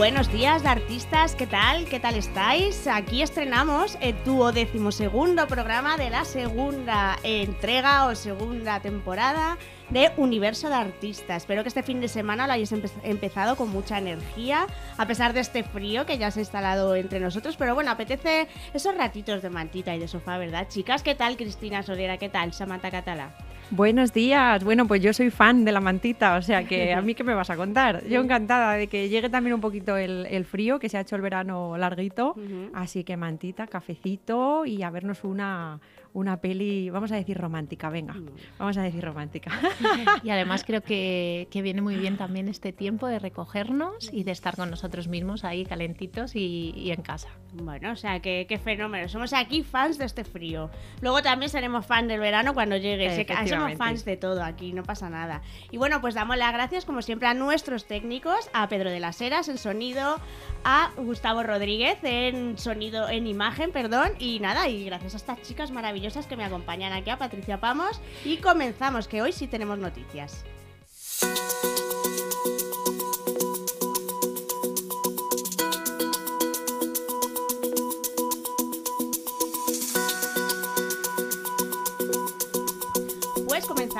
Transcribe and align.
Buenos 0.00 0.32
días, 0.32 0.64
artistas, 0.64 1.34
¿qué 1.34 1.46
tal? 1.46 1.84
¿Qué 1.84 2.00
tal 2.00 2.14
estáis? 2.14 2.86
Aquí 2.86 3.20
estrenamos 3.20 3.98
el 4.00 4.16
duodecimosegundo 4.24 5.46
programa 5.46 5.98
de 5.98 6.08
la 6.08 6.24
segunda 6.24 7.18
entrega 7.22 8.06
o 8.06 8.14
segunda 8.14 8.80
temporada 8.80 9.58
de 9.90 10.10
Universo 10.16 10.70
de 10.70 10.76
Artistas. 10.76 11.42
Espero 11.42 11.62
que 11.62 11.68
este 11.68 11.82
fin 11.82 12.00
de 12.00 12.08
semana 12.08 12.46
lo 12.46 12.54
hayáis 12.54 12.72
empe- 12.72 12.90
empezado 13.02 13.56
con 13.56 13.68
mucha 13.68 13.98
energía, 13.98 14.66
a 14.96 15.04
pesar 15.04 15.34
de 15.34 15.40
este 15.40 15.64
frío 15.64 16.06
que 16.06 16.16
ya 16.16 16.30
se 16.30 16.40
ha 16.40 16.44
instalado 16.44 16.94
entre 16.94 17.20
nosotros. 17.20 17.58
Pero 17.58 17.74
bueno, 17.74 17.90
apetece 17.90 18.48
esos 18.72 18.96
ratitos 18.96 19.42
de 19.42 19.50
mantita 19.50 19.94
y 19.94 19.98
de 19.98 20.08
sofá, 20.08 20.38
¿verdad, 20.38 20.66
chicas? 20.66 21.02
¿Qué 21.02 21.14
tal, 21.14 21.36
Cristina 21.36 21.82
Solera? 21.82 22.16
¿Qué 22.16 22.30
tal, 22.30 22.54
Samantha 22.54 22.90
Catala? 22.90 23.34
Buenos 23.70 24.12
días. 24.12 24.64
Bueno, 24.64 24.88
pues 24.88 25.00
yo 25.00 25.12
soy 25.12 25.30
fan 25.30 25.64
de 25.64 25.70
la 25.70 25.80
mantita, 25.80 26.36
o 26.36 26.42
sea 26.42 26.64
que 26.64 26.92
a 26.92 27.00
mí 27.02 27.14
qué 27.16 27.22
me 27.22 27.34
vas 27.34 27.50
a 27.50 27.56
contar. 27.56 28.04
Yo 28.08 28.20
encantada 28.20 28.72
de 28.72 28.88
que 28.88 29.08
llegue 29.08 29.30
también 29.30 29.54
un 29.54 29.60
poquito 29.60 29.96
el, 29.96 30.26
el 30.28 30.44
frío, 30.44 30.80
que 30.80 30.88
se 30.88 30.98
ha 30.98 31.02
hecho 31.02 31.14
el 31.14 31.22
verano 31.22 31.76
larguito. 31.78 32.34
Así 32.74 33.04
que 33.04 33.16
mantita, 33.16 33.68
cafecito 33.68 34.66
y 34.66 34.82
a 34.82 34.90
vernos 34.90 35.22
una, 35.22 35.78
una 36.12 36.40
peli, 36.40 36.90
vamos 36.90 37.12
a 37.12 37.16
decir 37.16 37.38
romántica, 37.38 37.88
venga. 37.88 38.16
Vamos 38.58 38.76
a 38.76 38.82
decir 38.82 39.04
romántica. 39.04 39.52
Y 40.22 40.30
además 40.30 40.64
creo 40.64 40.82
que, 40.82 41.48
que 41.50 41.62
viene 41.62 41.80
muy 41.82 41.96
bien 41.96 42.16
también 42.16 42.48
este 42.48 42.72
tiempo 42.72 43.06
de 43.06 43.18
recogernos 43.18 44.10
y 44.12 44.24
de 44.24 44.32
estar 44.32 44.56
con 44.56 44.70
nosotros 44.70 45.08
mismos 45.08 45.44
ahí 45.44 45.64
calentitos 45.64 46.34
y, 46.34 46.72
y 46.76 46.90
en 46.90 47.02
casa. 47.02 47.28
Bueno, 47.52 47.92
o 47.92 47.96
sea, 47.96 48.20
qué, 48.20 48.46
qué 48.48 48.58
fenómeno. 48.58 49.08
Somos 49.08 49.32
aquí 49.32 49.62
fans 49.62 49.98
de 49.98 50.04
este 50.04 50.24
frío. 50.24 50.70
Luego 51.00 51.22
también 51.22 51.50
seremos 51.50 51.86
fan 51.86 52.08
del 52.08 52.20
verano 52.20 52.54
cuando 52.54 52.76
llegue. 52.76 53.26
Somos 53.46 53.74
fans 53.74 54.04
de 54.04 54.16
todo 54.16 54.42
aquí, 54.42 54.72
no 54.72 54.82
pasa 54.82 55.08
nada. 55.08 55.42
Y 55.70 55.76
bueno, 55.76 56.00
pues 56.00 56.14
damos 56.14 56.36
las 56.36 56.52
gracias, 56.52 56.84
como 56.84 57.02
siempre, 57.02 57.28
a 57.28 57.34
nuestros 57.34 57.86
técnicos, 57.86 58.50
a 58.52 58.68
Pedro 58.68 58.90
de 58.90 59.00
las 59.00 59.20
Heras 59.20 59.48
en 59.48 59.58
sonido, 59.58 60.16
a 60.64 60.90
Gustavo 60.96 61.42
Rodríguez 61.42 61.98
en 62.02 62.58
sonido, 62.58 63.08
en 63.08 63.26
imagen, 63.26 63.72
perdón. 63.72 64.10
Y 64.18 64.40
nada, 64.40 64.68
y 64.68 64.84
gracias 64.84 65.14
a 65.14 65.16
estas 65.16 65.42
chicas 65.42 65.70
maravillosas 65.70 65.99
que 66.26 66.36
me 66.36 66.44
acompañan 66.44 66.92
aquí, 66.92 67.10
a 67.10 67.18
Patricia 67.18 67.60
Pamos. 67.60 68.00
Y 68.24 68.38
comenzamos, 68.38 69.08
que 69.08 69.22
hoy 69.22 69.32
sí 69.32 69.46
tenemos 69.46 69.78
noticias. 69.78 70.44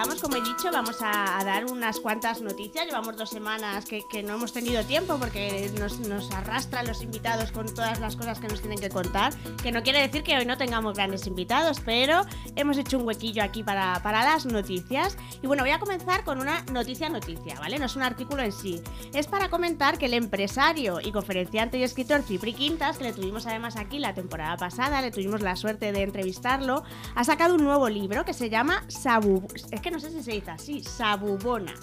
Como 0.01 0.37
he 0.37 0.41
dicho, 0.41 0.71
vamos 0.73 0.97
a, 1.03 1.45
dar 1.45 1.67
unas 1.67 2.01
cuantas 2.01 2.41
noticias. 2.41 2.87
Llevamos 2.87 3.17
dos 3.17 3.29
semanas 3.29 3.85
que, 3.85 4.23
no 4.23 4.35
hemos 4.35 4.53
tenido 4.53 4.83
tiempo 4.85 5.19
porque 5.19 5.71
nos, 5.79 6.31
arrastran 6.33 6.87
los 6.87 7.03
invitados 7.03 7.53
con 7.53 7.67
todas 7.75 8.01
las 8.01 8.17
cosas 8.17 8.41
que 8.41 8.49
nos 8.49 8.61
tienen 8.61 8.79
que 8.79 8.89
contar. 8.89 9.35
Que 9.63 9.73
no 9.73 9.83
quiere 9.83 10.01
decir 10.01 10.23
que 10.23 10.37
hoy 10.37 10.47
no 10.47 10.57
tengamos 10.57 10.95
grandes 10.95 11.27
invitados, 11.27 11.81
pero 11.85 12.23
hemos 12.57 12.79
hecho 12.79 12.99
un 12.99 13.07
huequillo 13.07 13.43
aquí 13.43 13.63
para, 13.63 14.01
para 14.03 14.25
las 14.25 14.47
noticias. 14.47 15.19
Y 15.43 15.47
bueno, 15.47 15.63
voy 15.65 15.73
a 15.73 15.79
comenzar 15.79 16.25
con 16.25 16.41
una 16.41 16.63
noticia 16.73 17.11
noticia, 17.11 17.61
¿vale? 17.61 17.79
No 17.79 17.85
es 17.85 17.95
un 17.95 18.03
artículo 18.03 18.43
en 18.43 18.53
sí. 18.53 18.81
Es 19.13 19.27
para 19.27 19.51
comentar 19.51 19.99
que 19.99 20.07
el 20.07 20.15
empresario 20.15 21.01
y 21.03 21.13
conferenciante 21.13 21.77
y 21.77 21.83
escritor 21.83 22.23
Cipri 22.23 22.55
Quintas, 22.55 22.97
que 22.97 23.05
le 23.05 23.13
tuvimos 23.13 23.47
además 23.47 23.77
aquí 23.77 23.99
la 23.99 24.15
temporada 24.15 24.57
pasada, 24.57 25.03
le 25.03 25.11
tuvimos 25.11 25.43
la 25.43 25.57
suerte 25.57 25.93
de 25.93 26.03
entrevistarlo, 26.03 26.85
ha 27.15 27.25
sacado 27.25 27.55
un 27.55 27.65
nuevo 27.65 27.89
libro 27.89 28.25
que 28.25 28.33
se 28.33 28.49
llama 28.49 28.85
Sabu... 28.89 29.47
Es 29.71 29.81
que 29.81 29.90
no 29.91 30.01
sé 30.01 30.11
si 30.11 30.23
se 30.23 30.33
dice 30.33 30.51
así, 30.51 30.83
Sabubona. 30.83 31.75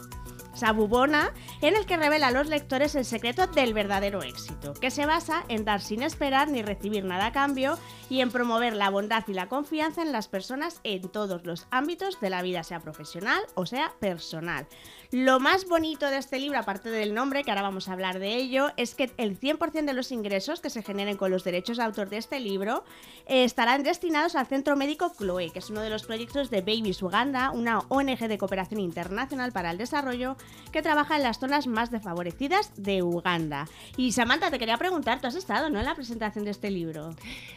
Sabubona, 0.57 1.33
en 1.61 1.75
el 1.75 1.85
que 1.85 1.97
revela 1.97 2.27
a 2.27 2.31
los 2.31 2.47
lectores 2.47 2.95
el 2.95 3.05
secreto 3.05 3.45
del 3.45 3.75
verdadero 3.75 4.23
éxito, 4.23 4.73
que 4.73 4.89
se 4.89 5.05
basa 5.05 5.43
en 5.49 5.65
dar 5.65 5.81
sin 5.81 6.01
esperar 6.01 6.49
ni 6.49 6.63
recibir 6.63 7.05
nada 7.05 7.27
a 7.27 7.31
cambio 7.31 7.77
y 8.09 8.21
en 8.21 8.31
promover 8.31 8.75
la 8.75 8.89
bondad 8.89 9.23
y 9.27 9.33
la 9.33 9.49
confianza 9.49 10.01
en 10.01 10.11
las 10.11 10.27
personas 10.27 10.81
en 10.83 11.09
todos 11.09 11.45
los 11.45 11.67
ámbitos 11.69 12.19
de 12.21 12.31
la 12.31 12.41
vida, 12.41 12.63
sea 12.63 12.79
profesional 12.79 13.39
o 13.53 13.67
sea 13.67 13.93
personal. 13.99 14.67
Lo 15.11 15.39
más 15.39 15.69
bonito 15.69 16.05
de 16.07 16.17
este 16.17 16.37
libro, 16.37 16.59
aparte 16.59 16.89
del 16.89 17.13
nombre, 17.13 17.45
que 17.45 17.51
ahora 17.51 17.61
vamos 17.61 17.87
a 17.87 17.93
hablar 17.93 18.19
de 18.19 18.35
ello, 18.35 18.71
es 18.75 18.93
que 18.93 19.09
el 19.15 19.39
100% 19.39 19.85
de 19.85 19.93
los 19.93 20.11
ingresos 20.11 20.59
que 20.59 20.69
se 20.69 20.83
generen 20.83 21.15
con 21.15 21.31
los 21.31 21.45
derechos 21.45 21.77
de 21.77 21.83
autor 21.83 22.09
de 22.09 22.17
este 22.17 22.41
libro 22.41 22.83
eh, 23.25 23.45
estarán 23.45 23.83
destinados 23.83 24.35
al 24.35 24.47
Centro 24.47 24.75
Médico 24.75 25.13
Chloe, 25.17 25.51
que 25.51 25.59
es 25.59 25.69
uno 25.69 25.79
de 25.79 25.89
los 25.89 26.03
proyectos 26.03 26.49
de 26.49 26.59
Babies 26.59 27.01
Uganda, 27.01 27.51
una 27.51 27.79
ONG 27.87 28.27
de 28.27 28.37
cooperación 28.37 28.81
internacional 28.81 29.53
para 29.53 29.71
el 29.71 29.77
desarrollo 29.77 30.35
que 30.73 30.81
trabaja 30.81 31.15
en 31.15 31.23
las 31.23 31.39
zonas 31.39 31.67
más 31.67 31.89
desfavorecidas 31.89 32.73
de 32.75 33.01
Uganda. 33.01 33.69
Y 33.95 34.11
Samantha, 34.11 34.51
te 34.51 34.59
quería 34.59 34.77
preguntar, 34.77 35.21
tú 35.21 35.27
has 35.27 35.35
estado, 35.35 35.69
¿no?, 35.69 35.79
en 35.79 35.85
la 35.85 35.95
presentación 35.95 36.43
de 36.43 36.51
este 36.51 36.69
libro. 36.69 37.15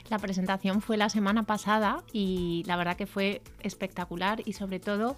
La 0.09 0.21
presentación 0.21 0.83
fue 0.83 0.97
la 0.97 1.09
semana 1.09 1.43
pasada 1.43 2.05
y 2.13 2.63
la 2.67 2.77
verdad 2.77 2.97
que 2.97 3.07
fue 3.07 3.43
espectacular 3.61 4.41
y 4.45 4.53
sobre 4.53 4.79
todo 4.79 5.17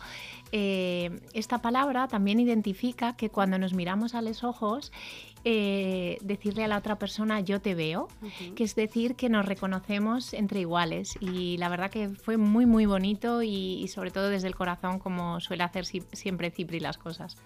eh, 0.52 1.20
esta 1.32 1.62
palabra 1.62 2.08
también 2.08 2.38
identifica 2.38 3.16
que 3.16 3.30
cuando 3.30 3.58
nos 3.58 3.72
miramos 3.72 4.14
a 4.14 4.22
los 4.22 4.44
ojos, 4.44 4.92
eh, 5.44 6.18
decirle 6.22 6.64
a 6.64 6.68
la 6.68 6.78
otra 6.78 6.98
persona 6.98 7.40
yo 7.40 7.60
te 7.60 7.74
veo, 7.74 8.08
que 8.54 8.64
es 8.64 8.74
decir 8.74 9.16
que 9.16 9.28
nos 9.28 9.44
reconocemos 9.46 10.32
entre 10.34 10.60
iguales 10.60 11.16
y 11.20 11.56
la 11.58 11.68
verdad 11.68 11.90
que 11.90 12.08
fue 12.10 12.36
muy 12.36 12.66
muy 12.66 12.86
bonito 12.86 13.42
y, 13.42 13.82
y 13.82 13.88
sobre 13.88 14.10
todo 14.10 14.28
desde 14.28 14.48
el 14.48 14.54
corazón 14.54 14.98
como 14.98 15.40
suele 15.40 15.62
hacer 15.64 15.84
si- 15.86 16.02
siempre 16.12 16.50
Cipri 16.50 16.80
las 16.80 16.98
cosas. 16.98 17.36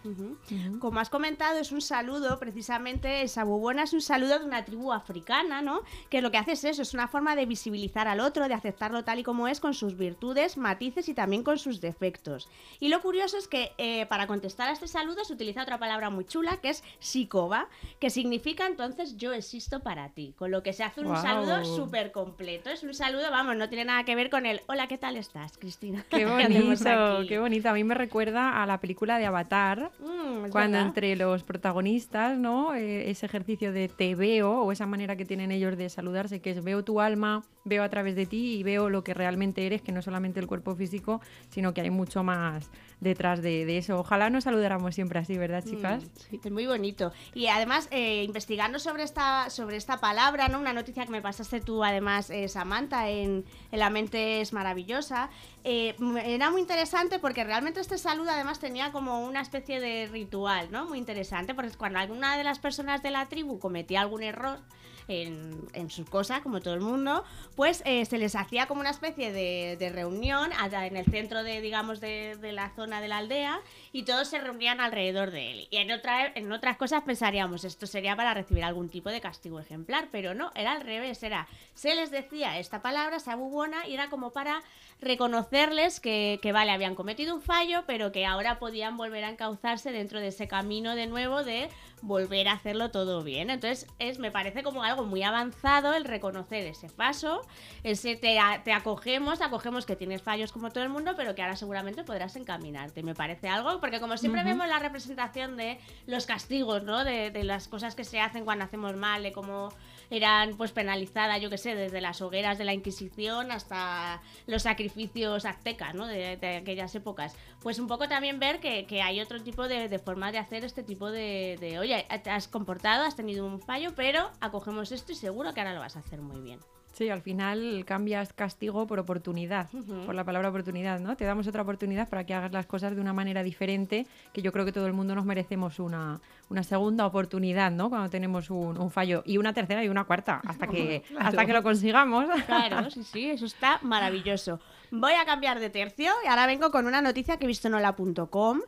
Como 0.78 1.00
has 1.00 1.10
comentado, 1.10 1.58
es 1.58 1.72
un 1.72 1.80
saludo, 1.80 2.38
precisamente, 2.38 3.22
el 3.22 3.28
Sabubona 3.28 3.82
es 3.84 3.92
un 3.92 4.00
saludo 4.02 4.38
de 4.38 4.44
una 4.44 4.64
tribu 4.64 4.92
africana, 4.92 5.62
¿no? 5.62 5.80
Que 6.10 6.20
lo 6.20 6.30
que 6.30 6.38
hace 6.38 6.52
es 6.52 6.64
eso, 6.64 6.82
es 6.82 6.94
una 6.94 7.08
forma 7.08 7.34
de 7.36 7.46
visibilizar 7.46 8.08
al 8.08 8.20
otro, 8.20 8.48
de 8.48 8.54
aceptarlo 8.54 9.04
tal 9.04 9.18
y 9.18 9.22
como 9.22 9.48
es, 9.48 9.60
con 9.60 9.74
sus 9.74 9.96
virtudes, 9.96 10.56
matices 10.56 11.08
y 11.08 11.14
también 11.14 11.42
con 11.42 11.58
sus 11.58 11.80
defectos. 11.80 12.48
Y 12.80 12.88
lo 12.88 13.00
curioso 13.00 13.36
es 13.38 13.48
que 13.48 13.72
eh, 13.78 14.06
para 14.06 14.26
contestar 14.26 14.68
a 14.68 14.72
este 14.72 14.88
saludo 14.88 15.24
se 15.24 15.32
utiliza 15.32 15.62
otra 15.62 15.78
palabra 15.78 16.10
muy 16.10 16.24
chula, 16.24 16.58
que 16.58 16.70
es 16.70 16.82
psikoba, 16.98 17.68
que 18.00 18.10
significa 18.10 18.66
entonces 18.66 19.16
yo 19.16 19.32
existo 19.32 19.80
para 19.80 20.10
ti, 20.10 20.34
con 20.36 20.50
lo 20.50 20.62
que 20.62 20.72
se 20.72 20.84
hace 20.84 21.00
un 21.00 21.16
saludo 21.16 21.64
súper 21.64 22.12
completo. 22.12 22.70
Es 22.70 22.82
un 22.82 22.94
saludo, 22.94 23.30
vamos, 23.30 23.56
no 23.56 23.68
tiene 23.68 23.84
nada 23.86 24.04
que 24.04 24.14
ver 24.14 24.30
con 24.30 24.46
el 24.46 24.60
hola, 24.66 24.86
¿qué 24.88 24.98
tal 24.98 25.16
estás, 25.16 25.56
Cristina? 25.58 26.04
Qué 26.10 26.24
bonito, 26.26 27.26
qué 27.28 27.38
bonito. 27.38 27.68
A 27.68 27.72
mí 27.72 27.84
me 27.84 27.94
recuerda 27.94 28.62
a 28.62 28.66
la 28.66 28.80
película 28.80 29.18
de 29.18 29.26
Avatar, 29.26 29.90
Mm, 30.00 30.48
cuando 30.50 30.76
verdad. 30.78 30.86
entre 30.86 31.16
los 31.16 31.42
protagonistas, 31.42 32.38
¿no? 32.38 32.74
Eh, 32.74 33.10
ese 33.10 33.26
ejercicio 33.26 33.72
de 33.72 33.88
te 33.88 34.14
veo 34.14 34.62
o 34.62 34.72
esa 34.72 34.86
manera 34.86 35.16
que 35.16 35.24
tienen 35.24 35.50
ellos 35.50 35.76
de 35.76 35.88
saludarse, 35.88 36.40
que 36.40 36.50
es 36.50 36.62
veo 36.64 36.84
tu 36.84 37.00
alma, 37.00 37.42
veo 37.66 37.82
a 37.82 37.88
través 37.90 38.16
de 38.16 38.24
ti 38.24 38.54
y 38.56 38.62
veo 38.62 38.88
lo 38.88 39.04
que 39.04 39.12
realmente 39.12 39.66
eres, 39.66 39.82
que 39.82 39.92
no 39.92 40.00
solamente 40.00 40.40
el 40.40 40.46
cuerpo 40.46 40.74
físico, 40.74 41.20
sino 41.50 41.74
que 41.74 41.82
hay 41.82 41.90
mucho 41.90 42.22
más 42.22 42.70
detrás 43.00 43.42
de, 43.42 43.66
de 43.66 43.76
eso. 43.76 43.98
Ojalá 43.98 44.30
nos 44.30 44.44
saludáramos 44.44 44.94
siempre 44.94 45.18
así, 45.18 45.36
¿verdad, 45.36 45.62
chicas? 45.62 46.04
Mm, 46.32 46.46
Es 46.46 46.52
muy 46.52 46.66
bonito. 46.66 47.12
Y 47.34 47.48
además, 47.48 47.88
eh, 47.90 48.22
investigando 48.24 48.78
sobre 48.78 49.02
esta, 49.02 49.50
sobre 49.50 49.76
esta 49.76 49.98
palabra, 49.98 50.48
¿no? 50.48 50.58
Una 50.60 50.72
noticia 50.72 51.04
que 51.04 51.10
me 51.12 51.20
pasaste 51.20 51.60
tú, 51.60 51.84
además, 51.84 52.30
eh, 52.30 52.48
Samantha, 52.48 53.10
en, 53.10 53.44
en 53.72 53.78
La 53.78 53.90
mente 53.90 54.40
es 54.40 54.52
maravillosa. 54.52 55.28
eh, 55.64 55.94
era 56.24 56.50
muy 56.50 56.60
interesante 56.60 57.18
porque 57.18 57.42
realmente 57.44 57.80
este 57.80 57.98
saludo 57.98 58.30
además 58.30 58.60
tenía 58.60 58.92
como 58.92 59.26
una 59.26 59.40
especie 59.40 59.80
de 59.80 60.06
ritual, 60.06 60.68
¿no? 60.70 60.86
Muy 60.86 60.98
interesante, 60.98 61.54
porque 61.54 61.72
cuando 61.76 61.98
alguna 61.98 62.38
de 62.38 62.44
las 62.44 62.60
personas 62.60 63.02
de 63.02 63.10
la 63.10 63.26
tribu 63.26 63.58
cometía 63.58 64.00
algún 64.00 64.22
error, 64.22 64.60
en, 65.08 65.68
en 65.72 65.90
su 65.90 66.04
cosa, 66.04 66.42
como 66.42 66.60
todo 66.60 66.74
el 66.74 66.80
mundo, 66.80 67.24
pues 67.54 67.82
eh, 67.84 68.04
se 68.04 68.18
les 68.18 68.34
hacía 68.34 68.66
como 68.66 68.80
una 68.80 68.90
especie 68.90 69.32
de, 69.32 69.92
reunión 69.94 70.50
allá 70.58 70.86
en 70.86 70.96
el 70.96 71.04
centro 71.04 71.42
de, 71.42 71.60
digamos, 71.60 72.00
de, 72.00 72.36
la 72.52 72.70
zona 72.70 73.00
de 73.00 73.08
la 73.08 73.18
aldea 73.18 73.60
y 73.92 74.02
todos 74.02 74.28
se 74.28 74.40
reunían 74.40 74.80
alrededor 74.80 75.30
de 75.30 75.52
él. 75.52 75.68
Y 75.70 75.76
en 75.76 76.52
otras 76.52 76.76
cosas 76.76 77.02
pensaríamos, 77.04 77.64
esto 77.64 77.86
sería 77.86 78.16
para 78.16 78.34
recibir 78.34 78.64
algún 78.64 78.88
tipo 78.88 79.10
de 79.10 79.20
castigo 79.20 79.60
ejemplar, 79.60 80.08
pero 80.10 80.34
no, 80.34 80.50
era 80.54 80.72
al 80.72 80.80
revés, 80.80 81.22
era, 81.22 81.46
se 81.74 81.94
les 81.94 82.10
decía 82.10 82.58
esta 82.58 82.82
palabra, 82.82 83.20
sabubona, 83.20 83.86
y 83.86 83.94
era 83.94 84.10
como 84.10 84.30
para 84.30 84.62
reconocerles 85.00 86.00
que, 86.00 86.38
que, 86.42 86.52
vale, 86.52 86.72
habían 86.72 86.94
cometido 86.94 87.34
un 87.34 87.42
fallo, 87.42 87.84
pero 87.86 88.12
que 88.12 88.26
ahora 88.26 88.58
podían 88.58 88.96
volver 88.96 89.24
a 89.24 89.30
encauzarse 89.30 89.92
dentro 89.92 90.20
de 90.20 90.28
ese 90.28 90.48
camino 90.48 90.94
de 90.94 91.06
nuevo 91.06 91.44
de 91.44 91.68
volver 92.06 92.48
a 92.48 92.52
hacerlo 92.52 92.90
todo 92.90 93.22
bien. 93.22 93.50
Entonces, 93.50 93.86
es, 93.98 94.18
me 94.18 94.30
parece 94.30 94.62
como 94.62 94.82
algo 94.82 95.04
muy 95.04 95.22
avanzado 95.22 95.94
el 95.94 96.04
reconocer 96.04 96.66
ese 96.66 96.88
paso, 96.88 97.42
ese 97.82 98.16
te, 98.16 98.38
te 98.64 98.72
acogemos, 98.72 99.40
acogemos 99.40 99.86
que 99.86 99.96
tienes 99.96 100.22
fallos 100.22 100.52
como 100.52 100.70
todo 100.70 100.84
el 100.84 100.90
mundo, 100.90 101.14
pero 101.16 101.34
que 101.34 101.42
ahora 101.42 101.56
seguramente 101.56 102.04
podrás 102.04 102.36
encaminarte. 102.36 103.02
Me 103.02 103.14
parece 103.14 103.48
algo, 103.48 103.80
porque 103.80 104.00
como 104.00 104.16
siempre 104.16 104.44
vemos 104.44 104.68
la 104.68 104.78
representación 104.78 105.56
de 105.56 105.78
los 106.06 106.26
castigos, 106.26 106.82
¿no? 106.82 107.04
De, 107.04 107.30
de, 107.30 107.44
las 107.44 107.68
cosas 107.68 107.94
que 107.94 108.04
se 108.04 108.20
hacen 108.20 108.44
cuando 108.44 108.64
hacemos 108.64 108.96
mal, 108.96 109.22
de 109.22 109.32
cómo 109.32 109.70
eran 110.10 110.56
pues 110.56 110.72
penalizadas, 110.72 111.40
yo 111.40 111.50
que 111.50 111.58
sé, 111.58 111.74
desde 111.74 112.00
las 112.00 112.20
hogueras 112.20 112.58
de 112.58 112.64
la 112.64 112.74
Inquisición 112.74 113.50
hasta 113.50 114.20
los 114.46 114.62
sacrificios 114.62 115.44
aztecas, 115.44 115.94
¿no? 115.94 116.06
De, 116.06 116.36
de 116.36 116.56
aquellas 116.56 116.94
épocas. 116.94 117.34
Pues 117.62 117.78
un 117.78 117.86
poco 117.86 118.08
también 118.08 118.38
ver 118.38 118.60
que, 118.60 118.86
que 118.86 119.02
hay 119.02 119.20
otro 119.20 119.42
tipo 119.42 119.68
de, 119.68 119.88
de, 119.88 119.98
formas 119.98 120.32
de 120.32 120.38
hacer 120.38 120.64
este 120.64 120.82
tipo 120.82 121.10
de, 121.10 121.56
de, 121.60 121.78
oye, 121.78 122.06
te 122.22 122.30
has 122.30 122.48
comportado, 122.48 123.04
has 123.04 123.16
tenido 123.16 123.46
un 123.46 123.60
fallo, 123.60 123.94
pero 123.94 124.30
acogemos 124.40 124.92
esto 124.92 125.12
y 125.12 125.14
seguro 125.14 125.52
que 125.54 125.60
ahora 125.60 125.74
lo 125.74 125.80
vas 125.80 125.96
a 125.96 126.00
hacer 126.00 126.20
muy 126.20 126.40
bien. 126.40 126.60
Sí, 126.96 127.10
al 127.10 127.20
final 127.20 127.84
cambias 127.86 128.32
castigo 128.32 128.86
por 128.86 128.98
oportunidad, 128.98 129.68
uh 129.74 129.80
-huh. 129.80 130.06
por 130.06 130.14
la 130.14 130.24
palabra 130.24 130.48
oportunidad, 130.48 130.98
¿no? 130.98 131.14
Te 131.14 131.26
damos 131.26 131.46
otra 131.46 131.60
oportunidad 131.60 132.08
para 132.08 132.24
que 132.24 132.32
hagas 132.32 132.52
las 132.52 132.64
cosas 132.64 132.94
de 132.94 133.02
una 133.02 133.12
manera 133.12 133.42
diferente, 133.42 134.06
que 134.32 134.40
yo 134.40 134.50
creo 134.50 134.64
que 134.64 134.72
todo 134.72 134.86
el 134.86 134.94
mundo 134.94 135.14
nos 135.14 135.26
merecemos 135.26 135.78
una, 135.78 136.22
una 136.48 136.62
segunda 136.62 137.04
oportunidad, 137.04 137.70
¿no? 137.70 137.90
Cuando 137.90 138.08
tenemos 138.08 138.48
un, 138.48 138.78
un, 138.78 138.90
fallo. 138.90 139.22
Y 139.26 139.36
una 139.36 139.52
tercera 139.52 139.84
y 139.84 139.90
una 139.90 140.04
cuarta, 140.04 140.40
hasta 140.46 140.68
que, 140.68 141.02
claro. 141.06 141.28
hasta 141.28 141.44
que 141.44 141.52
lo 141.52 141.62
consigamos. 141.62 142.24
Claro, 142.46 142.90
sí, 142.90 143.04
sí, 143.04 143.28
eso 143.28 143.44
está 143.44 143.78
maravilloso. 143.82 144.58
Voy 144.90 145.12
a 145.12 145.26
cambiar 145.26 145.60
de 145.60 145.68
tercio 145.68 146.10
y 146.24 146.28
ahora 146.28 146.46
vengo 146.46 146.70
con 146.70 146.86
una 146.86 147.02
noticia 147.02 147.36
que 147.36 147.44
he 147.44 147.48
visto 147.48 147.68
en 147.68 147.74
hola.com 147.74 148.62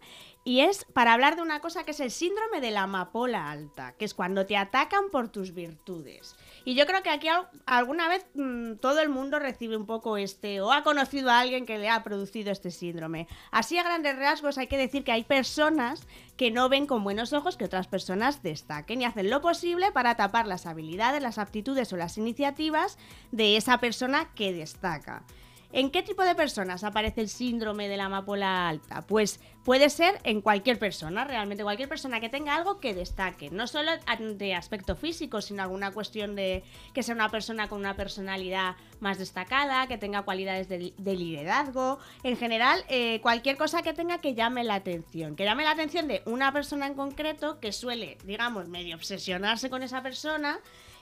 y 0.45 0.61
es 0.61 0.85
para 0.93 1.13
hablar 1.13 1.37
de 1.37 1.43
una 1.43 1.61
cosa 1.61 1.85
que 1.85 1.93
es 1.93 2.01
el 2.01 2.11
síndrome 2.11 2.61
de 2.61 2.73
la 2.73 2.83
amapola 2.83 3.51
alta, 3.51 3.95
que 3.99 4.05
es 4.05 4.15
cuando 4.15 4.47
te 4.47 4.57
atacan 4.57 5.11
por 5.11 5.29
tus 5.29 5.55
virtudes. 5.55 6.37
Y 6.65 6.75
yo 6.75 6.87
creo 6.87 7.03
que 7.03 7.11
aquí 7.11 7.29
alguna 7.67 8.09
vez 8.09 8.27
mmm, 8.35 8.75
todo 8.75 9.01
el 9.01 9.09
mundo 9.09 9.39
recibe 9.39 9.77
un 9.77 9.87
poco 9.87 10.17
este, 10.17 10.61
o 10.61 10.73
ha 10.73 10.83
conocido 10.83 11.31
a 11.31 11.41
alguien 11.41 11.67
que 11.67 11.79
le 11.79 11.89
ha 11.89 12.03
producido 12.03 12.51
este 12.51 12.71
síndrome. 12.71 13.29
Así 13.51 13.79
a 13.79 13.83
grandes 13.83 14.17
rasgos 14.17 14.59
hay 14.59 14.67
que 14.67 14.79
decir 14.79 15.05
que 15.05 15.13
hay 15.13 15.25
personas 15.25 16.07
que 16.37 16.51
no 16.51 16.69
ven 16.69 16.87
con 16.87 17.05
buenos 17.05 17.33
ojos 17.33 17.57
que 17.57 17.65
otras 17.65 17.89
personas 17.89 18.43
destaquen 18.43 19.03
y 19.03 19.05
hacen 19.05 19.31
lo 19.31 19.41
posible 19.41 19.93
para 19.93 20.17
tapar 20.17 20.47
las 20.47 20.67
habilidades, 20.67 21.23
las 21.23 21.39
aptitudes 21.39 21.93
o 21.93 21.97
las 21.97 22.19
iniciativas 22.19 22.99
de 23.33 23.57
esa 23.57 23.79
persona 23.79 24.31
que 24.35 24.53
destaca. 24.53 25.25
¿En 25.71 25.91
qué 25.91 26.03
tipo 26.03 26.23
de 26.23 26.35
personas 26.35 26.83
aparece 26.83 27.21
el 27.21 27.29
síndrome 27.29 27.89
de 27.89 27.99
la 27.99 28.07
amapola 28.07 28.69
alta? 28.69 29.03
Pues 29.03 29.39
puede 29.65 29.91
ser 29.91 30.19
en 30.25 30.41
cualquier 30.41 30.79
persona, 30.79 31.25
realmente 31.25 31.63
cualquier 31.63 31.91
persona 31.91 32.21
que 32.21 32.31
tenga 32.31 32.55
algo 32.55 32.81
que 32.81 32.95
destaque, 32.95 33.51
no 33.51 33.67
solo 33.67 33.93
de 34.19 34.55
aspecto 34.55 34.97
físico, 34.97 35.43
sino 35.43 35.63
alguna 35.63 35.91
cuestión 35.91 36.35
de 36.37 36.65
que 36.95 37.03
sea 37.03 37.15
una 37.15 37.29
persona 37.29 37.69
con 37.69 37.81
una 37.81 37.97
personalidad 37.97 38.77
más 39.01 39.19
destacada, 39.19 39.87
que 39.89 39.99
tenga 39.99 40.23
cualidades 40.23 40.71
de, 40.71 40.95
de 40.97 41.17
liderazgo, 41.17 41.99
en 42.23 42.39
general 42.39 42.83
eh, 42.89 43.21
cualquier 43.21 43.59
cosa 43.59 43.83
que 43.83 43.93
tenga 43.93 44.23
que 44.23 44.35
llame 44.35 44.65
la 44.65 44.77
atención, 44.77 45.37
que 45.37 45.45
llame 45.45 45.65
la 45.65 45.73
atención 45.73 46.09
de 46.09 46.23
una 46.25 46.51
persona 46.51 46.87
en 46.87 46.95
concreto 46.95 47.61
que 47.61 47.73
suele, 47.73 48.17
digamos, 48.25 48.69
medio 48.69 48.97
obsesionarse 48.97 49.69
con 49.69 49.83
esa 49.83 50.03
persona 50.03 50.61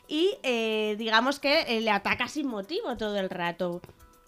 y 0.08 0.36
eh, 0.42 0.96
digamos 0.98 1.38
que 1.38 1.60
eh, 1.62 1.80
le 1.80 1.90
ataca 1.90 2.26
sin 2.26 2.48
motivo 2.48 2.96
todo 2.96 3.16
el 3.18 3.30
rato. 3.30 3.80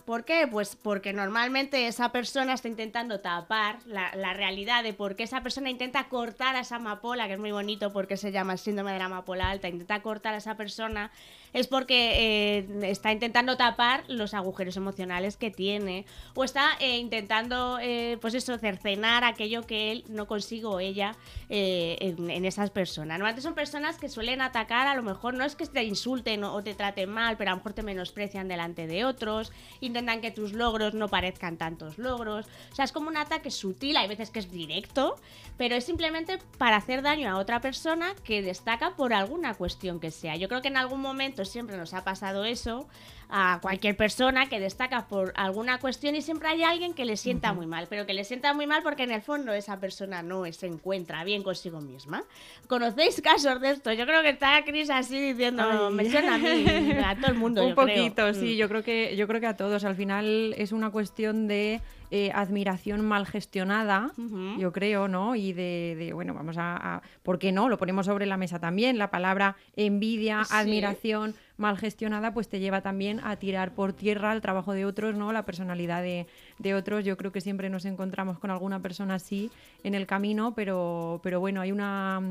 ¿Por 0.08 0.24
qué? 0.24 0.48
Pues 0.50 0.74
porque 0.74 1.12
normalmente 1.12 1.86
esa 1.86 2.12
persona 2.12 2.54
está 2.54 2.66
intentando 2.66 3.20
tapar 3.20 3.80
la, 3.84 4.32
realidad 4.32 4.82
de 4.82 4.94
por 4.94 5.16
qué 5.16 5.24
esa 5.24 5.42
persona 5.42 5.68
intenta 5.68 6.08
cortar 6.08 6.56
a 6.56 6.60
esa 6.60 6.76
amapola, 6.76 7.26
que 7.26 7.34
es 7.34 7.38
muy 7.38 7.52
bonito 7.52 7.92
porque 7.92 8.16
se 8.16 8.32
llama 8.32 8.54
el 8.54 8.58
síndrome 8.58 8.94
de 8.94 9.00
la 9.00 9.04
amapola 9.04 9.50
alta, 9.50 9.68
intenta 9.68 10.00
cortar 10.00 10.32
a 10.32 10.38
esa 10.38 10.56
persona, 10.56 11.10
es 11.52 11.66
porque 11.66 12.58
eh, 12.58 12.66
está 12.82 13.12
intentando 13.12 13.56
tapar 13.56 14.04
los 14.08 14.34
agujeros 14.34 14.76
emocionales 14.76 15.36
que 15.36 15.50
tiene 15.50 16.04
o 16.34 16.44
está 16.44 16.76
eh, 16.80 16.98
intentando, 16.98 17.78
eh, 17.80 18.18
pues 18.20 18.38
cercenar 18.44 19.24
aquello 19.24 19.66
que 19.66 19.92
él 19.92 20.04
no 20.08 20.26
consigue 20.26 20.66
o 20.66 20.80
ella 20.80 21.16
en, 21.48 22.30
en, 22.30 22.44
esas 22.44 22.70
personas. 22.70 23.18
Normalmente 23.18 23.42
son 23.42 23.54
personas 23.54 23.98
que 23.98 24.08
suelen 24.08 24.40
atacar, 24.40 24.86
a 24.86 24.94
lo 24.94 25.02
mejor 25.02 25.34
no 25.34 25.44
es 25.44 25.56
que 25.56 25.66
te 25.66 25.82
insulten 25.82 26.44
o 26.44 26.62
te 26.62 26.74
traten 26.74 27.10
mal, 27.10 27.36
pero 27.36 27.50
a 27.50 27.54
lo 27.54 27.58
mejor 27.58 27.72
te 27.72 27.82
menosprecian 27.82 28.48
delante 28.48 28.86
de 28.86 29.04
otros, 29.04 29.52
intentan 29.80 30.20
que 30.20 30.30
tus 30.30 30.52
logros 30.52 30.94
no 30.94 31.08
parezcan 31.08 31.56
tantos 31.56 31.98
logros. 31.98 32.46
O 32.72 32.74
sea, 32.74 32.84
es 32.84 32.92
como 32.92 33.08
un 33.08 33.16
ataque 33.16 33.50
sutil, 33.50 33.96
hay 33.96 34.08
veces 34.08 34.30
que 34.30 34.38
es 34.38 34.50
directo, 34.50 35.16
pero 35.56 35.74
es 35.74 35.84
simplemente 35.84 36.38
para 36.58 36.76
hacer 36.76 37.02
daño 37.02 37.30
a 37.30 37.38
otra 37.38 37.60
persona 37.60 38.14
que 38.24 38.42
destaca 38.42 38.96
por 38.96 39.12
alguna 39.12 39.54
cuestión 39.54 40.00
que 40.00 40.10
sea. 40.10 40.36
Yo 40.36 40.48
creo 40.48 40.62
que 40.62 40.68
en 40.68 40.76
algún 40.76 41.00
momento 41.00 41.37
siempre 41.44 41.76
nos 41.76 41.94
ha 41.94 42.04
pasado 42.04 42.44
eso 42.44 42.88
a 43.30 43.58
cualquier 43.60 43.96
persona 43.96 44.48
que 44.48 44.58
destaca 44.58 45.06
por 45.06 45.32
alguna 45.36 45.78
cuestión 45.78 46.14
y 46.16 46.22
siempre 46.22 46.48
hay 46.48 46.62
alguien 46.62 46.94
que 46.94 47.04
le 47.04 47.16
sienta 47.16 47.50
uh 47.50 47.52
-huh. 47.52 47.56
muy 47.56 47.66
mal, 47.66 47.86
pero 47.88 48.06
que 48.06 48.14
le 48.14 48.24
sienta 48.24 48.54
muy 48.54 48.66
mal 48.66 48.82
porque 48.82 49.02
en 49.02 49.10
el 49.10 49.20
fondo 49.22 49.52
esa 49.52 49.78
persona 49.78 50.22
no 50.22 50.44
se 50.52 50.66
encuentra 50.66 51.24
bien 51.24 51.42
consigo 51.42 51.80
misma. 51.80 52.22
¿Conocéis 52.68 53.20
casos 53.20 53.60
de 53.60 53.70
esto? 53.72 53.92
Yo 53.92 54.06
creo 54.06 54.22
que 54.22 54.30
está 54.30 54.62
Cris 54.64 54.88
así 54.90 55.20
diciendo, 55.20 55.62
Ay. 55.62 55.94
me 55.94 56.10
suena 56.10 56.34
a 56.36 56.38
mí, 56.38 56.64
a 57.04 57.14
todo 57.16 57.26
el 57.32 57.34
mundo. 57.38 57.62
Un 57.62 57.70
yo 57.70 57.74
poquito, 57.74 58.14
creo. 58.22 58.34
sí, 58.34 58.56
yo 58.56 58.68
creo 58.68 58.82
que 58.82 59.16
yo 59.16 59.26
creo 59.26 59.40
que 59.40 59.46
a 59.46 59.56
todos. 59.56 59.84
Al 59.84 59.96
final 59.96 60.54
es 60.56 60.72
una 60.72 60.90
cuestión 60.90 61.48
de 61.48 61.80
eh, 62.10 62.30
admiración 62.34 63.04
mal 63.04 63.26
gestionada, 63.26 64.10
uh 64.16 64.22
-huh. 64.22 64.58
yo 64.58 64.72
creo, 64.72 65.08
¿no? 65.08 65.36
Y 65.36 65.52
de, 65.52 65.94
de 65.98 66.12
bueno, 66.14 66.32
vamos 66.32 66.56
a, 66.56 66.76
a, 66.96 67.02
¿por 67.22 67.38
qué 67.38 67.52
no? 67.52 67.68
Lo 67.68 67.76
ponemos 67.76 68.06
sobre 68.06 68.24
la 68.24 68.38
mesa 68.38 68.58
también. 68.58 68.96
La 68.96 69.10
palabra 69.10 69.56
envidia, 69.76 70.44
sí. 70.44 70.54
admiración 70.54 71.34
mal 71.58 71.76
gestionada, 71.76 72.32
pues 72.32 72.48
te 72.48 72.60
lleva 72.60 72.80
también 72.80 73.20
a 73.22 73.36
tirar 73.36 73.74
por 73.74 73.92
tierra 73.92 74.32
el 74.32 74.40
trabajo 74.40 74.72
de 74.72 74.86
otros, 74.86 75.14
¿no? 75.14 75.32
La 75.32 75.44
personalidad 75.44 76.02
de, 76.02 76.26
de 76.58 76.74
otros. 76.74 77.04
Yo 77.04 77.16
creo 77.16 77.32
que 77.32 77.40
siempre 77.40 77.68
nos 77.68 77.84
encontramos 77.84 78.38
con 78.38 78.50
alguna 78.50 78.80
persona 78.80 79.16
así 79.16 79.50
en 79.84 79.94
el 79.94 80.06
camino, 80.06 80.54
pero, 80.54 81.20
pero 81.22 81.40
bueno, 81.40 81.60
hay 81.60 81.72
una 81.72 82.22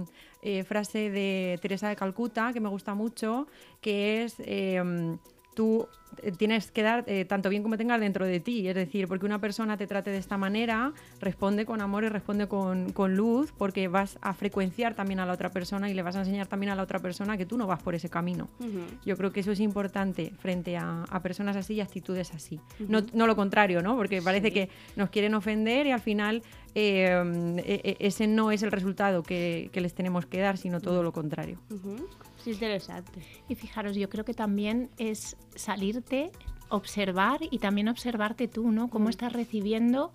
eh, 0.41 0.63
frase 0.63 1.11
de 1.11 1.59
Teresa 1.61 1.89
de 1.89 1.95
Calcuta 1.95 2.51
que 2.53 2.59
me 2.59 2.69
gusta 2.69 2.95
mucho, 2.95 3.47
que 3.81 4.23
es... 4.23 4.35
Eh, 4.39 4.81
tú 5.57 5.87
eh, 6.21 6.31
tienes 6.31 6.71
que 6.71 6.83
dar 6.83 7.03
eh, 7.07 7.25
tanto 7.25 7.49
bien 7.49 7.63
como 7.63 7.77
tengas 7.77 7.99
dentro 7.99 8.27
de 8.27 8.39
ti. 8.39 8.67
Es 8.67 8.75
decir, 8.75 9.07
porque 9.07 9.25
una 9.25 9.39
persona 9.39 9.75
te 9.75 9.87
trate 9.87 10.11
de 10.11 10.19
esta 10.19 10.37
manera, 10.37 10.93
responde 11.19 11.65
con 11.65 11.81
amor 11.81 12.03
y 12.03 12.09
responde 12.09 12.47
con, 12.47 12.91
con, 12.91 13.15
luz, 13.17 13.51
porque 13.57 13.87
vas 13.87 14.19
a 14.21 14.35
frecuenciar 14.35 14.93
también 14.93 15.19
a 15.19 15.25
la 15.25 15.33
otra 15.33 15.49
persona 15.49 15.89
y 15.89 15.95
le 15.95 16.03
vas 16.03 16.15
a 16.15 16.19
enseñar 16.19 16.45
también 16.45 16.71
a 16.71 16.75
la 16.75 16.83
otra 16.83 16.99
persona 16.99 17.37
que 17.37 17.47
tú 17.47 17.57
no 17.57 17.65
vas 17.65 17.81
por 17.81 17.95
ese 17.95 18.07
camino. 18.07 18.49
Uh 18.59 18.65
-huh. 18.65 18.85
Yo 19.03 19.17
creo 19.17 19.31
que 19.31 19.39
eso 19.39 19.51
es 19.51 19.59
importante 19.59 20.31
frente 20.37 20.77
a, 20.77 21.05
a 21.09 21.21
personas 21.23 21.55
así 21.55 21.73
y 21.73 21.81
actitudes 21.81 22.31
así. 22.35 22.59
Uh 22.79 22.83
-huh. 22.83 22.87
no, 22.87 23.01
no, 23.13 23.25
lo 23.25 23.35
contrario, 23.35 23.81
¿no? 23.81 23.95
Porque 23.95 24.21
parece 24.21 24.49
sí. 24.49 24.53
que 24.53 24.69
nos 24.95 25.09
quieren 25.09 25.33
ofender 25.33 25.87
y 25.87 25.91
al 25.91 26.01
final 26.01 26.43
eh, 26.75 27.95
ese 27.99 28.27
no 28.27 28.51
es 28.51 28.61
el 28.61 28.71
resultado 28.71 29.23
que, 29.23 29.71
que, 29.73 29.81
les 29.81 29.95
tenemos 29.95 30.27
que 30.27 30.39
dar, 30.39 30.57
sino 30.57 30.79
todo 30.79 31.01
lo 31.01 31.11
contrario. 31.11 31.57
Interesante. 32.51 33.21
Y 33.47 33.55
fijaros, 33.55 33.95
yo 33.95 34.09
creo 34.09 34.23
que 34.25 34.33
también 34.33 34.89
es 34.97 35.35
salirte 35.55 36.31
observar 36.69 37.39
y 37.49 37.59
también 37.59 37.87
observarte 37.87 38.47
tú, 38.47 38.71
¿no? 38.71 38.89
Cómo 38.89 39.09
estás 39.09 39.33
recibiendo 39.33 40.11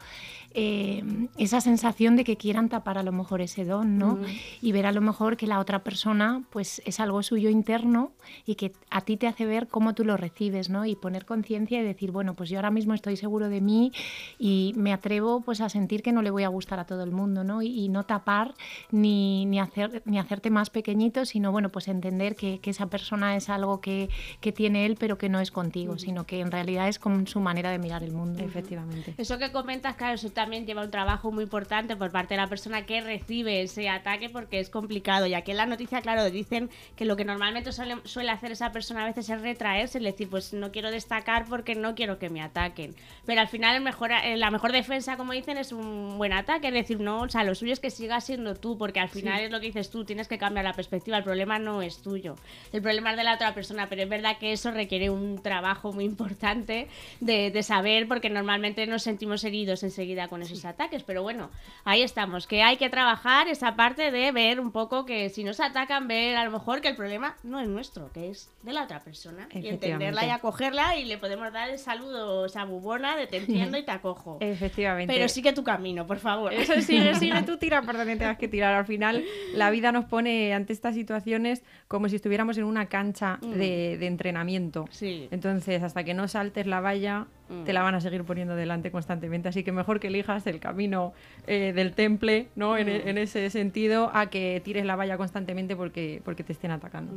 eh, 0.55 1.03
esa 1.39 1.61
sensación 1.61 2.17
de 2.17 2.25
que 2.25 2.37
quieran 2.37 2.69
tapar 2.69 2.99
a 2.99 3.03
lo 3.03 3.13
mejor 3.13 3.41
ese 3.41 3.65
don, 3.65 3.99
¿no? 3.99 4.17
Mm. 4.17 4.25
Y 4.61 4.73
ver 4.73 4.87
a 4.87 4.93
lo 4.93 5.01
mejor 5.01 5.37
que 5.37 5.47
la 5.47 5.59
otra 5.59 5.83
persona, 5.83 6.43
pues 6.51 6.83
es 6.85 7.01
algo 7.01 7.23
suyo 7.23 7.49
interno 7.49 8.13
y 8.45 8.57
que 8.57 8.73
a 8.91 9.01
ti 9.01 9.17
te 9.17 9.27
hace 9.27 9.47
ver 9.47 9.69
cómo 9.69 9.95
tú 9.95 10.05
lo 10.05 10.17
recibes, 10.17 10.69
¿no? 10.69 10.85
Y 10.85 10.95
poner 10.95 11.25
conciencia 11.25 11.81
y 11.81 11.85
decir, 11.85 12.11
bueno, 12.11 12.35
pues 12.35 12.51
yo 12.51 12.59
ahora 12.59 12.71
mismo 12.71 12.95
estoy 12.95 13.17
seguro 13.17 13.49
de 13.49 13.61
mí 13.61 13.93
y 14.39 14.75
me 14.77 14.93
atrevo 14.93 15.41
pues 15.41 15.61
a 15.61 15.69
sentir 15.69 16.03
que 16.03 16.13
no 16.13 16.23
le 16.23 16.31
voy 16.31 16.45
a 16.45 16.49
gustar 16.49 16.79
a 16.81 16.85
todo 16.85 17.03
el 17.03 17.13
mundo, 17.13 17.45
¿no? 17.45 17.63
Y, 17.63 17.69
y 17.69 17.89
no 17.89 18.05
tapar 18.05 18.55
ni, 18.91 19.47
ni, 19.47 19.59
hacer, 19.59 20.03
ni 20.05 20.19
hacerte 20.19 20.51
más 20.51 20.71
pequeñito, 20.71 21.25
sino, 21.25 21.51
bueno, 21.53 21.71
pues 21.71 21.89
entender 21.89 22.37
que, 22.37 22.59
que 22.61 22.71
esa 22.71 22.87
persona 22.87 23.37
es 23.37 23.49
algo 23.49 23.81
que, 23.81 24.11
que, 24.41 24.53
tiene 24.53 24.87
él, 24.87 24.97
pero 24.99 25.17
que 25.17 25.29
no 25.29 25.41
es 25.41 25.51
contigo, 25.51 25.95
mm. 25.95 25.99
sino 25.99 26.25
que 26.27 26.41
en 26.43 26.51
realidad 26.51 26.89
es 26.89 26.99
con 26.99 27.27
su 27.27 27.41
manera 27.41 27.71
de 27.71 27.79
mirar 27.79 28.03
el 28.03 28.13
mundo. 28.13 28.43
Efectivamente. 28.43 29.15
Eso 29.17 29.39
que 29.39 29.53
comentas, 29.53 29.97
claro, 29.97 30.15
eso 30.15 30.31
también 30.31 30.67
lleva 30.67 30.83
un 30.83 30.91
trabajo 30.91 31.33
muy 31.33 31.45
importante 31.45 31.97
por 31.97 32.11
parte 32.11 32.35
de 32.35 32.41
la 32.41 32.49
persona 32.49 32.85
que 32.85 33.01
recibe 33.01 33.63
ese 33.63 33.89
ataque 33.89 34.29
porque 34.29 34.61
es 34.61 34.71
complicado. 34.71 35.27
Y 35.27 35.35
aquí 35.35 35.51
en 35.51 35.57
la 35.57 35.67
noticia, 35.67 36.01
claro, 36.01 36.31
dicen 36.31 36.71
que 36.97 37.05
lo 37.05 37.17
que 37.17 37.25
normalmente 37.25 37.73
suele, 37.73 37.97
suele 38.05 38.31
hacer 38.31 38.53
esa 38.53 38.73
persona 38.73 39.03
a 39.03 39.07
veces 39.07 39.29
es 39.29 39.41
retraerse, 39.41 39.99
es 39.99 40.05
decir, 40.05 40.29
pues 40.29 40.53
no 40.53 40.73
quiero 40.73 40.91
destacar 40.91 41.47
porque 41.49 41.75
no 41.75 41.95
quiero 41.95 42.19
que 42.19 42.31
me 42.31 42.43
ataquen. 42.43 42.95
Pero 43.25 43.41
al 43.41 43.49
final 43.49 43.77
el 43.77 43.83
mejor, 43.83 44.11
eh, 44.13 44.37
la 44.37 44.51
mejor 44.51 44.73
defensa, 44.73 45.17
como 45.17 45.33
dicen, 45.33 45.59
es 45.59 45.73
un 45.73 46.19
buen 46.19 46.33
ataque. 46.33 46.69
Es 46.69 46.75
decir, 46.75 47.01
no, 47.01 47.23
o 47.23 47.29
sea, 47.29 47.45
lo 47.45 47.55
suyo 47.55 47.73
es 47.73 47.81
que 47.81 47.91
sigas 47.91 48.25
siendo 48.25 48.55
tú, 48.55 48.79
porque 48.79 49.01
al 49.01 49.09
final 49.09 49.39
sí. 49.39 49.45
es 49.45 49.51
lo 49.51 49.61
que 49.61 49.67
dices 49.67 49.91
tú, 49.91 50.05
tienes 50.05 50.29
que 50.29 50.39
cambiar 50.39 50.65
la 50.65 50.73
perspectiva. 50.73 51.19
El 51.19 51.25
problema 51.25 51.59
no 51.59 51.83
es 51.83 52.03
tuyo, 52.03 52.37
el 52.73 52.83
problema 52.83 53.13
es 53.13 53.17
de 53.17 53.25
la 53.25 53.35
otra 53.35 53.55
persona, 53.55 53.89
pero 53.89 54.03
es 54.03 54.09
verdad 54.09 54.39
que 54.39 54.53
eso 54.53 54.71
requiere 54.71 55.11
un 55.11 55.43
trabajo 55.43 55.93
muy 55.93 56.05
importante 56.05 56.32
importante 56.33 56.89
de, 57.21 57.51
de, 57.51 57.63
saber, 57.63 58.09
porque 58.09 58.31
normalmente 58.31 58.87
nos 58.87 59.03
sentimos 59.03 59.45
heridos 59.45 59.83
enseguida 59.83 60.29
con 60.29 60.43
esos 60.43 60.65
ataques. 60.65 61.03
Pero 61.03 61.23
bueno, 61.23 61.51
ahí 61.85 62.03
estamos, 62.03 62.47
que 62.47 62.63
hay 62.63 62.77
que 62.77 62.91
trabajar 62.91 63.49
esa 63.49 63.77
parte 63.77 64.11
de 64.11 64.33
ver 64.33 64.61
un 64.61 64.73
poco 64.73 65.05
que 65.05 65.29
si 65.29 65.45
nos 65.45 65.61
atacan, 65.61 66.09
ver 66.09 66.37
a 66.37 66.45
lo 66.45 66.51
mejor 66.51 66.81
que 66.81 66.89
el 66.89 66.97
problema 66.97 67.37
no 67.43 67.61
es 67.61 67.69
nuestro, 67.69 68.11
que 68.13 68.31
es 68.31 68.51
de 68.63 68.73
la 68.73 68.85
otra 68.85 69.01
persona. 69.01 69.49
Y 69.53 69.69
entenderla 69.69 70.27
y 70.27 70.31
acogerla 70.31 70.97
y 70.97 71.05
le 71.05 71.19
podemos 71.19 71.53
dar 71.53 71.71
el 71.71 71.79
saludo, 71.79 72.47
esa 72.47 72.65
bubona 72.65 73.17
de 73.17 73.27
te 73.27 73.39
entiendo 73.39 73.79
y 73.79 73.85
te 73.85 73.91
acojo. 73.91 74.39
Efectivamente. 74.41 75.13
Pero 75.13 75.29
sigue 75.29 75.53
tu 75.53 75.63
camino, 75.63 76.07
por 76.07 76.19
favor. 76.19 76.53
Eso 76.53 76.81
sigue, 76.81 77.15
sigue 77.15 77.43
tú, 77.47 77.57
tira 77.59 77.83
por 77.83 77.97
donde 77.97 78.17
tengas 78.17 78.39
que 78.39 78.49
tirar. 78.49 78.75
Al 78.75 78.87
final, 78.87 79.25
la 79.55 79.71
vida 79.71 79.93
nos 79.93 80.07
pone 80.07 80.55
ante 80.55 80.73
estas 80.73 80.95
situaciones 80.95 81.63
como 81.89 82.09
si 82.09 82.17
estuviéramos 82.17 82.57
en 82.59 82.65
una 82.65 82.87
cancha 82.87 83.39
mm. 83.43 83.51
de, 83.53 83.99
de, 83.99 84.07
entrenamiento. 84.07 84.87
Sí. 84.91 85.29
Entonces, 85.31 85.83
hasta 85.83 86.05
que 86.05 86.15
no 86.15 86.22
saltes 86.29 86.67
la 86.67 86.81
valla, 86.81 87.27
te 87.65 87.73
la 87.73 87.83
van 87.83 87.95
a 87.95 88.01
seguir 88.01 88.25
poniendo 88.25 88.57
delante 88.57 88.91
constantemente. 88.91 89.49
Así 89.49 89.65
que 89.65 89.73
mejor 89.73 90.01
que 90.01 90.09
elijas 90.09 90.47
el 90.47 90.61
camino 90.61 91.13
eh, 91.47 91.73
del 91.75 91.93
temple, 91.93 92.49
¿no? 92.55 92.77
En, 92.77 92.89
en, 92.89 93.19
ese 93.19 93.49
sentido, 93.51 94.11
a 94.15 94.31
que 94.31 94.61
tires 94.65 94.85
la 94.85 94.97
valla 94.97 95.17
constantemente 95.17 95.77
porque, 95.77 96.23
porque 96.25 96.45
te 96.45 96.53
estén 96.53 96.71
atacando. 96.71 97.13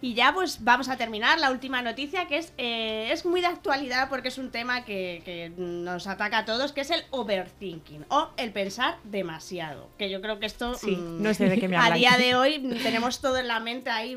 Y 0.00 0.14
ya 0.14 0.32
pues 0.32 0.62
vamos 0.62 0.88
a 0.88 0.96
terminar 0.96 1.40
la 1.40 1.50
última 1.50 1.82
noticia 1.82 2.28
que 2.28 2.38
es, 2.38 2.52
eh, 2.56 3.10
es 3.10 3.24
muy 3.24 3.40
de 3.40 3.48
actualidad 3.48 4.08
porque 4.08 4.28
es 4.28 4.38
un 4.38 4.50
tema 4.50 4.84
que, 4.84 5.22
que, 5.24 5.50
nos 5.56 6.06
ataca 6.06 6.38
a 6.38 6.44
todos, 6.44 6.70
que 6.70 6.82
es 6.82 6.90
el 6.90 7.02
overthinking 7.10 8.06
o 8.08 8.28
el 8.36 8.52
pensar 8.52 8.98
demasiado. 9.02 9.88
Que 9.98 10.08
yo 10.08 10.20
creo 10.20 10.38
que 10.38 10.46
esto 10.46 10.74
sí, 10.74 10.92
mm, 10.92 11.20
no 11.22 11.34
sé 11.34 11.48
de 11.48 11.58
qué 11.58 11.66
me 11.66 11.76
a 11.78 11.90
día 11.90 12.16
de 12.16 12.36
hoy 12.36 12.60
tenemos 12.82 13.20
todo 13.20 13.38
en 13.38 13.48
la 13.48 13.58
mente 13.58 13.90
ahí 13.90 14.16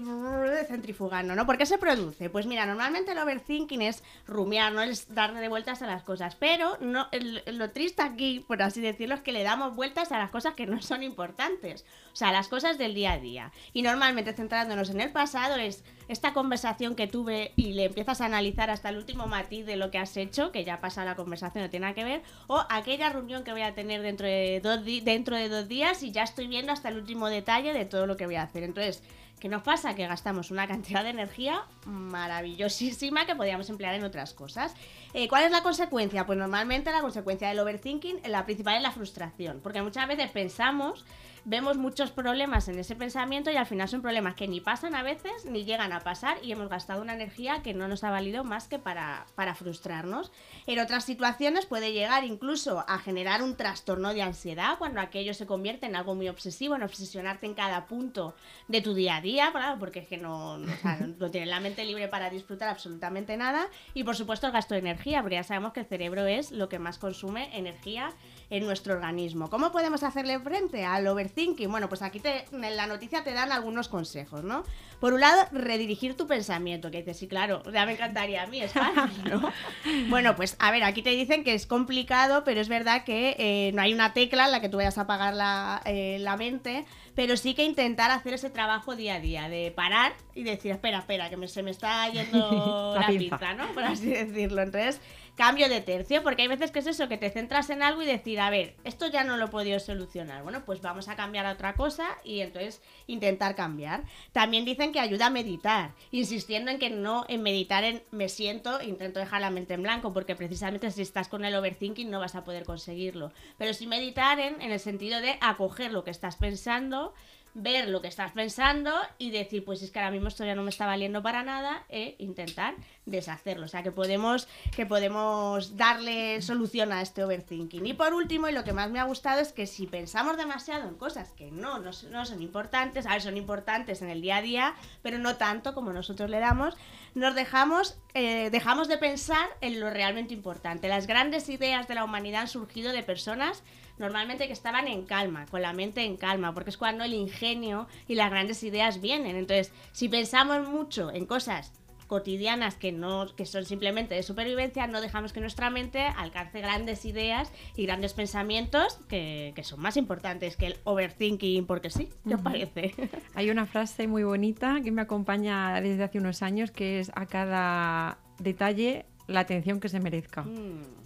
centrifugando, 0.68 1.36
¿no? 1.36 1.48
¿Por 1.48 1.58
qué 1.58 1.66
se 1.66 1.80
produce? 1.80 2.30
Pues 2.30 2.46
mira, 2.46 2.68
normalmente 2.68 3.14
el 3.14 3.18
overthinking 3.18 3.82
es 3.82 4.04
rumiar, 4.28 4.72
no 4.74 4.84
es 4.84 5.08
darle 5.42 5.50
vueltas 5.50 5.82
a 5.82 5.88
las 5.88 6.04
cosas, 6.04 6.36
pero 6.36 6.78
no, 6.82 7.08
lo 7.48 7.72
triste 7.72 8.04
aquí, 8.04 8.46
por 8.48 8.62
así 8.62 8.80
decirlo, 8.80 9.16
es 9.16 9.22
que 9.22 9.32
le 9.32 9.42
damos 9.42 9.76
vueltas 9.76 10.12
a 10.12 10.20
las 10.20 10.30
cosas 10.30 10.54
que 10.54 10.68
no 10.68 10.80
son 10.84 11.02
importantes, 11.02 11.84
o 12.14 12.16
sea, 12.16 12.32
las 12.32 12.48
cosas 12.48 12.78
del 12.78 12.94
día 12.94 13.14
a 13.14 13.18
día. 13.18 13.52
Y 13.74 13.82
normalmente 13.82 14.34
centrándonos 14.34 14.92
en 14.92 15.02
el 15.02 15.12
pasado 15.12 15.56
es 15.56 15.84
esta 16.08 16.34
conversación 16.34 16.96
que 16.96 17.08
tuve 17.08 17.54
y 17.56 17.74
le 17.74 17.86
empiezas 17.86 18.22
a 18.22 18.26
analizar 18.26 18.70
hasta 18.70 18.90
el 18.90 18.98
último 18.98 19.26
matiz 19.26 19.66
de 19.66 19.78
lo 19.78 19.90
que 19.90 19.98
has 19.98 20.16
hecho, 20.16 20.52
que 20.52 20.64
ya 20.64 20.80
pasa 20.80 21.06
la 21.06 21.16
conversación, 21.16 21.64
no 21.64 21.70
tiene 21.72 21.86
nada 21.86 21.96
que 21.96 22.04
ver, 22.04 22.22
o 22.46 22.64
aquella 22.70 23.10
reunión 23.10 23.44
que 23.44 23.52
voy 23.52 23.64
a 23.64 23.74
tener 23.74 24.04
dentro 24.04 24.28
de 24.28 24.60
dos, 24.62 24.86
dentro 24.86 25.36
de 25.36 25.50
dos 25.50 25.68
días 25.68 26.04
y 26.04 26.12
ya 26.12 26.22
estoy 26.22 26.48
viendo 26.48 26.72
hasta 26.72 26.90
el 26.90 26.98
último 26.98 27.30
detalle 27.30 27.74
de 27.74 27.86
todo 27.86 28.06
lo 28.06 28.16
que 28.16 28.28
voy 28.28 28.36
a 28.36 28.44
hacer. 28.44 28.62
Entonces, 28.62 29.02
¿Qué 29.42 29.50
nos 29.50 29.64
pasa? 29.64 29.96
Que 29.96 30.06
gastamos 30.06 30.52
una 30.52 30.68
cantidad 30.68 31.04
de 31.04 31.10
energía 31.10 31.64
maravillosísima 31.86 33.26
que 33.26 33.36
podríamos 33.36 33.68
emplear 33.72 33.96
en 33.96 34.04
otras 34.04 34.36
cosas. 34.36 34.76
Eh, 35.16 35.28
¿Cuál 35.28 35.46
es 35.46 35.52
la 35.52 35.64
consecuencia? 35.64 36.28
Pues 36.28 36.38
normalmente 36.38 36.92
la 36.92 37.02
consecuencia 37.02 37.50
del 37.50 37.58
overthinking, 37.58 38.20
la 38.28 38.46
principal 38.46 38.76
es 38.76 38.84
la 38.84 38.92
frustración, 38.92 39.60
porque 39.64 39.82
muchas 39.82 40.08
veces 40.08 40.30
pensamos 40.30 41.06
vemos 41.46 41.78
muchos 41.78 42.12
problemas 42.12 42.68
en 42.68 42.78
ese 42.80 42.96
pensamiento 42.96 43.50
y 43.52 43.56
al 43.56 43.66
final 43.66 43.88
son 43.88 44.02
problemas 44.02 44.36
que 44.36 44.48
ni 44.48 44.62
pasan 44.62 44.96
a 44.96 45.04
veces 45.04 45.46
ni 45.46 45.66
llegan 45.66 45.92
a 45.92 46.02
pasar 46.02 46.38
y 46.44 46.52
hemos 46.52 46.70
gastado 46.70 47.02
una 47.02 47.14
energía 47.14 47.62
que 47.64 47.74
no 47.74 47.88
nos 47.88 48.04
ha 48.04 48.12
valido 48.12 48.44
más 48.44 48.68
que 48.68 48.80
para, 48.80 49.26
para 49.36 49.56
frustrarnos. 49.56 50.32
En 50.68 50.80
otras 50.80 51.04
situaciones 51.04 51.66
puede 51.66 51.94
llegar 51.94 52.24
incluso 52.24 52.86
a 52.88 53.00
generar 53.00 53.42
un 53.42 53.56
trastorno 53.56 54.14
de 54.14 54.22
ansiedad 54.22 54.78
cuando 54.78 55.02
aquello 55.02 55.34
se 55.34 55.46
convierte 55.46 55.86
en 55.88 55.96
algo 55.96 56.16
muy 56.16 56.30
obsesivo, 56.30 56.76
en 56.76 56.84
obsesionarte 56.84 57.46
en 57.46 57.54
cada 57.54 57.86
punto 57.86 58.36
de 58.68 58.82
tu 58.82 58.94
día 58.94 59.18
a 59.18 59.22
día, 59.22 59.52
porque 59.80 60.00
es 60.00 60.08
que 60.08 60.18
no, 60.18 60.58
no, 60.58 61.32
tienes 61.32 61.50
la 61.50 61.60
mente 61.60 61.86
libre 61.86 62.08
para 62.08 62.30
disfrutar 62.30 62.70
absolutamente 62.70 63.38
nada. 63.38 63.68
Y 63.94 64.04
por 64.04 64.16
supuesto 64.16 64.48
el 64.48 64.54
gasto 64.54 64.76
de 64.76 64.80
energía, 64.80 65.22
porque 65.22 65.36
ya 65.36 65.44
sabemos 65.44 65.74
que 65.74 65.82
el 65.82 65.86
cerebro 65.86 66.26
es 66.26 66.52
lo 66.52 66.70
que 66.70 66.80
más 66.80 66.98
consume 66.98 67.56
energía 67.58 68.14
en 68.52 68.66
nuestro 68.66 68.94
organismo. 68.94 69.50
¿Cómo 69.50 69.72
podemos 69.72 70.04
hacerle 70.04 70.38
frente 70.42 70.84
al 70.84 71.08
overthinking? 71.08 71.72
Bueno, 71.72 71.88
pues 71.88 72.02
aquí 72.02 72.20
te, 72.20 72.46
en 72.52 72.76
la 72.76 72.86
noticia 72.86 73.24
te 73.24 73.32
dan 73.32 73.52
algunos 73.52 73.88
consejos, 73.88 74.44
¿no? 74.44 74.64
Por 75.00 75.14
un 75.14 75.22
lado, 75.22 75.48
redirigir 75.54 76.16
tu 76.16 76.28
pensamiento, 76.28 76.92
que 76.92 76.98
dices, 76.98 77.18
sí, 77.18 77.28
claro, 77.28 77.64
ya 77.72 77.86
me 77.86 77.94
encantaría 77.94 78.44
a 78.44 78.48
mí, 78.48 78.62
es 78.62 78.74
fácil, 78.74 79.24
¿no? 79.32 79.52
bueno, 80.10 80.36
pues 80.36 80.58
a 80.60 80.70
ver, 80.70 80.84
aquí 80.84 81.02
te 81.02 81.12
dicen 81.12 81.46
que 81.46 81.54
es 81.54 81.66
complicado, 81.66 82.44
pero 82.44 82.60
es 82.60 82.68
verdad 82.68 83.06
que 83.06 83.38
eh, 83.40 83.72
no 83.74 83.82
hay 83.82 83.94
una 83.94 84.14
tecla 84.14 84.46
en 84.46 84.52
la 84.52 84.60
que 84.60 84.68
tú 84.68 84.78
vayas 84.78 84.98
a 84.98 85.02
apagar 85.02 85.34
la, 85.34 85.82
eh, 85.86 86.18
la 86.20 86.36
mente, 86.36 86.86
pero 87.16 87.38
sí 87.38 87.54
que 87.54 87.64
intentar 87.64 88.12
hacer 88.12 88.34
ese 88.34 88.50
trabajo 88.50 88.98
día 88.98 89.16
a 89.16 89.20
día, 89.22 89.48
de 89.48 89.72
parar 89.72 90.12
y 90.36 90.44
decir, 90.44 90.72
espera, 90.72 91.00
espera, 91.00 91.30
que 91.30 91.48
se 91.48 91.64
me 91.64 91.72
está 91.72 92.10
yendo 92.10 92.94
la, 92.96 93.02
la 93.02 93.08
pinza, 93.08 93.54
¿no? 93.54 93.68
Por 93.74 93.84
así 93.86 94.08
decirlo. 94.08 94.62
Entonces, 94.62 95.00
cambio 95.36 95.70
de 95.70 95.82
tercio, 95.82 96.24
porque 96.24 96.44
hay 96.44 96.48
veces 96.48 96.72
que 96.72 96.80
es 96.80 96.88
eso, 96.88 97.08
que 97.08 97.18
te 97.18 97.30
centras 97.30 97.70
en 97.70 97.84
algo 97.84 98.02
y 98.02 98.06
decir, 98.06 98.40
a 98.40 98.50
ver, 98.50 98.76
esto 98.84 99.08
ya 99.08 99.24
no 99.24 99.38
lo 99.38 99.46
he 99.46 99.50
podido 99.50 99.80
solucionar. 99.80 100.44
Bueno, 100.44 100.64
pues 100.66 100.82
vamos 100.82 101.08
a 101.08 101.16
cambiar 101.16 101.46
a 101.46 101.54
otra 101.54 101.76
cosa 101.76 102.06
y 102.24 102.42
entonces 102.42 102.82
intentar 103.08 103.56
cambiar. 103.56 104.04
También 104.32 104.66
dicen 104.66 104.92
que 104.92 105.00
ayuda 105.00 105.28
a 105.28 105.30
meditar, 105.30 105.94
insistiendo 106.12 106.72
en 106.72 106.80
que 106.80 106.90
no 106.90 107.26
en 107.28 107.42
meditar 107.42 107.84
en 107.84 108.04
me 108.12 108.30
siento, 108.30 108.82
intento 108.82 109.20
dejar 109.20 109.42
la 109.42 109.50
mente 109.50 109.74
en 109.74 109.84
blanco, 109.84 110.14
porque 110.14 110.36
precisamente 110.36 110.92
si 110.92 111.02
estás 111.02 111.28
con 111.28 111.46
el 111.46 111.56
overthinking 111.56 112.10
no 112.10 112.20
vas 112.20 112.36
a 112.36 112.44
poder 112.44 112.64
conseguirlo. 112.64 113.32
Pero 113.58 113.74
sí 113.74 113.88
meditar 113.88 114.40
en, 114.40 114.62
en 114.62 114.72
el 114.72 114.80
sentido 114.80 115.22
de 115.22 115.38
acoger 115.42 115.92
lo 115.92 116.04
que 116.04 116.12
estás 116.12 116.36
pensando 116.36 117.14
ver 117.54 117.90
lo 117.90 118.02
que 118.02 118.08
estás 118.08 118.32
pensando 118.32 118.94
y 119.18 119.32
decir, 119.32 119.66
pues 119.66 119.82
es 119.82 119.92
que 119.92 120.00
ahora 120.00 120.12
mismo 120.12 120.28
esto 120.28 120.46
ya 120.46 120.56
no 120.56 120.64
me 120.64 120.70
está 120.70 120.86
valiendo 120.86 121.22
para 121.22 121.44
nada 121.44 121.84
e 121.90 122.16
intentar 122.20 122.76
deshacerlo. 123.06 123.66
O 123.66 123.68
sea, 123.68 123.84
que 123.84 123.92
podemos, 123.92 124.48
que 124.76 124.86
podemos 124.86 125.76
darle 125.76 126.42
solución 126.42 126.92
a 126.92 127.02
este 127.02 127.24
overthinking. 127.24 127.86
Y 127.86 127.94
por 127.94 128.14
último, 128.14 128.48
y 128.48 128.54
lo 128.54 128.64
que 128.64 128.74
más 128.74 128.90
me 128.90 129.00
ha 129.00 129.04
gustado 129.04 129.42
es 129.42 129.52
que 129.52 129.68
si 129.68 129.88
pensamos 129.88 130.38
demasiado 130.38 130.88
en 130.88 130.96
cosas 130.96 131.32
que 131.32 131.52
no, 131.52 131.80
no, 131.80 131.94
son 131.94 132.42
importantes, 132.42 133.06
a 133.06 133.12
ver, 133.12 133.22
son 133.22 133.38
importantes 133.38 134.02
en 134.02 134.10
el 134.10 134.22
día 134.22 134.38
a 134.38 134.42
día, 134.42 134.76
pero 135.02 135.18
no 135.18 135.36
tanto 135.36 135.74
como 135.74 135.92
nosotros 135.92 136.30
le 136.30 136.40
damos, 136.40 136.76
nos 137.16 137.36
dejamos, 137.36 137.98
eh, 138.14 138.50
dejamos 138.52 138.88
de 138.88 138.98
pensar 138.98 139.50
en 139.62 139.80
lo 139.80 139.90
realmente 139.90 140.34
importante. 140.34 140.88
Las 140.88 141.08
grandes 141.08 141.50
ideas 141.50 141.88
de 141.88 141.96
la 141.96 142.04
humanidad 142.04 142.42
han 142.42 142.48
surgido 142.48 142.94
de 142.94 143.04
personas 143.04 143.64
normalmente 144.02 144.48
que 144.48 144.54
estaban 144.54 144.88
en 144.88 145.06
calma, 145.06 145.46
con 145.46 145.62
la 145.62 145.72
mente 145.72 146.04
en 146.04 146.18
calma, 146.18 146.54
porque 146.54 146.72
es 146.72 146.78
cuando 146.78 147.04
el 147.04 147.14
ingenio 147.14 147.88
y 148.08 148.16
las 148.16 148.30
grandes 148.30 148.64
ideas 148.64 149.00
vienen. 149.00 149.38
Entonces, 149.38 149.72
si 149.94 150.10
pensamos 150.10 150.68
mucho 150.68 151.12
en 151.12 151.26
cosas 151.26 151.72
cotidianas 152.08 152.76
que 152.76 152.92
no 152.92 153.34
que 153.38 153.46
son 153.46 153.64
simplemente 153.64 154.16
de 154.16 154.24
supervivencia, 154.24 154.86
no 154.86 155.00
dejamos 155.00 155.32
que 155.32 155.40
nuestra 155.40 155.70
mente 155.70 156.02
alcance 156.02 156.60
grandes 156.60 157.06
ideas 157.06 157.54
y 157.78 157.86
grandes 157.86 158.12
pensamientos 158.12 159.00
que, 159.08 159.54
que 159.56 159.64
son 159.64 159.80
más 159.80 159.96
importantes 159.96 160.58
que 160.58 160.66
el 160.66 160.76
overthinking, 160.84 161.66
porque 161.66 161.90
sí, 161.90 162.10
¿qué 162.28 162.36
os 162.36 162.42
parece? 162.42 162.94
Hay 163.34 163.50
una 163.50 163.66
frase 163.66 164.08
muy 164.08 164.24
bonita 164.24 164.82
que 164.84 164.92
me 164.92 165.02
acompaña 165.02 165.80
desde 165.80 166.04
hace 166.04 166.18
unos 166.18 166.42
años 166.42 166.72
que 166.72 167.00
es 167.00 167.14
a 167.16 167.28
cada 167.28 168.18
detalle 168.40 169.06
la 169.28 169.40
atención 169.40 169.80
que 169.80 169.88
se 169.88 170.02
merezca. 170.02 170.42
Mm 170.42 171.01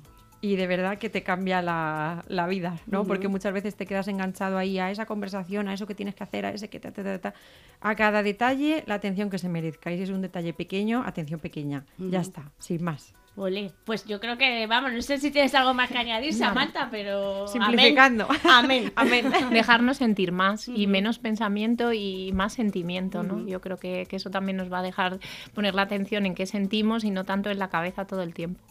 y 0.46 0.56
de 0.58 0.68
verdad 0.68 1.00
que 1.00 1.10
te 1.10 1.24
cambia 1.24 1.64
la, 1.64 2.24
la 2.28 2.46
vida, 2.46 2.78
¿no? 2.86 3.04
Porque 3.04 3.28
muchas 3.28 3.52
veces 3.52 3.76
te 3.76 3.88
quedas 3.88 4.08
enganchado 4.08 4.60
ahí 4.60 4.78
a 4.78 4.92
esa 4.92 5.08
conversación, 5.08 5.68
a 5.68 5.74
eso 5.74 5.88
que 5.88 5.96
tienes 5.96 6.14
que 6.14 6.24
hacer, 6.24 6.46
a 6.46 6.52
ese 6.52 6.70
que 6.70 6.80
ta, 6.80 6.92
ta, 6.92 7.04
ta, 7.04 7.18
ta. 7.18 7.34
A 7.82 7.96
cada 7.96 8.22
detalle, 8.22 8.84
la 8.86 8.94
atención 8.94 9.32
que 9.32 9.40
se 9.40 9.50
merezca. 9.50 9.92
Y 9.92 9.98
si 9.98 10.04
es 10.04 10.12
un 10.12 10.22
detalle 10.22 10.54
pequeño, 10.54 11.02
atención 11.04 11.40
pequeña. 11.40 11.84
Ya 11.98 12.22
está, 12.22 12.52
sin 12.60 12.84
más. 12.84 13.16
Ole, 13.38 13.72
pues 13.84 14.06
yo 14.06 14.22
creo 14.22 14.38
que, 14.38 14.66
vamos, 14.66 14.94
no 14.94 15.02
sé 15.02 15.18
si 15.18 15.30
tienes 15.30 15.54
algo 15.56 15.74
más 15.74 15.90
que 15.90 15.98
añadir, 15.98 16.34
Samantha, 16.34 16.88
pero... 16.90 17.48
Simplificando. 17.50 18.28
Amén. 18.50 18.94
Amén. 18.96 19.30
Dejarnos 19.52 19.98
sentir 19.98 20.32
más 20.32 20.70
y 20.70 20.88
menos 20.88 21.20
pensamiento 21.20 21.92
y 21.92 22.32
más 22.32 22.54
sentimiento, 22.54 23.24
¿no? 23.24 23.46
Yo 23.46 23.60
creo 23.60 23.78
que, 23.78 24.06
que, 24.06 24.16
eso 24.16 24.30
también 24.30 24.56
nos 24.56 24.72
va 24.72 24.80
a 24.80 24.84
dejar 24.84 25.20
poner 25.54 25.76
la 25.76 25.82
atención 25.82 26.26
en 26.26 26.34
qué 26.34 26.46
sentimos 26.46 27.04
y 27.04 27.12
no 27.12 27.26
tanto 27.26 27.50
en 27.50 27.60
la 27.60 27.70
cabeza 27.70 28.06
todo 28.06 28.24
el 28.24 28.34
tiempo. 28.34 28.62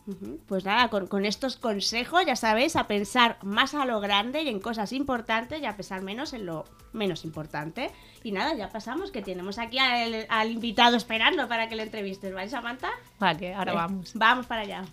Pues 0.46 0.64
nada, 0.64 0.88
con, 0.88 1.08
con, 1.08 1.26
estos 1.26 1.56
consejos, 1.56 2.24
ya 2.26 2.36
sabéis, 2.36 2.76
a 2.76 2.86
pensar 2.86 3.36
más 3.42 3.74
a 3.74 3.84
lo 3.84 4.00
grande 4.00 4.42
y 4.42 4.48
en 4.48 4.60
cosas 4.60 4.92
importantes 4.92 5.60
y 5.60 5.66
a 5.66 5.76
pensar 5.76 6.02
menos 6.02 6.32
en 6.32 6.46
lo 6.46 6.64
menos 6.94 7.24
importante. 7.24 7.90
Y 8.24 8.32
nada, 8.32 8.54
ya 8.54 8.70
pasamos, 8.70 9.10
que 9.10 9.20
tenemos 9.20 9.58
aquí 9.58 9.78
al, 9.78 10.26
al 10.30 10.50
invitado 10.50 10.96
esperando 10.96 11.46
para 11.46 11.68
que 11.68 11.76
le 11.76 11.82
entrevistes, 11.82 12.32
¿vale, 12.32 12.48
Samantha? 12.48 12.88
Vale, 13.20 13.54
ahora 13.54 13.74
vamos. 13.74 14.12
Vamos 14.14 14.46
para 14.46 14.62
allá. 14.62 14.84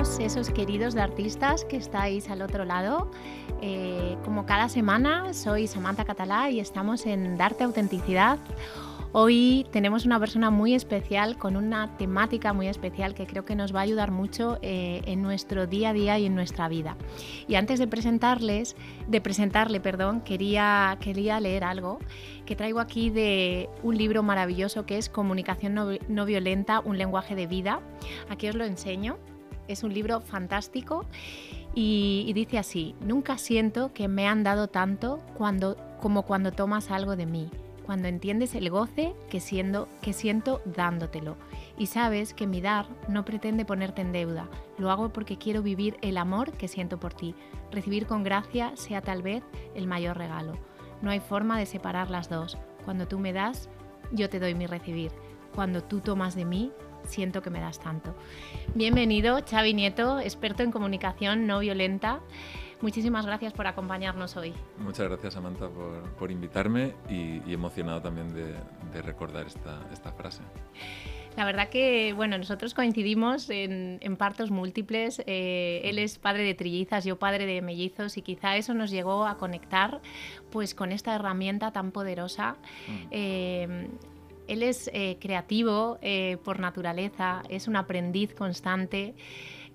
Todos 0.00 0.18
esos 0.20 0.48
queridos 0.48 0.94
de 0.94 1.02
artistas 1.02 1.66
que 1.66 1.76
estáis 1.76 2.30
al 2.30 2.40
otro 2.40 2.64
lado. 2.64 3.10
Eh, 3.60 4.16
como 4.24 4.46
cada 4.46 4.70
semana, 4.70 5.34
soy 5.34 5.66
Samantha 5.66 6.06
Catalá 6.06 6.48
y 6.48 6.58
estamos 6.58 7.04
en 7.04 7.36
Darte 7.36 7.64
Autenticidad. 7.64 8.38
Hoy 9.12 9.66
tenemos 9.72 10.06
una 10.06 10.18
persona 10.18 10.48
muy 10.48 10.72
especial 10.72 11.36
con 11.36 11.54
una 11.54 11.98
temática 11.98 12.54
muy 12.54 12.68
especial 12.68 13.12
que 13.12 13.26
creo 13.26 13.44
que 13.44 13.54
nos 13.54 13.74
va 13.74 13.80
a 13.80 13.82
ayudar 13.82 14.10
mucho 14.10 14.58
eh, 14.62 15.02
en 15.04 15.20
nuestro 15.20 15.66
día 15.66 15.90
a 15.90 15.92
día 15.92 16.18
y 16.18 16.24
en 16.24 16.34
nuestra 16.34 16.66
vida. 16.68 16.96
Y 17.46 17.56
antes 17.56 17.78
de 17.78 17.86
presentarles, 17.86 18.76
de 19.06 19.20
presentarle, 19.20 19.80
perdón, 19.80 20.22
quería, 20.22 20.96
quería 21.02 21.40
leer 21.40 21.62
algo 21.62 21.98
que 22.46 22.56
traigo 22.56 22.80
aquí 22.80 23.10
de 23.10 23.68
un 23.82 23.98
libro 23.98 24.22
maravilloso 24.22 24.86
que 24.86 24.96
es 24.96 25.10
Comunicación 25.10 25.74
no, 25.74 26.24
violenta, 26.24 26.80
un 26.80 26.96
lenguaje 26.96 27.34
de 27.34 27.46
vida. 27.46 27.80
Aquí 28.30 28.48
os 28.48 28.54
lo 28.54 28.64
enseño. 28.64 29.18
Es 29.70 29.84
un 29.84 29.94
libro 29.94 30.20
fantástico 30.20 31.06
y, 31.76 32.32
dice 32.34 32.58
así, 32.58 32.96
nunca 33.00 33.38
siento 33.38 33.92
que 33.92 34.08
me 34.08 34.26
han 34.26 34.42
dado 34.42 34.66
tanto 34.66 35.20
cuando, 35.38 35.76
como 36.00 36.22
cuando 36.22 36.50
tomas 36.50 36.90
algo 36.90 37.14
de 37.14 37.26
mí 37.26 37.50
cuando 37.86 38.08
entiendes 38.08 38.54
el 38.54 38.70
goce 38.70 39.14
que, 39.30 39.40
siendo, 39.40 39.88
que 40.00 40.12
siento 40.12 40.60
dándotelo 40.64 41.36
y 41.76 41.86
sabes 41.86 42.34
que 42.34 42.46
mi 42.46 42.60
dar 42.60 42.86
no 43.08 43.24
pretende 43.24 43.64
ponerte 43.64 44.00
en 44.00 44.12
deuda, 44.12 44.48
lo 44.78 44.90
hago 44.90 45.12
porque 45.12 45.38
quiero 45.38 45.60
vivir 45.62 45.96
el 46.00 46.16
amor 46.16 46.52
que 46.52 46.68
siento 46.68 47.00
por 47.00 47.14
ti. 47.14 47.34
Recibir 47.72 48.06
con 48.06 48.22
gracia 48.22 48.72
sea 48.76 49.00
tal 49.00 49.22
vez 49.22 49.42
el 49.74 49.88
mayor 49.88 50.18
regalo. 50.18 50.52
No 51.02 51.10
hay 51.10 51.18
forma 51.18 51.58
de 51.58 51.66
separar 51.66 52.10
las 52.10 52.28
dos. 52.28 52.58
Cuando 52.84 53.08
tú 53.08 53.18
me 53.18 53.32
das, 53.32 53.68
yo 54.12 54.28
te 54.28 54.38
doy 54.38 54.54
mi 54.54 54.66
recibir. 54.66 55.10
Cuando 55.52 55.82
tú 55.82 55.98
tomas 55.98 56.36
de 56.36 56.44
mí, 56.44 56.70
siento 57.04 57.42
que 57.42 57.50
me 57.50 57.60
das 57.60 57.80
tanto. 57.80 58.14
Bienvenido, 58.74 59.40
Xavi 59.48 59.74
Nieto, 59.74 60.20
experto 60.20 60.62
en 60.62 60.70
comunicación 60.70 61.46
no 61.46 61.58
violenta. 61.58 62.20
Muchísimas 62.80 63.26
gracias 63.26 63.52
por 63.52 63.66
acompañarnos 63.66 64.36
hoy. 64.36 64.54
Muchas 64.78 65.08
gracias, 65.08 65.34
Samantha, 65.34 65.68
por, 66.18 66.30
invitarme 66.30 66.94
y, 67.10 67.52
emocionado 67.52 68.00
también 68.00 68.32
de, 68.32 69.02
recordar 69.02 69.46
esta, 69.46 70.12
frase. 70.12 70.42
La 71.36 71.44
verdad 71.44 71.68
que, 71.68 72.12
bueno, 72.14 72.38
nosotros 72.38 72.72
coincidimos 72.72 73.50
en, 73.50 74.16
partos 74.16 74.50
múltiples. 74.50 75.22
Eh, 75.26 75.82
él 75.84 75.98
es 75.98 76.18
padre 76.18 76.44
de 76.44 76.54
trillizas, 76.54 77.04
yo 77.04 77.18
padre 77.18 77.44
de 77.44 77.60
mellizos 77.60 78.16
y 78.16 78.22
quizá 78.22 78.56
eso 78.56 78.72
nos 78.72 78.90
llegó 78.90 79.26
a 79.26 79.36
conectar 79.36 80.00
pues 80.50 80.74
con 80.74 80.90
esta 80.90 81.14
herramienta 81.14 81.72
tan 81.72 81.92
poderosa. 81.92 82.56
Mm. 82.88 83.06
Eh, 83.10 83.88
él 84.52 84.62
es 84.62 84.90
eh, 84.92 85.16
creativo 85.20 85.98
por 86.44 86.60
naturaleza, 86.60 87.42
es 87.48 87.68
un 87.68 87.76
aprendiz 87.76 88.34
constante. 88.34 89.14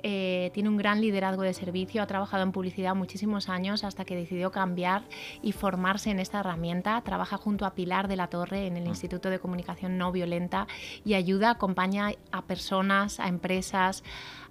Eh, 0.07 0.51
tiene 0.53 0.69
un 0.69 0.77
gran 0.77 1.01
liderazgo 1.01 1.41
de 1.41 1.51
servicio, 1.55 2.03
ha 2.03 2.05
trabajado 2.05 2.43
en 2.43 2.51
publicidad 2.51 2.93
muchísimos 2.93 3.49
años 3.49 3.83
hasta 3.83 4.05
que 4.05 4.15
decidió 4.15 4.51
cambiar 4.51 5.01
y 5.41 5.51
formarse 5.51 6.11
en 6.11 6.19
esta 6.19 6.41
herramienta. 6.41 7.01
Trabaja 7.01 7.37
junto 7.37 7.65
a 7.65 7.73
Pilar 7.73 8.07
de 8.07 8.15
la 8.15 8.27
Torre 8.27 8.67
en 8.67 8.77
el 8.77 8.83
mm. 8.83 8.89
Instituto 8.89 9.31
de 9.31 9.39
Comunicación 9.39 9.97
No 9.97 10.11
Violenta 10.11 10.67
y 11.03 11.15
ayuda, 11.15 11.49
acompaña 11.49 12.11
a 12.31 12.43
personas, 12.43 13.19
a 13.19 13.27
empresas, 13.27 14.03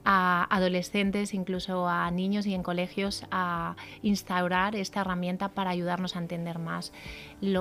a 0.05 0.45
adolescentes, 0.51 1.35
incluso 1.35 1.89
a 1.89 2.11
niños 2.11 2.47
y 2.47 2.55
en 2.55 2.65
colegios 2.65 3.25
a 3.31 3.77
instaurar 4.03 4.75
esta 4.75 5.03
herramienta 5.03 5.51
para 5.51 5.71
ayudarnos 5.71 6.17
a 6.17 6.19
entender 6.19 6.59
más 6.59 6.93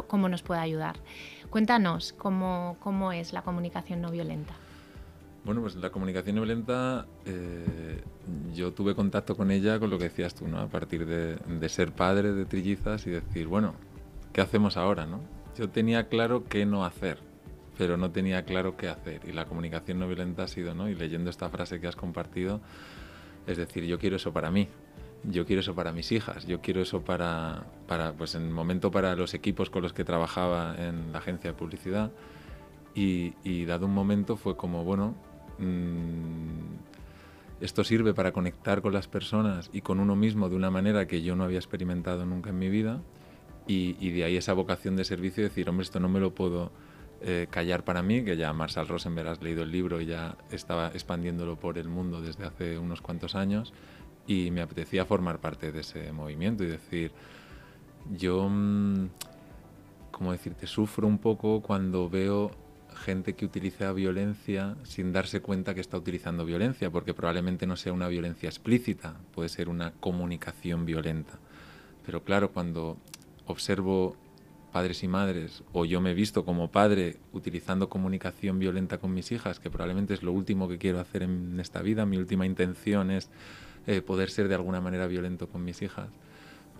cómo 0.08 0.30
nos 0.30 0.42
puede 0.42 0.62
ayudar. 0.62 0.96
Cuéntanos 1.54 2.14
cómo, 2.14 2.78
cómo 2.80 3.12
es 3.12 3.32
la 3.32 3.44
comunicación 3.44 4.02
no 4.02 4.10
violenta. 4.10 4.56
Bueno, 5.46 5.62
pues 5.62 5.76
la 5.76 5.92
comunicación 5.92 6.38
violenta, 6.38 7.06
eh, 7.28 8.02
yo 8.56 8.74
tuve 8.74 8.96
contacto 8.96 9.38
con 9.38 9.52
ella 9.52 9.78
con 9.78 9.92
lo 9.92 10.00
que 10.00 10.06
decías 10.06 10.34
tú, 10.34 10.48
¿no? 10.48 10.58
A 10.58 10.68
partir 10.68 11.06
de, 11.06 11.70
ser 11.70 11.92
padre 11.92 12.34
de 12.34 12.46
trillizas 12.46 13.06
y 13.06 13.12
decir, 13.12 13.46
bueno, 13.46 13.76
¿qué 14.34 14.42
hacemos 14.42 14.78
ahora, 14.78 15.06
no? 15.06 15.20
Yo 15.56 15.70
tenía 15.70 16.10
claro 16.10 16.44
qué 16.46 16.66
no 16.66 16.86
hacer, 16.86 17.20
pero 17.78 17.98
no 17.98 18.10
tenía 18.10 18.46
claro 18.46 18.76
qué 18.76 18.90
hacer. 18.90 19.22
Y 19.30 19.32
la 19.32 19.46
comunicación 19.46 20.00
no 20.00 20.08
violenta 20.08 20.46
ha 20.46 20.48
sido, 20.48 20.74
¿no? 20.74 20.90
Y 20.90 20.96
leyendo 20.96 21.30
esta 21.30 21.50
frase 21.50 21.80
que 21.80 21.86
has 21.86 21.96
compartido, 21.96 22.62
es 23.46 23.58
decir, 23.58 23.84
yo 23.84 24.00
quiero 24.00 24.16
eso 24.16 24.34
para 24.34 24.50
mí, 24.50 24.70
yo 25.24 25.46
quiero 25.46 25.62
eso 25.62 25.76
para 25.76 25.92
mis 25.92 26.12
hijas, 26.12 26.46
yo 26.46 26.62
quiero 26.62 26.82
eso 26.82 27.02
para, 27.02 27.66
para 27.88 28.14
pues 28.14 28.36
en 28.36 28.44
el 28.44 28.52
momento 28.52 28.92
para 28.92 29.16
los 29.16 29.34
equipos 29.34 29.70
con 29.70 29.82
los 29.82 29.94
que 29.94 30.04
trabajaba 30.04 30.76
en 30.78 31.12
la 31.12 31.20
agencia 31.20 31.52
de 31.52 31.58
publicidad. 31.58 32.12
Y, 32.96 33.34
y 33.44 33.66
dado 33.66 33.88
un 33.88 33.94
momento 33.94 34.38
fue 34.38 34.56
como, 34.56 34.84
bueno, 34.84 35.16
Mm, 35.58 36.76
esto 37.62 37.84
sirve 37.84 38.14
para 38.14 38.32
conectar 38.34 38.82
con 38.82 38.94
las 38.94 39.08
personas 39.08 39.70
y 39.72 39.82
con 39.82 40.00
uno 40.00 40.16
mismo 40.16 40.50
de 40.50 40.56
una 40.56 40.70
manera 40.70 41.08
que 41.08 41.22
yo 41.22 41.36
no 41.36 41.44
había 41.44 41.60
experimentado 41.60 42.26
nunca 42.26 42.50
en 42.50 42.60
mi 42.60 42.70
vida 42.70 43.02
y, 43.66 44.12
de 44.12 44.26
ahí 44.26 44.36
esa 44.36 44.52
vocación 44.52 44.98
de 44.98 45.06
servicio, 45.06 45.44
decir, 45.44 45.70
hombre, 45.70 45.84
esto 45.84 46.02
no 46.02 46.10
me 46.10 46.20
lo 46.20 46.36
puedo 46.36 46.72
eh, 47.22 47.48
callar 47.50 47.86
para 47.86 48.02
mí, 48.02 48.26
que 48.26 48.36
ya 48.36 48.52
Marshall 48.52 48.90
Rosenberg 48.90 49.30
has 49.30 49.42
leído 49.42 49.64
el 49.64 49.72
libro 49.72 50.02
y 50.02 50.08
ya 50.08 50.36
estaba 50.52 50.88
expandiéndolo 50.88 51.58
por 51.58 51.78
el 51.78 51.88
mundo 51.88 52.22
desde 52.22 52.44
hace 52.44 52.78
unos 52.78 53.02
cuantos 53.02 53.36
años 53.36 53.74
y 54.28 54.52
me 54.52 54.62
apetecía 54.62 55.06
formar 55.06 55.40
parte 55.40 55.72
de 55.72 55.82
ese 55.82 56.12
movimiento 56.12 56.64
y 56.64 56.68
decir, 56.68 57.12
yo, 58.12 58.48
mm, 58.50 59.08
como 60.12 60.32
decirte, 60.32 60.68
sufro 60.68 61.08
un 61.08 61.18
poco 61.18 61.62
cuando 61.62 62.10
veo 62.10 62.52
gente 62.94 63.34
que 63.34 63.46
utiliza 63.46 63.92
violencia 63.92 64.76
sin 64.84 65.12
darse 65.12 65.42
cuenta 65.42 65.74
que 65.74 65.82
está 65.82 65.98
utilizando 65.98 66.46
violencia, 66.46 66.90
porque 66.92 67.14
probablemente 67.14 67.68
no 67.68 67.76
sea 67.76 67.92
una 67.94 68.08
violencia 68.08 68.48
explícita, 68.48 69.16
puede 69.34 69.50
ser 69.50 69.68
una 69.70 69.92
comunicación 69.94 70.86
violenta. 70.86 71.40
Pero 72.06 72.24
claro, 72.24 72.52
cuando 72.52 72.98
observo 73.46 74.16
padres 74.72 75.04
y 75.04 75.08
madres, 75.08 75.64
o 75.72 75.86
yo 75.86 76.02
me 76.02 76.12
he 76.12 76.14
visto 76.14 76.46
como 76.46 76.72
padre 76.72 77.18
utilizando 77.32 77.90
comunicación 77.90 78.60
violenta 78.60 78.98
con 78.98 79.14
mis 79.14 79.32
hijas, 79.32 79.60
que 79.60 79.70
probablemente 79.70 80.14
es 80.14 80.24
lo 80.24 80.32
último 80.32 80.68
que 80.68 80.78
quiero 80.78 81.00
hacer 81.00 81.24
en 81.24 81.60
esta 81.60 81.82
vida, 81.82 82.06
mi 82.06 82.18
última 82.18 82.46
intención 82.46 83.12
es 83.12 83.30
eh, 83.88 84.02
poder 84.02 84.30
ser 84.30 84.48
de 84.48 84.56
alguna 84.56 84.82
manera 84.82 85.08
violento 85.08 85.48
con 85.48 85.64
mis 85.64 85.82
hijas, 85.82 86.10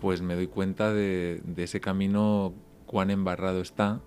pues 0.00 0.22
me 0.22 0.34
doy 0.34 0.46
cuenta 0.46 0.92
de, 0.92 1.40
de 1.44 1.64
ese 1.64 1.80
camino 1.80 2.52
cuán 2.86 3.10
embarrado 3.10 3.60
está 3.60 4.00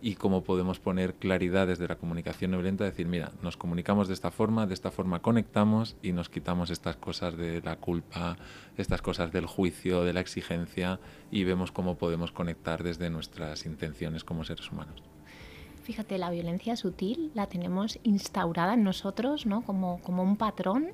y 0.00 0.14
cómo 0.14 0.44
podemos 0.44 0.78
poner 0.78 1.14
claridad 1.14 1.66
desde 1.66 1.88
la 1.88 1.96
comunicación 1.96 2.50
no 2.50 2.58
violenta, 2.58 2.84
decir, 2.84 3.06
mira, 3.06 3.32
nos 3.42 3.56
comunicamos 3.56 4.08
de 4.08 4.14
esta 4.14 4.30
forma, 4.30 4.66
de 4.66 4.74
esta 4.74 4.90
forma 4.90 5.20
conectamos 5.20 5.96
y 6.02 6.12
nos 6.12 6.28
quitamos 6.28 6.70
estas 6.70 6.96
cosas 6.96 7.36
de 7.36 7.62
la 7.62 7.76
culpa, 7.76 8.36
estas 8.76 9.02
cosas 9.02 9.32
del 9.32 9.46
juicio, 9.46 10.04
de 10.04 10.12
la 10.12 10.20
exigencia 10.20 11.00
y 11.30 11.44
vemos 11.44 11.72
cómo 11.72 11.96
podemos 11.96 12.30
conectar 12.32 12.82
desde 12.82 13.10
nuestras 13.10 13.66
intenciones 13.66 14.24
como 14.24 14.44
seres 14.44 14.70
humanos. 14.70 15.02
Fíjate, 15.86 16.18
la 16.18 16.30
violencia 16.30 16.74
sutil 16.74 17.30
la 17.34 17.46
tenemos 17.46 18.00
instaurada 18.02 18.74
en 18.74 18.82
nosotros 18.82 19.46
¿no? 19.46 19.62
como, 19.62 20.00
como 20.02 20.24
un 20.24 20.36
patrón 20.36 20.88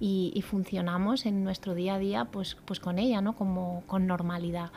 y, 0.00 0.32
y, 0.34 0.42
funcionamos 0.42 1.26
en 1.26 1.44
nuestro 1.44 1.76
día 1.76 1.94
a 1.94 1.98
día 2.00 2.24
pues, 2.24 2.56
pues 2.64 2.80
con 2.80 2.98
ella, 2.98 3.20
¿no? 3.20 3.36
como 3.36 3.84
con 3.86 4.08
normalidad. 4.08 4.72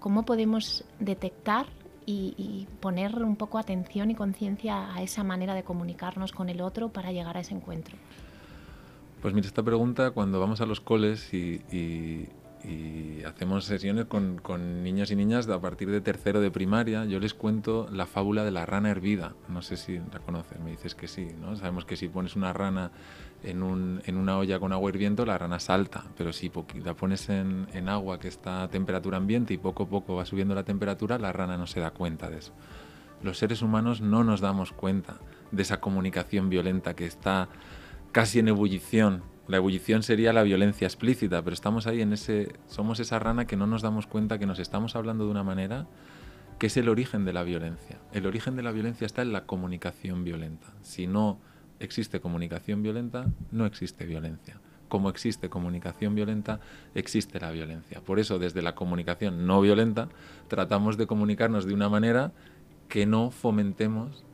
¿Cómo 0.00 0.24
podemos 0.24 0.86
detectar 0.98 1.66
y, 2.06 2.66
poner 2.80 3.22
un 3.22 3.36
poco 3.36 3.58
atención 3.58 4.10
y 4.10 4.14
conciencia 4.14 4.94
a 4.94 5.02
esa 5.02 5.24
manera 5.24 5.54
de 5.54 5.62
comunicarnos 5.62 6.32
con 6.32 6.48
el 6.48 6.62
otro 6.62 6.88
para 6.88 7.12
llegar 7.12 7.36
a 7.36 7.40
ese 7.40 7.54
encuentro? 7.54 7.98
Pues 9.20 9.34
mira, 9.34 9.46
esta 9.46 9.62
pregunta 9.62 10.10
cuando 10.12 10.40
vamos 10.40 10.62
a 10.62 10.66
los 10.66 10.80
coles 10.80 11.34
y, 11.34 12.28
hacemos 13.26 13.64
sesiones 13.64 14.06
con, 14.06 14.38
con, 14.38 14.82
niños 14.82 15.10
y 15.10 15.16
niñas 15.16 15.48
a 15.48 15.60
partir 15.60 15.90
de 15.90 16.00
tercero 16.00 16.40
de 16.40 16.50
primaria, 16.50 17.04
yo 17.04 17.18
les 17.18 17.34
cuento 17.34 17.88
la 17.90 18.06
fábula 18.06 18.44
de 18.44 18.50
la 18.50 18.66
rana 18.66 18.90
hervida. 18.90 19.34
No 19.48 19.62
sé 19.62 19.76
si 19.76 19.98
la 19.98 20.20
conoces, 20.24 20.60
me 20.60 20.70
dices 20.70 20.94
que 20.94 21.08
sí, 21.08 21.28
¿no? 21.40 21.56
Sabemos 21.56 21.84
que 21.84 21.96
si 21.96 22.08
pones 22.08 22.36
una 22.36 22.52
rana 22.52 22.90
en, 23.42 23.62
un, 23.62 24.02
en, 24.06 24.16
una 24.16 24.38
olla 24.38 24.58
con 24.60 24.72
agua 24.72 24.90
hirviendo, 24.90 25.26
la 25.26 25.38
rana 25.38 25.58
salta, 25.58 26.04
pero 26.16 26.32
si 26.32 26.50
la 26.84 26.94
pones 26.94 27.28
en, 27.28 27.66
en, 27.72 27.88
agua 27.88 28.20
que 28.20 28.28
está 28.28 28.62
a 28.62 28.68
temperatura 28.68 29.16
ambiente 29.16 29.54
y 29.54 29.58
poco 29.58 29.84
a 29.84 29.88
poco 29.88 30.14
va 30.14 30.24
subiendo 30.24 30.54
la 30.54 30.64
temperatura, 30.64 31.18
la 31.18 31.32
rana 31.32 31.56
no 31.56 31.66
se 31.66 31.80
da 31.80 31.90
cuenta 31.90 32.30
de 32.30 32.38
eso. 32.38 32.52
Los 33.22 33.38
seres 33.38 33.62
humanos 33.62 34.00
no 34.00 34.24
nos 34.24 34.40
damos 34.40 34.72
cuenta 34.72 35.18
de 35.50 35.62
esa 35.62 35.80
comunicación 35.80 36.48
violenta 36.50 36.94
que 36.94 37.06
está 37.06 37.48
casi 38.10 38.38
en 38.38 38.48
ebullición. 38.48 39.22
La 39.48 39.56
ebullición 39.56 40.02
sería 40.02 40.32
la 40.32 40.44
violencia 40.44 40.86
explícita, 40.86 41.42
pero 41.42 41.54
estamos 41.54 41.86
ahí 41.86 42.00
en 42.00 42.12
ese, 42.12 42.52
somos 42.68 43.00
esa 43.00 43.18
rana 43.18 43.46
que 43.46 43.56
no 43.56 43.66
nos 43.66 43.82
damos 43.82 44.06
cuenta 44.06 44.38
que 44.38 44.46
nos 44.46 44.60
estamos 44.60 44.94
hablando 44.94 45.24
de 45.24 45.30
una 45.30 45.42
manera 45.42 45.86
que 46.58 46.68
es 46.68 46.76
el 46.76 46.88
origen 46.88 47.24
de 47.24 47.32
la 47.32 47.42
violencia. 47.42 47.98
El 48.12 48.26
origen 48.26 48.54
de 48.54 48.62
la 48.62 48.70
violencia 48.70 49.04
está 49.04 49.22
en 49.22 49.32
la 49.32 49.46
comunicación 49.46 50.22
violenta. 50.22 50.68
Si 50.82 51.08
no 51.08 51.40
existe 51.80 52.20
comunicación 52.20 52.84
violenta, 52.84 53.26
no 53.50 53.66
existe 53.66 54.06
violencia. 54.06 54.60
Como 54.88 55.08
existe 55.08 55.48
comunicación 55.48 56.14
violenta, 56.14 56.60
existe 56.94 57.40
la 57.40 57.50
violencia. 57.50 58.00
Por 58.00 58.20
eso, 58.20 58.38
desde 58.38 58.62
la 58.62 58.76
comunicación 58.76 59.44
no 59.46 59.60
violenta, 59.60 60.08
tratamos 60.46 60.96
de 60.96 61.08
comunicarnos 61.08 61.64
de 61.64 61.74
una 61.74 61.88
manera 61.88 62.32
que 62.88 63.06
no 63.06 63.32
fomentemos 63.32 64.24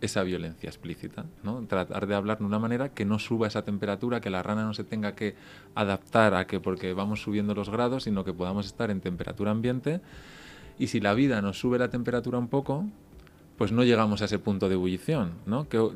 esa 0.00 0.22
violencia 0.22 0.68
explícita, 0.68 1.26
¿no? 1.42 1.64
Tratar 1.66 2.06
de 2.06 2.14
hablar 2.14 2.38
de 2.38 2.44
una 2.44 2.58
manera 2.58 2.90
que 2.90 3.04
no 3.04 3.18
suba 3.18 3.46
esa 3.48 3.62
temperatura, 3.62 4.20
que 4.20 4.30
la 4.30 4.42
rana 4.42 4.64
no 4.64 4.74
se 4.74 4.84
tenga 4.84 5.14
que 5.14 5.34
adaptar 5.74 6.34
a 6.34 6.46
que 6.46 6.60
porque 6.60 6.92
vamos 6.92 7.22
subiendo 7.22 7.54
los 7.54 7.70
grados, 7.70 8.04
sino 8.04 8.24
que 8.24 8.32
podamos 8.32 8.66
estar 8.66 8.90
en 8.90 9.00
temperatura 9.00 9.50
ambiente. 9.50 10.00
Y 10.78 10.88
si 10.88 11.00
la 11.00 11.14
vida 11.14 11.42
nos 11.42 11.58
sube 11.58 11.78
la 11.78 11.88
temperatura 11.88 12.38
un 12.38 12.48
poco, 12.48 12.86
pues 13.56 13.72
no 13.72 13.82
llegamos 13.82 14.22
a 14.22 14.26
ese 14.26 14.38
punto 14.38 14.68
de 14.68 14.74
ebullición, 14.74 15.32
¿no? 15.46 15.68
Que 15.68 15.90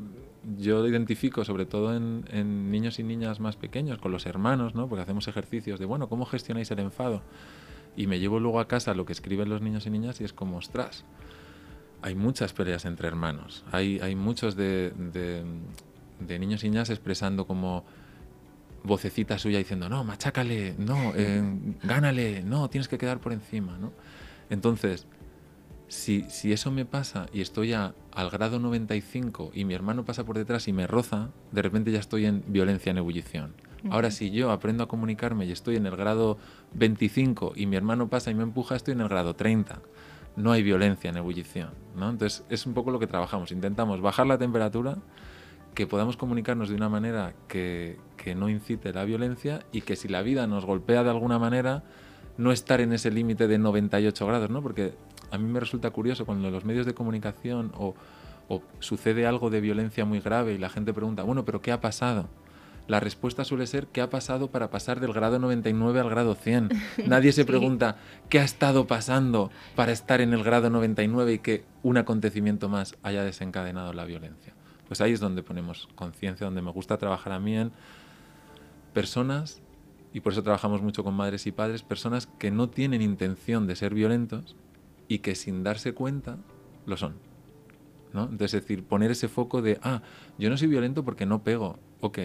yo 0.57 0.85
identifico 0.85 1.45
sobre 1.45 1.65
todo 1.65 1.95
en, 1.95 2.71
niños 2.71 2.99
y 2.99 3.03
niñas 3.03 3.39
más 3.39 3.55
pequeños, 3.55 3.99
con 3.99 4.11
los 4.11 4.25
hermanos, 4.25 4.75
¿no? 4.75 4.87
Porque 4.87 5.03
hacemos 5.03 5.27
ejercicios 5.27 5.79
de, 5.79 5.85
bueno, 5.85 6.09
¿cómo 6.09 6.25
gestionáis 6.25 6.69
el 6.71 6.79
enfado? 6.79 7.21
Y 7.95 8.07
me 8.07 8.19
llevo 8.19 8.39
luego 8.39 8.59
a 8.59 8.67
casa 8.67 8.93
lo 8.93 9.05
que 9.05 9.13
escriben 9.13 9.49
los 9.49 9.61
niños 9.61 9.85
y 9.85 9.89
niñas 9.89 10.19
y 10.19 10.25
es 10.25 10.33
como, 10.33 10.57
ostras, 10.57 11.05
hay 12.03 12.15
muchas 12.15 12.53
peleas 12.53 12.85
entre 12.85 13.07
hermanos. 13.07 13.63
Hay, 13.71 13.99
hay 13.99 14.13
muchos 14.15 14.55
de, 14.55 14.91
de, 14.97 16.39
niños 16.39 16.63
y 16.63 16.69
niñas 16.69 16.89
expresando 16.89 17.47
como 17.47 17.85
vocecita 18.83 19.39
suya 19.39 19.57
diciendo, 19.57 19.87
no, 19.87 20.03
machácale, 20.03 20.75
no, 20.77 21.13
eh, 21.15 21.41
gánale, 21.83 22.43
no, 22.43 22.69
tienes 22.69 22.89
que 22.89 22.97
quedar 22.97 23.19
por 23.19 23.31
encima, 23.31 23.77
¿no? 23.77 23.93
Entonces, 24.49 25.07
si, 25.87 26.23
si 26.29 26.51
eso 26.51 26.71
me 26.71 26.85
pasa 26.85 27.27
y 27.31 27.39
estoy 27.39 27.71
al 27.71 27.93
grado 28.31 28.59
95 28.59 29.51
y 29.53 29.63
mi 29.63 29.73
hermano 29.73 30.03
pasa 30.03 30.25
por 30.25 30.37
detrás 30.37 30.67
y 30.67 30.73
me 30.73 30.87
roza, 30.87 31.29
de 31.53 31.61
repente 31.61 31.91
ya 31.91 31.99
estoy 31.99 32.25
en 32.25 32.43
violencia 32.47 32.91
en 32.91 32.97
ebullición. 32.97 33.53
Ahora, 33.89 34.11
si 34.11 34.31
yo 34.31 34.51
aprendo 34.51 34.83
a 34.83 34.87
comunicarme 34.87 35.45
y 35.45 35.51
estoy 35.51 35.75
en 35.75 35.85
el 35.85 35.97
grado 35.97 36.37
25 36.73 37.53
y 37.55 37.65
mi 37.65 37.75
hermano 37.75 38.07
pasa 38.07 38.31
y 38.31 38.33
me 38.33 38.43
empuja, 38.43 38.77
estoy 38.77 38.93
en 38.93 39.01
el 39.01 39.09
grado 39.09 39.35
30 39.35 39.81
no 40.35 40.51
hay 40.51 40.63
violencia 40.63 41.09
en 41.09 41.17
ebullición. 41.17 41.71
¿no? 41.95 42.09
Entonces 42.09 42.43
es 42.49 42.65
un 42.65 42.73
poco 42.73 42.91
lo 42.91 42.99
que 42.99 43.07
trabajamos. 43.07 43.51
Intentamos 43.51 44.01
bajar 44.01 44.27
la 44.27 44.37
temperatura, 44.37 44.97
que 45.73 45.87
podamos 45.87 46.17
comunicarnos 46.17 46.69
de 46.69 46.75
una 46.75 46.89
manera 46.89 47.33
que, 47.47 47.97
que 48.17 48.35
no 48.35 48.49
incite 48.49 48.93
la 48.93 49.05
violencia 49.05 49.65
y 49.71 49.81
que 49.81 49.95
si 49.95 50.07
la 50.07 50.21
vida 50.21 50.45
nos 50.47 50.65
golpea 50.65 51.03
de 51.03 51.09
alguna 51.09 51.39
manera, 51.39 51.83
no 52.37 52.51
estar 52.51 52.81
en 52.81 52.93
ese 52.93 53.11
límite 53.11 53.47
de 53.47 53.57
98 53.57 54.25
grados, 54.27 54.49
¿no? 54.49 54.61
Porque 54.61 54.93
a 55.31 55.37
mí 55.37 55.51
me 55.51 55.59
resulta 55.59 55.89
curioso 55.89 56.25
cuando 56.25 56.51
los 56.51 56.65
medios 56.65 56.85
de 56.85 56.93
comunicación 56.93 57.71
o, 57.75 57.95
o 58.47 58.61
sucede 58.79 59.25
algo 59.25 59.49
de 59.49 59.61
violencia 59.61 60.05
muy 60.05 60.19
grave 60.19 60.53
y 60.53 60.57
la 60.57 60.69
gente 60.69 60.93
pregunta, 60.93 61.23
bueno, 61.23 61.43
pero 61.43 61.61
¿qué 61.61 61.71
ha 61.71 61.81
pasado? 61.81 62.29
La 62.87 62.99
respuesta 62.99 63.45
suele 63.45 63.65
ser 63.67 63.87
qué 63.87 64.01
ha 64.01 64.09
pasado 64.09 64.51
para 64.51 64.69
pasar 64.69 64.99
del 64.99 65.13
grado 65.13 65.39
99 65.39 65.99
al 65.99 66.09
grado 66.09 66.35
100. 66.35 66.69
Nadie 67.07 67.31
se 67.31 67.45
pregunta 67.45 67.97
qué 68.29 68.39
ha 68.39 68.43
estado 68.43 68.87
pasando 68.87 69.51
para 69.75 69.91
estar 69.91 70.21
en 70.21 70.33
el 70.33 70.43
grado 70.43 70.69
99 70.69 71.33
y 71.33 71.39
que 71.39 71.63
un 71.81 71.97
acontecimiento 71.97 72.69
más 72.69 72.95
haya 73.03 73.23
desencadenado 73.23 73.93
la 73.93 74.05
violencia. 74.05 74.53
Pues 74.87 74.99
ahí 75.01 75.13
es 75.13 75.19
donde 75.19 75.43
ponemos 75.43 75.87
conciencia, 75.95 76.45
donde 76.45 76.61
me 76.61 76.71
gusta 76.71 76.97
trabajar 76.97 77.33
a 77.33 77.39
mí 77.39 77.55
en 77.55 77.71
personas, 78.93 79.61
y 80.13 80.19
por 80.19 80.33
eso 80.33 80.43
trabajamos 80.43 80.81
mucho 80.81 81.03
con 81.03 81.15
madres 81.15 81.47
y 81.47 81.51
padres, 81.51 81.81
personas 81.81 82.27
que 82.27 82.51
no 82.51 82.69
tienen 82.69 83.01
intención 83.01 83.65
de 83.65 83.75
ser 83.75 83.95
violentos 83.95 84.55
y 85.07 85.19
que 85.19 85.35
sin 85.35 85.63
darse 85.63 85.93
cuenta 85.93 86.37
lo 86.85 86.97
son. 86.97 87.15
¿no? 88.13 88.23
Entonces, 88.23 88.53
es 88.53 88.61
decir, 88.61 88.83
poner 88.83 89.09
ese 89.09 89.27
foco 89.27 89.63
de, 89.63 89.79
ah, 89.81 90.03
yo 90.37 90.49
no 90.49 90.57
soy 90.57 90.67
violento 90.67 91.03
porque 91.03 91.25
no 91.25 91.43
pego, 91.43 91.79
ok, 91.99 92.19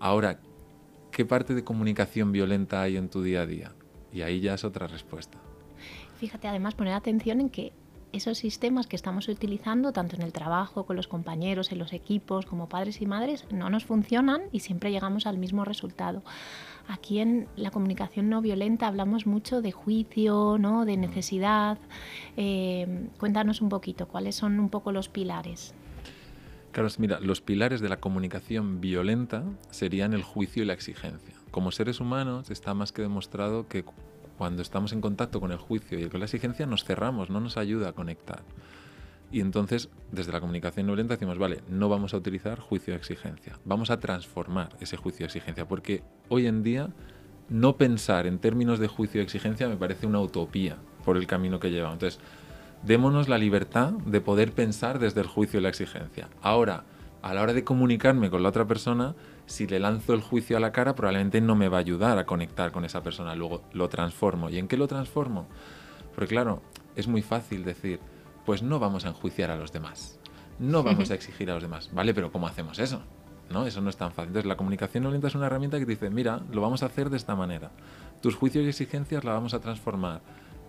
Ahora, 0.00 0.40
¿qué 1.10 1.24
parte 1.24 1.54
de 1.54 1.64
comunicación 1.64 2.32
violenta 2.32 2.82
hay 2.82 2.96
en 2.96 3.08
tu 3.08 3.22
día 3.22 3.42
a 3.42 3.46
día? 3.46 3.72
Y 4.12 4.22
ahí 4.22 4.40
ya 4.40 4.54
es 4.54 4.64
otra 4.64 4.86
respuesta. 4.86 5.38
Fíjate, 6.18 6.48
además, 6.48 6.74
poner 6.74 6.94
atención 6.94 7.40
en 7.40 7.50
que 7.50 7.72
esos 8.12 8.38
sistemas 8.38 8.86
que 8.86 8.96
estamos 8.96 9.28
utilizando, 9.28 9.92
tanto 9.92 10.16
en 10.16 10.22
el 10.22 10.32
trabajo, 10.32 10.86
con 10.86 10.96
los 10.96 11.08
compañeros, 11.08 11.72
en 11.72 11.78
los 11.78 11.92
equipos, 11.92 12.46
como 12.46 12.68
padres 12.68 13.02
y 13.02 13.06
madres, 13.06 13.44
no 13.50 13.70
nos 13.70 13.84
funcionan 13.84 14.42
y 14.50 14.60
siempre 14.60 14.90
llegamos 14.90 15.26
al 15.26 15.38
mismo 15.38 15.64
resultado. 15.64 16.22
Aquí 16.86 17.18
en 17.18 17.48
la 17.56 17.70
comunicación 17.70 18.30
no 18.30 18.40
violenta 18.40 18.86
hablamos 18.86 19.26
mucho 19.26 19.60
de 19.60 19.72
juicio, 19.72 20.56
¿no? 20.58 20.86
de 20.86 20.96
necesidad. 20.96 21.78
Eh, 22.36 23.08
cuéntanos 23.18 23.60
un 23.60 23.68
poquito, 23.68 24.08
¿cuáles 24.08 24.36
son 24.36 24.58
un 24.58 24.70
poco 24.70 24.90
los 24.90 25.08
pilares? 25.08 25.74
Claro, 26.78 26.94
mira, 26.98 27.18
los 27.18 27.40
pilares 27.40 27.80
de 27.80 27.88
la 27.88 27.96
comunicación 27.96 28.80
violenta 28.80 29.42
serían 29.72 30.12
el 30.12 30.22
juicio 30.22 30.62
y 30.62 30.66
la 30.66 30.74
exigencia. 30.74 31.34
Como 31.50 31.72
seres 31.72 31.98
humanos 31.98 32.52
está 32.52 32.72
más 32.72 32.92
que 32.92 33.02
demostrado 33.02 33.66
que 33.66 33.84
cuando 34.36 34.62
estamos 34.62 34.92
en 34.92 35.00
contacto 35.00 35.40
con 35.40 35.50
el 35.50 35.58
juicio 35.58 35.98
y 35.98 36.08
con 36.08 36.20
la 36.20 36.26
exigencia 36.26 36.66
nos 36.66 36.84
cerramos, 36.84 37.30
no 37.30 37.40
nos 37.40 37.56
ayuda 37.56 37.88
a 37.88 37.92
conectar. 37.94 38.44
Y 39.32 39.40
entonces, 39.40 39.88
desde 40.12 40.30
la 40.30 40.38
comunicación 40.38 40.86
violenta 40.86 41.14
decimos, 41.14 41.36
vale, 41.36 41.62
no 41.68 41.88
vamos 41.88 42.14
a 42.14 42.18
utilizar 42.18 42.60
juicio 42.60 42.94
y 42.94 42.96
exigencia, 42.96 43.58
vamos 43.64 43.90
a 43.90 43.98
transformar 43.98 44.76
ese 44.78 44.96
juicio 44.96 45.24
y 45.24 45.26
exigencia, 45.26 45.66
porque 45.66 46.04
hoy 46.28 46.46
en 46.46 46.62
día 46.62 46.90
no 47.48 47.76
pensar 47.76 48.28
en 48.28 48.38
términos 48.38 48.78
de 48.78 48.86
juicio 48.86 49.20
y 49.20 49.24
exigencia 49.24 49.68
me 49.68 49.76
parece 49.76 50.06
una 50.06 50.20
utopía 50.20 50.76
por 51.04 51.16
el 51.16 51.26
camino 51.26 51.58
que 51.58 51.72
llevamos. 51.72 51.94
Entonces, 51.94 52.20
démonos 52.82 53.28
la 53.28 53.38
libertad 53.38 53.92
de 53.92 54.20
poder 54.20 54.52
pensar 54.52 54.98
desde 54.98 55.20
el 55.20 55.26
juicio 55.26 55.60
y 55.60 55.62
la 55.62 55.68
exigencia. 55.68 56.28
Ahora, 56.42 56.84
a 57.22 57.34
la 57.34 57.42
hora 57.42 57.52
de 57.52 57.64
comunicarme 57.64 58.30
con 58.30 58.42
la 58.42 58.48
otra 58.50 58.66
persona, 58.66 59.14
si 59.46 59.66
le 59.66 59.80
lanzo 59.80 60.14
el 60.14 60.20
juicio 60.20 60.56
a 60.56 60.60
la 60.60 60.72
cara, 60.72 60.94
probablemente 60.94 61.40
no 61.40 61.56
me 61.56 61.68
va 61.68 61.78
a 61.78 61.80
ayudar 61.80 62.18
a 62.18 62.26
conectar 62.26 62.70
con 62.70 62.84
esa 62.84 63.02
persona. 63.02 63.34
Luego 63.34 63.62
lo 63.72 63.88
transformo. 63.88 64.50
¿Y 64.50 64.58
en 64.58 64.68
qué 64.68 64.76
lo 64.76 64.86
transformo? 64.86 65.46
Porque 66.14 66.34
claro, 66.34 66.62
es 66.96 67.08
muy 67.08 67.22
fácil 67.22 67.64
decir, 67.64 68.00
pues 68.44 68.62
no 68.62 68.78
vamos 68.78 69.04
a 69.04 69.08
enjuiciar 69.08 69.50
a 69.50 69.56
los 69.56 69.72
demás. 69.72 70.18
No 70.58 70.82
vamos 70.82 71.10
a 71.10 71.14
exigir 71.16 71.50
a 71.50 71.54
los 71.54 71.62
demás. 71.62 71.90
¿Vale? 71.92 72.14
Pero 72.14 72.30
¿cómo 72.30 72.46
hacemos 72.46 72.78
eso? 72.78 73.02
¿No? 73.50 73.66
Eso 73.66 73.80
no 73.80 73.90
es 73.90 73.96
tan 73.96 74.12
fácil. 74.12 74.28
Entonces, 74.28 74.48
la 74.48 74.56
comunicación 74.56 75.04
no 75.04 75.10
lenta 75.10 75.28
es 75.28 75.34
una 75.34 75.46
herramienta 75.46 75.78
que 75.78 75.86
te 75.86 75.92
dice, 75.92 76.10
mira, 76.10 76.42
lo 76.52 76.60
vamos 76.60 76.82
a 76.82 76.86
hacer 76.86 77.10
de 77.10 77.16
esta 77.16 77.34
manera. 77.34 77.70
Tus 78.20 78.34
juicios 78.36 78.64
y 78.64 78.68
exigencias 78.68 79.24
la 79.24 79.32
vamos 79.32 79.54
a 79.54 79.60
transformar 79.60 80.20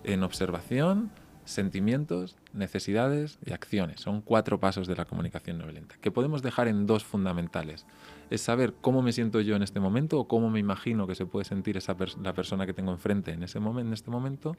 en 0.04 0.22
observación, 0.22 1.10
sentimientos, 1.44 2.36
necesidades 2.52 3.38
y 3.44 3.52
acciones. 3.52 4.00
Son 4.00 4.20
cuatro 4.20 4.60
pasos 4.60 4.86
de 4.86 4.96
la 4.96 5.04
comunicación 5.04 5.58
no 5.58 5.64
violenta, 5.64 5.96
que 6.00 6.10
podemos 6.10 6.42
dejar 6.42 6.68
en 6.68 6.86
dos 6.86 7.04
fundamentales. 7.04 7.86
Es 8.30 8.40
saber 8.40 8.74
cómo 8.80 9.02
me 9.02 9.12
siento 9.12 9.40
yo 9.40 9.56
en 9.56 9.62
este 9.62 9.80
momento 9.80 10.18
o 10.18 10.28
cómo 10.28 10.50
me 10.50 10.60
imagino 10.60 11.06
que 11.06 11.14
se 11.14 11.26
puede 11.26 11.44
sentir 11.44 11.76
esa 11.76 11.96
la 12.22 12.32
persona 12.32 12.66
que 12.66 12.72
tengo 12.72 12.92
enfrente 12.92 13.32
en, 13.32 13.42
ese 13.42 13.60
momento, 13.60 13.88
en 13.88 13.92
este 13.92 14.10
momento 14.10 14.56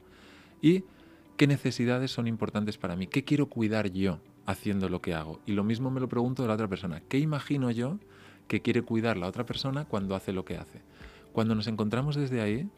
y 0.60 0.84
qué 1.36 1.46
necesidades 1.46 2.10
son 2.10 2.26
importantes 2.26 2.78
para 2.78 2.96
mí, 2.96 3.06
qué 3.06 3.24
quiero 3.24 3.46
cuidar 3.46 3.90
yo 3.90 4.20
haciendo 4.46 4.88
lo 4.88 5.00
que 5.00 5.14
hago. 5.14 5.40
Y 5.46 5.52
lo 5.52 5.64
mismo 5.64 5.90
me 5.90 6.00
lo 6.00 6.08
pregunto 6.08 6.42
de 6.42 6.48
la 6.48 6.54
otra 6.54 6.68
persona, 6.68 7.00
¿qué 7.08 7.18
imagino 7.18 7.70
yo 7.70 7.98
que 8.48 8.60
quiere 8.60 8.82
cuidar 8.82 9.16
la 9.16 9.26
otra 9.26 9.46
persona 9.46 9.84
cuando 9.84 10.14
hace 10.14 10.32
lo 10.32 10.44
que 10.44 10.56
hace? 10.56 10.82
Cuando 11.32 11.54
nos 11.54 11.66
encontramos 11.66 12.16
desde 12.16 12.42
ahí, 12.42 12.68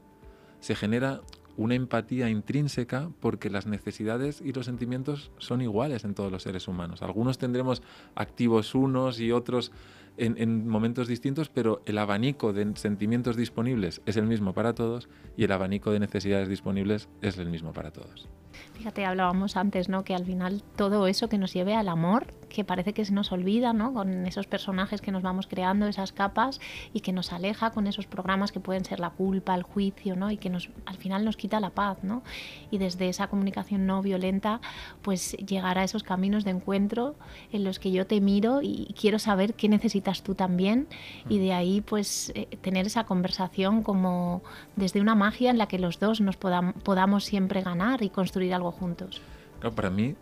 se 0.60 0.74
genera 0.74 1.20
una 1.56 1.74
empatía 1.74 2.28
intrínseca 2.28 3.10
porque 3.20 3.50
las 3.50 3.66
necesidades 3.66 4.40
y 4.40 4.52
los 4.52 4.66
sentimientos 4.66 5.30
son 5.38 5.60
iguales 5.60 6.04
en 6.04 6.14
todos 6.14 6.32
los 6.32 6.42
seres 6.42 6.68
humanos. 6.68 7.02
Algunos 7.02 7.38
tendremos 7.38 7.82
activos 8.14 8.74
unos 8.74 9.20
y 9.20 9.32
otros 9.32 9.72
en, 10.16 10.68
momentos 10.68 11.08
distintos, 11.08 11.48
pero 11.48 11.82
el 11.86 11.98
abanico 11.98 12.52
de 12.52 12.76
sentimientos 12.76 13.36
disponibles 13.36 14.00
es 14.06 14.16
el 14.16 14.26
mismo 14.26 14.52
para 14.52 14.74
todos 14.74 15.08
y 15.36 15.44
el 15.44 15.52
abanico 15.52 15.90
de 15.90 16.00
necesidades 16.00 16.48
disponibles 16.48 17.08
es 17.20 17.38
el 17.38 17.50
mismo 17.50 17.72
para 17.72 17.90
todos. 17.90 18.28
Fíjate, 18.74 19.04
hablábamos 19.04 19.56
antes, 19.56 19.88
¿no? 19.88 20.04
Que 20.04 20.14
al 20.14 20.24
final 20.24 20.62
todo 20.76 21.06
eso 21.06 21.28
que 21.28 21.38
nos 21.38 21.52
lleve 21.52 21.74
al 21.74 21.88
amor, 21.88 22.26
que 22.54 22.64
parece 22.64 22.94
que 22.94 23.04
se 23.04 23.12
nos 23.12 23.32
olvida, 23.32 23.72
¿no? 23.72 23.92
Con 23.92 24.26
esos 24.26 24.46
personajes 24.46 25.00
que 25.00 25.10
nos 25.10 25.22
vamos 25.22 25.46
creando, 25.46 25.86
esas 25.86 26.12
capas, 26.12 26.60
y 26.92 27.00
que 27.00 27.12
nos 27.12 27.32
aleja 27.32 27.70
con 27.72 27.86
esos 27.86 28.06
programas 28.06 28.52
que 28.52 28.60
pueden 28.60 28.84
ser 28.84 29.00
la 29.00 29.10
culpa, 29.10 29.54
el 29.54 29.64
juicio, 29.64 30.16
¿no? 30.16 30.30
Y 30.30 30.36
que 30.36 30.48
nos, 30.50 30.70
al 30.86 30.96
final 30.96 31.24
nos 31.24 31.36
quita 31.36 31.60
la 31.60 31.70
paz, 31.70 31.98
¿no? 32.02 32.22
Y 32.70 32.78
desde 32.78 33.08
esa 33.08 33.26
comunicación 33.26 33.86
no 33.86 34.00
violenta, 34.02 34.60
pues 35.02 35.32
llegar 35.32 35.78
a 35.78 35.84
esos 35.84 36.04
caminos 36.04 36.44
de 36.44 36.52
encuentro 36.52 37.16
en 37.52 37.64
los 37.64 37.78
que 37.78 37.90
yo 37.90 38.06
te 38.06 38.20
miro 38.20 38.60
y 38.62 38.94
quiero 38.98 39.18
saber 39.18 39.54
qué 39.54 39.68
necesitas 39.68 40.22
tú 40.22 40.34
también, 40.34 40.86
y 41.28 41.38
de 41.38 41.52
ahí, 41.52 41.80
pues, 41.80 42.32
eh, 42.36 42.46
tener 42.60 42.86
esa 42.86 43.04
conversación 43.04 43.82
como 43.82 44.42
desde 44.76 45.00
una 45.00 45.16
magia 45.16 45.50
en 45.50 45.58
la 45.58 45.66
que 45.66 45.78
los 45.80 45.98
dos 45.98 46.20
nos 46.20 46.36
podamos 46.36 47.24
siempre 47.24 47.62
ganar 47.62 48.02
y 48.02 48.10
construir 48.10 48.54
algo 48.54 48.70
juntos. 48.70 49.20
Claro, 49.58 49.74
para 49.74 49.90
mí, 49.90 50.14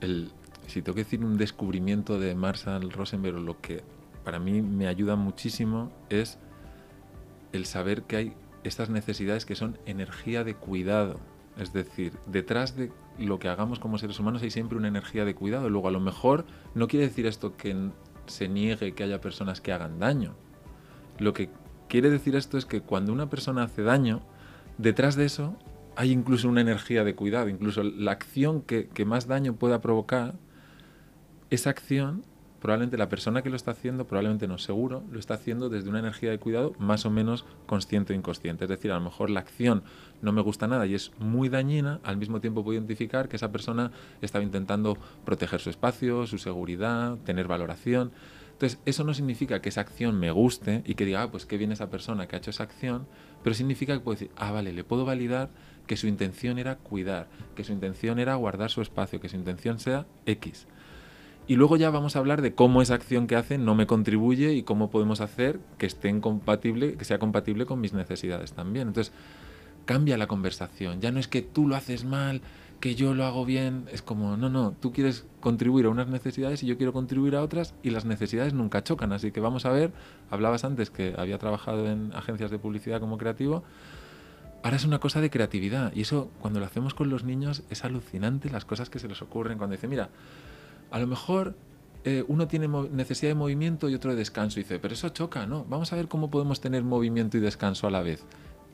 el, 0.00 0.30
si 0.70 0.82
tengo 0.82 0.96
que 0.96 1.04
decir 1.04 1.24
un 1.24 1.36
descubrimiento 1.36 2.18
de 2.18 2.34
Marshall 2.34 2.90
Rosenberg, 2.90 3.38
lo 3.38 3.60
que 3.60 3.82
para 4.24 4.38
mí 4.38 4.62
me 4.62 4.86
ayuda 4.86 5.16
muchísimo 5.16 5.92
es 6.08 6.38
el 7.52 7.66
saber 7.66 8.02
que 8.02 8.16
hay 8.16 8.32
estas 8.64 8.90
necesidades 8.90 9.44
que 9.44 9.56
son 9.56 9.78
energía 9.86 10.44
de 10.44 10.54
cuidado. 10.54 11.20
Es 11.56 11.72
decir, 11.72 12.12
detrás 12.26 12.76
de 12.76 12.92
lo 13.18 13.38
que 13.38 13.48
hagamos 13.48 13.78
como 13.78 13.98
seres 13.98 14.18
humanos 14.20 14.42
hay 14.42 14.50
siempre 14.50 14.78
una 14.78 14.88
energía 14.88 15.24
de 15.24 15.34
cuidado. 15.34 15.68
Luego, 15.68 15.88
a 15.88 15.92
lo 15.92 16.00
mejor 16.00 16.46
no 16.74 16.88
quiere 16.88 17.08
decir 17.08 17.26
esto 17.26 17.56
que 17.56 17.90
se 18.26 18.48
niegue 18.48 18.92
que 18.92 19.02
haya 19.02 19.20
personas 19.20 19.60
que 19.60 19.72
hagan 19.72 19.98
daño. 19.98 20.34
Lo 21.18 21.32
que 21.34 21.50
quiere 21.88 22.10
decir 22.10 22.36
esto 22.36 22.56
es 22.56 22.64
que 22.64 22.80
cuando 22.80 23.12
una 23.12 23.28
persona 23.28 23.64
hace 23.64 23.82
daño, 23.82 24.22
detrás 24.78 25.16
de 25.16 25.26
eso 25.26 25.56
hay 25.96 26.12
incluso 26.12 26.48
una 26.48 26.60
energía 26.60 27.04
de 27.04 27.14
cuidado, 27.14 27.48
incluso 27.48 27.82
la 27.82 28.12
acción 28.12 28.62
que, 28.62 28.88
más 29.04 29.26
daño 29.26 29.56
pueda 29.56 29.80
provocar 29.80 30.34
esa 31.50 31.70
acción 31.70 32.24
probablemente 32.60 32.98
la 32.98 33.08
persona 33.08 33.42
que 33.42 33.50
lo 33.50 33.56
está 33.56 33.72
haciendo, 33.72 34.06
probablemente 34.06 34.46
no 34.46 34.58
seguro, 34.58 35.02
lo 35.10 35.18
está 35.18 35.34
haciendo 35.34 35.68
desde 35.68 35.88
una 35.88 35.98
energía 35.98 36.30
de 36.30 36.38
cuidado 36.38 36.74
más 36.78 37.06
o 37.06 37.10
menos 37.10 37.46
consciente 37.66 38.12
o 38.12 38.16
inconsciente. 38.16 38.64
Es 38.64 38.68
decir, 38.68 38.92
a 38.92 38.96
lo 38.96 39.00
mejor 39.00 39.30
la 39.30 39.40
acción 39.40 39.82
no 40.20 40.32
me 40.32 40.42
gusta 40.42 40.68
nada 40.68 40.86
y 40.86 40.94
es 40.94 41.10
muy 41.18 41.48
dañina, 41.48 42.00
al 42.04 42.18
mismo 42.18 42.40
tiempo 42.40 42.62
puedo 42.62 42.78
identificar 42.78 43.28
que 43.28 43.36
esa 43.36 43.50
persona 43.50 43.90
estaba 44.20 44.44
intentando 44.44 44.96
proteger 45.24 45.60
su 45.60 45.70
espacio, 45.70 46.26
su 46.26 46.38
seguridad, 46.38 47.16
tener 47.24 47.48
valoración. 47.48 48.12
Entonces, 48.52 48.78
eso 48.84 49.04
no 49.04 49.14
significa 49.14 49.62
que 49.62 49.70
esa 49.70 49.80
acción 49.80 50.20
me 50.20 50.30
guste 50.30 50.82
y 50.84 50.94
que 50.94 51.06
diga, 51.06 51.22
ah, 51.22 51.30
pues 51.30 51.46
qué 51.46 51.56
bien 51.56 51.72
esa 51.72 51.88
persona 51.88 52.28
que 52.28 52.36
ha 52.36 52.40
hecho 52.40 52.50
esa 52.50 52.64
acción, 52.64 53.06
pero 53.42 53.54
significa 53.54 53.94
que 53.94 54.00
puedo 54.00 54.16
decir, 54.16 54.30
ah, 54.36 54.52
vale, 54.52 54.74
le 54.74 54.84
puedo 54.84 55.06
validar 55.06 55.48
que 55.86 55.96
su 55.96 56.06
intención 56.06 56.58
era 56.58 56.76
cuidar, 56.76 57.28
que 57.56 57.64
su 57.64 57.72
intención 57.72 58.18
era 58.18 58.34
guardar 58.34 58.70
su 58.70 58.82
espacio, 58.82 59.18
que 59.18 59.30
su 59.30 59.36
intención 59.36 59.78
sea 59.78 60.06
X. 60.26 60.66
Y 61.50 61.56
luego 61.56 61.76
ya 61.76 61.90
vamos 61.90 62.14
a 62.14 62.20
hablar 62.20 62.42
de 62.42 62.54
cómo 62.54 62.80
esa 62.80 62.94
acción 62.94 63.26
que 63.26 63.34
hace 63.34 63.58
no 63.58 63.74
me 63.74 63.88
contribuye 63.88 64.52
y 64.52 64.62
cómo 64.62 64.88
podemos 64.88 65.20
hacer 65.20 65.58
que 65.78 65.86
esté 65.86 66.20
compatible, 66.20 66.94
que 66.94 67.04
sea 67.04 67.18
compatible 67.18 67.66
con 67.66 67.80
mis 67.80 67.92
necesidades 67.92 68.52
también. 68.52 68.86
Entonces, 68.86 69.12
cambia 69.84 70.16
la 70.16 70.28
conversación. 70.28 71.00
Ya 71.00 71.10
no 71.10 71.18
es 71.18 71.26
que 71.26 71.42
tú 71.42 71.66
lo 71.66 71.74
haces 71.74 72.04
mal, 72.04 72.40
que 72.78 72.94
yo 72.94 73.14
lo 73.14 73.24
hago 73.24 73.44
bien. 73.44 73.86
Es 73.90 74.00
como, 74.00 74.36
no, 74.36 74.48
no, 74.48 74.76
tú 74.80 74.92
quieres 74.92 75.26
contribuir 75.40 75.86
a 75.86 75.88
unas 75.88 76.06
necesidades 76.06 76.62
y 76.62 76.66
yo 76.68 76.76
quiero 76.76 76.92
contribuir 76.92 77.34
a 77.34 77.42
otras 77.42 77.74
y 77.82 77.90
las 77.90 78.04
necesidades 78.04 78.54
nunca 78.54 78.84
chocan. 78.84 79.12
Así 79.12 79.32
que 79.32 79.40
vamos 79.40 79.66
a 79.66 79.70
ver, 79.70 79.90
hablabas 80.30 80.62
antes 80.62 80.90
que 80.90 81.14
había 81.18 81.38
trabajado 81.38 81.90
en 81.90 82.12
agencias 82.14 82.52
de 82.52 82.60
publicidad 82.60 83.00
como 83.00 83.18
creativo. 83.18 83.64
Ahora 84.62 84.76
es 84.76 84.84
una 84.84 85.00
cosa 85.00 85.20
de 85.20 85.30
creatividad 85.30 85.92
y 85.96 86.02
eso 86.02 86.30
cuando 86.40 86.60
lo 86.60 86.66
hacemos 86.66 86.94
con 86.94 87.10
los 87.10 87.24
niños 87.24 87.64
es 87.70 87.84
alucinante 87.84 88.50
las 88.50 88.64
cosas 88.64 88.88
que 88.88 89.00
se 89.00 89.08
les 89.08 89.20
ocurren 89.20 89.58
cuando 89.58 89.74
dicen, 89.74 89.90
mira, 89.90 90.10
a 90.90 90.98
lo 90.98 91.06
mejor 91.06 91.54
eh, 92.04 92.24
uno 92.28 92.48
tiene 92.48 92.66
necesidad 92.68 93.30
de 93.30 93.34
movimiento 93.34 93.88
y 93.88 93.94
otro 93.94 94.10
de 94.10 94.16
descanso. 94.16 94.58
Y 94.58 94.62
dice, 94.62 94.78
pero 94.78 94.94
eso 94.94 95.08
choca, 95.10 95.46
¿no? 95.46 95.64
Vamos 95.68 95.92
a 95.92 95.96
ver 95.96 96.08
cómo 96.08 96.30
podemos 96.30 96.60
tener 96.60 96.82
movimiento 96.82 97.36
y 97.36 97.40
descanso 97.40 97.86
a 97.86 97.90
la 97.90 98.00
vez. 98.02 98.24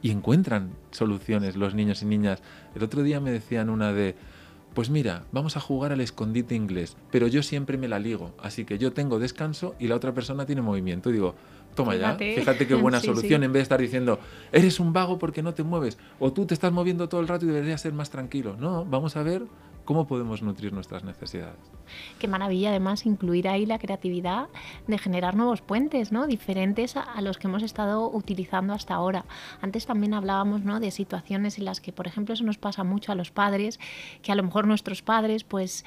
Y 0.02 0.10
encuentran 0.10 0.70
soluciones 0.90 1.56
los 1.56 1.74
niños 1.74 2.02
y 2.02 2.06
niñas. 2.06 2.42
El 2.74 2.82
otro 2.84 3.02
día 3.02 3.18
me 3.18 3.32
decían 3.32 3.70
una 3.70 3.92
de, 3.92 4.14
pues 4.74 4.90
mira, 4.90 5.24
vamos 5.32 5.56
a 5.56 5.60
jugar 5.60 5.92
al 5.92 6.00
escondite 6.00 6.54
inglés, 6.54 6.96
pero 7.10 7.26
yo 7.26 7.42
siempre 7.42 7.78
me 7.78 7.88
la 7.88 7.98
ligo. 7.98 8.34
Así 8.40 8.64
que 8.64 8.78
yo 8.78 8.92
tengo 8.92 9.18
descanso 9.18 9.74
y 9.78 9.88
la 9.88 9.96
otra 9.96 10.14
persona 10.14 10.46
tiene 10.46 10.62
movimiento. 10.62 11.10
Y 11.10 11.14
digo, 11.14 11.34
toma 11.74 11.96
ya, 11.96 12.14
fíjate 12.16 12.66
qué 12.66 12.74
buena 12.76 13.00
solución 13.00 13.42
en 13.42 13.52
vez 13.52 13.60
de 13.60 13.62
estar 13.62 13.80
diciendo, 13.80 14.20
eres 14.52 14.78
un 14.78 14.92
vago 14.92 15.18
porque 15.18 15.42
no 15.42 15.54
te 15.54 15.62
mueves, 15.62 15.98
o 16.20 16.32
tú 16.32 16.46
te 16.46 16.54
estás 16.54 16.72
moviendo 16.72 17.08
todo 17.08 17.20
el 17.20 17.28
rato 17.28 17.44
y 17.44 17.48
deberías 17.48 17.80
ser 17.80 17.92
más 17.92 18.10
tranquilo. 18.10 18.56
No, 18.58 18.84
vamos 18.84 19.16
a 19.16 19.22
ver 19.22 19.42
cómo 19.86 20.06
podemos 20.06 20.42
nutrir 20.42 20.74
nuestras 20.74 21.04
necesidades. 21.04 21.56
Qué 22.18 22.28
maravilla 22.28 22.70
además 22.70 23.06
incluir 23.06 23.48
ahí 23.48 23.64
la 23.64 23.78
creatividad 23.78 24.48
de 24.86 24.98
generar 24.98 25.36
nuevos 25.36 25.62
puentes, 25.62 26.12
¿no? 26.12 26.26
Diferentes 26.26 26.96
a, 26.96 27.20
los 27.22 27.38
que 27.38 27.46
hemos 27.46 27.62
estado 27.62 28.10
utilizando 28.10 28.74
hasta 28.74 28.94
ahora. 28.94 29.24
Antes 29.62 29.86
también 29.86 30.12
hablábamos, 30.12 30.62
¿no? 30.62 30.80
De 30.80 30.90
situaciones 30.90 31.56
en 31.58 31.64
las 31.64 31.80
que, 31.80 31.92
por 31.92 32.06
ejemplo, 32.06 32.34
eso 32.34 32.44
nos 32.44 32.58
pasa 32.58 32.84
mucho 32.84 33.12
a 33.12 33.14
los 33.14 33.30
padres, 33.30 33.78
que 34.22 34.32
a 34.32 34.34
lo 34.34 34.42
mejor 34.42 34.66
nuestros 34.66 35.00
padres, 35.02 35.44
pues 35.44 35.84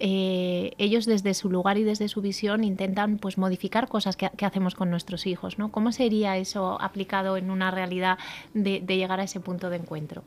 eh, 0.00 0.72
ellos 0.78 1.06
desde 1.06 1.32
su 1.32 1.48
lugar 1.48 1.78
y 1.78 1.84
desde 1.84 2.08
su 2.08 2.20
visión 2.20 2.64
intentan 2.64 3.18
pues 3.18 3.38
modificar 3.38 3.88
cosas 3.88 4.16
que, 4.16 4.28
hacemos 4.44 4.74
con 4.74 4.90
nuestros 4.90 5.26
hijos, 5.26 5.58
¿no? 5.58 5.70
¿Cómo 5.70 5.92
sería 5.92 6.36
eso 6.36 6.80
aplicado 6.82 7.36
en 7.36 7.50
una 7.50 7.70
realidad 7.70 8.18
de 8.52 8.80
llegar 8.80 9.20
a 9.20 9.24
ese 9.24 9.38
punto 9.38 9.70
de 9.70 9.76
encuentro? 9.76 10.24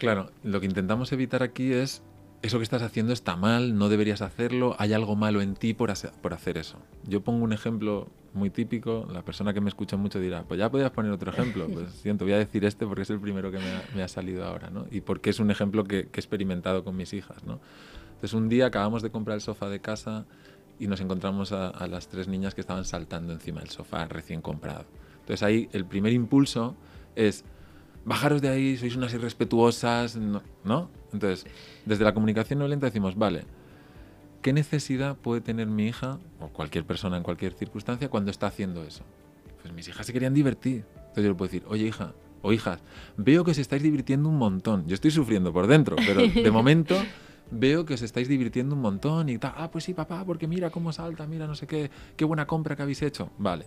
Claro, 0.00 0.30
lo 0.42 0.60
que 0.60 0.66
intentamos 0.66 1.12
evitar 1.12 1.42
aquí 1.42 1.74
es 1.74 2.02
eso 2.40 2.56
que 2.56 2.64
estás 2.64 2.80
haciendo 2.80 3.12
está 3.12 3.36
mal, 3.36 3.76
no 3.76 3.90
deberías 3.90 4.22
hacerlo, 4.22 4.74
hay 4.78 4.94
algo 4.94 5.14
malo 5.14 5.42
en 5.42 5.54
ti 5.54 5.74
por 5.74 5.90
hacer, 5.90 6.10
por 6.22 6.32
hacer 6.32 6.56
eso. 6.56 6.78
Yo 7.04 7.20
pongo 7.20 7.44
un 7.44 7.52
ejemplo 7.52 8.08
muy 8.32 8.48
típico, 8.48 9.06
la 9.12 9.20
persona 9.20 9.52
que 9.52 9.60
me 9.60 9.68
escucha 9.68 9.98
mucho 9.98 10.18
dirá, 10.18 10.44
pues 10.44 10.58
ya 10.58 10.70
podrías 10.70 10.90
poner 10.92 11.12
otro 11.12 11.30
ejemplo. 11.30 11.68
Pues 11.68 11.92
siento, 12.02 12.24
voy 12.24 12.32
a 12.32 12.38
decir 12.38 12.64
este 12.64 12.86
porque 12.86 13.02
es 13.02 13.10
el 13.10 13.20
primero 13.20 13.50
que 13.50 13.58
me 13.94 14.02
ha, 14.02 14.08
salido 14.08 14.46
ahora, 14.46 14.70
¿no? 14.70 14.86
Y 14.90 15.02
porque 15.02 15.28
es 15.28 15.38
un 15.38 15.50
ejemplo 15.50 15.84
que, 15.84 15.98
he 15.98 16.00
experimentado 16.00 16.82
con 16.82 16.96
mis 16.96 17.12
hijas, 17.12 17.44
¿no? 17.44 17.60
Entonces 18.14 18.32
un 18.32 18.48
día 18.48 18.64
acabamos 18.64 19.02
de 19.02 19.10
comprar 19.10 19.34
el 19.34 19.42
sofá 19.42 19.68
de 19.68 19.80
casa 19.80 20.24
y 20.78 20.86
nos 20.86 21.02
encontramos 21.02 21.52
a, 21.52 21.68
a 21.68 21.86
las 21.88 22.08
tres 22.08 22.26
niñas 22.26 22.54
que 22.54 22.62
estaban 22.62 22.86
saltando 22.86 23.34
encima 23.34 23.60
del 23.60 23.68
sofá 23.68 24.06
recién 24.06 24.40
comprado. 24.40 24.86
Entonces 25.20 25.42
ahí 25.42 25.68
el 25.72 25.84
primer 25.84 26.14
impulso 26.14 26.74
es 27.16 27.44
bajaros 28.04 28.42
de 28.42 28.48
ahí, 28.48 28.76
sois 28.76 28.96
unas 28.96 29.12
irrespetuosas, 29.14 30.16
¿no? 30.16 30.90
Entonces, 31.12 31.46
desde 31.84 32.04
la 32.04 32.14
comunicación 32.14 32.58
no 32.58 32.68
lenta 32.68 32.86
decimos, 32.86 33.16
vale, 33.16 33.44
¿qué 34.42 34.52
necesidad 34.52 35.16
puede 35.16 35.40
tener 35.40 35.66
mi 35.66 35.86
hija 35.88 36.18
o 36.38 36.48
cualquier 36.48 36.84
persona 36.84 37.16
en 37.16 37.22
cualquier 37.22 37.52
circunstancia 37.52 38.08
cuando 38.08 38.30
está 38.30 38.46
haciendo 38.46 38.84
eso? 38.84 39.04
Pues 39.62 39.74
mis 39.74 39.88
hijas 39.88 40.06
se 40.06 40.12
querían 40.12 40.34
divertir. 40.34 40.84
Entonces 40.94 41.24
yo 41.24 41.30
le 41.30 41.34
puedo 41.34 41.50
decir, 41.50 41.64
oye 41.68 41.86
hija 41.86 42.12
o 42.42 42.52
hijas, 42.52 42.80
veo 43.16 43.44
que 43.44 43.50
os 43.50 43.58
estáis 43.58 43.82
divirtiendo 43.82 44.28
un 44.28 44.38
montón. 44.38 44.86
Yo 44.86 44.94
estoy 44.94 45.10
sufriendo 45.10 45.52
por 45.52 45.66
dentro, 45.66 45.96
pero 45.96 46.26
de 46.26 46.50
momento 46.50 46.96
veo 47.50 47.84
que 47.84 47.94
os 47.94 48.02
estáis 48.02 48.28
divirtiendo 48.28 48.74
un 48.74 48.80
montón 48.80 49.28
y 49.28 49.38
tal. 49.38 49.52
Ah, 49.56 49.70
pues 49.70 49.84
sí, 49.84 49.92
papá, 49.92 50.24
porque 50.24 50.46
mira 50.46 50.70
cómo 50.70 50.92
salta, 50.92 51.26
mira 51.26 51.46
no 51.46 51.54
sé 51.54 51.66
qué, 51.66 51.90
qué 52.16 52.24
buena 52.24 52.46
compra 52.46 52.76
que 52.76 52.82
habéis 52.82 53.02
hecho. 53.02 53.30
Vale. 53.38 53.66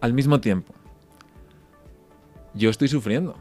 Al 0.00 0.12
mismo 0.12 0.40
tiempo, 0.40 0.74
yo 2.58 2.70
estoy 2.70 2.88
sufriendo. 2.88 3.36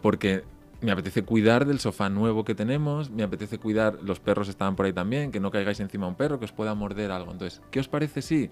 Porque 0.00 0.44
me 0.80 0.92
apetece 0.92 1.24
cuidar 1.24 1.66
del 1.66 1.80
sofá 1.80 2.08
nuevo 2.08 2.44
que 2.44 2.54
tenemos, 2.54 3.10
me 3.10 3.24
apetece 3.24 3.58
cuidar, 3.58 3.98
los 4.02 4.20
perros 4.20 4.48
estaban 4.48 4.76
por 4.76 4.86
ahí 4.86 4.92
también, 4.92 5.32
que 5.32 5.40
no 5.40 5.50
caigáis 5.50 5.80
encima 5.80 6.06
a 6.06 6.08
un 6.08 6.14
perro, 6.14 6.38
que 6.38 6.44
os 6.44 6.52
pueda 6.52 6.74
morder 6.74 7.10
algo. 7.10 7.32
Entonces, 7.32 7.60
¿qué 7.70 7.80
os 7.80 7.88
parece 7.88 8.22
si 8.22 8.50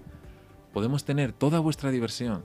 podemos 0.73 1.05
tener 1.05 1.31
toda 1.31 1.59
vuestra 1.59 1.91
diversión 1.91 2.43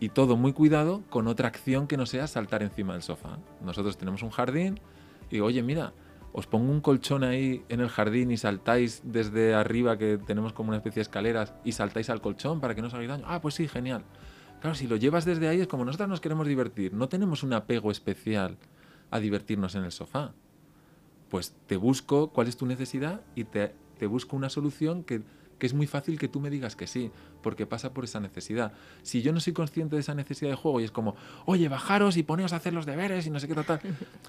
y 0.00 0.10
todo 0.10 0.36
muy 0.36 0.52
cuidado 0.52 1.02
con 1.08 1.28
otra 1.28 1.48
acción 1.48 1.86
que 1.86 1.96
no 1.96 2.04
sea 2.04 2.26
saltar 2.26 2.62
encima 2.62 2.92
del 2.92 3.02
sofá? 3.02 3.38
Nosotros 3.64 3.96
tenemos 3.96 4.22
un 4.22 4.30
jardín 4.30 4.80
y 5.30 5.40
oye, 5.40 5.62
mira, 5.62 5.94
os 6.32 6.46
pongo 6.46 6.70
un 6.70 6.80
colchón 6.80 7.24
ahí 7.24 7.64
en 7.68 7.80
el 7.80 7.88
jardín 7.88 8.30
y 8.30 8.36
saltáis 8.36 9.02
desde 9.04 9.54
arriba, 9.54 9.96
que 9.96 10.18
tenemos 10.18 10.52
como 10.52 10.68
una 10.68 10.78
especie 10.78 11.00
de 11.00 11.02
escaleras, 11.02 11.54
y 11.64 11.72
saltáis 11.72 12.10
al 12.10 12.20
colchón 12.20 12.60
para 12.60 12.74
que 12.74 12.80
no 12.80 12.88
os 12.88 12.94
hagáis 12.94 13.08
daño. 13.08 13.24
Ah, 13.26 13.40
pues 13.40 13.54
sí, 13.54 13.68
genial. 13.68 14.02
Claro, 14.62 14.76
si 14.76 14.86
lo 14.86 14.94
llevas 14.94 15.24
desde 15.24 15.48
ahí 15.48 15.60
es 15.60 15.66
como 15.66 15.84
nosotros 15.84 16.08
nos 16.08 16.20
queremos 16.20 16.46
divertir, 16.46 16.94
no 16.94 17.08
tenemos 17.08 17.42
un 17.42 17.52
apego 17.52 17.90
especial 17.90 18.56
a 19.10 19.18
divertirnos 19.18 19.74
en 19.74 19.82
el 19.82 19.90
sofá. 19.90 20.34
Pues 21.30 21.56
te 21.66 21.76
busco 21.76 22.28
cuál 22.30 22.46
es 22.46 22.56
tu 22.56 22.64
necesidad 22.64 23.22
y 23.34 23.42
te, 23.42 23.72
busco 24.06 24.36
una 24.36 24.48
solución 24.48 25.02
que, 25.02 25.22
es 25.58 25.74
muy 25.74 25.88
fácil 25.88 26.16
que 26.16 26.28
tú 26.28 26.38
me 26.38 26.48
digas 26.48 26.76
que 26.76 26.86
sí, 26.86 27.10
porque 27.42 27.66
pasa 27.66 27.92
por 27.92 28.04
esa 28.04 28.20
necesidad. 28.20 28.72
Si 29.02 29.20
yo 29.20 29.32
no 29.32 29.40
soy 29.40 29.52
consciente 29.52 29.96
de 29.96 30.00
esa 30.00 30.14
necesidad 30.14 30.50
de 30.50 30.56
juego 30.56 30.80
y 30.80 30.84
es 30.84 30.92
como, 30.92 31.16
oye, 31.44 31.68
bajaros 31.68 32.16
y 32.16 32.22
poneos 32.22 32.52
a 32.52 32.56
hacer 32.56 32.72
los 32.72 32.86
deberes 32.86 33.26
y 33.26 33.30
no 33.30 33.40
sé 33.40 33.48
qué 33.48 33.54
tal, 33.54 33.80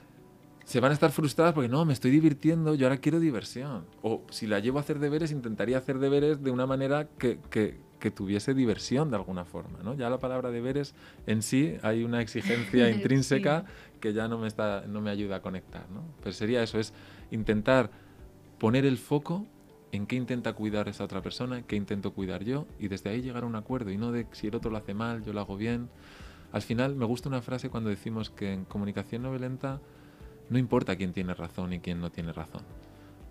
se 0.66 0.80
van 0.80 0.90
a 0.90 0.94
estar 0.96 1.12
frustradas 1.12 1.54
porque 1.54 1.70
no, 1.70 1.86
me 1.86 1.94
estoy 1.94 2.10
divirtiendo, 2.10 2.74
yo 2.74 2.88
ahora 2.88 2.98
quiero 2.98 3.20
diversión. 3.20 3.86
O 4.02 4.24
si 4.32 4.48
la 4.48 4.58
llevo 4.58 4.80
a 4.80 4.82
hacer 4.82 4.98
deberes, 4.98 5.32
intentaría 5.32 5.78
hacer 5.78 6.00
deberes 6.00 6.42
de 6.42 6.50
una 6.50 6.66
manera 6.66 7.08
que, 7.20 7.38
que 7.52 7.78
tuviese 8.12 8.54
diversión 8.54 9.10
de 9.10 9.16
alguna 9.16 9.46
forma. 9.46 9.80
¿no? 9.84 9.94
Ya 9.96 10.10
la 10.10 10.20
palabra 10.20 10.52
deberes 10.52 10.96
en 11.28 11.42
sí 11.42 11.78
hay 11.82 12.04
una 12.04 12.22
exigencia 12.22 12.90
intrínseca 12.92 13.66
que 14.00 14.14
ya 14.14 14.28
no 14.28 14.38
me, 14.38 14.48
está, 14.48 14.84
no 14.88 15.02
me 15.02 15.10
ayuda 15.10 15.38
a 15.38 15.42
conectar. 15.42 15.90
¿no? 15.90 16.04
Pero 16.20 16.34
sería 16.34 16.64
eso, 16.64 16.80
es 16.80 16.94
intentar 17.32 17.92
poner 18.58 18.86
el 18.86 18.98
foco 18.98 19.46
en 19.92 20.08
qué 20.08 20.16
intenta 20.16 20.54
cuidar 20.54 20.90
esa 20.90 21.04
otra 21.04 21.22
persona, 21.22 21.62
qué 21.62 21.76
intento 21.76 22.14
cuidar 22.14 22.44
yo, 22.44 22.66
y 22.80 22.88
desde 22.88 23.12
ahí 23.12 23.22
llegar 23.22 23.44
a 23.44 23.46
un 23.46 23.56
acuerdo, 23.56 23.92
y 23.92 23.98
no 23.98 24.12
de 24.12 24.26
si 24.32 24.48
el 24.48 24.56
otro 24.56 24.72
lo 24.72 24.78
hace 24.78 24.96
mal, 24.96 25.24
yo 25.24 25.34
lo 25.34 25.40
hago 25.40 25.56
bien. 25.56 25.90
Al 26.52 26.64
final 26.64 26.96
me 26.96 27.06
gusta 27.06 27.30
una 27.30 27.44
frase 27.44 27.70
cuando 27.70 27.92
decimos 27.92 28.32
que 28.32 28.54
en 28.54 28.66
comunicación 28.66 29.22
no 29.22 29.30
violenta 29.30 29.82
no 30.50 30.58
importa 30.58 30.96
quién 30.96 31.14
tiene 31.14 31.34
razón 31.34 31.74
y 31.74 31.80
quién 31.80 32.02
no 32.02 32.12
tiene 32.12 32.34
razón 32.34 32.64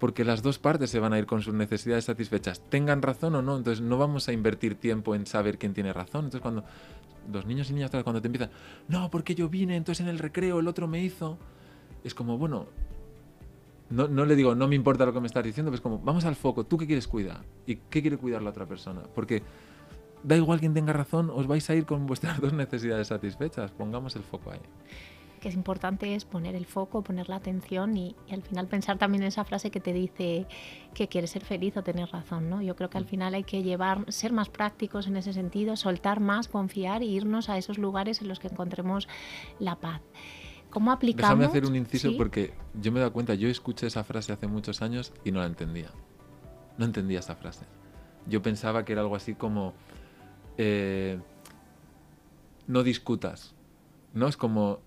porque 0.03 0.25
las 0.25 0.43
dos 0.43 0.59
partes 0.59 0.91
se 0.91 0.99
van 0.99 1.13
a 1.13 1.19
ir 1.21 1.27
con 1.27 1.43
sus 1.43 1.55
necesidades 1.55 2.07
satisfechas, 2.07 2.61
tengan 2.69 3.03
razón 3.03 3.37
o 3.37 3.41
no, 3.41 3.57
entonces 3.57 3.81
no 3.81 3.99
vamos 3.99 4.27
a 4.27 4.33
invertir 4.33 4.75
tiempo 4.75 5.15
en 5.15 5.27
saber 5.27 5.59
quién 5.59 5.75
tiene 5.75 5.93
razón. 5.93 6.25
Entonces 6.25 6.41
cuando 6.41 6.65
los 7.33 7.47
niños 7.47 7.71
y 7.71 7.75
niñas 7.75 7.93
cuando 8.03 8.21
te 8.21 8.27
empiezan, 8.27 8.51
no, 8.89 9.13
porque 9.13 9.37
yo 9.37 9.49
vine, 9.49 9.77
entonces 9.77 10.05
en 10.05 10.09
el 10.09 10.19
recreo 10.19 10.59
el 10.59 10.67
otro 10.67 10.89
me 10.89 11.01
hizo, 11.05 11.39
es 12.03 12.15
como, 12.15 12.37
bueno, 12.37 12.67
no, 13.91 14.09
no, 14.09 14.25
le 14.25 14.35
digo, 14.35 14.57
no 14.57 14.67
me 14.67 14.75
importa 14.75 15.07
lo 15.07 15.13
que 15.13 15.21
me 15.21 15.29
estás 15.29 15.45
diciendo, 15.45 15.71
pero 15.71 15.77
es 15.77 15.83
como, 15.83 16.01
vamos 16.01 16.25
al 16.25 16.35
foco, 16.35 16.65
¿tú 16.65 16.79
qué 16.79 16.87
quieres 16.89 17.07
cuidar? 17.07 17.45
¿Y 17.65 17.77
qué 17.77 18.03
quiere 18.03 18.17
cuidar 18.17 18.43
la 18.43 18.51
otra 18.51 18.67
persona? 18.67 19.03
Porque 19.15 19.45
da 20.25 20.35
igual 20.35 20.59
quien 20.59 20.75
tenga 20.75 20.93
razón, 20.93 21.31
os 21.31 21.47
vais 21.47 21.71
a 21.71 21.77
ir 21.77 21.87
con 21.87 22.07
vuestras 22.07 22.41
dos 22.41 22.53
necesidades 22.53 23.07
satisfechas, 23.07 23.71
pongamos 23.71 24.17
el 24.17 24.25
foco 24.25 24.51
ahí 24.51 24.59
que 25.43 25.49
es 25.49 25.57
importante 25.57 26.15
es 26.15 26.25
poner 26.25 26.55
el 26.55 26.67
foco, 26.67 27.03
poner 27.03 27.29
la 27.29 27.37
atención 27.37 27.97
y, 27.97 28.15
al 28.31 28.43
final 28.43 28.69
pensar 28.69 28.97
también 28.97 29.25
en 29.25 29.29
esa 29.29 29.45
frase 29.45 29.73
que 29.73 29.81
te 29.81 29.93
dice 29.93 30.47
que 30.95 31.09
quieres 31.09 31.31
ser 31.31 31.45
feliz 31.45 31.77
o 31.77 31.83
tener 31.83 32.09
razón. 32.09 32.49
¿no? 32.49 32.63
Yo 32.63 32.77
creo 32.77 32.89
que 32.89 32.97
al 32.97 33.07
final 33.07 33.35
hay 33.35 33.43
que 33.43 33.63
llevar, 33.65 34.11
ser 34.11 34.33
más 34.33 34.49
prácticos 34.49 35.09
en 35.09 35.17
ese 35.17 35.33
sentido, 35.33 35.77
soltar 35.77 36.21
más, 36.21 36.47
confiar 36.47 37.03
e 37.03 37.07
irnos 37.07 37.49
a 37.49 37.59
esos 37.59 37.77
lugares 37.77 38.23
en 38.23 38.29
los 38.29 38.39
que 38.39 38.47
encontremos 38.47 39.09
la 39.59 39.75
paz. 39.81 40.01
¿Cómo 40.71 40.93
aplicamos? 40.93 41.39
Déjame 41.39 41.47
hacer 41.47 41.67
un 41.67 41.77
inciso 41.77 42.17
porque 42.17 42.55
yo 42.81 42.93
me 42.93 43.01
he 43.01 43.01
dado 43.01 43.13
cuenta, 43.13 43.35
yo 43.35 43.49
escuché 43.49 43.89
esa 43.89 44.05
frase 44.05 44.33
hace 44.33 44.47
muchos 44.47 44.81
años 44.81 45.13
y 45.25 45.33
no 45.33 45.41
la 45.41 45.47
entendía. 45.47 45.91
No 46.79 46.85
entendía 46.85 47.19
esa 47.19 47.35
frase. 47.35 47.67
Yo 48.29 48.41
pensaba 48.43 48.85
que 48.85 48.93
era 48.93 49.03
algo 49.03 49.17
así 49.17 49.35
como, 49.35 49.75
eh, 50.57 51.19
no 52.69 52.85
discutas, 52.85 53.55
¿no? 54.15 54.29
Es 54.29 54.37
como, 54.37 54.79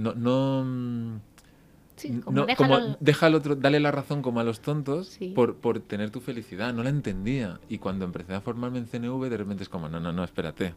no, 0.00 0.14
no, 0.14 0.64
mm, 0.64 1.20
Sí, 1.96 2.20
como 2.24 2.34
no, 2.34 2.46
déjalo- 2.46 2.56
como 2.56 2.96
deja 3.00 3.26
al 3.26 3.34
otro, 3.34 3.56
dale 3.56 3.78
la 3.78 3.90
razón 3.90 4.22
como 4.22 4.40
a 4.40 4.44
los 4.44 4.60
tontos 4.60 5.08
Sí. 5.08 5.32
por, 5.34 5.56
por 5.56 5.80
tener 5.80 6.08
tu 6.10 6.20
felicidad. 6.20 6.72
No 6.72 6.82
la 6.82 6.88
entendía. 6.88 7.60
Y 7.68 7.76
cuando 7.78 8.06
empecé 8.06 8.32
a 8.34 8.40
formarme 8.40 8.78
en 8.78 8.86
CNV, 8.86 9.28
de 9.28 9.36
repente 9.36 9.62
es 9.64 9.68
como, 9.68 9.88
no, 9.90 10.00
no, 10.00 10.10
no, 10.12 10.24
espérate. 10.24 10.74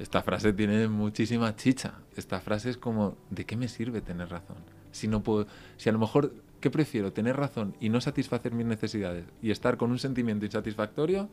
Esta 0.00 0.22
frase 0.22 0.52
tiene 0.52 0.88
muchísima 0.88 1.54
chicha. 1.54 1.94
Esta 2.16 2.40
frase 2.40 2.70
es 2.70 2.76
como, 2.76 3.16
¿de 3.30 3.44
qué 3.46 3.56
me 3.56 3.68
sirve 3.68 4.00
tener 4.00 4.28
razón? 4.30 4.56
Si 4.90 5.06
no 5.06 5.22
puedo, 5.22 5.46
si 5.76 5.88
a 5.88 5.92
lo 5.92 6.00
mejor, 6.00 6.32
¿qué 6.60 6.70
prefiero? 6.70 7.12
¿Tener 7.12 7.36
razón 7.36 7.76
y 7.78 7.88
no 7.90 8.00
satisfacer 8.00 8.52
mis 8.52 8.66
necesidades 8.66 9.26
y 9.40 9.52
estar 9.52 9.76
con 9.76 9.92
un 9.92 10.00
sentimiento 10.00 10.44
insatisfactorio? 10.44 11.28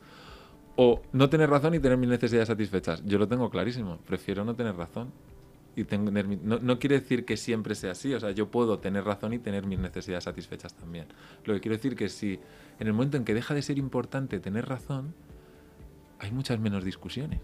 ¿O 0.76 1.02
no 1.14 1.30
tener 1.30 1.50
razón 1.50 1.74
y 1.74 1.80
tener 1.80 1.98
mis 1.98 2.10
necesidades 2.10 2.48
satisfechas? 2.48 3.04
Yo 3.06 3.18
lo 3.18 3.28
tengo 3.28 3.50
clarísimo. 3.50 3.98
Prefiero 4.06 4.46
no 4.46 4.54
tener 4.56 4.76
razón 4.76 5.12
y 5.76 5.84
tener 5.86 6.28
mi- 6.28 6.36
no, 6.38 6.60
no 6.60 6.80
quiere 6.80 7.00
decir 7.00 7.24
que 7.26 7.38
siempre 7.38 7.76
sea 7.76 7.92
así, 7.92 8.14
o 8.14 8.20
sea, 8.20 8.32
yo 8.32 8.52
puedo 8.52 8.80
tener 8.80 9.04
razón 9.06 9.34
y 9.34 9.40
tener 9.40 9.66
mis 9.66 9.80
necesidades 9.80 10.26
satisfechas 10.26 10.74
también. 10.74 11.06
Lo 11.46 11.54
que 11.54 11.62
quiero 11.62 11.78
decir 11.78 11.96
que 11.96 12.10
si 12.10 12.40
en 12.80 12.88
el 12.88 12.94
momento 12.94 13.18
en 13.18 13.24
que 13.26 13.34
deja 13.34 13.54
de 13.54 13.62
ser 13.62 13.78
importante 13.78 14.40
tener 14.40 14.68
razón, 14.68 15.14
hay 16.20 16.32
muchas 16.32 16.60
menos 16.60 16.84
discusiones, 16.84 17.40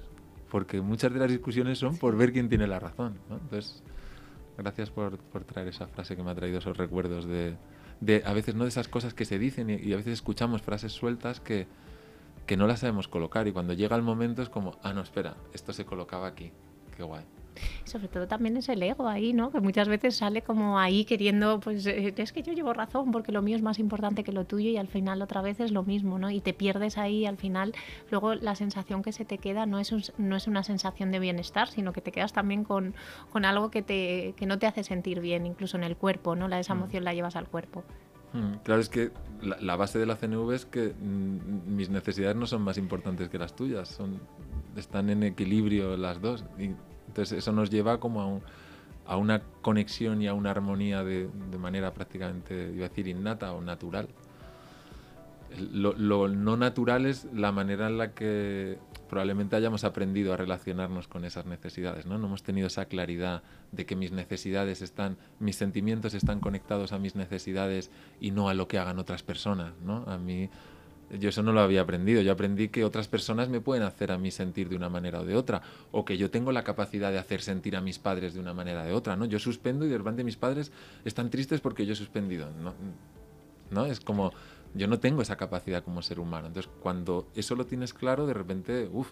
porque 0.52 0.82
muchas 0.82 1.14
de 1.14 1.20
las 1.20 1.30
discusiones 1.32 1.78
son 1.80 1.98
por 1.98 2.16
ver 2.18 2.32
quién 2.34 2.50
tiene 2.50 2.68
la 2.68 2.80
razón. 2.80 3.18
¿no? 3.30 3.36
Entonces, 3.38 3.82
gracias 4.58 4.90
por, 4.90 5.18
por 5.18 5.44
traer 5.46 5.70
esa 5.70 5.88
frase 5.88 6.16
que 6.16 6.24
me 6.24 6.32
ha 6.32 6.36
traído 6.36 6.60
esos 6.60 6.76
recuerdos 6.78 7.26
de, 7.26 7.56
de 8.02 8.24
a 8.26 8.34
veces 8.34 8.56
no 8.56 8.64
de 8.64 8.70
esas 8.70 8.88
cosas 8.88 9.14
que 9.14 9.24
se 9.26 9.40
dicen 9.40 9.70
y, 9.70 9.76
y 9.76 9.94
a 9.94 9.98
veces 9.98 10.14
escuchamos 10.14 10.62
frases 10.62 10.92
sueltas 10.92 11.40
que, 11.40 11.66
que 12.46 12.58
no 12.58 12.68
las 12.68 12.82
sabemos 12.82 13.08
colocar 13.08 13.48
y 13.48 13.52
cuando 13.52 13.74
llega 13.74 13.96
el 13.96 14.02
momento 14.04 14.42
es 14.42 14.50
como, 14.50 14.78
ah, 14.84 14.94
no, 14.94 15.02
espera, 15.02 15.36
esto 15.54 15.74
se 15.74 15.86
colocaba 15.86 16.28
aquí, 16.28 16.52
qué 16.96 17.04
guay. 17.04 17.24
Sobre 17.84 18.08
todo 18.08 18.28
también 18.28 18.58
es 18.58 18.70
el 18.70 18.82
ego 18.84 19.08
ahí, 19.08 19.34
¿no? 19.34 19.52
Que 19.52 19.60
muchas 19.60 19.88
veces 19.88 20.16
sale 20.18 20.42
como 20.42 20.80
ahí 20.80 21.06
queriendo, 21.06 21.60
pues 21.60 21.86
eh, 21.86 22.14
es 22.16 22.32
que 22.34 22.44
yo 22.44 22.54
llevo 22.54 22.74
razón 22.74 23.12
porque 23.12 23.32
lo 23.32 23.42
mío 23.42 23.56
es 23.56 23.62
más 23.62 23.80
importante 23.80 24.24
que 24.24 24.32
lo 24.32 24.46
tuyo 24.46 24.70
y 24.70 24.78
al 24.78 24.88
final 24.88 25.22
otra 25.22 25.42
vez 25.42 25.60
es 25.60 25.72
lo 25.72 25.84
mismo, 25.84 26.20
¿no? 26.20 26.30
Y 26.30 26.42
te 26.42 26.54
pierdes 26.54 26.98
ahí 26.98 27.26
al 27.26 27.38
final, 27.38 27.74
luego 28.12 28.36
la 28.36 28.56
sensación 28.56 29.04
que 29.04 29.12
se 29.12 29.26
te 29.26 29.38
queda 29.38 29.66
no 29.66 29.80
es, 29.80 29.92
un- 29.92 30.04
no 30.18 30.36
es 30.36 30.48
una 30.48 30.64
sensación 30.64 31.12
de 31.12 31.20
bienestar, 31.20 31.68
sino 31.68 31.94
que 31.94 32.02
te 32.02 32.12
quedas 32.12 32.34
también 32.34 32.64
con, 32.64 32.94
con 33.32 33.46
algo 33.46 33.72
que, 33.72 33.82
te, 33.82 34.34
que 34.38 34.46
no 34.46 34.60
te 34.60 34.68
hace 34.68 34.84
sentir 34.84 35.20
bien, 35.20 35.46
incluso 35.46 35.78
en 35.78 35.84
el 35.84 35.96
cuerpo, 35.98 36.36
¿no? 36.36 36.48
La, 36.48 36.60
esa 36.60 36.74
Mm. 36.74 36.78
emoción 36.78 37.04
la 37.04 37.14
llevas 37.14 37.36
al 37.36 37.48
cuerpo. 37.48 37.84
Mm, 38.34 38.56
Claro, 38.64 38.82
es 38.82 38.90
que 38.90 39.12
la, 39.42 39.58
la 39.62 39.76
base 39.78 40.00
de 40.00 40.06
la 40.06 40.16
CNV 40.18 40.52
es 40.54 40.66
que 40.66 40.94
mm, 41.00 41.74
mis 41.76 41.90
necesidades 41.90 42.36
no 42.36 42.46
son 42.46 42.62
más 42.62 42.78
importantes 42.78 43.30
que 43.30 43.38
las 43.38 43.56
tuyas, 43.56 43.88
son, 43.88 44.20
están 44.76 45.10
en 45.10 45.24
equilibrio 45.24 45.96
las 45.98 46.22
dos. 46.22 46.44
Y 46.60 46.72
entonces 47.08 47.38
eso 47.40 47.52
nos 47.52 47.70
lleva 47.70 48.00
como 48.00 48.22
a, 48.22 48.26
un- 48.28 48.42
a 49.06 49.18
una 49.18 49.42
conexión 49.62 50.22
y 50.22 50.28
a 50.28 50.34
una 50.34 50.52
armonía 50.52 51.04
de, 51.04 51.30
de 51.52 51.58
manera 51.58 51.94
prácticamente, 51.94 52.72
iba 52.76 52.86
a 52.86 52.90
decir, 52.90 53.08
innata 53.08 53.54
o 53.54 53.62
natural. 53.62 54.08
Lo, 55.72 55.94
lo 55.94 56.28
no 56.28 56.58
natural 56.58 57.06
es 57.06 57.26
la 57.34 57.54
manera 57.54 57.88
en 57.88 57.98
la 57.98 58.14
que 58.14 58.78
probablemente 59.10 59.56
hayamos 59.56 59.86
aprendido 59.86 60.34
a 60.34 60.38
relacionarnos 60.38 61.08
con 61.08 61.24
esas 61.24 61.46
necesidades, 61.46 62.06
¿no? 62.06 62.18
No 62.18 62.28
hemos 62.28 62.44
tenido 62.44 62.68
esa 62.68 62.86
claridad 62.86 63.44
de 63.72 63.86
que 63.86 63.96
mis 63.96 64.12
necesidades 64.12 64.82
están, 64.82 65.16
mis 65.40 65.56
sentimientos 65.56 66.14
están 66.14 66.42
conectados 66.42 66.92
a 66.92 67.00
mis 67.00 67.16
necesidades 67.16 67.90
y 68.20 68.32
no 68.32 68.50
a 68.50 68.54
lo 68.54 68.68
que 68.68 68.78
hagan 68.78 69.00
otras 69.00 69.24
personas, 69.24 69.72
¿no? 69.82 70.04
A 70.08 70.18
mí, 70.18 70.50
yo 71.12 71.30
eso 71.30 71.42
no 71.44 71.54
lo 71.54 71.62
había 71.62 71.82
aprendido. 71.82 72.22
Yo 72.22 72.32
aprendí 72.34 72.70
que 72.70 72.84
otras 72.84 73.08
personas 73.08 73.50
me 73.50 73.62
pueden 73.62 73.84
hacer 73.84 74.12
a 74.12 74.18
mí 74.18 74.32
sentir 74.32 74.68
de 74.70 74.76
una 74.76 74.90
manera 74.90 75.22
o 75.22 75.26
de 75.26 75.36
otra, 75.36 75.62
o 75.92 76.04
que 76.04 76.18
yo 76.18 76.30
tengo 76.30 76.52
la 76.52 76.64
capacidad 76.64 77.12
de 77.12 77.18
hacer 77.20 77.42
sentir 77.42 77.76
a 77.76 77.82
mis 77.82 78.00
padres 78.00 78.34
de 78.34 78.40
una 78.40 78.54
manera 78.54 78.84
o 78.84 78.86
de 78.86 78.94
otra, 78.94 79.16
¿no? 79.16 79.26
Yo 79.26 79.40
suspendo 79.40 79.86
y 79.86 79.90
de 79.90 79.98
repente 79.98 80.24
mis 80.24 80.36
padres 80.38 80.72
están 81.06 81.30
tristes 81.30 81.62
porque 81.62 81.86
yo 81.86 81.94
he 81.94 81.96
suspendido, 81.96 82.50
¿no? 82.62 82.74
¿no? 83.72 83.86
Es 83.86 84.00
como, 84.00 84.32
yo 84.74 84.88
no 84.88 85.00
tengo 85.00 85.22
esa 85.22 85.36
capacidad 85.36 85.84
como 85.84 86.02
ser 86.02 86.20
humano. 86.20 86.48
Entonces, 86.48 86.72
cuando 86.82 87.28
eso 87.36 87.56
lo 87.56 87.66
tienes 87.66 87.94
claro, 87.94 88.26
de 88.26 88.34
repente, 88.34 88.90
uff, 88.92 89.12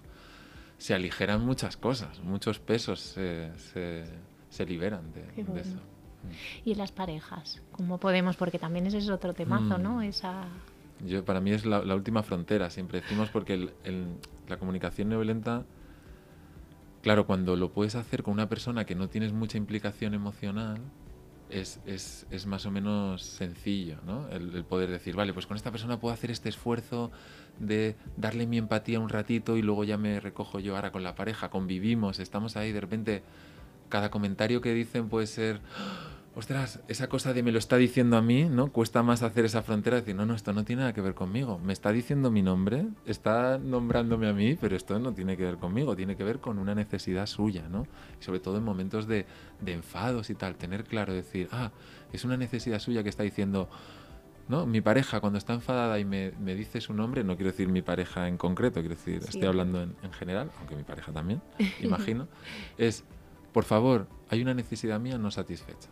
se 0.78 0.94
aligeran 0.94 1.46
muchas 1.46 1.78
cosas, 1.78 2.20
muchos 2.22 2.60
pesos 2.60 3.00
se, 3.00 3.52
se, 3.74 4.04
se 4.50 4.66
liberan 4.66 5.14
de, 5.14 5.22
Qué 5.36 5.44
de 5.44 5.52
bueno. 5.52 5.62
eso. 5.62 5.78
Y 6.66 6.72
en 6.72 6.80
las 6.80 6.92
parejas, 6.92 7.62
¿cómo 7.72 8.00
podemos? 8.00 8.36
Porque 8.36 8.58
también 8.60 8.88
ese 8.88 8.98
es 8.98 9.10
otro 9.10 9.34
temazo, 9.34 9.78
Mm. 9.78 9.82
¿no? 9.82 10.02
Esa... 10.02 10.46
Yo, 11.06 11.24
para 11.26 11.42
mí 11.42 11.52
es 11.52 11.66
la, 11.66 11.80
última 11.96 12.24
frontera, 12.24 12.70
siempre 12.70 13.02
decimos, 13.02 13.30
porque 13.30 13.70
la 14.48 14.58
comunicación 14.58 15.10
no 15.10 15.18
violenta, 15.18 15.64
claro, 17.02 17.26
cuando 17.26 17.56
lo 17.56 17.72
puedes 17.72 17.96
hacer 17.96 18.24
con 18.24 18.34
una 18.34 18.50
persona 18.50 18.86
que 18.86 18.96
no 18.96 19.08
tienes 19.08 19.34
mucha 19.34 19.58
implicación 19.58 20.14
emocional, 20.14 20.80
es, 21.50 21.80
es- 21.86 22.26
es 22.32 22.46
más 22.48 22.66
o 22.66 22.72
menos 22.72 23.22
sencillo, 23.22 23.98
¿no? 24.06 24.28
El, 24.30 24.56
el 24.56 24.64
poder 24.64 24.90
decir, 24.90 25.16
vale, 25.16 25.34
pues 25.34 25.46
con 25.46 25.56
esta 25.58 25.72
persona 25.72 26.00
puedo 26.00 26.14
hacer 26.14 26.32
este 26.32 26.50
esfuerzo 26.50 27.12
de 27.60 27.96
darle 28.18 28.48
mi 28.48 28.58
empatía 28.58 29.00
un 29.00 29.10
ratito 29.10 29.56
y 29.56 29.62
luego 29.62 29.84
ya 29.84 29.98
me 29.98 30.20
recojo 30.20 30.60
yo 30.60 30.76
ahora 30.76 30.92
con 30.92 31.04
la 31.04 31.14
pareja, 31.16 31.50
convivimos, 31.50 32.20
estamos 32.20 32.58
ahí, 32.58 32.72
de 32.72 32.82
repente 32.82 33.24
cada 33.90 34.10
comentario 34.10 34.62
que 34.62 34.74
dicen 34.74 35.08
puede 35.10 35.28
ser, 35.28 35.62
ostras, 36.36 36.82
esa 36.90 37.08
cosa 37.08 37.34
de 37.34 37.44
me 37.44 37.52
lo 37.52 37.60
está 37.60 37.78
diciendo 37.78 38.18
a 38.18 38.22
mí, 38.22 38.44
¿no? 38.44 38.72
Cuesta 38.72 39.02
más 39.04 39.24
hacer 39.24 39.46
esa 39.46 39.62
frontera, 39.64 39.98
decir, 39.98 40.16
no, 40.16 40.26
no, 40.26 40.36
esto 40.36 40.52
no 40.54 40.66
tiene 40.66 40.82
nada 40.82 40.94
que 40.94 41.02
ver 41.02 41.14
conmigo. 41.14 41.60
Me 41.60 41.72
está 41.72 41.92
diciendo 41.92 42.30
mi 42.30 42.42
nombre, 42.42 42.88
está 43.06 43.58
nombrándome 43.58 44.28
a 44.28 44.34
mí, 44.34 44.56
pero 44.60 44.76
esto 44.76 45.00
no 45.00 45.14
tiene 45.14 45.38
que 45.38 45.46
ver 45.46 45.58
conmigo, 45.58 45.96
tiene 45.96 46.18
que 46.18 46.24
ver 46.26 46.40
con 46.40 46.60
una 46.60 46.76
necesidad 46.76 47.26
suya, 47.26 47.70
¿no? 47.70 47.88
Y 48.20 48.24
sobre 48.24 48.40
todo 48.40 48.58
en 48.58 48.64
momentos 48.66 49.08
de, 49.08 49.26
de 49.62 49.74
enfados 49.74 50.30
y 50.30 50.36
tal, 50.36 50.56
tener 50.56 50.84
claro, 50.84 51.14
decir, 51.14 51.48
ah, 51.52 51.72
es 52.12 52.26
una 52.26 52.36
necesidad 52.36 52.80
suya 52.80 53.02
que 53.02 53.10
está 53.10 53.24
diciendo, 53.24 53.70
¿no? 54.50 54.66
Mi 54.66 54.82
pareja 54.82 55.22
cuando 55.22 55.38
está 55.40 55.54
enfadada 55.54 56.00
y 56.00 56.06
me, 56.06 56.32
me 56.42 56.54
dice 56.54 56.82
su 56.82 56.94
nombre, 56.94 57.24
no 57.24 57.36
quiero 57.38 57.52
decir 57.52 57.70
mi 57.70 57.82
pareja 57.82 58.28
en 58.28 58.38
concreto, 58.38 58.82
quiero 58.82 58.96
decir, 58.96 59.22
Sí. 59.22 59.30
estoy 59.30 59.46
hablando 59.48 59.82
en, 59.82 59.96
en 60.04 60.12
general, 60.12 60.52
aunque 60.60 60.76
mi 60.76 60.84
pareja 60.84 61.14
también, 61.14 61.42
imagino, 61.82 62.28
es, 62.78 63.06
por 63.54 63.64
favor, 63.64 64.08
hay 64.30 64.42
una 64.42 64.54
necesidad 64.54 65.00
mía 65.00 65.18
no 65.18 65.32
satisfecha. 65.32 65.88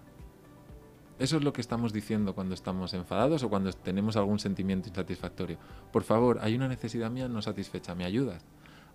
Eso 1.19 1.37
es 1.37 1.43
lo 1.43 1.53
que 1.53 1.61
estamos 1.61 1.93
diciendo 1.93 2.33
cuando 2.33 2.55
estamos 2.55 2.93
enfadados 2.93 3.43
o 3.43 3.49
cuando 3.49 3.71
tenemos 3.71 4.17
algún 4.17 4.39
sentimiento 4.39 4.89
insatisfactorio. 4.89 5.57
Por 5.91 6.03
favor, 6.03 6.39
hay 6.41 6.55
una 6.55 6.67
necesidad 6.67 7.11
mía 7.11 7.27
no 7.27 7.41
satisfecha, 7.41 7.95
¿me 7.95 8.05
ayudas? 8.05 8.43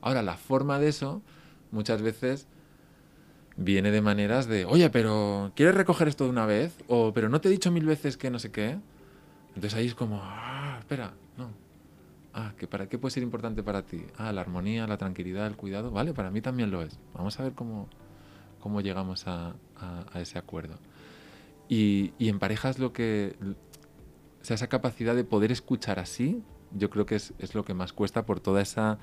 Ahora, 0.00 0.22
la 0.22 0.36
forma 0.36 0.78
de 0.78 0.88
eso 0.88 1.22
muchas 1.70 2.02
veces 2.02 2.48
viene 3.56 3.90
de 3.90 4.00
maneras 4.00 4.46
de, 4.46 4.64
oye, 4.64 4.88
pero 4.90 5.52
¿quieres 5.54 5.74
recoger 5.74 6.08
esto 6.08 6.24
de 6.24 6.30
una 6.30 6.46
vez? 6.46 6.76
O, 6.86 7.12
pero 7.12 7.28
no 7.28 7.40
te 7.40 7.48
he 7.48 7.50
dicho 7.50 7.70
mil 7.70 7.84
veces 7.84 8.16
que 8.16 8.30
no 8.30 8.38
sé 8.38 8.50
qué. 8.50 8.78
Entonces 9.48 9.74
ahí 9.74 9.86
es 9.86 9.94
como, 9.94 10.20
ah, 10.22 10.76
espera, 10.78 11.12
no. 11.36 11.50
Ah, 12.32 12.52
¿que 12.56 12.68
¿para 12.68 12.88
qué 12.88 12.98
puede 12.98 13.12
ser 13.12 13.24
importante 13.24 13.62
para 13.64 13.82
ti? 13.82 14.04
Ah, 14.16 14.32
la 14.32 14.42
armonía, 14.42 14.86
la 14.86 14.96
tranquilidad, 14.96 15.46
el 15.46 15.56
cuidado. 15.56 15.90
Vale, 15.90 16.14
para 16.14 16.30
mí 16.30 16.40
también 16.40 16.70
lo 16.70 16.82
es. 16.82 16.98
Vamos 17.14 17.38
a 17.40 17.42
ver 17.42 17.52
cómo, 17.54 17.88
cómo 18.60 18.80
llegamos 18.80 19.26
a, 19.26 19.54
ese 20.14 20.38
acuerdo. 20.38 20.76
Y, 21.68 22.12
y 22.18 22.28
en 22.28 22.38
parejas 22.38 22.78
lo 22.78 22.92
que... 22.92 23.36
O 24.40 24.44
sea, 24.44 24.54
esa 24.54 24.68
capacidad 24.68 25.14
de 25.14 25.24
poder 25.24 25.52
escuchar 25.52 25.98
así, 25.98 26.42
yo 26.72 26.88
creo 26.90 27.04
que 27.06 27.16
es, 27.16 27.34
es 27.38 27.54
lo 27.54 27.64
que 27.64 27.74
más 27.74 27.92
cuesta 27.92 28.24
por 28.26 28.40
toda 28.40 28.62
esa... 28.62 28.98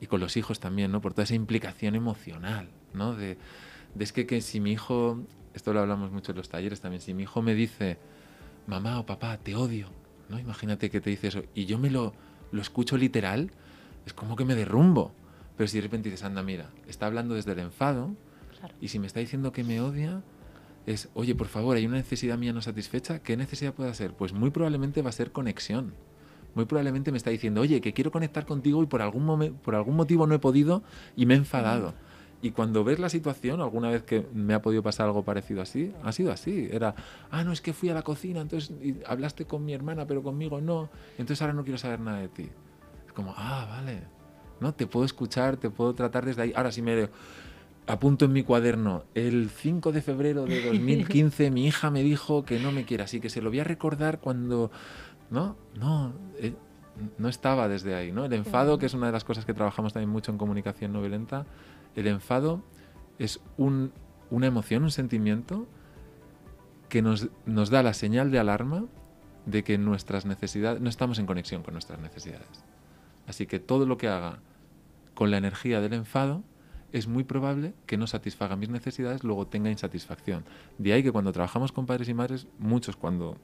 Y 0.00 0.06
con 0.06 0.20
los 0.20 0.36
hijos 0.36 0.60
también, 0.60 0.92
¿no? 0.92 1.00
Por 1.00 1.12
toda 1.12 1.24
esa 1.24 1.34
implicación 1.34 1.94
emocional, 1.96 2.68
¿no? 2.94 3.14
De, 3.14 3.36
de 3.94 4.04
es 4.04 4.12
que, 4.12 4.26
que 4.26 4.40
si 4.40 4.60
mi 4.60 4.72
hijo... 4.72 5.20
Esto 5.54 5.72
lo 5.72 5.80
hablamos 5.80 6.12
mucho 6.12 6.30
en 6.32 6.38
los 6.38 6.48
talleres 6.48 6.80
también. 6.80 7.00
Si 7.02 7.14
mi 7.14 7.24
hijo 7.24 7.42
me 7.42 7.54
dice, 7.54 7.98
mamá 8.68 9.00
o 9.00 9.06
papá, 9.06 9.36
te 9.38 9.56
odio, 9.56 9.88
¿no? 10.28 10.38
Imagínate 10.38 10.88
que 10.88 11.00
te 11.00 11.10
dice 11.10 11.28
eso. 11.28 11.42
Y 11.54 11.64
yo 11.66 11.78
me 11.78 11.90
lo, 11.90 12.12
lo 12.52 12.62
escucho 12.62 12.96
literal, 12.96 13.50
es 14.06 14.12
como 14.12 14.36
que 14.36 14.44
me 14.44 14.54
derrumbo. 14.54 15.12
Pero 15.56 15.66
si 15.66 15.78
de 15.78 15.82
repente 15.82 16.10
dices, 16.10 16.24
anda, 16.24 16.42
mira, 16.44 16.70
está 16.86 17.06
hablando 17.06 17.34
desde 17.34 17.52
el 17.52 17.58
enfado, 17.58 18.14
Claro. 18.60 18.74
y 18.80 18.88
si 18.88 18.98
me 19.00 19.06
está 19.08 19.20
diciendo 19.20 19.50
que 19.52 19.64
me 19.64 19.80
odia, 19.80 20.22
es, 20.88 21.10
oye, 21.12 21.34
por 21.34 21.48
favor, 21.48 21.76
hay 21.76 21.86
una 21.86 21.96
necesidad 21.96 22.38
mía 22.38 22.52
no 22.52 22.62
satisfecha, 22.62 23.18
¿qué 23.22 23.36
necesidad 23.36 23.74
puede 23.74 23.92
ser? 23.92 24.12
Pues 24.12 24.32
muy 24.32 24.50
probablemente 24.50 25.02
va 25.02 25.10
a 25.10 25.12
ser 25.12 25.32
conexión. 25.32 25.92
Muy 26.54 26.64
probablemente 26.64 27.12
me 27.12 27.18
está 27.18 27.28
diciendo, 27.30 27.60
oye, 27.60 27.82
que 27.82 27.92
quiero 27.92 28.10
conectar 28.10 28.46
contigo 28.46 28.82
y 28.82 28.86
por 28.86 29.02
algún, 29.02 29.58
por 29.62 29.74
algún 29.74 29.96
motivo 29.96 30.26
no 30.26 30.34
he 30.34 30.38
podido 30.38 30.82
y 31.14 31.26
me 31.26 31.34
he 31.34 31.36
enfadado. 31.36 31.92
Y 32.40 32.52
cuando 32.52 32.84
ves 32.84 32.98
la 33.00 33.10
situación, 33.10 33.60
alguna 33.60 33.90
vez 33.90 34.02
que 34.02 34.26
me 34.32 34.54
ha 34.54 34.62
podido 34.62 34.82
pasar 34.82 35.06
algo 35.06 35.24
parecido 35.24 35.60
así, 35.60 35.92
ha 36.02 36.12
sido 36.12 36.32
así. 36.32 36.68
Era, 36.72 36.94
ah, 37.30 37.44
no, 37.44 37.52
es 37.52 37.60
que 37.60 37.72
fui 37.74 37.90
a 37.90 37.94
la 37.94 38.02
cocina, 38.02 38.40
entonces 38.40 38.72
hablaste 39.06 39.44
con 39.44 39.64
mi 39.64 39.74
hermana, 39.74 40.06
pero 40.06 40.22
conmigo 40.22 40.60
no. 40.60 40.88
Entonces 41.18 41.42
ahora 41.42 41.52
no 41.52 41.64
quiero 41.64 41.78
saber 41.78 42.00
nada 42.00 42.20
de 42.20 42.28
ti. 42.28 42.48
Es 43.06 43.12
como, 43.12 43.34
ah, 43.36 43.66
vale. 43.68 44.04
¿No? 44.60 44.72
Te 44.72 44.86
puedo 44.86 45.04
escuchar, 45.04 45.58
te 45.58 45.68
puedo 45.68 45.94
tratar 45.94 46.24
desde 46.24 46.42
ahí. 46.42 46.52
Ahora 46.56 46.72
sí 46.72 46.80
me 46.80 47.08
apunto 47.88 48.26
en 48.26 48.32
mi 48.32 48.42
cuaderno, 48.42 49.04
el 49.14 49.48
5 49.48 49.92
de 49.92 50.02
febrero 50.02 50.44
de 50.44 50.62
2015 50.66 51.50
mi 51.50 51.66
hija 51.66 51.90
me 51.90 52.02
dijo 52.02 52.44
que 52.44 52.58
no 52.60 52.70
me 52.70 52.84
quiere, 52.84 53.02
así 53.02 53.18
que 53.18 53.30
se 53.30 53.40
lo 53.40 53.50
voy 53.50 53.60
a 53.60 53.64
recordar 53.64 54.20
cuando... 54.20 54.70
No, 55.30 55.56
no, 55.74 56.12
eh, 56.38 56.54
no 57.16 57.28
estaba 57.28 57.68
desde 57.68 57.94
ahí, 57.94 58.12
¿no? 58.12 58.24
El 58.24 58.32
enfado, 58.32 58.78
que 58.78 58.86
es 58.86 58.94
una 58.94 59.06
de 59.06 59.12
las 59.12 59.24
cosas 59.24 59.44
que 59.44 59.54
trabajamos 59.54 59.92
también 59.92 60.10
mucho 60.10 60.30
en 60.32 60.38
comunicación 60.38 60.92
no 60.92 61.00
violenta, 61.00 61.46
el 61.96 62.06
enfado 62.06 62.62
es 63.18 63.40
un, 63.56 63.92
una 64.30 64.46
emoción, 64.46 64.84
un 64.84 64.90
sentimiento 64.90 65.66
que 66.88 67.02
nos, 67.02 67.28
nos 67.46 67.70
da 67.70 67.82
la 67.82 67.94
señal 67.94 68.30
de 68.30 68.38
alarma 68.38 68.84
de 69.46 69.64
que 69.64 69.78
nuestras 69.78 70.26
necesidades, 70.26 70.80
no 70.80 70.90
estamos 70.90 71.18
en 71.18 71.26
conexión 71.26 71.62
con 71.62 71.74
nuestras 71.74 72.00
necesidades. 72.00 72.64
Así 73.26 73.46
que 73.46 73.60
todo 73.60 73.86
lo 73.86 73.96
que 73.96 74.08
haga 74.08 74.40
con 75.14 75.30
la 75.30 75.38
energía 75.38 75.80
del 75.80 75.94
enfado 75.94 76.42
es 76.92 77.06
muy 77.06 77.24
probable 77.24 77.74
que 77.86 77.96
no 77.96 78.06
satisfaga 78.06 78.56
mis 78.56 78.68
necesidades, 78.68 79.24
luego 79.24 79.46
tenga 79.46 79.70
insatisfacción. 79.70 80.44
De 80.78 80.92
ahí 80.92 81.02
que 81.02 81.12
cuando 81.12 81.32
trabajamos 81.32 81.72
con 81.72 81.86
padres 81.86 82.08
y 82.08 82.14
madres, 82.14 82.46
muchos 82.58 82.96
cuando 82.96 83.36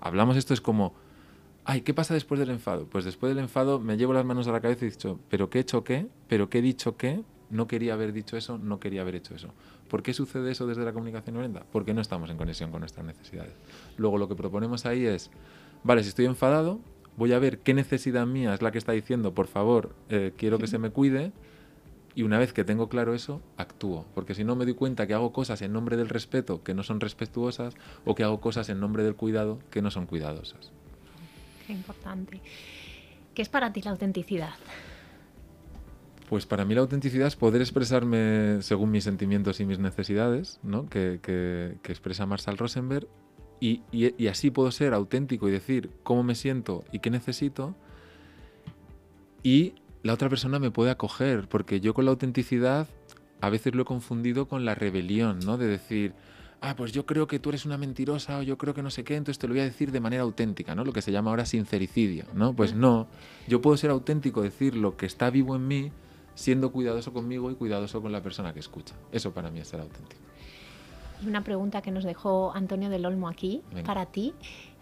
hablamos 0.00 0.36
esto 0.36 0.54
es 0.54 0.60
como, 0.60 0.94
ay, 1.64 1.82
¿qué 1.82 1.94
pasa 1.94 2.14
después 2.14 2.38
del 2.38 2.50
enfado? 2.50 2.86
Pues 2.86 3.04
después 3.04 3.34
del 3.34 3.42
enfado 3.42 3.78
me 3.78 3.96
llevo 3.96 4.12
las 4.12 4.24
manos 4.24 4.46
a 4.48 4.52
la 4.52 4.60
cabeza 4.60 4.84
y 4.84 4.88
he 4.88 4.90
dicho, 4.90 5.18
pero 5.28 5.50
¿qué 5.50 5.58
he 5.58 5.60
hecho 5.62 5.84
qué? 5.84 6.06
¿Pero 6.28 6.48
qué 6.48 6.58
he 6.58 6.62
dicho 6.62 6.96
qué? 6.96 7.22
No 7.50 7.66
quería 7.66 7.94
haber 7.94 8.12
dicho 8.12 8.36
eso, 8.36 8.56
no 8.56 8.80
quería 8.80 9.02
haber 9.02 9.16
hecho 9.16 9.34
eso. 9.34 9.48
¿Por 9.88 10.02
qué 10.02 10.14
sucede 10.14 10.50
eso 10.50 10.66
desde 10.66 10.84
la 10.84 10.92
comunicación 10.92 11.34
violenta? 11.34 11.66
Porque 11.70 11.92
no 11.92 12.00
estamos 12.00 12.30
en 12.30 12.38
conexión 12.38 12.70
con 12.70 12.80
nuestras 12.80 13.04
necesidades. 13.04 13.52
Luego 13.98 14.16
lo 14.16 14.28
que 14.28 14.34
proponemos 14.34 14.86
ahí 14.86 15.04
es, 15.04 15.30
vale, 15.84 16.02
si 16.02 16.08
estoy 16.08 16.24
enfadado, 16.24 16.80
voy 17.16 17.32
a 17.32 17.38
ver 17.38 17.58
qué 17.58 17.74
necesidad 17.74 18.26
mía 18.26 18.54
es 18.54 18.62
la 18.62 18.72
que 18.72 18.78
está 18.78 18.92
diciendo, 18.92 19.34
por 19.34 19.48
favor, 19.48 19.94
eh, 20.08 20.32
quiero 20.36 20.58
que 20.58 20.66
se 20.66 20.78
me 20.78 20.90
cuide, 20.90 21.32
y 22.14 22.22
una 22.22 22.38
vez 22.38 22.52
que 22.52 22.64
tengo 22.64 22.88
claro 22.88 23.14
eso, 23.14 23.40
actúo. 23.56 24.06
Porque 24.14 24.34
si 24.34 24.44
no 24.44 24.56
me 24.56 24.64
doy 24.64 24.74
cuenta 24.74 25.06
que 25.06 25.14
hago 25.14 25.32
cosas 25.32 25.62
en 25.62 25.72
nombre 25.72 25.96
del 25.96 26.08
respeto 26.08 26.62
que 26.62 26.74
no 26.74 26.82
son 26.82 27.00
respetuosas 27.00 27.74
o 28.04 28.14
que 28.14 28.24
hago 28.24 28.40
cosas 28.40 28.68
en 28.68 28.80
nombre 28.80 29.02
del 29.02 29.16
cuidado 29.16 29.58
que 29.70 29.82
no 29.82 29.90
son 29.90 30.06
cuidadosas. 30.06 30.72
Qué 31.66 31.72
importante. 31.72 32.40
¿Qué 33.34 33.42
es 33.42 33.48
para 33.48 33.72
ti 33.72 33.82
la 33.82 33.92
autenticidad? 33.92 34.54
Pues 36.28 36.46
para 36.46 36.64
mí 36.64 36.74
la 36.74 36.80
autenticidad 36.80 37.28
es 37.28 37.36
poder 37.36 37.60
expresarme 37.60 38.58
según 38.62 38.90
mis 38.90 39.04
sentimientos 39.04 39.60
y 39.60 39.66
mis 39.66 39.78
necesidades, 39.78 40.60
¿no? 40.62 40.88
que, 40.88 41.20
que, 41.22 41.76
que 41.82 41.92
expresa 41.92 42.26
Marshall 42.26 42.58
Rosenberg, 42.58 43.06
y, 43.60 43.82
y, 43.92 44.14
y 44.22 44.26
así 44.26 44.50
puedo 44.50 44.70
ser 44.72 44.92
auténtico 44.92 45.48
y 45.48 45.52
decir 45.52 45.90
cómo 46.02 46.22
me 46.22 46.34
siento 46.34 46.84
y 46.90 46.98
qué 46.98 47.10
necesito, 47.10 47.76
y 49.42 49.74
la 50.02 50.12
otra 50.12 50.28
persona 50.28 50.58
me 50.58 50.70
puede 50.70 50.90
acoger, 50.90 51.48
porque 51.48 51.80
yo 51.80 51.94
con 51.94 52.04
la 52.04 52.10
autenticidad 52.10 52.88
a 53.40 53.50
veces 53.50 53.74
lo 53.74 53.82
he 53.82 53.84
confundido 53.84 54.46
con 54.46 54.64
la 54.64 54.74
rebelión, 54.74 55.40
¿no? 55.40 55.58
De 55.58 55.66
decir, 55.66 56.14
ah, 56.60 56.74
pues 56.76 56.92
yo 56.92 57.06
creo 57.06 57.26
que 57.26 57.38
tú 57.38 57.50
eres 57.50 57.66
una 57.66 57.76
mentirosa 57.76 58.38
o 58.38 58.42
yo 58.42 58.56
creo 58.56 58.72
que 58.74 58.82
no 58.82 58.90
sé 58.90 59.04
qué, 59.04 59.16
entonces 59.16 59.38
te 59.38 59.48
lo 59.48 59.54
voy 59.54 59.60
a 59.60 59.64
decir 59.64 59.90
de 59.90 60.00
manera 60.00 60.22
auténtica, 60.22 60.74
¿no? 60.74 60.84
Lo 60.84 60.92
que 60.92 61.02
se 61.02 61.12
llama 61.12 61.30
ahora 61.30 61.44
sincericidio, 61.44 62.24
¿no? 62.34 62.54
Pues 62.54 62.74
no, 62.74 63.08
yo 63.48 63.60
puedo 63.60 63.76
ser 63.76 63.90
auténtico, 63.90 64.42
decir 64.42 64.76
lo 64.76 64.96
que 64.96 65.06
está 65.06 65.30
vivo 65.30 65.56
en 65.56 65.66
mí, 65.66 65.92
siendo 66.34 66.72
cuidadoso 66.72 67.12
conmigo 67.12 67.50
y 67.50 67.54
cuidadoso 67.54 68.00
con 68.00 68.12
la 68.12 68.22
persona 68.22 68.52
que 68.52 68.60
escucha. 68.60 68.94
Eso 69.10 69.32
para 69.32 69.50
mí 69.50 69.60
es 69.60 69.68
ser 69.68 69.80
auténtico. 69.80 70.22
Una 71.26 71.44
pregunta 71.44 71.82
que 71.82 71.90
nos 71.90 72.04
dejó 72.04 72.52
Antonio 72.54 72.90
del 72.90 73.06
Olmo 73.06 73.28
aquí, 73.28 73.62
Venga. 73.70 73.84
para 73.84 74.06
ti. 74.06 74.34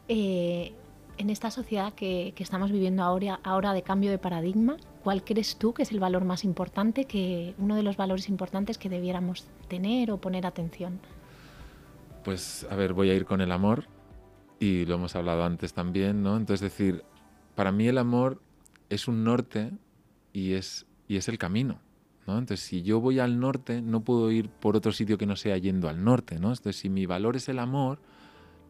Eh, 0.09 0.73
en 1.19 1.29
esta 1.29 1.51
sociedad 1.51 1.93
que, 1.93 2.33
que 2.35 2.43
estamos 2.43 2.73
viviendo 2.73 3.03
ahora, 3.03 3.41
ahora 3.43 3.75
de 3.75 3.83
cambio 3.83 4.11
de 4.11 4.19
paradigma, 4.19 4.77
¿cuál 5.03 5.25
crees 5.25 5.57
tú 5.57 5.73
que 5.73 5.83
es 5.83 5.93
el 5.93 6.01
valor 6.01 6.25
más 6.25 6.45
importante, 6.45 7.05
que 7.05 7.55
uno 7.59 7.77
de 7.77 7.83
los 7.83 7.97
valores 7.97 8.29
importantes 8.29 8.79
que 8.79 8.89
debiéramos 8.89 9.47
tener 9.69 10.11
o 10.11 10.21
poner 10.21 10.47
atención? 10.47 11.01
Pues 12.25 12.67
a 12.71 12.77
ver, 12.77 12.93
voy 12.93 13.11
a 13.11 13.15
ir 13.15 13.25
con 13.25 13.41
el 13.41 13.53
amor 13.53 13.87
y 14.59 14.85
lo 14.85 14.97
hemos 14.97 15.17
hablado 15.17 15.45
antes 15.45 15.73
también, 15.73 16.23
¿no? 16.23 16.37
Entonces 16.37 16.61
decir, 16.61 17.03
para 17.55 17.73
mí 17.73 17.89
el 17.89 17.99
amor 17.99 18.41
es 18.91 19.09
un 19.09 19.25
norte 19.25 19.71
y 20.33 20.53
es, 20.53 20.87
y 21.09 21.17
es 21.17 21.29
el 21.29 21.39
camino, 21.39 21.81
¿no? 22.27 22.39
Entonces 22.39 22.61
si 22.61 22.83
yo 22.83 23.01
voy 23.01 23.19
al 23.19 23.41
norte 23.41 23.81
no 23.81 24.03
puedo 24.03 24.31
ir 24.31 24.51
por 24.51 24.77
otro 24.77 24.93
sitio 24.93 25.17
que 25.17 25.27
no 25.27 25.37
sea 25.37 25.57
yendo 25.57 25.89
al 25.89 26.05
norte, 26.05 26.39
¿no? 26.39 26.49
Entonces 26.49 26.77
si 26.77 26.91
mi 26.91 27.07
valor 27.07 27.37
es 27.37 27.49
el 27.49 27.59
amor, 27.59 28.01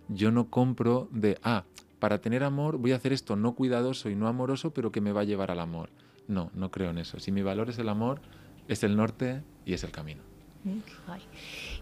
yo 0.09 0.31
no 0.31 0.49
compro 0.49 1.09
de, 1.11 1.39
ah, 1.43 1.65
para 1.99 2.21
tener 2.21 2.45
amor 2.45 2.79
voy 2.79 2.93
a 2.93 2.97
hacer 2.97 3.13
esto 3.13 3.35
no 3.35 3.55
cuidadoso 3.55 4.11
y 4.11 4.15
no 4.15 4.29
amoroso, 4.29 4.73
pero 4.73 4.93
que 4.93 5.01
me 5.01 5.13
va 5.13 5.23
a 5.23 5.25
llevar 5.25 5.51
al 5.51 5.61
amor. 5.61 5.91
No, 6.31 6.51
no 6.55 6.71
creo 6.71 6.91
en 6.91 6.99
eso. 6.99 7.19
Si 7.19 7.33
mi 7.33 7.43
valor 7.43 7.69
es 7.71 7.79
el 7.79 7.89
amor, 7.89 8.21
es 8.69 8.85
el 8.85 8.97
norte 8.97 9.43
y 9.67 9.75
es 9.75 9.83
el 9.85 9.91
camino. 9.91 10.23
Mm. 10.63 10.79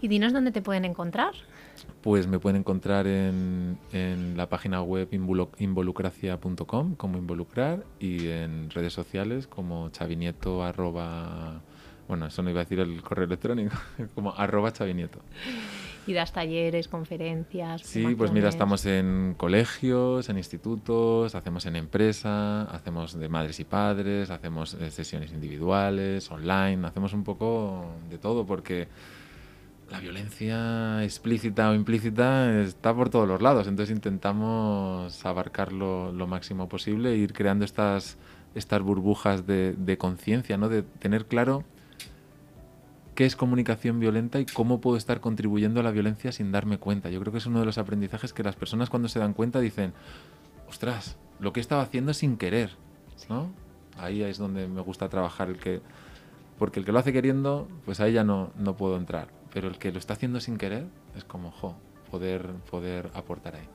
Y 0.00 0.08
dinos 0.08 0.32
dónde 0.32 0.52
te 0.52 0.62
pueden 0.62 0.84
encontrar. 0.84 1.34
Pues 2.00 2.26
me 2.26 2.38
pueden 2.38 2.60
encontrar 2.60 3.06
en, 3.06 3.78
en 3.92 4.36
la 4.36 4.48
página 4.48 4.82
web 4.82 5.08
involu- 5.12 5.50
involucracia.com 5.58 6.94
como 6.94 7.18
involucrar 7.18 7.84
y 8.00 8.28
en 8.28 8.70
redes 8.70 8.92
sociales 8.92 9.46
como 9.46 9.90
chavinieto 9.90 10.62
arroba... 10.64 11.60
Bueno, 12.08 12.26
eso 12.26 12.42
no 12.42 12.48
iba 12.48 12.60
a 12.60 12.64
decir 12.64 12.80
el 12.80 13.02
correo 13.02 13.26
electrónico, 13.26 13.76
como 14.14 14.32
arroba 14.34 14.72
chavinieto. 14.72 15.18
Y 16.08 16.14
das 16.14 16.32
talleres, 16.32 16.88
conferencias. 16.88 17.82
Sí, 17.82 18.14
pues 18.16 18.32
mira, 18.32 18.48
estamos 18.48 18.86
en 18.86 19.34
colegios, 19.36 20.30
en 20.30 20.38
institutos, 20.38 21.34
hacemos 21.34 21.66
en 21.66 21.76
empresa, 21.76 22.62
hacemos 22.62 23.18
de 23.18 23.28
madres 23.28 23.60
y 23.60 23.64
padres, 23.64 24.30
hacemos 24.30 24.72
eh, 24.72 24.90
sesiones 24.90 25.32
individuales, 25.32 26.30
online, 26.30 26.86
hacemos 26.86 27.12
un 27.12 27.24
poco 27.24 27.92
de 28.08 28.16
todo 28.16 28.46
porque 28.46 28.88
la 29.90 30.00
violencia 30.00 31.04
explícita 31.04 31.68
o 31.68 31.74
implícita 31.74 32.58
está 32.62 32.94
por 32.94 33.10
todos 33.10 33.28
los 33.28 33.42
lados, 33.42 33.66
entonces 33.66 33.94
intentamos 33.94 35.26
abarcarlo 35.26 36.10
lo 36.10 36.26
máximo 36.26 36.70
posible 36.70 37.12
e 37.12 37.16
ir 37.16 37.34
creando 37.34 37.66
estas, 37.66 38.16
estas 38.54 38.80
burbujas 38.80 39.46
de, 39.46 39.74
de 39.74 39.98
conciencia, 39.98 40.56
¿no? 40.56 40.70
de 40.70 40.84
tener 40.84 41.26
claro 41.26 41.64
qué 43.18 43.26
es 43.26 43.34
comunicación 43.34 43.98
violenta 43.98 44.38
y 44.38 44.46
cómo 44.46 44.80
puedo 44.80 44.96
estar 44.96 45.20
contribuyendo 45.20 45.80
a 45.80 45.82
la 45.82 45.90
violencia 45.90 46.30
sin 46.30 46.52
darme 46.52 46.78
cuenta. 46.78 47.10
Yo 47.10 47.18
creo 47.18 47.32
que 47.32 47.38
es 47.38 47.46
uno 47.46 47.58
de 47.58 47.66
los 47.66 47.76
aprendizajes 47.76 48.32
que 48.32 48.44
las 48.44 48.54
personas 48.54 48.90
cuando 48.90 49.08
se 49.08 49.18
dan 49.18 49.34
cuenta 49.34 49.58
dicen, 49.58 49.92
ostras, 50.68 51.16
lo 51.40 51.52
que 51.52 51.58
he 51.58 51.60
estado 51.62 51.80
haciendo 51.80 52.14
sin 52.14 52.36
querer, 52.36 52.76
¿no? 53.28 53.50
Ahí 53.96 54.22
es 54.22 54.38
donde 54.38 54.68
me 54.68 54.82
gusta 54.82 55.08
trabajar 55.08 55.48
el 55.48 55.58
que 55.58 55.80
porque 56.60 56.78
el 56.78 56.86
que 56.86 56.92
lo 56.92 57.00
hace 57.00 57.12
queriendo, 57.12 57.66
pues 57.84 57.98
ahí 57.98 58.12
ya 58.12 58.22
no, 58.22 58.52
no 58.56 58.76
puedo 58.76 58.96
entrar, 58.96 59.26
pero 59.52 59.66
el 59.66 59.78
que 59.78 59.90
lo 59.90 59.98
está 59.98 60.12
haciendo 60.12 60.38
sin 60.38 60.56
querer 60.56 60.86
es 61.16 61.24
como, 61.24 61.50
jo, 61.50 61.74
poder 62.12 62.46
poder 62.70 63.10
aportar 63.14 63.56
ahí. 63.56 63.68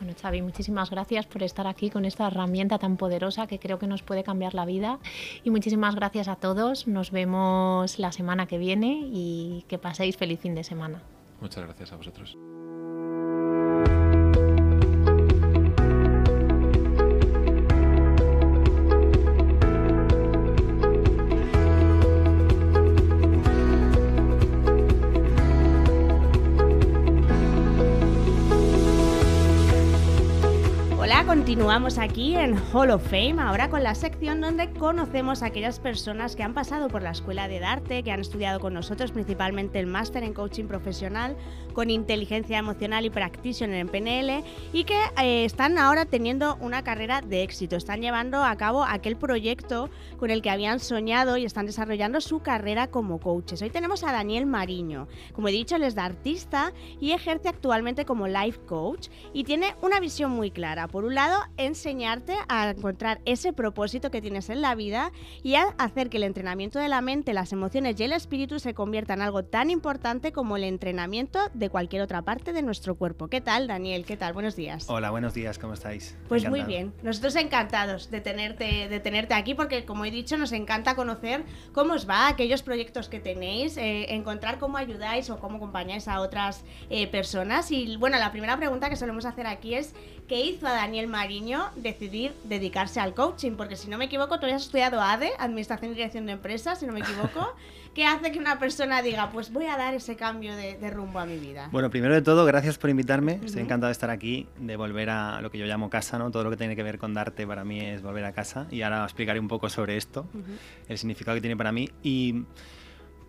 Bueno, 0.00 0.14
Xavi, 0.18 0.40
muchísimas 0.40 0.88
gracias 0.88 1.26
por 1.26 1.42
estar 1.42 1.66
aquí 1.66 1.90
con 1.90 2.06
esta 2.06 2.26
herramienta 2.26 2.78
tan 2.78 2.96
poderosa 2.96 3.46
que 3.46 3.58
creo 3.58 3.78
que 3.78 3.86
nos 3.86 4.02
puede 4.02 4.24
cambiar 4.24 4.54
la 4.54 4.64
vida. 4.64 4.98
Y 5.44 5.50
muchísimas 5.50 5.94
gracias 5.94 6.26
a 6.26 6.36
todos. 6.36 6.88
Nos 6.88 7.10
vemos 7.10 7.98
la 7.98 8.10
semana 8.10 8.46
que 8.46 8.56
viene 8.56 9.02
y 9.12 9.66
que 9.68 9.76
paséis 9.78 10.16
feliz 10.16 10.40
fin 10.40 10.54
de 10.54 10.64
semana. 10.64 11.02
Muchas 11.42 11.64
gracias 11.64 11.92
a 11.92 11.96
vosotros. 11.96 12.34
Continuamos 31.50 31.98
aquí 31.98 32.36
en 32.36 32.56
Hall 32.72 32.90
of 32.90 33.02
Fame, 33.02 33.42
ahora 33.42 33.68
con 33.70 33.82
la 33.82 33.96
sección 33.96 34.40
donde 34.40 34.70
conocemos 34.70 35.42
a 35.42 35.46
aquellas 35.46 35.80
personas 35.80 36.36
que 36.36 36.44
han 36.44 36.54
pasado 36.54 36.86
por 36.86 37.02
la 37.02 37.10
escuela 37.10 37.48
de 37.48 37.58
Darte, 37.58 38.04
que 38.04 38.12
han 38.12 38.20
estudiado 38.20 38.60
con 38.60 38.72
nosotros 38.72 39.10
principalmente 39.10 39.80
el 39.80 39.88
máster 39.88 40.22
en 40.22 40.32
coaching 40.32 40.66
profesional 40.66 41.36
con 41.72 41.90
inteligencia 41.90 42.58
emocional 42.58 43.04
y 43.04 43.10
practitioner 43.10 43.80
en 43.80 43.88
PNL 43.88 44.44
y 44.72 44.84
que 44.84 44.96
eh, 45.20 45.44
están 45.44 45.76
ahora 45.78 46.04
teniendo 46.04 46.56
una 46.60 46.84
carrera 46.84 47.20
de 47.20 47.42
éxito, 47.42 47.74
están 47.74 48.00
llevando 48.00 48.44
a 48.44 48.54
cabo 48.56 48.84
aquel 48.84 49.16
proyecto 49.16 49.90
con 50.18 50.30
el 50.30 50.42
que 50.42 50.50
habían 50.50 50.78
soñado 50.78 51.36
y 51.36 51.44
están 51.44 51.66
desarrollando 51.66 52.20
su 52.20 52.40
carrera 52.42 52.88
como 52.88 53.18
coaches. 53.18 53.60
Hoy 53.60 53.70
tenemos 53.70 54.04
a 54.04 54.12
Daniel 54.12 54.46
Mariño, 54.46 55.08
como 55.32 55.48
he 55.48 55.52
dicho, 55.52 55.74
él 55.74 55.82
es 55.82 55.96
de 55.96 56.02
artista 56.02 56.72
y 57.00 57.10
ejerce 57.10 57.48
actualmente 57.48 58.04
como 58.04 58.28
life 58.28 58.60
coach 58.66 59.08
y 59.32 59.42
tiene 59.42 59.74
una 59.82 59.98
visión 59.98 60.30
muy 60.30 60.52
clara. 60.52 60.86
Por 60.86 61.04
un 61.04 61.16
lado, 61.16 61.39
enseñarte 61.56 62.34
a 62.48 62.70
encontrar 62.70 63.20
ese 63.24 63.52
propósito 63.52 64.10
que 64.10 64.20
tienes 64.20 64.50
en 64.50 64.62
la 64.62 64.74
vida 64.74 65.12
y 65.42 65.54
a 65.54 65.74
hacer 65.78 66.10
que 66.10 66.16
el 66.16 66.24
entrenamiento 66.24 66.78
de 66.78 66.88
la 66.88 67.00
mente, 67.00 67.32
las 67.32 67.52
emociones 67.52 67.98
y 67.98 68.04
el 68.04 68.12
espíritu 68.12 68.58
se 68.58 68.74
convierta 68.74 69.14
en 69.14 69.22
algo 69.22 69.44
tan 69.44 69.70
importante 69.70 70.32
como 70.32 70.56
el 70.56 70.64
entrenamiento 70.64 71.38
de 71.54 71.70
cualquier 71.70 72.02
otra 72.02 72.22
parte 72.22 72.52
de 72.52 72.62
nuestro 72.62 72.94
cuerpo. 72.94 73.28
¿Qué 73.28 73.40
tal, 73.40 73.66
Daniel? 73.66 74.04
¿Qué 74.04 74.16
tal? 74.16 74.32
Buenos 74.32 74.56
días. 74.56 74.88
Hola, 74.88 75.10
buenos 75.10 75.34
días, 75.34 75.58
¿cómo 75.58 75.74
estáis? 75.74 76.16
Pues 76.28 76.48
muy 76.48 76.62
bien, 76.62 76.92
nosotros 77.02 77.36
encantados 77.36 78.10
de 78.10 78.20
tenerte, 78.20 78.88
de 78.88 79.00
tenerte 79.00 79.34
aquí 79.34 79.54
porque 79.54 79.84
como 79.84 80.04
he 80.04 80.10
dicho 80.10 80.36
nos 80.36 80.52
encanta 80.52 80.94
conocer 80.94 81.44
cómo 81.72 81.94
os 81.94 82.08
va, 82.08 82.28
aquellos 82.28 82.62
proyectos 82.62 83.08
que 83.08 83.20
tenéis, 83.20 83.76
eh, 83.76 84.14
encontrar 84.14 84.58
cómo 84.58 84.76
ayudáis 84.76 85.30
o 85.30 85.38
cómo 85.38 85.56
acompañáis 85.56 86.08
a 86.08 86.20
otras 86.20 86.64
eh, 86.88 87.06
personas. 87.06 87.70
Y 87.70 87.96
bueno, 87.96 88.18
la 88.18 88.30
primera 88.30 88.56
pregunta 88.56 88.88
que 88.88 88.96
solemos 88.96 89.24
hacer 89.24 89.46
aquí 89.46 89.74
es 89.74 89.94
¿qué 90.30 90.40
hizo 90.46 90.68
a 90.68 90.70
Daniel 90.70 91.08
Mariño 91.08 91.70
decidir 91.74 92.32
dedicarse 92.44 93.00
al 93.00 93.14
coaching? 93.14 93.56
Porque 93.56 93.74
si 93.74 93.90
no 93.90 93.98
me 93.98 94.04
equivoco, 94.04 94.38
tú 94.38 94.46
has 94.46 94.62
estudiado 94.62 95.00
ADE, 95.00 95.32
Administración 95.40 95.90
y 95.90 95.94
Dirección 95.94 96.26
de 96.26 96.32
Empresas, 96.32 96.78
si 96.78 96.86
no 96.86 96.92
me 96.92 97.00
equivoco. 97.00 97.52
¿Qué 97.96 98.04
hace 98.06 98.30
que 98.30 98.38
una 98.38 98.60
persona 98.60 99.02
diga, 99.02 99.32
pues 99.32 99.52
voy 99.52 99.66
a 99.66 99.76
dar 99.76 99.92
ese 99.92 100.14
cambio 100.14 100.54
de, 100.54 100.90
rumbo 100.90 101.18
a 101.18 101.26
mi 101.26 101.36
vida? 101.36 101.68
Bueno, 101.72 101.90
primero 101.90 102.14
de 102.14 102.22
todo, 102.22 102.44
gracias 102.44 102.78
por 102.78 102.90
invitarme. 102.90 103.40
Estoy 103.44 103.62
encantado 103.62 103.88
de 103.88 103.92
estar 103.92 104.10
aquí, 104.10 104.46
de 104.60 104.76
volver 104.76 105.10
a 105.10 105.40
lo 105.40 105.50
que 105.50 105.58
yo 105.58 105.66
llamo 105.66 105.90
casa, 105.90 106.16
¿no? 106.16 106.30
Todo 106.30 106.44
lo 106.44 106.50
que 106.50 106.56
tiene 106.56 106.76
que 106.76 106.84
ver 106.84 106.98
con 106.98 107.12
darte 107.12 107.44
para 107.44 107.64
mí 107.64 107.80
es 107.80 108.00
volver 108.00 108.24
a 108.24 108.30
casa. 108.30 108.68
Y 108.70 108.82
ahora 108.82 109.02
explicaré 109.02 109.40
un 109.40 109.48
poco 109.48 109.68
sobre 109.68 109.96
esto, 109.96 110.26
el 110.88 110.96
significado 110.96 111.34
que 111.34 111.40
tiene 111.40 111.56
para 111.56 111.72
mí. 111.72 111.90
Y 112.04 112.44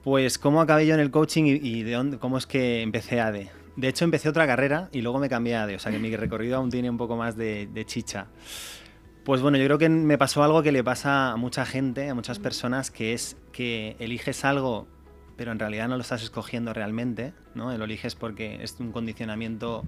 pues 0.04 0.38
cómo 0.38 0.62
acabé 0.62 0.86
yo 0.86 0.94
en 0.94 1.00
el 1.00 1.10
coaching 1.10 1.46
y, 1.46 1.82
de 1.82 1.94
dónde, 1.94 2.20
cómo 2.20 2.38
es 2.38 2.46
que 2.46 2.84
empecé 2.84 3.20
ADE. 3.20 3.61
De 3.82 3.88
hecho, 3.88 4.06
empecé 4.06 4.30
otra 4.30 4.46
carrera 4.46 4.90
y 4.92 5.02
luego 5.02 5.18
me 5.18 5.28
cambié 5.28 5.56
a 5.56 5.64
ADE, 5.64 5.76
o 5.76 5.80
sea 5.80 5.92
que 5.92 5.98
mi 5.98 6.16
recorrido 6.16 6.58
aún 6.58 6.70
tiene 6.70 6.88
un 6.88 6.98
poco 6.98 7.18
más 7.18 7.36
de, 7.36 7.84
chicha. 7.88 8.28
Pues 9.26 9.42
bueno, 9.42 9.58
yo 9.58 9.66
creo 9.66 9.80
que 9.80 9.90
me 9.90 10.20
pasó 10.20 10.44
algo 10.44 10.62
que 10.62 10.72
le 10.72 10.84
pasa 10.84 11.32
a 11.32 11.36
mucha 11.36 11.66
gente, 11.66 12.08
a 12.08 12.14
muchas 12.14 12.38
personas, 12.38 12.92
que 12.92 13.14
es 13.14 13.38
que 13.52 13.96
eliges 13.98 14.46
algo, 14.46 14.88
pero 15.36 15.52
en 15.52 15.58
realidad 15.58 15.88
no 15.88 15.96
lo 15.96 16.04
estás 16.04 16.22
escogiendo 16.22 16.76
realmente, 16.76 17.34
¿no? 17.56 17.76
Lo 17.76 17.86
eliges 17.86 18.14
porque 18.14 18.60
es 18.62 18.80
un 18.80 18.92
condicionamiento 18.92 19.84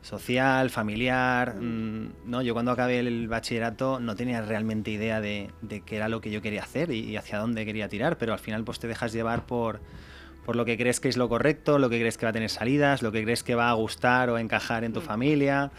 social, 0.00 0.70
familiar. 0.70 1.56
Mm, 1.60 2.12
¿no? 2.24 2.40
Yo 2.40 2.54
cuando 2.54 2.72
acabé 2.72 3.00
el 3.00 3.28
bachillerato 3.28 4.00
no 4.00 4.16
tenía 4.16 4.40
realmente 4.40 4.90
idea 4.90 5.20
de, 5.20 5.50
qué 5.84 5.96
era 5.96 6.08
lo 6.08 6.22
que 6.22 6.30
yo 6.30 6.40
quería 6.40 6.62
hacer 6.62 6.90
y, 6.90 7.14
hacia 7.18 7.38
dónde 7.38 7.66
quería 7.66 7.90
tirar, 7.90 8.16
pero 8.16 8.32
al 8.32 8.38
final 8.38 8.64
pues 8.64 8.78
te 8.78 8.88
dejas 8.88 9.12
llevar 9.12 9.44
por, 9.44 9.80
por 10.44 10.56
lo 10.56 10.64
que 10.64 10.76
crees 10.76 11.00
que 11.00 11.08
es 11.08 11.16
lo 11.16 11.28
correcto, 11.28 11.78
lo 11.78 11.88
que 11.88 11.98
crees 11.98 12.18
que 12.18 12.26
va 12.26 12.30
a 12.30 12.32
tener 12.32 12.50
salidas, 12.50 13.02
lo 13.02 13.12
que 13.12 13.22
crees 13.22 13.42
que 13.42 13.54
va 13.54 13.70
a 13.70 13.74
gustar 13.74 14.30
o 14.30 14.38
encajar 14.38 14.84
en 14.84 14.92
tu 14.92 15.00
mm. 15.00 15.04
familia, 15.04 15.70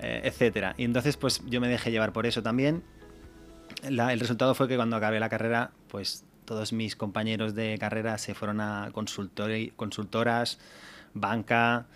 eh, 0.00 0.22
etcétera. 0.24 0.74
Y 0.76 0.84
entonces 0.84 1.16
pues 1.16 1.42
yo 1.46 1.60
me 1.60 1.68
dejé 1.68 1.90
llevar 1.90 2.12
por 2.12 2.26
eso 2.26 2.42
también. 2.42 2.82
el 3.82 4.20
resultado 4.20 4.54
fue 4.54 4.68
que 4.68 4.76
cuando 4.76 4.96
acabé 4.96 5.20
la 5.20 5.28
carrera, 5.28 5.70
pues 5.88 6.24
todos 6.44 6.72
mis 6.72 6.96
compañeros 6.96 7.54
de 7.54 7.78
carrera 7.78 8.18
se 8.18 8.34
fueron 8.34 8.60
a 8.60 8.90
consultoras, 8.92 10.58
banca, 11.14 11.86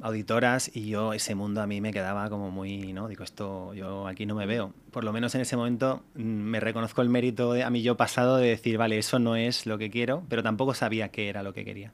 auditoras 0.00 0.70
y 0.74 0.88
yo 0.88 1.12
ese 1.12 1.34
mundo 1.34 1.62
a 1.62 1.66
mí 1.66 1.80
me 1.80 1.92
quedaba 1.92 2.28
como 2.28 2.50
muy, 2.50 2.92
¿no? 2.92 3.08
Digo, 3.08 3.24
esto 3.24 3.74
yo 3.74 4.06
aquí 4.06 4.26
no 4.26 4.34
me 4.34 4.46
veo. 4.46 4.72
Por 4.90 5.04
lo 5.04 5.12
menos 5.12 5.34
en 5.34 5.40
ese 5.40 5.56
momento 5.56 6.02
mm, 6.14 6.22
me 6.22 6.60
reconozco 6.60 7.02
el 7.02 7.08
mérito 7.08 7.52
de, 7.52 7.62
a 7.62 7.70
mí 7.70 7.82
yo 7.82 7.96
pasado 7.96 8.36
de 8.36 8.48
decir, 8.48 8.78
vale, 8.78 8.98
eso 8.98 9.18
no 9.18 9.36
es 9.36 9.66
lo 9.66 9.78
que 9.78 9.90
quiero, 9.90 10.22
pero 10.28 10.42
tampoco 10.42 10.74
sabía 10.74 11.08
qué 11.08 11.28
era 11.28 11.42
lo 11.42 11.52
que 11.52 11.64
quería. 11.64 11.92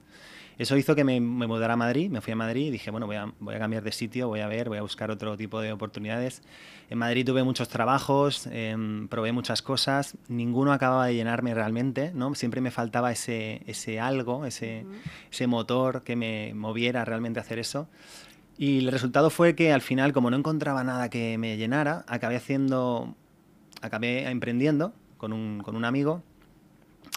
Eso 0.61 0.77
hizo 0.77 0.95
que 0.95 1.05
me, 1.05 1.23
mudara 1.23 1.73
a 1.73 1.77
Madrid, 1.79 2.11
me 2.11 2.21
fui 2.21 2.35
a 2.35 2.37
Madrid 2.37 2.67
y 2.67 2.71
dije, 2.71 2.91
bueno, 2.91 3.07
voy 3.07 3.17
a, 3.17 3.33
voy 3.41 3.55
a, 3.55 3.59
cambiar 3.59 3.83
de 3.83 3.93
sitio, 3.93 4.29
voy 4.29 4.41
a 4.41 4.47
ver, 4.47 4.69
voy 4.69 4.77
a 4.77 4.83
buscar 4.83 5.11
otro 5.11 5.35
tipo 5.35 5.59
de 5.63 5.73
oportunidades. 5.73 6.43
En 6.91 6.99
Madrid 6.99 7.25
tuve 7.25 7.43
muchos 7.45 7.71
trabajos, 7.71 8.47
em, 8.53 9.09
probé 9.09 9.33
muchas 9.33 9.63
cosas, 9.63 10.19
ninguno 10.29 10.75
acababa 10.75 11.07
de 11.07 11.15
llenarme 11.15 11.55
realmente, 11.55 12.13
¿no? 12.15 12.35
Siempre 12.35 12.61
me 12.61 12.71
faltaba 12.71 13.11
ese, 13.11 13.63
ese 13.67 14.01
algo, 14.01 14.45
ese, 14.45 14.85
ese 15.33 15.47
motor 15.47 16.03
que 16.03 16.15
me 16.15 16.53
moviera 16.53 17.07
realmente 17.07 17.41
a 17.41 17.43
hacer 17.43 17.59
eso. 17.59 17.89
Y 18.59 18.81
el 18.81 18.93
resultado 18.93 19.31
fue 19.31 19.55
que 19.55 19.73
al 19.73 19.81
final, 19.81 20.13
como 20.13 20.31
no 20.31 20.37
encontraba 20.37 20.85
nada 20.85 21.09
que 21.09 21.39
me 21.39 21.57
llenara, 21.57 22.05
acabé 22.07 22.37
haciendo, 22.37 23.15
acabé 23.81 24.29
emprendiendo 24.29 24.93
con 25.17 25.33
un, 25.33 25.63
con 25.63 25.75
un 25.75 25.87
amigo. 25.87 26.23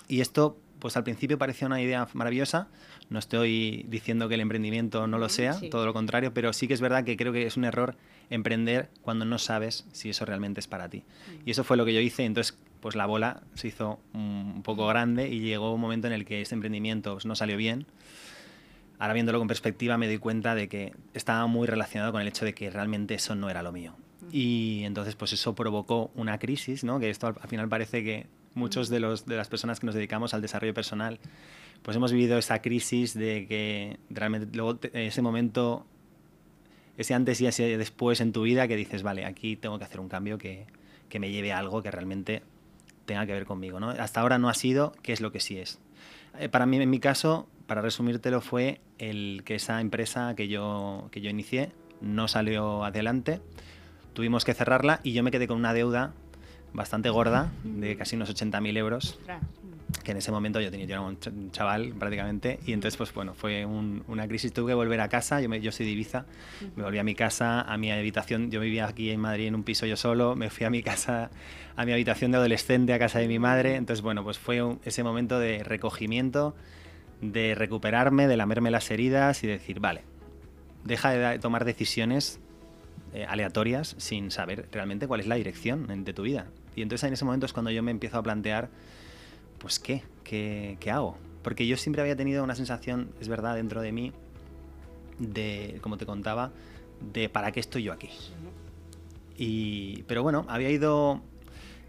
Y 0.07 0.21
esto, 0.21 0.57
pues 0.83 0.97
al 0.97 1.05
principio 1.05 1.37
parecía 1.37 1.65
una 1.65 1.81
idea 1.81 2.05
maravillosa, 2.11 2.67
no 3.09 3.17
estoy 3.17 3.85
diciendo 3.87 4.27
que 4.27 4.35
el 4.35 4.41
emprendimiento 4.41 5.07
no 5.07 5.17
lo 5.17 5.29
sea, 5.29 5.57
todo 5.71 5.85
lo 5.85 5.93
contrario, 5.93 6.33
pero 6.33 6.51
sí 6.51 6.67
que 6.67 6.73
es 6.73 6.81
verdad 6.81 7.05
que 7.05 7.15
creo 7.15 7.31
que 7.31 7.45
es 7.45 7.55
un 7.55 7.63
error 7.63 7.95
emprender 8.29 8.89
cuando 9.01 9.23
no 9.23 9.37
sabes 9.37 9.85
si 9.93 10.09
eso 10.09 10.25
realmente 10.25 10.59
es 10.59 10.67
para 10.67 10.89
ti. 10.89 11.05
Y 11.45 11.51
eso 11.51 11.63
fue 11.63 11.77
lo 11.77 11.85
que 11.85 11.93
yo 11.93 12.01
hice, 12.01 12.25
entonces 12.25 12.59
pues 12.81 12.97
la 12.97 13.05
bola 13.05 13.43
se 13.53 13.69
hizo 13.69 14.01
un 14.13 14.61
poco 14.61 14.85
grande 14.85 15.29
y 15.29 15.39
llegó 15.39 15.73
un 15.73 15.79
momento 15.79 16.07
en 16.07 16.11
el 16.11 16.25
que 16.25 16.41
ese 16.41 16.53
emprendimiento 16.53 17.13
pues, 17.13 17.25
no 17.25 17.33
salió 17.33 17.55
bien. 17.55 17.85
Ahora 18.99 19.13
viéndolo 19.13 19.39
con 19.39 19.47
perspectiva 19.47 19.97
me 19.97 20.07
doy 20.07 20.17
cuenta 20.17 20.53
de 20.53 20.67
que 20.67 20.91
estaba 21.13 21.47
muy 21.47 21.65
relacionado 21.65 22.11
con 22.11 22.21
el 22.21 22.27
hecho 22.27 22.43
de 22.43 22.53
que 22.53 22.69
realmente 22.69 23.13
eso 23.13 23.35
no 23.35 23.49
era 23.49 23.63
lo 23.63 23.71
mío. 23.71 23.95
Y 24.33 24.81
entonces 24.83 25.15
pues 25.15 25.31
eso 25.31 25.55
provocó 25.55 26.11
una 26.13 26.39
crisis, 26.39 26.83
¿no? 26.83 26.99
que 26.99 27.09
esto 27.09 27.27
al, 27.27 27.47
final 27.47 27.69
parece 27.69 28.03
que 28.03 28.27
muchos 28.55 28.89
de, 28.89 28.99
los, 28.99 29.25
de 29.25 29.35
las 29.35 29.47
personas 29.47 29.79
que 29.79 29.85
nos 29.85 29.95
dedicamos 29.95 30.33
al 30.33 30.41
desarrollo 30.41 30.73
personal 30.73 31.19
pues 31.83 31.97
hemos 31.97 32.11
vivido 32.11 32.37
esa 32.37 32.61
crisis 32.61 33.13
de 33.13 33.45
que 33.45 33.99
realmente 34.09 34.55
luego 34.55 34.79
ese 34.93 35.21
momento, 35.21 35.85
ese 36.97 37.13
antes 37.13 37.39
y 37.41 37.45
ese 37.45 37.77
después 37.77 38.21
en 38.21 38.31
tu 38.31 38.43
vida 38.43 38.67
que 38.67 38.77
dices, 38.77 39.03
vale, 39.03 39.25
aquí 39.25 39.57
tengo 39.57 39.77
que 39.77 39.83
hacer 39.83 39.99
un 39.99 40.07
cambio 40.07 40.37
que, 40.37 40.65
que 41.09 41.19
me 41.19 41.29
lleve 41.29 41.51
a 41.51 41.59
algo 41.59 41.83
que 41.83 41.91
realmente 41.91 42.41
tenga 43.05 43.25
que 43.25 43.33
ver 43.33 43.45
conmigo. 43.45 43.81
¿no? 43.81 43.89
Hasta 43.89 44.21
ahora 44.21 44.39
no 44.39 44.49
ha 44.49 44.53
sido, 44.53 44.93
¿qué 45.03 45.11
es 45.11 45.19
lo 45.19 45.31
que 45.33 45.41
sí 45.41 45.57
es? 45.57 45.79
Eh, 46.39 46.47
para 46.47 46.65
mí, 46.65 46.77
en 46.77 46.89
mi 46.89 46.99
caso, 46.99 47.47
para 47.67 47.81
resumírtelo, 47.81 48.39
fue 48.39 48.79
el 48.97 49.43
que 49.45 49.55
esa 49.55 49.81
empresa 49.81 50.35
que 50.35 50.47
yo, 50.47 51.09
que 51.11 51.19
yo 51.19 51.29
inicié 51.29 51.71
no 51.99 52.29
salió 52.29 52.85
adelante, 52.85 53.41
tuvimos 54.13 54.45
que 54.45 54.53
cerrarla 54.53 55.01
y 55.03 55.11
yo 55.11 55.21
me 55.21 55.31
quedé 55.31 55.47
con 55.47 55.57
una 55.57 55.73
deuda 55.73 56.13
bastante 56.73 57.09
gorda 57.09 57.51
de 57.63 57.95
casi 57.95 58.15
unos 58.15 58.33
80.000 58.33 58.77
euros 58.77 59.19
que 60.03 60.11
en 60.11 60.17
ese 60.17 60.31
momento 60.31 60.59
yo 60.59 60.71
tenía 60.71 60.85
yo 60.85 60.95
era 60.95 61.01
un 61.01 61.51
chaval 61.51 61.93
prácticamente 61.93 62.59
y 62.65 62.73
entonces 62.73 62.97
pues 62.97 63.13
bueno 63.13 63.33
fue 63.35 63.65
una 63.65 64.27
crisis. 64.27 64.51
Tuve 64.51 64.71
que 64.71 64.75
volver 64.75 64.99
a 65.01 65.07
casa 65.07 65.39
yo, 65.41 65.49
me, 65.49 65.61
yo 65.61 65.71
soy 65.71 65.85
de 65.85 65.91
Ibiza 65.91 66.25
me 66.75 66.83
volví 66.83 66.97
a 66.97 67.03
mi 67.03 67.15
casa 67.15 67.61
a 67.61 67.77
mi 67.77 67.91
habitación 67.91 68.51
yo 68.51 68.59
vivía 68.59 68.87
aquí 68.87 69.11
en 69.11 69.19
Madrid 69.19 69.47
en 69.47 69.55
un 69.55 69.63
piso 69.63 69.85
yo 69.85 69.95
solo 69.95 70.35
me 70.35 70.49
fui 70.49 70.65
a 70.65 70.69
mi 70.69 70.83
casa 70.83 71.29
a 71.75 71.85
mi 71.85 71.93
habitación 71.93 72.31
de 72.31 72.37
adolescente 72.37 72.93
a 72.93 72.99
casa 72.99 73.19
de 73.19 73.27
mi 73.27 73.39
madre. 73.39 73.75
Entonces 73.75 74.01
bueno 74.01 74.23
pues 74.23 74.37
fue 74.39 74.61
ese 74.83 75.03
momento 75.03 75.39
de 75.39 75.63
recogimiento 75.63 76.55
de 77.21 77.55
recuperarme 77.55 78.27
de 78.27 78.35
lamerme 78.35 78.71
las 78.71 78.89
heridas 78.91 79.43
y 79.43 79.47
decir 79.47 79.79
vale 79.79 80.01
deja 80.83 81.11
de 81.11 81.39
tomar 81.39 81.63
decisiones 81.63 82.39
eh, 83.13 83.25
aleatorias 83.25 83.95
sin 83.99 84.31
saber 84.31 84.67
realmente 84.71 85.07
cuál 85.07 85.21
es 85.21 85.27
la 85.27 85.35
dirección 85.35 86.03
de 86.03 86.13
tu 86.13 86.23
vida 86.23 86.47
y 86.75 86.81
entonces 86.81 87.07
en 87.07 87.13
ese 87.13 87.25
momento 87.25 87.45
es 87.45 87.53
cuando 87.53 87.71
yo 87.71 87.83
me 87.83 87.91
empiezo 87.91 88.17
a 88.17 88.23
plantear 88.23 88.69
pues 89.59 89.79
¿qué? 89.79 90.03
¿qué? 90.23 90.77
¿Qué 90.79 90.91
hago? 90.91 91.17
Porque 91.41 91.67
yo 91.67 91.77
siempre 91.77 92.01
había 92.01 92.15
tenido 92.15 92.43
una 92.43 92.55
sensación, 92.55 93.09
es 93.19 93.27
verdad, 93.27 93.55
dentro 93.55 93.81
de 93.81 93.91
mí, 93.91 94.13
de, 95.19 95.79
como 95.81 95.97
te 95.97 96.05
contaba, 96.05 96.51
de 97.13 97.29
¿para 97.29 97.51
qué 97.51 97.59
estoy 97.59 97.83
yo 97.83 97.93
aquí? 97.93 98.09
Y, 99.37 100.03
pero 100.03 100.23
bueno, 100.23 100.45
había 100.47 100.69
ido 100.69 101.21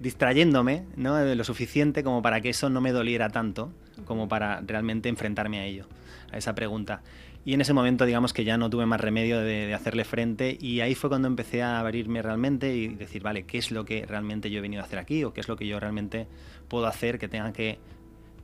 distrayéndome 0.00 0.84
¿no? 0.96 1.22
lo 1.22 1.44
suficiente 1.44 2.02
como 2.02 2.20
para 2.20 2.40
que 2.40 2.50
eso 2.50 2.68
no 2.68 2.80
me 2.80 2.92
doliera 2.92 3.28
tanto, 3.30 3.72
como 4.06 4.28
para 4.28 4.60
realmente 4.60 5.08
enfrentarme 5.08 5.60
a 5.60 5.64
ello, 5.64 5.86
a 6.32 6.38
esa 6.38 6.54
pregunta. 6.54 7.02
Y 7.44 7.52
en 7.52 7.60
ese 7.60 7.74
momento, 7.74 8.06
digamos 8.06 8.32
que 8.32 8.44
ya 8.44 8.56
no 8.56 8.70
tuve 8.70 8.86
más 8.86 9.00
remedio 9.00 9.40
de, 9.40 9.74
hacerle 9.74 10.04
frente. 10.04 10.56
Y 10.60 10.80
ahí 10.80 10.94
fue 10.94 11.10
cuando 11.10 11.28
empecé 11.28 11.62
a 11.62 11.78
abrirme 11.78 12.22
realmente 12.22 12.74
y 12.74 12.88
decir, 12.88 13.22
vale, 13.22 13.44
¿qué 13.44 13.58
es 13.58 13.70
lo 13.70 13.84
que 13.84 14.06
realmente 14.06 14.50
yo 14.50 14.58
he 14.58 14.62
venido 14.62 14.82
a 14.82 14.86
hacer 14.86 14.98
aquí 14.98 15.24
o 15.24 15.34
qué 15.34 15.40
es 15.40 15.48
lo 15.48 15.56
que 15.56 15.66
yo 15.66 15.78
realmente 15.78 16.26
puedo 16.68 16.86
hacer 16.86 17.18
que 17.18 17.28
tenga 17.28 17.52
que 17.52 17.78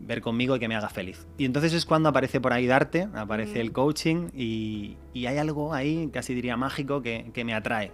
ver 0.01 0.21
conmigo 0.21 0.57
y 0.57 0.59
que 0.59 0.69
me 0.69 0.77
haga 0.77 0.91
feliz? 0.91 1.27
Y 1.39 1.47
entonces 1.47 1.73
es 1.73 1.87
cuando 1.87 2.11
aparece 2.11 2.41
por 2.41 2.53
ahí 2.53 2.67
Darte, 2.67 3.09
aparece 3.15 3.61
el 3.61 3.73
coaching 3.73 4.29
y, 4.37 4.97
hay 5.15 5.39
algo 5.39 5.73
ahí, 5.73 6.11
casi 6.13 6.35
diría 6.35 6.59
mágico, 6.59 7.01
que, 7.01 7.33
me 7.45 7.55
atrae 7.55 7.93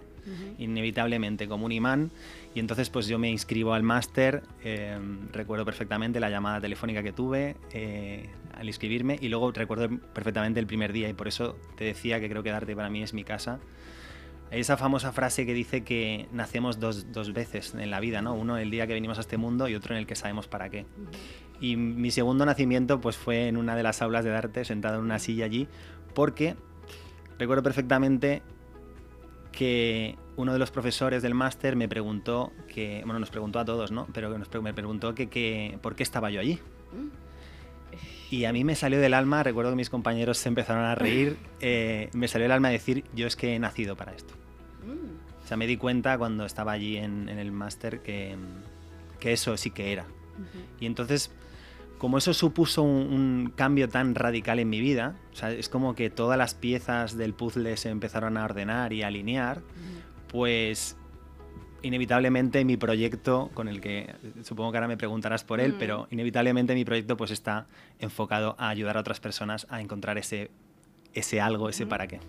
inevitablemente 0.57 1.47
como 1.47 1.65
un 1.65 1.71
imán 1.71 2.11
y 2.57 2.59
entonces 2.59 2.89
pues 2.89 3.05
yo 3.05 3.19
me 3.19 3.29
inscribo 3.29 3.75
al 3.75 3.83
máster, 3.83 4.41
em, 4.63 5.31
recuerdo 5.31 5.63
perfectamente 5.63 6.19
la 6.19 6.31
llamada 6.31 6.59
telefónica 6.59 7.03
que 7.03 7.13
tuve 7.13 7.55
eh, 7.71 8.31
al 8.55 8.65
inscribirme 8.65 9.19
y 9.21 9.27
luego 9.27 9.51
recuerdo 9.51 9.87
perfectamente 9.99 10.59
el 10.59 10.65
primer 10.65 10.91
día 10.91 11.07
y 11.07 11.13
por 11.13 11.27
eso 11.27 11.55
te 11.75 11.83
decía 11.83 12.19
que 12.19 12.27
creo 12.27 12.41
que 12.41 12.49
Darte 12.49 12.75
para 12.75 12.89
mí 12.89 13.03
es 13.03 13.13
mi 13.13 13.23
casa. 13.23 13.59
Esa 14.49 14.75
famosa 14.75 15.11
frase 15.11 15.45
que 15.45 15.53
dice 15.53 15.83
que 15.83 16.27
nacemos 16.31 16.79
dos, 16.79 17.11
dos, 17.11 17.31
veces 17.31 17.75
en 17.75 17.91
la 17.91 17.99
vida, 17.99 18.23
¿no? 18.23 18.33
Uno 18.33 18.57
el 18.57 18.71
día 18.71 18.87
que 18.87 18.93
venimos 18.93 19.19
a 19.19 19.21
este 19.21 19.37
mundo 19.37 19.69
y 19.69 19.75
otro 19.75 19.93
en 19.93 19.99
el 19.99 20.07
que 20.07 20.15
sabemos 20.15 20.47
para 20.47 20.67
qué. 20.71 20.87
Y 21.61 21.75
mi 21.75 22.09
segundo 22.09 22.43
nacimiento 22.43 22.99
pues 22.99 23.17
fue 23.17 23.49
en 23.49 23.57
una 23.57 23.75
de 23.75 23.83
las 23.83 24.01
aulas 24.01 24.25
de 24.25 24.31
Darte, 24.31 24.65
sentado 24.65 24.97
en 24.97 25.03
una 25.03 25.19
silla 25.19 25.45
allí, 25.45 25.67
porque 26.15 26.55
recuerdo 27.37 27.61
perfectamente 27.61 28.41
que 29.57 30.15
uno 30.35 30.53
de 30.53 30.59
los 30.59 30.69
profesores 30.69 31.23
del 31.23 31.33
máster 31.33 31.75
me 31.75 31.89
preguntó 31.89 32.51
que, 32.71 33.01
bueno, 33.05 33.19
nos 33.19 33.31
preguntó 33.31 33.57
a 33.57 33.65
todos, 33.65 33.91
¿no? 33.91 34.07
Pero 34.13 34.29
me 34.61 34.73
preguntó 34.73 35.15
que, 35.15 35.79
por 35.81 35.95
qué 35.95 36.03
estaba 36.03 36.29
yo 36.29 36.39
allí. 36.39 36.59
Mm. 36.93 37.09
Y 38.29 38.45
a 38.45 38.53
mí 38.53 38.63
me 38.63 38.75
salió 38.75 38.99
del 38.99 39.15
alma, 39.15 39.41
recuerdo 39.41 39.71
que 39.71 39.77
mis 39.77 39.89
compañeros 39.89 40.37
se 40.37 40.49
empezaron 40.49 40.83
a 40.83 40.93
reír, 40.93 41.37
eh, 41.59 42.09
me 42.13 42.27
salió 42.27 42.43
del 42.43 42.51
alma 42.51 42.69
decir, 42.69 43.03
yo 43.15 43.25
es 43.25 43.35
que 43.35 43.55
he 43.55 43.59
nacido 43.59 43.95
para 43.95 44.13
esto. 44.13 44.35
Mm. 44.85 45.43
O 45.43 45.47
sea, 45.47 45.57
me 45.57 45.65
di 45.65 45.77
cuenta 45.77 46.19
cuando 46.19 46.45
estaba 46.45 46.73
allí 46.73 46.97
en, 46.97 47.27
el 47.27 47.51
máster 47.51 48.01
que, 48.01 48.35
que, 49.19 49.33
eso 49.33 49.57
sí 49.57 49.71
que 49.71 49.91
era. 49.91 50.05
Y 50.79 50.85
entonces, 50.85 51.31
como 51.97 52.17
eso 52.17 52.33
supuso 52.33 52.83
un, 52.83 53.51
cambio 53.55 53.89
tan 53.89 54.15
radical 54.15 54.59
en 54.59 54.69
mi 54.69 54.79
vida, 54.79 55.15
o 55.33 55.35
sea, 55.35 55.51
es 55.51 55.69
como 55.69 55.95
que 55.95 56.09
todas 56.09 56.37
las 56.37 56.53
piezas 56.53 57.17
del 57.17 57.33
puzzle 57.33 57.75
se 57.77 57.89
empezaron 57.89 58.37
a 58.37 58.45
ordenar 58.45 58.93
y 58.93 59.03
a 59.03 59.07
alinear, 59.07 59.61
pues 60.27 60.95
inevitablemente 61.81 62.63
mi 62.65 62.77
proyecto, 62.77 63.49
con 63.53 63.67
el 63.67 63.81
que 63.81 64.13
supongo 64.43 64.71
que 64.71 64.77
ahora 64.77 64.87
me 64.87 64.97
preguntarás 64.97 65.43
por 65.43 65.59
él, 65.59 65.73
Mm. 65.73 65.79
pero 65.79 66.07
inevitablemente 66.11 66.75
mi 66.75 66.85
proyecto 66.85 67.17
pues 67.17 67.31
está 67.31 67.67
enfocado 67.99 68.55
a 68.57 68.69
ayudar 68.69 68.97
a 68.97 69.01
otras 69.01 69.19
personas 69.19 69.67
a 69.69 69.81
encontrar 69.81 70.17
ese, 70.17 70.51
ese 71.13 71.41
algo, 71.41 71.69
ese 71.69 71.85
para 71.85 72.07
qué. 72.07 72.19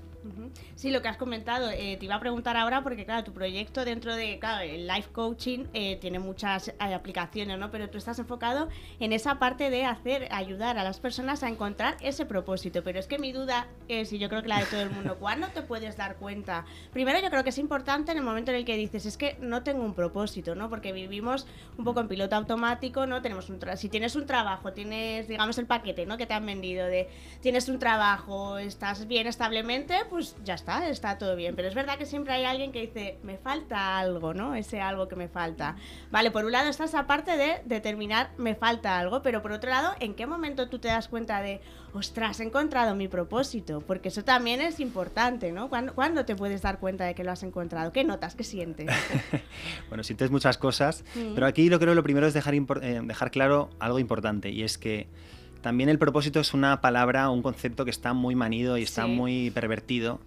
Sí, 0.74 0.90
lo 0.90 1.02
que 1.02 1.08
has 1.08 1.16
comentado, 1.16 1.70
eh, 1.70 1.96
te 1.98 2.04
iba 2.04 2.14
a 2.14 2.20
preguntar 2.20 2.56
ahora 2.56 2.82
porque, 2.82 3.04
claro, 3.04 3.24
tu 3.24 3.32
proyecto 3.32 3.84
dentro 3.84 4.14
de, 4.14 4.38
claro, 4.38 4.62
el 4.62 4.86
life 4.86 5.08
coaching 5.12 5.66
eh, 5.74 5.96
tiene 6.00 6.18
muchas 6.18 6.68
eh, 6.68 6.74
aplicaciones, 6.94 7.58
¿no? 7.58 7.70
Pero 7.70 7.88
tú 7.90 7.98
estás 7.98 8.18
enfocado 8.18 8.68
en 9.00 9.12
esa 9.12 9.38
parte 9.38 9.70
de 9.70 9.84
hacer, 9.84 10.28
ayudar 10.30 10.78
a 10.78 10.84
las 10.84 11.00
personas 11.00 11.42
a 11.42 11.48
encontrar 11.48 11.96
ese 12.00 12.26
propósito. 12.26 12.82
Pero 12.84 12.98
es 12.98 13.06
que 13.06 13.18
mi 13.18 13.32
duda 13.32 13.66
es, 13.88 14.12
y 14.12 14.18
yo 14.18 14.28
creo 14.28 14.42
que 14.42 14.48
la 14.48 14.60
de 14.60 14.66
todo 14.66 14.80
el 14.82 14.90
mundo, 14.90 15.16
¿cuándo 15.20 15.48
te 15.48 15.62
puedes 15.62 15.96
dar 15.96 16.16
cuenta? 16.16 16.64
Primero, 16.92 17.20
yo 17.20 17.30
creo 17.30 17.42
que 17.44 17.50
es 17.50 17.58
importante 17.58 18.12
en 18.12 18.18
el 18.18 18.24
momento 18.24 18.50
en 18.50 18.58
el 18.58 18.64
que 18.64 18.76
dices, 18.76 19.06
es 19.06 19.16
que 19.16 19.36
no 19.40 19.62
tengo 19.62 19.82
un 19.84 19.94
propósito, 19.94 20.54
¿no? 20.54 20.68
Porque 20.68 20.92
vivimos 20.92 21.46
un 21.76 21.84
poco 21.84 22.00
en 22.00 22.08
piloto 22.08 22.36
automático, 22.36 23.06
¿no? 23.06 23.22
Tenemos 23.22 23.48
un 23.50 23.58
tra- 23.60 23.76
si 23.76 23.88
tienes 23.88 24.16
un 24.16 24.26
trabajo, 24.26 24.72
tienes, 24.72 25.28
digamos, 25.28 25.58
el 25.58 25.66
paquete, 25.66 26.06
¿no? 26.06 26.16
Que 26.16 26.26
te 26.26 26.34
han 26.34 26.44
vendido 26.46 26.86
de, 26.86 27.08
tienes 27.40 27.68
un 27.68 27.78
trabajo, 27.78 28.58
estás 28.58 29.06
bien 29.06 29.26
establemente, 29.26 29.94
pues 30.10 30.17
ya 30.44 30.54
está, 30.54 30.88
está 30.88 31.18
todo 31.18 31.36
bien. 31.36 31.54
Pero 31.56 31.68
es 31.68 31.74
verdad 31.74 31.98
que 31.98 32.06
siempre 32.06 32.32
hay 32.34 32.44
alguien 32.44 32.72
que 32.72 32.80
dice, 32.82 33.18
me 33.22 33.36
falta 33.38 33.98
algo, 33.98 34.34
¿no? 34.34 34.54
Ese 34.54 34.80
algo 34.80 35.08
que 35.08 35.16
me 35.16 35.28
falta. 35.28 35.76
Vale, 36.10 36.30
por 36.30 36.44
un 36.44 36.52
lado 36.52 36.68
está 36.68 36.84
esa 36.84 37.06
parte 37.06 37.36
de 37.36 37.60
determinar, 37.64 38.30
me 38.38 38.54
falta 38.54 38.98
algo, 38.98 39.22
pero 39.22 39.42
por 39.42 39.52
otro 39.52 39.70
lado, 39.70 39.92
¿en 40.00 40.14
qué 40.14 40.26
momento 40.26 40.68
tú 40.68 40.78
te 40.78 40.88
das 40.88 41.08
cuenta 41.08 41.40
de, 41.42 41.60
ostras, 41.92 42.40
he 42.40 42.44
encontrado 42.44 42.94
mi 42.94 43.08
propósito? 43.08 43.80
Porque 43.86 44.08
eso 44.08 44.24
también 44.24 44.60
es 44.60 44.80
importante, 44.80 45.52
¿no? 45.52 45.68
¿Cuándo, 45.68 45.94
cuándo 45.94 46.24
te 46.24 46.36
puedes 46.36 46.62
dar 46.62 46.78
cuenta 46.78 47.04
de 47.04 47.14
que 47.14 47.24
lo 47.24 47.32
has 47.32 47.42
encontrado? 47.42 47.92
¿Qué 47.92 48.04
notas? 48.04 48.34
¿Qué 48.34 48.44
sientes? 48.44 48.88
Bueno, 49.88 50.04
sientes 50.04 50.30
muchas 50.30 50.58
cosas, 50.58 51.04
Mm. 51.14 51.34
pero 51.34 51.46
aquí 51.46 51.68
lo 51.68 51.78
creo 51.78 51.94
lo 51.94 52.02
primero 52.02 52.26
es 52.26 52.34
dejar, 52.34 52.54
eh, 52.54 53.00
dejar 53.02 53.30
claro 53.30 53.70
algo 53.78 53.98
importante 53.98 54.50
y 54.50 54.62
es 54.62 54.78
que 54.78 55.08
también 55.62 55.88
el 55.88 55.98
propósito 55.98 56.40
es 56.40 56.54
una 56.54 56.80
palabra, 56.80 57.30
un 57.30 57.42
concepto 57.42 57.84
que 57.84 57.90
está 57.90 58.12
muy 58.12 58.34
manido 58.34 58.78
y 58.78 58.82
está 58.82 59.04
Sí. 59.04 59.10
muy 59.10 59.50
pervertido 59.50 60.20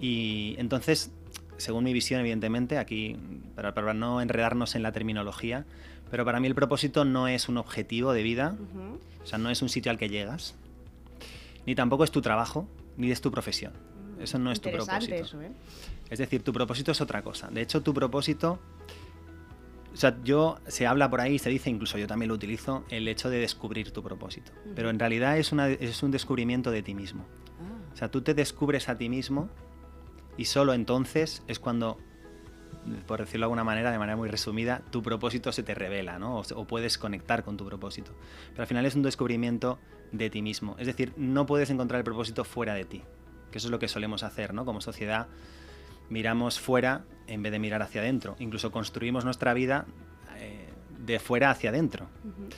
y 0.00 0.54
entonces, 0.58 1.10
según 1.58 1.84
mi 1.84 1.92
visión, 1.92 2.20
evidentemente, 2.20 2.78
aquí 2.78 3.16
para, 3.54 3.74
para 3.74 3.94
no 3.94 4.20
enredarnos 4.20 4.74
en 4.74 4.82
la 4.82 4.92
terminología, 4.92 5.64
pero 6.10 6.24
para 6.24 6.40
mí 6.40 6.46
el 6.46 6.54
propósito 6.54 7.04
no 7.04 7.28
es 7.28 7.48
un 7.48 7.56
objetivo 7.58 8.12
de 8.12 8.22
vida, 8.22 8.56
o 9.22 9.26
sea, 9.26 9.38
no 9.38 9.50
es 9.50 9.62
un 9.62 9.68
sitio 9.68 9.90
al 9.92 9.98
que 9.98 10.08
llegas, 10.08 10.54
ni 11.66 11.74
tampoco 11.74 12.04
es 12.04 12.10
tu 12.10 12.20
trabajo, 12.22 12.66
ni 12.96 13.10
es 13.10 13.20
tu 13.20 13.30
profesión. 13.30 13.72
Eso 14.20 14.38
no 14.38 14.50
es 14.52 14.60
tu 14.60 14.70
propósito. 14.70 15.14
eso, 15.14 15.40
¿eh? 15.40 15.50
Es 16.10 16.18
decir, 16.18 16.42
tu 16.42 16.52
propósito 16.52 16.92
es 16.92 17.00
otra 17.00 17.22
cosa. 17.22 17.48
De 17.48 17.62
hecho, 17.62 17.82
tu 17.82 17.94
propósito. 17.94 18.58
O 19.92 19.96
sea, 19.96 20.16
yo 20.22 20.58
se 20.66 20.86
habla 20.86 21.10
por 21.10 21.20
ahí, 21.20 21.38
se 21.38 21.50
dice, 21.50 21.68
incluso 21.68 21.98
yo 21.98 22.06
también 22.06 22.28
lo 22.28 22.34
utilizo, 22.34 22.84
el 22.90 23.08
hecho 23.08 23.28
de 23.28 23.38
descubrir 23.38 23.90
tu 23.90 24.02
propósito. 24.02 24.52
Pero 24.74 24.90
en 24.90 24.98
realidad 24.98 25.36
es, 25.36 25.52
una, 25.52 25.68
es 25.68 26.02
un 26.02 26.10
descubrimiento 26.10 26.70
de 26.70 26.82
ti 26.82 26.94
mismo. 26.94 27.26
Ah. 27.60 27.92
O 27.92 27.96
sea, 27.96 28.10
tú 28.10 28.22
te 28.22 28.34
descubres 28.34 28.88
a 28.88 28.96
ti 28.96 29.08
mismo 29.08 29.48
y 30.36 30.44
solo 30.44 30.74
entonces 30.74 31.42
es 31.48 31.58
cuando, 31.58 31.98
por 33.06 33.20
decirlo 33.20 33.44
de 33.44 33.46
alguna 33.46 33.64
manera, 33.64 33.90
de 33.90 33.98
manera 33.98 34.16
muy 34.16 34.28
resumida, 34.28 34.82
tu 34.90 35.02
propósito 35.02 35.50
se 35.50 35.62
te 35.64 35.74
revela, 35.74 36.18
¿no? 36.18 36.38
O, 36.38 36.42
o 36.54 36.66
puedes 36.66 36.96
conectar 36.96 37.42
con 37.42 37.56
tu 37.56 37.66
propósito. 37.66 38.12
Pero 38.50 38.62
al 38.62 38.68
final 38.68 38.86
es 38.86 38.94
un 38.94 39.02
descubrimiento 39.02 39.80
de 40.12 40.30
ti 40.30 40.40
mismo. 40.40 40.76
Es 40.78 40.86
decir, 40.86 41.12
no 41.16 41.46
puedes 41.46 41.68
encontrar 41.70 41.98
el 41.98 42.04
propósito 42.04 42.44
fuera 42.44 42.74
de 42.74 42.84
ti. 42.84 43.02
Que 43.50 43.58
eso 43.58 43.66
es 43.66 43.72
lo 43.72 43.80
que 43.80 43.88
solemos 43.88 44.22
hacer, 44.22 44.54
¿no? 44.54 44.64
Como 44.64 44.80
sociedad 44.80 45.26
miramos 46.10 46.60
fuera 46.60 47.04
en 47.26 47.42
vez 47.42 47.52
de 47.52 47.58
mirar 47.58 47.80
hacia 47.82 48.00
adentro. 48.02 48.36
Incluso 48.38 48.70
construimos 48.70 49.24
nuestra 49.24 49.54
vida 49.54 49.86
eh, 50.38 50.68
de 50.98 51.18
fuera 51.18 51.50
hacia 51.50 51.70
adentro. 51.70 52.06
Ujú. 52.24 52.48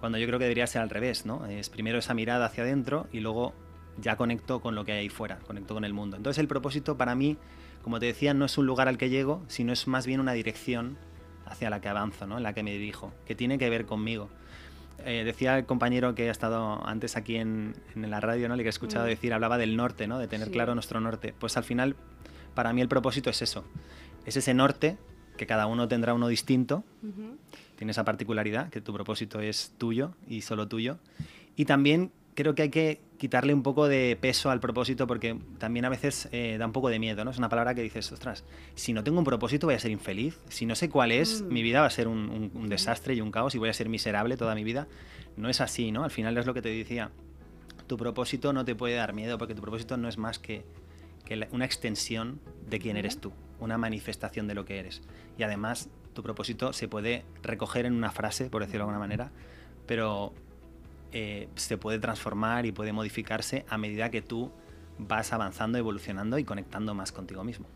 Cuando 0.00 0.18
yo 0.18 0.26
creo 0.26 0.38
que 0.40 0.44
debería 0.46 0.66
ser 0.66 0.82
al 0.82 0.90
revés, 0.90 1.24
¿no? 1.26 1.46
Es 1.46 1.68
primero 1.70 1.98
esa 1.98 2.12
mirada 2.14 2.46
hacia 2.46 2.64
adentro 2.64 3.06
y 3.12 3.20
luego 3.20 3.54
ya 3.98 4.16
conecto 4.16 4.60
con 4.60 4.74
lo 4.74 4.84
que 4.84 4.92
hay 4.92 4.98
ahí 5.00 5.08
fuera, 5.08 5.38
conecto 5.46 5.74
con 5.74 5.84
el 5.84 5.92
mundo. 5.94 6.16
Entonces 6.16 6.40
el 6.40 6.48
propósito 6.48 6.96
para 6.96 7.14
mí, 7.14 7.36
como 7.82 8.00
te 8.00 8.06
decía, 8.06 8.34
no 8.34 8.46
es 8.46 8.58
un 8.58 8.66
lugar 8.66 8.88
al 8.88 8.98
que 8.98 9.10
llego, 9.10 9.42
sino 9.48 9.72
es 9.72 9.86
más 9.86 10.06
bien 10.06 10.18
una 10.18 10.32
dirección 10.32 10.96
hacia 11.46 11.68
la 11.70 11.80
que 11.80 11.88
avanzo, 11.88 12.26
¿no? 12.26 12.38
En 12.38 12.42
la 12.42 12.52
que 12.54 12.62
me 12.62 12.72
dirijo, 12.72 13.12
que 13.26 13.34
tiene 13.34 13.58
que 13.58 13.68
ver 13.70 13.84
conmigo. 13.86 14.28
Eh, 15.04 15.22
decía 15.24 15.58
el 15.58 15.66
compañero 15.66 16.14
que 16.14 16.28
ha 16.28 16.32
estado 16.32 16.84
antes 16.86 17.16
aquí 17.16 17.36
en, 17.36 17.74
en 17.94 18.10
la 18.10 18.20
radio, 18.20 18.48
¿no? 18.48 18.56
Le 18.56 18.62
que 18.62 18.68
he 18.68 18.70
escuchado 18.70 19.04
Mm. 19.04 19.08
decir, 19.08 19.34
hablaba 19.34 19.58
del 19.58 19.76
norte, 19.76 20.06
¿no? 20.06 20.18
De 20.18 20.26
tener 20.28 20.46
Sí. 20.48 20.52
claro 20.52 20.74
nuestro 20.74 21.00
norte. 21.00 21.34
Pues 21.38 21.56
al 21.56 21.64
final, 21.64 21.96
para 22.54 22.72
mí 22.72 22.80
el 22.80 22.88
propósito 22.88 23.30
es 23.30 23.42
eso. 23.42 23.64
Es 24.26 24.36
ese 24.36 24.54
norte, 24.54 24.96
que 25.36 25.46
cada 25.46 25.66
uno 25.66 25.88
tendrá 25.88 26.14
uno 26.14 26.28
distinto, 26.28 26.84
tiene 27.76 27.90
esa 27.90 28.04
particularidad, 28.04 28.70
que 28.70 28.80
tu 28.80 28.92
propósito 28.92 29.40
es 29.40 29.72
tuyo 29.78 30.12
y 30.28 30.42
solo 30.42 30.68
tuyo. 30.68 30.98
Y 31.56 31.64
también 31.64 32.12
creo 32.34 32.54
que 32.54 32.62
hay 32.62 32.70
que 32.70 33.00
quitarle 33.18 33.52
un 33.54 33.62
poco 33.62 33.88
de 33.88 34.16
peso 34.20 34.50
al 34.50 34.58
propósito 34.60 35.06
porque 35.06 35.36
también 35.58 35.84
a 35.84 35.88
veces 35.88 36.28
eh, 36.32 36.56
da 36.58 36.66
un 36.66 36.72
poco 36.72 36.88
de 36.88 36.98
miedo, 36.98 37.24
¿no? 37.24 37.30
Es 37.30 37.38
una 37.38 37.48
palabra 37.48 37.74
que 37.74 37.82
dices, 37.82 38.10
ostras, 38.10 38.44
si 38.74 38.92
no 38.92 39.04
tengo 39.04 39.18
un 39.18 39.24
propósito 39.24 39.66
voy 39.66 39.74
a 39.74 39.78
ser 39.78 39.90
infeliz, 39.90 40.38
si 40.48 40.64
no 40.66 40.74
sé 40.74 40.88
cuál 40.88 41.12
es, 41.12 41.42
Mm. 41.42 41.52
mi 41.52 41.62
vida 41.62 41.80
va 41.80 41.86
a 41.86 41.90
ser 41.90 42.08
un, 42.08 42.18
un- 42.30 42.50
un 42.54 42.68
desastre 42.68 43.14
y 43.14 43.20
un 43.20 43.30
caos 43.30 43.54
y 43.54 43.58
voy 43.58 43.68
a 43.68 43.74
ser 43.74 43.88
miserable 43.88 44.36
toda 44.36 44.54
mi 44.54 44.64
vida. 44.64 44.86
No 45.36 45.48
es 45.48 45.60
así, 45.60 45.92
¿no? 45.92 46.04
Al 46.04 46.10
final 46.10 46.36
es 46.38 46.46
lo 46.46 46.54
que 46.54 46.62
te 46.62 46.68
decía, 46.70 47.10
tu 47.86 47.96
propósito 47.96 48.52
no 48.52 48.64
te 48.64 48.74
puede 48.74 48.94
dar 48.94 49.12
miedo 49.12 49.36
porque 49.38 49.54
tu 49.54 49.60
propósito 49.62 49.96
no 49.96 50.08
es 50.08 50.16
más 50.18 50.38
que, 50.38 50.64
que 51.24 51.36
la- 51.36 51.48
una 51.52 51.64
extensión 51.64 52.40
de 52.68 52.78
quién 52.78 52.96
eres 52.96 53.18
tú, 53.18 53.32
una 53.60 53.78
manifestación 53.78 54.46
de 54.48 54.54
lo 54.54 54.64
que 54.64 54.78
eres. 54.78 55.02
Y 55.38 55.42
además 55.42 55.88
tu 56.14 56.22
propósito 56.22 56.72
se 56.72 56.88
puede 56.88 57.24
recoger 57.42 57.86
en 57.86 57.94
una 57.94 58.10
frase, 58.10 58.50
por 58.50 58.62
decirlo 58.62 58.80
de 58.80 58.90
alguna 58.90 58.98
manera, 58.98 59.30
pero 59.86 60.32
eh, 61.12 61.48
se 61.56 61.76
puede 61.76 61.98
transformar 61.98 62.64
y 62.66 62.72
puede 62.72 62.92
modificarse 62.92 63.64
a 63.68 63.76
medida 63.78 64.10
que 64.10 64.22
tú 64.22 64.50
vas 64.98 65.32
avanzando, 65.32 65.76
evolucionando 65.78 66.38
y 66.38 66.44
conectando 66.44 66.94
más 66.94 67.12
contigo 67.12 67.44
mismo. 67.44 67.66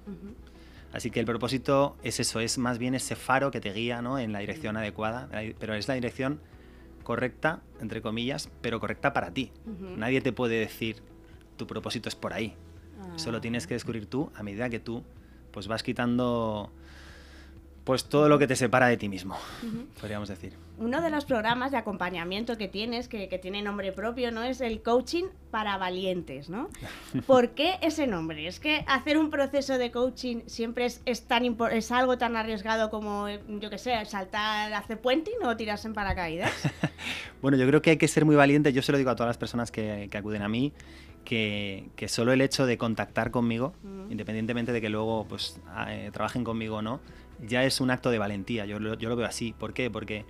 Así 0.92 1.10
que 1.10 1.20
el 1.20 1.26
propósito 1.26 1.96
es 2.02 2.20
eso, 2.20 2.40
es 2.40 2.56
más 2.58 2.78
bien 2.78 2.94
ese 2.94 3.16
faro 3.16 3.50
que 3.50 3.60
te 3.60 3.72
guía 3.72 4.00
¿no? 4.00 4.18
en 4.18 4.32
la 4.32 4.38
dirección 4.38 4.76
adecuada, 4.76 5.28
pero 5.58 5.74
es 5.74 5.88
la 5.88 5.94
dirección 5.94 6.40
correcta, 7.02 7.60
entre 7.80 8.00
comillas, 8.02 8.48
pero 8.62 8.80
correcta 8.80 9.12
para 9.12 9.30
ti. 9.32 9.52
Nadie 9.98 10.20
te 10.20 10.32
puede 10.32 10.58
decir 10.58 11.02
tu 11.56 11.66
propósito 11.66 12.08
es 12.08 12.14
por 12.14 12.32
ahí. 12.32 12.54
Eso 13.16 13.30
lo 13.30 13.38
Ah. 13.38 13.40
tienes 13.40 13.66
que 13.66 13.74
descubrir 13.74 14.06
tú 14.06 14.30
a 14.34 14.42
medida 14.42 14.68
que 14.68 14.80
tú 14.80 15.02
pues 15.52 15.68
vas 15.68 15.82
quitando 15.82 16.70
pues 17.84 18.06
todo 18.06 18.28
lo 18.28 18.36
que 18.36 18.48
te 18.48 18.56
separa 18.56 18.88
de 18.88 18.96
ti 18.96 19.08
mismo, 19.08 19.36
podríamos 20.00 20.28
decir. 20.28 20.54
Uno 20.78 21.00
de 21.00 21.08
los 21.08 21.24
programas 21.24 21.70
de 21.70 21.76
acompañamiento 21.76 22.58
que 22.58 22.66
tienes, 22.66 23.06
que, 23.06 23.28
que 23.28 23.38
tiene 23.38 23.62
nombre 23.62 23.92
propio, 23.92 24.32
¿no? 24.32 24.42
Es 24.42 24.60
el 24.60 24.82
coaching 24.82 25.26
para 25.52 25.78
valientes, 25.78 26.50
¿no? 26.50 26.68
¿Por 27.28 27.50
qué 27.50 27.78
ese 27.82 28.08
nombre? 28.08 28.48
¿Es 28.48 28.58
que 28.58 28.84
hacer 28.88 29.16
un 29.18 29.30
proceso 29.30 29.78
de 29.78 29.92
coaching 29.92 30.40
siempre 30.46 30.84
es, 30.86 31.00
es 31.04 31.28
tan 31.28 31.44
impo- 31.44 31.70
es 31.70 31.92
algo 31.92 32.18
tan 32.18 32.34
arriesgado 32.36 32.90
como, 32.90 33.28
yo 33.28 33.70
qué 33.70 33.78
sé, 33.78 34.04
saltar, 34.04 34.72
hacer 34.74 35.00
puenting 35.00 35.44
o 35.44 35.56
tirarse 35.56 35.86
en 35.86 35.94
paracaídas? 35.94 36.52
Bueno, 37.42 37.58
yo 37.58 37.66
creo 37.68 37.82
que 37.82 37.90
hay 37.90 37.96
que 37.98 38.08
ser 38.08 38.24
muy 38.24 38.34
valiente. 38.34 38.72
Yo 38.72 38.82
se 38.82 38.90
lo 38.90 38.98
digo 38.98 39.10
a 39.10 39.14
todas 39.14 39.28
las 39.28 39.36
personas 39.38 39.70
que, 39.70 40.08
que 40.10 40.18
acuden 40.18 40.42
a 40.42 40.48
mí, 40.48 40.72
que, 41.26 41.90
que 41.96 42.08
solo 42.08 42.32
el 42.32 42.40
hecho 42.40 42.64
de 42.64 42.78
contactar 42.78 43.30
conmigo, 43.30 43.74
independientemente 44.08 44.72
de 44.72 44.80
que 44.80 44.88
luego 44.88 45.26
pues, 45.28 45.60
a- 45.68 45.94
eh, 45.94 46.10
trabajen 46.10 46.42
conmigo 46.44 46.76
o 46.76 46.82
no, 46.82 47.00
ya 47.46 47.64
es 47.64 47.82
un 47.82 47.90
acto 47.90 48.10
de 48.10 48.18
valentía. 48.18 48.64
Yo 48.64 48.78
lo, 48.80 48.94
yo 48.94 49.10
lo 49.10 49.16
veo 49.16 49.26
así. 49.26 49.52
¿Por 49.58 49.74
qué? 49.74 49.90
Porque 49.90 50.24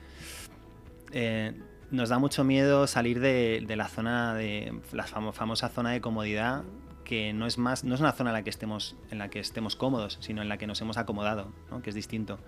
eh, 1.13 1.53
nos 1.91 2.09
da 2.09 2.19
mucho 2.19 2.45
miedo 2.45 2.87
salir 2.87 3.21
de, 3.21 3.63
de 3.67 3.77
la 3.77 3.89
zona 3.89 4.35
de 4.35 4.73
la 4.93 5.07
famo- 5.07 5.33
famosa 5.33 5.69
zona 5.69 5.91
de 5.93 6.01
comodidad 6.01 6.65
que 7.05 7.33
no 7.33 7.47
es 7.47 7.57
más 7.59 7.85
no 7.85 7.95
es 7.95 8.01
una 8.01 8.11
zona 8.13 8.31
en 8.31 8.35
la 8.35 8.43
que 8.43 8.51
estemos 8.51 8.97
en 9.13 9.19
la 9.19 9.31
que 9.31 9.39
estemos 9.39 9.77
cómodos 9.77 10.19
sino 10.21 10.43
en 10.43 10.49
la 10.49 10.59
que 10.59 10.67
nos 10.67 10.81
hemos 10.81 10.97
acomodado 10.97 11.53
¿no? 11.71 11.81
que 11.81 11.91
es 11.91 11.95
distinto 11.95 12.41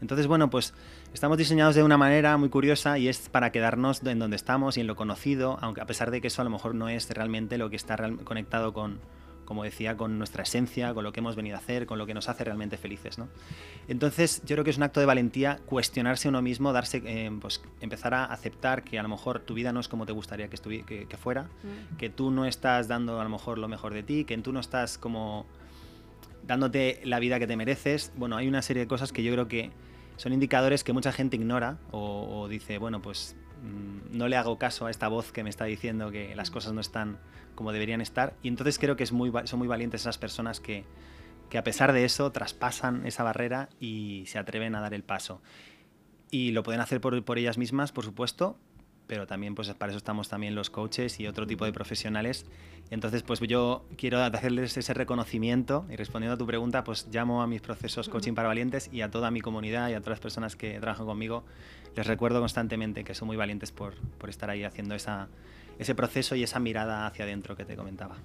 entonces 0.00 0.26
bueno 0.26 0.50
pues 0.50 0.72
estamos 1.12 1.36
diseñados 1.38 1.74
de 1.74 1.82
una 1.82 1.96
manera 1.98 2.36
muy 2.36 2.48
curiosa 2.48 2.98
y 2.98 3.08
es 3.08 3.28
para 3.28 3.50
quedarnos 3.52 4.02
en 4.04 4.18
donde 4.18 4.36
estamos 4.36 4.76
y 4.76 4.80
en 4.80 4.86
lo 4.86 4.96
conocido 4.96 5.58
aunque 5.60 5.80
a 5.80 5.86
pesar 5.86 6.10
de 6.10 6.20
que 6.20 6.28
eso 6.28 6.40
a 6.42 6.44
lo 6.44 6.50
mejor 6.50 6.74
no 6.74 6.88
es 6.88 7.08
realmente 7.10 7.58
lo 7.58 7.70
que 7.70 7.76
está 7.76 7.96
conectado 8.24 8.72
con 8.72 8.98
como 9.44 9.64
decía, 9.64 9.96
con 9.96 10.16
nuestra 10.16 10.44
esencia, 10.44 10.94
con 10.94 11.02
lo 11.02 11.10
que 11.10 11.18
hemos 11.18 11.34
venido 11.34 11.56
a 11.56 11.58
hacer, 11.58 11.84
con 11.84 11.98
lo 11.98 12.06
que 12.06 12.14
nos 12.14 12.28
hace 12.28 12.44
realmente 12.44 12.76
felices. 12.76 13.18
¿no? 13.18 13.26
Entonces, 13.88 14.42
yo 14.46 14.54
creo 14.54 14.62
que 14.62 14.70
es 14.70 14.76
un 14.76 14.84
acto 14.84 15.00
de 15.00 15.06
valentía 15.06 15.58
cuestionarse 15.66 16.28
uno 16.28 16.40
mismo, 16.40 16.72
darse, 16.72 17.02
eh, 17.04 17.32
pues, 17.40 17.60
empezar 17.80 18.14
a 18.14 18.26
aceptar 18.26 18.84
que 18.84 18.96
a 19.00 19.02
lo 19.02 19.08
mejor 19.08 19.40
tu 19.40 19.54
vida 19.54 19.72
no 19.72 19.80
es 19.80 19.88
como 19.88 20.06
te 20.06 20.12
gustaría 20.12 20.46
que, 20.46 20.56
estuvi- 20.56 20.84
que, 20.84 21.06
que 21.08 21.16
fuera, 21.16 21.48
Mm. 21.64 21.96
que 21.96 22.08
tú 22.10 22.30
no 22.30 22.44
estás 22.44 22.86
dando 22.86 23.20
a 23.20 23.24
lo 23.24 23.30
mejor 23.30 23.58
lo 23.58 23.66
mejor 23.66 23.92
de 23.92 24.04
ti, 24.04 24.22
que 24.24 24.38
tú 24.38 24.52
no 24.52 24.60
estás 24.60 24.98
como 24.98 25.46
dándote 26.46 27.00
la 27.04 27.18
vida 27.18 27.40
que 27.40 27.48
te 27.48 27.56
mereces. 27.56 28.12
Bueno, 28.16 28.36
hay 28.36 28.48
una 28.48 28.62
serie 28.62 28.84
de 28.84 28.86
cosas 28.88 29.12
que 29.12 29.24
yo 29.24 29.32
creo 29.32 29.48
que 29.48 29.70
son 30.20 30.34
indicadores 30.34 30.84
que 30.84 30.92
mucha 30.92 31.12
gente 31.12 31.36
ignora 31.36 31.78
o, 31.92 32.42
o 32.42 32.46
dice, 32.46 32.76
bueno, 32.76 33.00
pues 33.00 33.36
mm, 33.62 34.18
no 34.18 34.28
le 34.28 34.36
hago 34.36 34.58
caso 34.58 34.84
a 34.84 34.90
esta 34.90 35.08
voz 35.08 35.32
que 35.32 35.42
me 35.42 35.48
está 35.48 35.64
diciendo 35.64 36.10
que 36.10 36.36
las 36.36 36.50
cosas 36.50 36.74
no 36.74 36.82
están 36.82 37.18
como 37.54 37.72
deberían 37.72 38.02
estar. 38.02 38.34
Y 38.42 38.48
entonces 38.48 38.78
creo 38.78 38.96
que 38.96 39.02
es 39.02 39.12
muy, 39.12 39.32
son 39.44 39.58
muy 39.58 39.66
valientes 39.66 40.02
esas 40.02 40.18
personas 40.18 40.60
que, 40.60 40.84
que 41.48 41.56
a 41.56 41.64
pesar 41.64 41.94
de 41.94 42.04
eso 42.04 42.30
traspasan 42.32 43.06
esa 43.06 43.22
barrera 43.22 43.70
y 43.80 44.24
se 44.26 44.38
atreven 44.38 44.74
a 44.74 44.80
dar 44.82 44.92
el 44.92 45.04
paso. 45.04 45.40
Y 46.30 46.50
lo 46.50 46.64
pueden 46.64 46.82
hacer 46.82 47.00
por, 47.00 47.24
por 47.24 47.38
ellas 47.38 47.56
mismas, 47.56 47.90
por 47.90 48.04
supuesto, 48.04 48.58
pero 49.10 49.26
también 49.26 49.56
pues 49.56 49.68
para 49.74 49.90
eso 49.90 49.96
estamos 49.96 50.28
también 50.28 50.54
los 50.54 50.70
coaches 50.70 51.18
y 51.18 51.26
otro 51.26 51.44
tipo 51.44 51.64
de 51.64 51.72
profesionales. 51.72 52.46
Entonces, 52.90 53.24
pues 53.24 53.40
yo 53.40 53.84
quiero 53.96 54.22
hacerles 54.22 54.76
ese 54.76 54.94
reconocimiento 54.94 55.84
y 55.90 55.96
respondiendo 55.96 56.34
a 56.34 56.38
tu 56.38 56.46
pregunta, 56.46 56.84
pues 56.84 57.08
llamo 57.10 57.42
a 57.42 57.48
mis 57.48 57.60
procesos 57.60 58.08
coaching 58.08 58.34
para 58.34 58.46
valientes 58.46 58.88
y 58.92 59.00
a 59.00 59.10
toda 59.10 59.32
mi 59.32 59.40
comunidad 59.40 59.88
y 59.88 59.94
a 59.94 59.98
todas 59.98 60.10
las 60.10 60.20
personas 60.20 60.54
que 60.54 60.78
trabajan 60.78 61.06
conmigo, 61.06 61.42
les 61.96 62.06
recuerdo 62.06 62.38
constantemente 62.38 63.02
que 63.02 63.16
son 63.16 63.26
muy 63.26 63.36
valientes 63.36 63.72
por, 63.72 63.96
por 64.16 64.30
estar 64.30 64.48
ahí 64.48 64.62
haciendo 64.62 64.94
esa, 64.94 65.26
ese 65.80 65.94
proceso 65.94 66.36
y 66.36 66.42
esa 66.42 66.60
mirada 66.60 67.06
hacia 67.06 67.24
adentro 67.24 67.56
que 67.56 67.64
te 67.64 67.74
comentaba. 67.74 68.18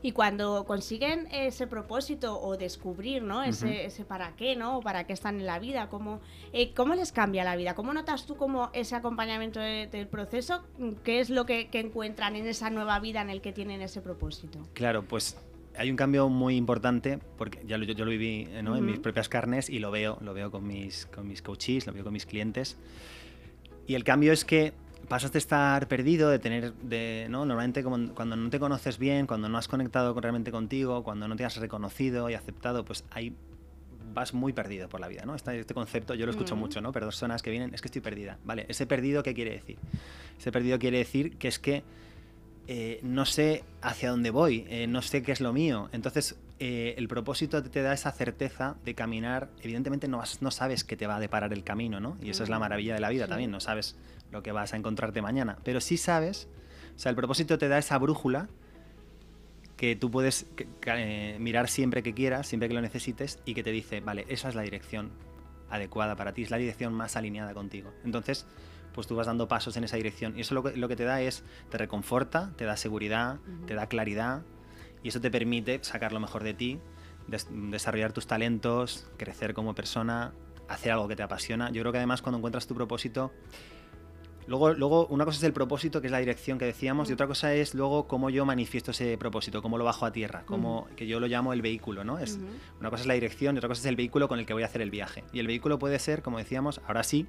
Y 0.00 0.12
cuando 0.12 0.64
consiguen 0.64 1.26
ese 1.32 1.66
propósito 1.66 2.40
o 2.40 2.56
descubrir 2.56 3.24
¿no? 3.24 3.42
ese, 3.42 3.86
ese 3.86 4.04
para 4.04 4.36
qué, 4.36 4.54
¿no? 4.54 4.78
O 4.78 4.80
para 4.80 5.04
qué 5.04 5.12
están 5.12 5.40
en 5.40 5.46
la 5.46 5.58
vida, 5.58 5.88
¿cómo, 5.88 6.20
eh, 6.52 6.72
¿cómo 6.72 6.94
les 6.94 7.10
cambia 7.10 7.42
la 7.42 7.56
vida? 7.56 7.74
¿Cómo 7.74 7.92
notas 7.92 8.26
tú 8.26 8.36
como 8.36 8.70
ese 8.72 8.94
acompañamiento 8.94 9.58
del 9.58 10.06
proceso? 10.06 10.62
¿Qué 11.02 11.18
es 11.18 11.30
lo 11.30 11.46
que, 11.46 11.66
que, 11.66 11.80
encuentran 11.80 12.36
en 12.36 12.46
esa 12.46 12.70
nueva 12.70 13.00
vida 13.00 13.20
en 13.22 13.30
el 13.30 13.40
que 13.40 13.52
tienen 13.52 13.82
ese 13.82 14.00
propósito? 14.00 14.60
Claro, 14.74 15.02
pues 15.02 15.36
hay 15.76 15.90
un 15.90 15.96
cambio 15.96 16.28
muy 16.28 16.54
importante 16.54 17.18
porque 17.36 17.58
ya 17.66 17.76
lo, 17.76 17.84
yo, 17.86 17.94
yo 17.94 18.04
lo 18.04 18.12
viví 18.12 18.44
¿no? 18.62 18.70
uh 18.70 18.74
-huh. 18.74 18.78
en 18.78 18.86
mis 18.86 19.00
propias 19.00 19.28
carnes 19.28 19.68
y 19.68 19.80
lo 19.80 19.90
veo, 19.90 20.18
lo 20.20 20.32
veo 20.32 20.52
con 20.52 20.64
mis, 20.64 21.06
con 21.06 21.26
mis 21.26 21.42
coaches, 21.42 21.88
lo 21.88 21.92
veo 21.92 22.04
con 22.04 22.12
mis 22.12 22.24
clientes. 22.24 22.76
Y 23.88 23.96
el 23.96 24.04
cambio 24.04 24.32
es 24.32 24.44
que 24.44 24.72
pasas 25.08 25.32
de 25.32 25.38
estar 25.38 25.88
perdido, 25.88 26.30
de 26.30 26.38
tener, 26.38 26.72
de, 26.74 27.26
¿no? 27.30 27.44
Normalmente 27.44 27.82
como, 27.82 28.14
cuando 28.14 28.36
no 28.36 28.50
te 28.50 28.58
conoces 28.58 28.98
bien, 28.98 29.26
cuando 29.26 29.48
no 29.48 29.58
has 29.58 29.68
conectado 29.68 30.18
realmente 30.20 30.50
contigo, 30.50 31.02
cuando 31.02 31.28
no 31.28 31.36
te 31.36 31.44
has 31.44 31.56
reconocido 31.56 32.30
y 32.30 32.34
aceptado, 32.34 32.84
pues 32.84 33.04
ahí 33.10 33.34
vas 34.14 34.32
muy 34.32 34.52
perdido 34.52 34.88
por 34.88 35.00
la 35.00 35.08
vida, 35.08 35.24
¿no? 35.24 35.34
Este, 35.34 35.58
este 35.58 35.74
concepto 35.74 36.14
yo 36.14 36.24
lo 36.24 36.30
escucho 36.30 36.56
mm. 36.56 36.58
mucho, 36.58 36.80
¿no? 36.80 36.92
Pero 36.92 37.06
personas 37.06 37.42
que 37.42 37.50
vienen, 37.50 37.74
es 37.74 37.82
que 37.82 37.88
estoy 37.88 38.00
perdida, 38.00 38.38
¿vale? 38.44 38.66
Ese 38.68 38.86
perdido, 38.86 39.22
¿qué 39.22 39.34
quiere 39.34 39.52
decir? 39.52 39.78
Ese 40.38 40.52
perdido 40.52 40.78
quiere 40.78 40.98
decir 40.98 41.36
que 41.36 41.48
es 41.48 41.58
que 41.58 41.82
eh, 42.66 43.00
no 43.02 43.26
sé 43.26 43.62
hacia 43.82 44.10
dónde 44.10 44.30
voy, 44.30 44.64
eh, 44.68 44.86
no 44.86 45.02
sé 45.02 45.22
qué 45.22 45.32
es 45.32 45.40
lo 45.40 45.52
mío. 45.52 45.90
Entonces, 45.92 46.36
eh, 46.60 46.94
el 46.96 47.08
propósito 47.08 47.62
te 47.62 47.82
da 47.82 47.92
esa 47.92 48.10
certeza 48.12 48.76
de 48.84 48.94
caminar. 48.94 49.50
Evidentemente, 49.62 50.08
no, 50.08 50.22
no 50.40 50.50
sabes 50.50 50.84
qué 50.84 50.96
te 50.96 51.06
va 51.06 51.16
a 51.16 51.20
deparar 51.20 51.52
el 51.52 51.64
camino, 51.64 52.00
¿no? 52.00 52.16
Y 52.22 52.30
eso 52.30 52.42
es 52.42 52.48
la 52.48 52.58
maravilla 52.58 52.94
de 52.94 53.00
la 53.00 53.10
vida 53.10 53.24
sí. 53.24 53.30
también. 53.30 53.50
No 53.50 53.60
sabes 53.60 53.96
lo 54.34 54.42
que 54.42 54.52
vas 54.52 54.74
a 54.74 54.76
encontrarte 54.76 55.22
mañana. 55.22 55.58
Pero 55.64 55.80
sí 55.80 55.96
sabes, 55.96 56.48
o 56.94 56.98
sea, 56.98 57.10
el 57.10 57.16
propósito 57.16 57.56
te 57.56 57.68
da 57.68 57.78
esa 57.78 57.96
brújula 57.98 58.48
que 59.76 59.96
tú 59.96 60.10
puedes 60.10 60.46
eh, 60.86 61.36
mirar 61.40 61.68
siempre 61.68 62.02
que 62.02 62.14
quieras, 62.14 62.46
siempre 62.46 62.68
que 62.68 62.74
lo 62.74 62.80
necesites, 62.80 63.38
y 63.44 63.54
que 63.54 63.62
te 63.62 63.70
dice, 63.70 64.00
vale, 64.00 64.26
esa 64.28 64.48
es 64.48 64.54
la 64.54 64.62
dirección 64.62 65.12
adecuada 65.70 66.16
para 66.16 66.32
ti, 66.32 66.42
es 66.42 66.50
la 66.50 66.58
dirección 66.58 66.92
más 66.92 67.16
alineada 67.16 67.54
contigo. 67.54 67.92
Entonces, 68.04 68.46
pues 68.92 69.06
tú 69.06 69.16
vas 69.16 69.26
dando 69.26 69.48
pasos 69.48 69.76
en 69.76 69.84
esa 69.84 69.96
dirección. 69.96 70.36
Y 70.36 70.42
eso 70.42 70.54
lo 70.54 70.62
que, 70.62 70.76
lo 70.76 70.88
que 70.88 70.96
te 70.96 71.04
da 71.04 71.20
es, 71.20 71.44
te 71.70 71.78
reconforta, 71.78 72.52
te 72.56 72.64
da 72.64 72.76
seguridad, 72.76 73.36
uh 73.36 73.50
-huh. 73.50 73.66
te 73.66 73.74
da 73.74 73.86
claridad, 73.86 74.42
y 75.02 75.08
eso 75.08 75.20
te 75.20 75.30
permite 75.30 75.78
sacar 75.82 76.12
lo 76.12 76.20
mejor 76.20 76.42
de 76.42 76.54
ti, 76.54 76.80
des 77.28 77.46
desarrollar 77.50 78.12
tus 78.12 78.26
talentos, 78.26 79.08
crecer 79.16 79.54
como 79.54 79.74
persona, 79.74 80.32
hacer 80.68 80.92
algo 80.92 81.08
que 81.08 81.16
te 81.16 81.22
apasiona. 81.22 81.70
Yo 81.70 81.82
creo 81.82 81.92
que 81.92 81.98
además 81.98 82.22
cuando 82.22 82.38
encuentras 82.38 82.66
tu 82.66 82.74
propósito, 82.74 83.32
Luego, 84.46 84.74
luego, 84.74 85.06
una 85.06 85.24
cosa 85.24 85.38
es 85.38 85.44
el 85.44 85.52
propósito, 85.52 86.00
que 86.00 86.08
es 86.08 86.10
la 86.10 86.18
dirección 86.18 86.58
que 86.58 86.66
decíamos, 86.66 87.08
y 87.08 87.12
otra 87.12 87.26
cosa 87.26 87.54
es 87.54 87.74
luego 87.74 88.06
cómo 88.06 88.30
yo 88.30 88.44
manifiesto 88.44 88.90
ese 88.90 89.16
propósito, 89.16 89.62
cómo 89.62 89.78
lo 89.78 89.84
bajo 89.84 90.04
a 90.04 90.12
tierra, 90.12 90.42
cómo, 90.44 90.86
que 90.96 91.06
yo 91.06 91.20
lo 91.20 91.26
llamo 91.26 91.52
el 91.52 91.62
vehículo, 91.62 92.04
¿no? 92.04 92.18
Es. 92.18 92.38
Una 92.80 92.90
cosa 92.90 93.02
es 93.02 93.06
la 93.06 93.14
dirección 93.14 93.54
y 93.54 93.58
otra 93.58 93.68
cosa 93.68 93.80
es 93.80 93.86
el 93.86 93.96
vehículo 93.96 94.28
con 94.28 94.38
el 94.38 94.46
que 94.46 94.52
voy 94.52 94.62
a 94.62 94.66
hacer 94.66 94.82
el 94.82 94.90
viaje. 94.90 95.24
Y 95.32 95.40
el 95.40 95.46
vehículo 95.46 95.78
puede 95.78 95.98
ser, 95.98 96.22
como 96.22 96.38
decíamos, 96.38 96.80
ahora 96.86 97.02
sí, 97.02 97.26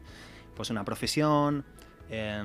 pues 0.56 0.70
una 0.70 0.84
profesión, 0.84 1.64
eh, 2.10 2.42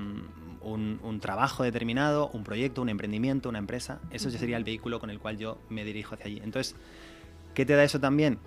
un, 0.61 1.01
un, 1.03 1.21
trabajo 1.21 1.63
determinado, 1.63 2.31
un 2.33 2.45
proyecto, 2.45 2.83
un 2.83 2.89
emprendimiento, 2.89 3.49
una 3.49 3.59
empresa. 3.59 4.01
Eso 4.11 4.29
ya 4.29 4.39
sería 4.39 4.57
el 4.57 4.65
vehículo 4.65 5.01
con 5.01 5.11
el 5.11 5.19
cual 5.19 5.37
yo 5.37 5.59
me 5.69 5.85
dirijo 5.85 6.15
hacia 6.15 6.27
allí. 6.27 6.41
Entonces, 6.43 6.77
¿qué 7.55 7.67
te 7.67 7.75
da 7.75 7.85
eso 7.85 8.01
también? 8.01 8.39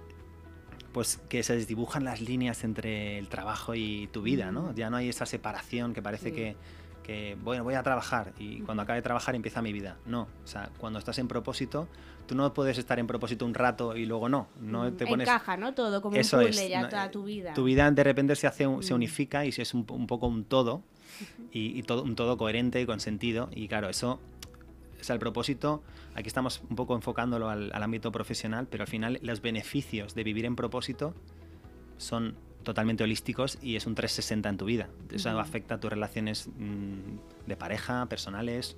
Pues 0.94 1.20
que 1.28 1.44
se 1.44 1.56
desdibujan 1.56 2.04
las 2.04 2.22
líneas 2.22 2.64
entre 2.64 3.18
el 3.18 3.28
trabajo 3.28 3.76
y 3.76 4.08
tu 4.14 4.22
vida, 4.22 4.52
¿no? 4.52 4.74
Ya 4.76 4.90
no 4.90 4.98
hay 4.98 5.10
esa 5.10 5.26
separación 5.26 5.94
que 5.94 6.02
parece 6.02 6.30
sí. 6.30 6.36
que, 6.36 6.56
que, 7.04 7.36
bueno, 7.44 7.64
voy 7.64 7.74
a 7.74 7.84
trabajar 7.84 8.32
y 8.38 8.62
cuando 8.62 8.84
acabe 8.84 9.00
de 9.00 9.02
trabajar 9.02 9.36
empieza 9.36 9.62
mi 9.62 9.74
vida. 9.74 9.98
No, 10.06 10.22
o 10.22 10.48
sea, 10.48 10.70
cuando 10.78 11.00
estás 11.00 11.18
en 11.18 11.28
propósito, 11.28 11.88
tú 12.28 12.36
no 12.36 12.54
puedes 12.54 12.78
estar 12.78 13.00
en 13.00 13.08
propósito 13.08 13.46
un 13.46 13.56
rato 13.56 13.98
y 13.98 14.06
luego 14.06 14.30
no. 14.30 14.48
no 14.62 14.94
te 14.94 15.08
pones... 15.08 15.28
Encaja, 15.28 15.58
¿no? 15.58 15.74
Todo 15.74 16.02
como 16.02 16.16
Eso 16.16 16.38
un 16.38 16.46
puzzle 16.46 16.64
es, 16.66 16.70
ya 16.70 16.88
toda 16.88 17.10
tu 17.10 17.24
vida. 17.24 17.54
Tu 17.54 17.64
vida 17.64 17.90
de 17.90 18.04
repente 18.04 18.36
se, 18.36 18.46
hace, 18.46 18.68
se 18.82 18.94
unifica 18.94 19.46
y 19.46 19.50
es 19.50 19.74
un, 19.74 19.86
un 19.90 20.06
poco 20.06 20.28
un 20.28 20.46
todo 20.46 20.84
y, 21.52 21.78
y 21.78 21.84
todo, 21.84 22.04
un 22.04 22.16
todo 22.16 22.38
coherente 22.38 22.80
y 22.80 22.86
con 22.86 23.00
sentido 23.00 23.50
y 23.54 23.68
claro, 23.68 23.90
eso 23.90 24.20
o 25.04 25.06
sea, 25.06 25.16
el 25.16 25.20
propósito, 25.20 25.84
aquí 26.16 26.28
estamos 26.28 26.62
un 26.70 26.76
poco 26.76 26.96
enfocándolo 26.96 27.50
al, 27.50 27.72
al, 27.74 27.84
ámbito 27.84 28.12
profesional, 28.12 28.68
pero 28.70 28.84
al 28.84 28.88
final 28.88 29.20
los 29.22 29.42
beneficios 29.42 30.16
de 30.16 30.24
vivir 30.24 30.46
en 30.46 30.56
propósito 30.56 31.14
son 31.98 32.36
totalmente 32.64 33.04
holísticos 33.04 33.60
y 33.62 33.76
es 33.76 33.86
un 33.86 33.96
360 33.96 34.50
en 34.50 34.58
tu 34.58 34.66
vida. 34.66 34.90
Eso 35.12 35.30
uh 35.30 35.34
-huh. 35.34 35.42
afecta 35.42 35.76
a 35.76 35.80
tus 35.80 35.92
relaciones 35.92 36.48
mmm, 36.48 37.18
de 37.46 37.56
pareja, 37.56 38.06
personales, 38.08 38.76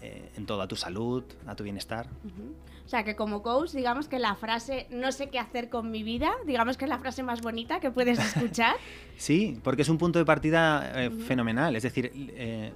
eh, 0.00 0.30
en 0.36 0.46
todo, 0.46 0.62
a 0.62 0.68
tu 0.68 0.76
salud, 0.76 1.24
a 1.46 1.54
tu 1.54 1.64
bienestar. 1.64 2.06
Uh 2.24 2.28
-huh. 2.28 2.52
O 2.84 2.88
sea, 2.88 3.04
que 3.04 3.14
como 3.16 3.42
coach, 3.42 3.72
digamos 3.72 4.08
que 4.08 4.18
la 4.18 4.34
frase 4.34 4.86
no 4.90 5.12
sé 5.12 5.28
qué 5.28 5.38
hacer 5.38 5.68
con 5.68 5.90
mi 5.90 6.02
vida, 6.02 6.30
digamos 6.46 6.76
que 6.76 6.86
es 6.86 6.88
la 6.88 6.98
frase 6.98 7.22
más 7.22 7.42
bonita 7.42 7.80
que 7.80 7.90
puedes 7.90 8.18
escuchar. 8.18 8.76
sí, 9.16 9.58
porque 9.62 9.82
es 9.82 9.88
un 9.88 9.98
punto 9.98 10.18
de 10.18 10.24
partida 10.24 11.04
eh, 11.04 11.08
uh 11.08 11.12
-huh. 11.12 11.20
fenomenal. 11.20 11.76
Es 11.76 11.82
decir, 11.82 12.10
eh, 12.14 12.72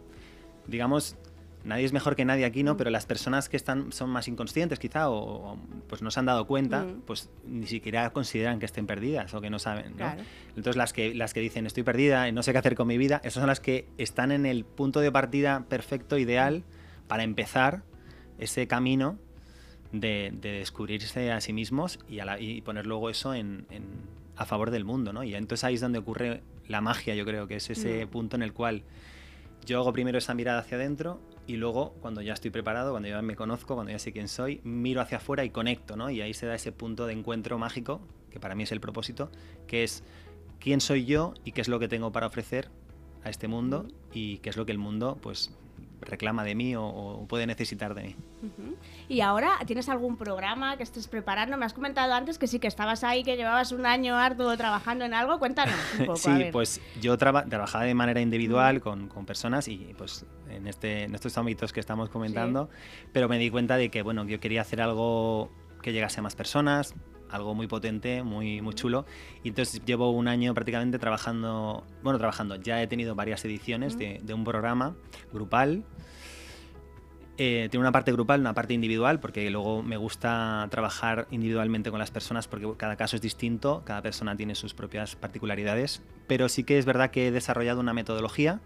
digamos, 0.67 1.17
nadie 1.65 1.85
es 1.85 1.93
mejor 1.93 2.17
que 2.17 2.25
nadie 2.25 2.45
aquí, 2.45 2.63
¿no? 2.63 2.75
Mm. 2.75 2.77
Pero 2.77 2.91
las 2.91 3.07
personas 3.07 3.49
que 3.49 3.57
están 3.57 3.93
son 3.93 4.11
más 4.11 4.29
inconscientes 4.29 4.79
quizá 4.79 5.09
o, 5.09 5.53
o 5.53 5.59
pues 5.89 6.03
no 6.03 6.11
se 6.11 6.21
han 6.21 6.27
dado 6.27 6.47
cuenta, 6.47 6.85
mm. 6.85 7.03
pues 7.07 7.31
ni 7.47 7.67
siquiera 7.67 8.11
consideran 8.13 8.59
que 8.59 8.67
estén 8.67 8.87
perdidas 8.87 9.33
o 9.35 9.41
que 9.41 9.51
no 9.51 9.59
saben, 9.59 9.93
¿no? 9.93 9.97
Claro. 9.97 10.23
Entonces 10.49 10.77
las 10.77 10.93
que 10.93 11.15
las 11.15 11.35
que 11.35 11.41
dicen 11.41 11.67
estoy 11.67 11.83
perdida 11.83 12.29
y 12.29 12.33
no 12.33 12.43
sé 12.43 12.53
qué 12.53 12.59
hacer 12.59 12.75
con 12.75 12.87
mi 12.87 12.99
vida, 12.99 13.21
esas 13.25 13.35
son 13.35 13.47
las 13.47 13.61
que 13.61 13.87
están 13.99 14.33
en 14.33 14.47
el 14.47 14.65
punto 14.65 15.01
de 15.01 15.13
partida 15.13 15.65
perfecto, 15.69 16.19
ideal 16.19 16.59
mm. 16.59 17.09
para 17.09 17.23
empezar 17.23 17.83
ese 18.39 18.67
camino 18.67 19.19
de, 19.93 20.33
de, 20.35 20.53
descubrirse 20.53 21.31
a 21.31 21.41
sí 21.41 21.53
mismos 21.53 21.99
y, 22.09 22.21
a 22.21 22.25
la, 22.25 22.41
y 22.41 22.63
poner 22.63 22.87
luego 22.87 23.11
eso 23.11 23.35
en, 23.35 23.67
en, 23.71 23.85
a 24.37 24.47
favor 24.47 24.71
del 24.71 24.85
mundo, 24.85 25.13
¿no? 25.13 25.23
Y 25.23 25.35
entonces 25.35 25.65
ahí 25.65 25.75
es 25.75 25.81
donde 25.81 25.99
ocurre 25.99 26.43
la 26.67 26.81
magia, 26.81 27.15
yo 27.15 27.25
creo 27.25 27.47
que 27.47 27.57
es 27.57 27.71
ese 27.71 28.07
punto 28.07 28.37
en 28.37 28.43
el 28.43 28.53
cual 28.53 28.83
yo 29.65 29.79
hago 29.79 29.93
primero 29.93 30.19
esa 30.19 30.35
mirada 30.35 30.61
hacia 30.61 30.77
adentro 30.77 31.21
y 31.47 31.57
luego 31.57 31.95
cuando 32.01 32.23
ya 32.23 32.33
estoy 32.33 32.51
preparado, 32.51 32.93
cuando 32.93 33.09
ya 33.09 33.21
me 33.23 33.37
conozco, 33.37 33.75
cuando 33.75 33.93
ya 33.93 33.99
sé 33.99 34.13
quién 34.13 34.29
soy, 34.29 34.61
miro 34.65 35.01
hacia 35.01 35.19
afuera 35.19 35.45
y 35.45 35.51
conecto, 35.51 35.97
¿no? 35.97 36.11
Y 36.11 36.21
ahí 36.21 36.35
se 36.35 36.47
da 36.47 36.55
ese 36.55 36.73
punto 36.73 37.07
de 37.07 37.13
encuentro 37.13 37.59
mágico, 37.59 38.01
que 38.31 38.41
para 38.41 38.55
mí 38.55 38.63
es 38.63 38.73
el 38.73 38.81
propósito, 38.81 39.31
que 39.67 39.85
es 39.85 40.05
quién 40.61 40.81
soy 40.81 41.05
yo 41.05 41.35
y 41.45 41.53
qué 41.53 41.61
es 41.61 41.69
lo 41.69 41.79
que 41.79 41.89
tengo 41.89 42.13
para 42.13 42.27
ofrecer 42.27 42.71
a 43.25 43.31
este 43.31 43.49
mundo 43.49 43.89
y 44.13 44.39
qué 44.39 44.51
es 44.51 44.57
lo 44.57 44.67
que 44.67 44.73
el 44.73 44.79
mundo 44.79 45.19
pues 45.21 45.51
reclama 46.03 46.45
de 46.45 46.55
mí 46.55 46.77
o, 46.77 46.85
o 46.85 47.27
puede 47.27 47.47
necesitar 47.47 47.95
de 47.95 48.03
mí. 48.03 48.17
Uh 48.43 48.47
-huh. 48.47 48.77
Y 49.09 49.21
ahora, 49.21 49.59
¿tienes 49.67 49.89
algún 49.89 50.17
programa 50.17 50.77
que 50.77 50.83
estés 50.83 51.09
preparando? 51.09 51.57
Me 51.57 51.65
has 51.65 51.73
comentado 51.73 52.13
antes 52.13 52.39
que 52.39 52.47
sí, 52.47 52.59
que 52.59 52.67
estabas 52.67 53.05
ahí, 53.05 53.25
que 53.25 53.37
llevabas 53.37 53.73
un 53.73 53.87
año 53.87 54.17
harto 54.17 54.57
trabajando 54.57 55.05
en 55.05 55.15
algo. 55.15 55.39
Cuéntanos 55.39 55.75
un 55.99 56.07
poco. 56.07 56.17
sí, 56.17 56.49
pues 56.53 56.81
yo 57.01 57.17
traba 57.19 57.45
trabajaba 57.45 57.85
de 57.85 57.95
manera 57.95 58.21
individual 58.21 58.81
con, 58.81 59.09
con, 59.09 59.27
personas 59.27 59.69
y 59.69 59.95
pues 59.97 60.27
en, 60.49 60.67
este, 60.67 61.05
en 61.05 61.15
estos 61.15 61.37
ámbitos 61.39 61.73
que 61.73 61.81
estamos 61.81 62.09
comentando, 62.09 62.69
sí. 62.71 63.09
pero 63.13 63.29
me 63.29 63.39
di 63.39 63.51
cuenta 63.51 63.77
de 63.77 63.91
que, 63.91 64.03
bueno, 64.03 64.25
yo 64.25 64.41
quería 64.41 64.61
hacer 64.63 64.81
algo 64.81 65.51
que 65.83 65.93
llegase 65.93 66.21
a 66.21 66.23
más 66.23 66.35
personas, 66.35 66.95
algo 67.33 67.55
muy 67.55 67.67
potente, 67.67 68.23
muy, 68.23 68.61
muy 68.61 68.75
chulo. 68.75 69.05
Y 69.43 69.49
entonces 69.49 69.85
llevo 69.85 70.11
un 70.11 70.29
año 70.29 70.55
prácticamente 70.55 70.99
trabajando, 70.99 71.85
bueno, 72.03 72.19
trabajando, 72.19 72.57
ya 72.57 72.83
he 72.83 72.87
tenido 72.87 73.15
varias 73.15 73.45
ediciones 73.45 73.99
de, 73.99 74.21
de 74.23 74.35
un 74.35 74.45
programa 74.45 74.95
grupal. 75.33 75.85
Eh, 77.39 77.69
tiene 77.71 77.81
una 77.81 77.93
parte 77.93 78.13
grupal, 78.13 78.41
una 78.41 78.53
parte 78.53 78.75
individual, 78.75 79.19
porque 79.19 79.51
luego 79.51 79.83
me 79.83 79.97
gusta 79.97 80.67
trabajar 80.71 81.27
individualmente 81.31 81.91
con 81.91 81.99
las 81.99 82.11
personas 82.11 82.47
porque 82.47 82.71
cada 82.77 82.97
caso 82.97 83.17
es 83.17 83.23
distinto, 83.23 83.83
cada 83.87 84.03
persona 84.03 84.37
tiene 84.37 84.55
sus 84.55 84.75
propias 84.75 85.17
particularidades, 85.17 86.03
pero 86.27 86.51
sí 86.51 86.63
que 86.63 86.79
es 86.79 86.85
verdad 86.85 87.11
que 87.11 87.29
he 87.29 87.31
desarrollado 87.31 87.81
una 87.81 87.95
metodología 87.95 88.61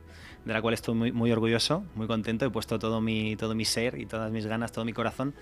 de 0.44 0.52
la 0.52 0.60
cual 0.60 0.74
estoy 0.74 0.94
muy, 0.94 1.12
muy 1.12 1.30
orgulloso, 1.30 1.84
muy 1.94 2.06
contento, 2.08 2.44
he 2.44 2.50
puesto 2.50 2.78
todo 2.78 3.00
mi, 3.00 3.36
todo 3.36 3.54
mi 3.54 3.64
ser 3.64 4.00
y 4.00 4.06
todas 4.06 4.32
mis 4.32 4.46
ganas, 4.46 4.72
todo 4.72 4.84
mi 4.84 4.92
corazón 4.92 5.34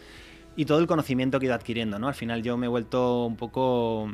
y 0.56 0.64
todo 0.64 0.78
el 0.78 0.86
conocimiento 0.86 1.38
que 1.38 1.46
he 1.46 1.48
ido 1.48 1.54
adquiriendo, 1.54 1.98
¿no? 1.98 2.08
Al 2.08 2.14
final 2.14 2.42
yo 2.42 2.56
me 2.56 2.66
he 2.66 2.68
vuelto 2.68 3.26
un 3.26 3.36
poco 3.36 4.10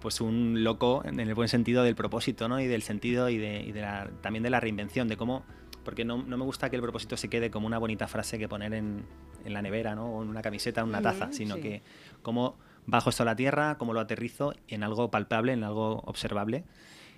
pues 0.00 0.20
un 0.20 0.62
loco 0.62 1.02
en 1.04 1.18
el 1.18 1.34
buen 1.34 1.48
sentido 1.48 1.82
del 1.82 1.94
propósito, 1.94 2.48
¿no? 2.48 2.60
Y 2.60 2.66
del 2.66 2.82
sentido 2.82 3.28
y, 3.28 3.38
de, 3.38 3.62
y 3.62 3.72
de 3.72 3.80
la, 3.80 4.08
también 4.20 4.42
de 4.42 4.50
la 4.50 4.60
reinvención, 4.60 5.08
de 5.08 5.16
cómo 5.16 5.44
porque 5.84 6.04
no, 6.04 6.22
no, 6.22 6.36
me 6.36 6.44
gusta 6.44 6.68
que 6.68 6.76
el 6.76 6.82
propósito 6.82 7.16
se 7.16 7.30
quede 7.30 7.50
como 7.50 7.66
una 7.66 7.78
bonita 7.78 8.06
frase 8.08 8.38
que 8.38 8.46
poner 8.46 8.74
en, 8.74 9.06
en 9.44 9.52
la 9.54 9.62
nevera, 9.62 9.94
¿no? 9.94 10.16
O 10.16 10.22
en 10.22 10.28
una 10.28 10.42
camiseta, 10.42 10.82
en 10.82 10.88
una 10.88 11.00
taza, 11.00 11.32
sino 11.32 11.54
sí. 11.56 11.62
que 11.62 11.82
cómo 12.22 12.56
bajo 12.86 13.10
esto 13.10 13.22
a 13.22 13.26
la 13.26 13.36
tierra, 13.36 13.76
cómo 13.78 13.94
lo 13.94 14.00
aterrizo 14.00 14.52
en 14.68 14.82
algo 14.82 15.10
palpable, 15.10 15.52
en 15.52 15.64
algo 15.64 16.02
observable. 16.04 16.64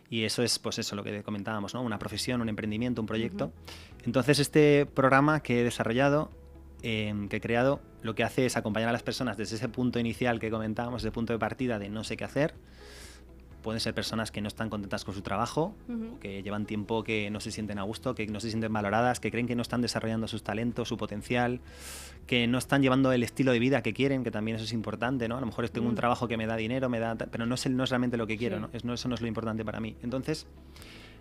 Y 0.08 0.24
eso 0.24 0.42
es, 0.42 0.58
pues 0.58 0.78
eso, 0.78 0.96
lo 0.96 1.04
que 1.04 1.22
comentábamos, 1.22 1.74
¿no? 1.74 1.82
Una 1.82 1.98
profesión, 1.98 2.40
un 2.40 2.48
emprendimiento, 2.48 3.00
un 3.00 3.06
proyecto. 3.06 3.52
Entonces, 4.04 4.40
este 4.40 4.86
programa 4.86 5.40
que 5.40 5.60
he 5.60 5.64
desarrollado, 5.64 6.30
em, 6.82 7.28
que 7.28 7.36
he 7.36 7.40
creado, 7.40 7.80
lo 8.02 8.14
que 8.14 8.24
hace 8.24 8.46
es 8.46 8.56
acompañar 8.56 8.88
a 8.88 8.92
las 8.92 9.02
personas 9.02 9.36
desde 9.36 9.56
ese 9.56 9.68
punto 9.68 9.98
inicial 9.98 10.40
que 10.40 10.50
comentábamos, 10.50 11.02
ese 11.02 11.12
punto 11.12 11.32
de 11.32 11.38
partida 11.38 11.78
de 11.78 11.88
no 11.88 12.04
sé 12.04 12.16
qué 12.16 12.24
hacer, 12.24 12.54
pueden 13.60 13.80
ser 13.80 13.94
personas 13.94 14.30
que 14.30 14.40
no 14.40 14.48
están 14.48 14.70
contentas 14.70 15.04
con 15.04 15.14
su 15.14 15.22
trabajo, 15.22 15.74
que 16.20 16.42
llevan 16.42 16.66
tiempo 16.66 17.04
que 17.04 17.30
no 17.30 17.40
se 17.40 17.50
sienten 17.50 17.78
a 17.78 17.82
gusto, 17.82 18.14
que 18.14 18.26
no 18.26 18.40
se 18.40 18.48
sienten 18.48 18.72
valoradas, 18.72 19.20
que 19.20 19.30
creen 19.30 19.46
que 19.46 19.54
no 19.54 19.62
están 19.62 19.82
desarrollando 19.82 20.26
sus 20.28 20.42
talentos, 20.42 20.88
su 20.88 20.96
potencial, 20.96 21.60
que 22.26 22.46
no 22.46 22.58
están 22.58 22.82
llevando 22.82 23.12
el 23.12 23.22
estilo 23.22 23.52
de 23.52 23.58
vida 23.58 23.82
que 23.82 23.92
quieren, 23.92 24.24
que 24.24 24.30
también 24.30 24.56
eso 24.56 24.64
es 24.64 24.72
importante, 24.72 25.28
¿no? 25.28 25.36
A 25.36 25.40
lo 25.40 25.46
mejor 25.46 25.68
tengo 25.68 25.88
un 25.88 25.92
mm. 25.92 25.96
trabajo 25.96 26.28
que 26.28 26.36
me 26.36 26.46
da 26.46 26.56
dinero, 26.56 26.88
me 26.88 26.98
da, 26.98 27.16
pero 27.16 27.46
no 27.46 27.54
es, 27.54 27.68
no 27.68 27.84
es 27.84 27.90
realmente 27.90 28.16
lo 28.16 28.26
que 28.26 28.36
quiero, 28.36 28.60
¿no? 28.60 28.70
eso 28.72 29.08
no 29.08 29.14
es 29.14 29.20
lo 29.20 29.26
importante 29.26 29.64
para 29.64 29.80
mí. 29.80 29.96
Entonces, 30.02 30.46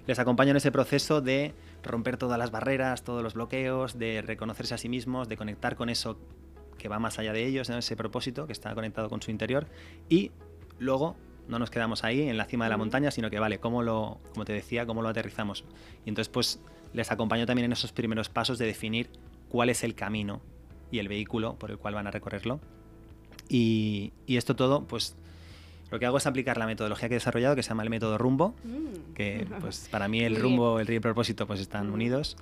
les 0.10 0.18
acompaño 0.18 0.50
en 0.50 0.58
ese 0.58 0.72
proceso 0.72 1.22
de 1.22 1.54
romper 1.84 2.18
todas 2.18 2.40
las 2.40 2.50
barreras, 2.50 3.04
todos 3.04 3.22
los 3.22 3.36
bloqueos, 3.36 4.00
de 4.00 4.24
reconocerse 4.24 4.74
a 4.74 4.80
sí 4.80 4.90
mismos, 4.90 5.30
de 5.30 5.38
conectar 5.38 5.76
con 5.76 5.88
eso 5.88 6.18
que 6.80 6.88
va 6.88 6.98
más 6.98 7.20
allá 7.20 7.32
de 7.32 7.46
ellos, 7.46 7.70
ese 7.70 7.96
propósito 7.96 8.48
que 8.48 8.54
está 8.54 8.74
conectado 8.74 9.08
con 9.08 9.22
su 9.22 9.30
interior 9.30 9.68
y 10.10 10.32
luego 10.80 11.16
no 11.48 11.60
nos 11.60 11.70
quedamos 11.70 12.04
ahí 12.04 12.28
en 12.28 12.38
la 12.38 12.46
cima 12.46 12.66
de 12.66 12.72
la 12.72 12.78
montaña, 12.78 13.12
sino 13.12 13.30
que 13.30 13.38
vale, 13.38 13.60
¿cómo 13.60 13.84
lo, 13.84 14.18
como 14.34 14.46
te 14.46 14.54
decía, 14.54 14.88
cómo 14.88 15.04
lo 15.04 15.10
aterrizamos? 15.10 15.64
Y 16.08 16.10
entonces 16.10 16.30
pues 16.30 16.60
les 16.92 17.12
acompaño 17.12 17.46
también 17.46 17.66
en 17.66 17.74
esos 17.74 17.92
primeros 17.92 18.30
pasos 18.30 18.58
de 18.58 18.66
definir 18.66 19.12
cuál 19.48 19.70
es 19.70 19.84
el 19.84 19.94
camino 19.94 20.42
y 20.90 20.98
el 20.98 21.08
vehículo 21.08 21.54
por 21.60 21.70
el 21.70 21.78
cual 21.78 21.94
van 21.94 22.08
a 22.08 22.12
recorrerlo. 22.12 22.60
Y, 23.48 24.12
esto 24.26 24.56
todo, 24.56 24.86
pues 24.88 25.16
lo 25.92 26.00
que 26.00 26.06
hago 26.06 26.18
es 26.18 26.28
aplicar 26.28 26.58
la 26.58 26.66
metodología 26.66 27.10
que 27.10 27.16
he 27.16 27.18
desarrollado, 27.18 27.56
que 27.56 27.64
se 27.64 27.70
llama 27.70 27.84
el 27.84 27.90
método 27.90 28.18
rumbo, 28.18 28.56
mm. 28.64 29.14
que 29.14 29.48
pues 29.62 29.88
para 29.92 30.08
mí 30.08 30.22
el 30.22 30.36
rumbo, 30.36 30.80
el 30.80 30.88
río 30.88 30.96
y 30.96 30.98
el 30.98 31.02
propósito 31.02 31.48
pues 31.48 31.60
están 31.60 31.90
mm. 31.90 31.94
unidos. 31.94 32.38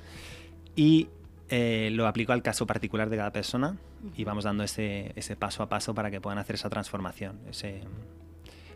Y 0.75 1.09
eh, 1.49 1.89
lo 1.93 2.07
aplico 2.07 2.33
al 2.33 2.41
caso 2.41 2.67
particular 2.67 3.09
de 3.09 3.17
cada 3.17 3.31
persona 3.31 3.77
y 4.15 4.25
vamos 4.25 4.43
dando 4.43 4.63
ese, 4.63 5.13
ese 5.15 5.35
paso 5.35 5.63
a 5.63 5.69
paso 5.69 5.95
para 5.95 6.11
que 6.11 6.19
puedan 6.19 6.39
hacer 6.39 6.55
esa 6.55 6.69
transformación, 6.69 7.39
ese, 7.49 7.81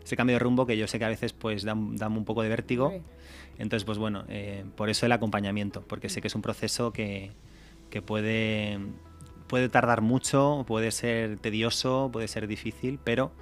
ese 0.02 0.16
cambio 0.16 0.36
de 0.36 0.40
rumbo 0.40 0.66
que 0.66 0.76
yo 0.76 0.86
sé 0.86 0.98
que 0.98 1.04
a 1.04 1.08
veces 1.08 1.32
pues 1.32 1.64
da, 1.64 1.74
un 1.74 2.24
poco 2.24 2.42
de 2.42 2.48
vértigo. 2.48 2.92
Entonces, 3.58 3.84
pues 3.84 3.98
bueno, 3.98 4.24
eh, 4.28 4.64
por 4.76 4.88
eso 4.88 5.04
el 5.04 5.12
acompañamiento, 5.12 5.82
porque 5.82 6.08
sé 6.08 6.22
que 6.22 6.28
es 6.28 6.34
un 6.34 6.42
proceso 6.42 6.92
que, 6.92 7.32
que 7.90 8.00
puede, 8.00 8.78
puede 9.46 9.68
tardar 9.68 10.00
mucho, 10.00 10.64
puede 10.66 10.90
ser 10.90 11.38
tedioso, 11.38 12.08
puede 12.10 12.26
ser 12.26 12.46
difícil, 12.46 12.98
pero 13.04 13.32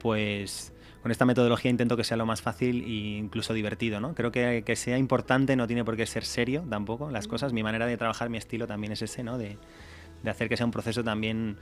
pues 0.00 0.71
con 1.02 1.10
esta 1.10 1.24
metodología 1.24 1.70
intento 1.70 1.96
que 1.96 2.04
sea 2.04 2.16
lo 2.16 2.26
más 2.26 2.42
fácil 2.42 2.82
e 2.82 3.18
incluso 3.18 3.52
divertido, 3.52 4.00
¿no? 4.00 4.14
Creo 4.14 4.30
que, 4.30 4.62
que 4.64 4.76
sea 4.76 4.98
importante 4.98 5.56
no 5.56 5.66
tiene 5.66 5.84
por 5.84 5.96
qué 5.96 6.06
ser 6.06 6.24
serio 6.24 6.64
tampoco 6.70 7.10
las 7.10 7.26
cosas. 7.26 7.52
Mi 7.52 7.62
manera 7.62 7.86
de 7.86 7.96
trabajar, 7.96 8.30
mi 8.30 8.38
estilo 8.38 8.66
también 8.66 8.92
es 8.92 9.02
ese, 9.02 9.24
¿no? 9.24 9.36
De, 9.36 9.58
de 10.22 10.30
hacer 10.30 10.48
que 10.48 10.56
sea 10.56 10.66
un 10.66 10.72
proceso 10.72 11.02
también, 11.02 11.58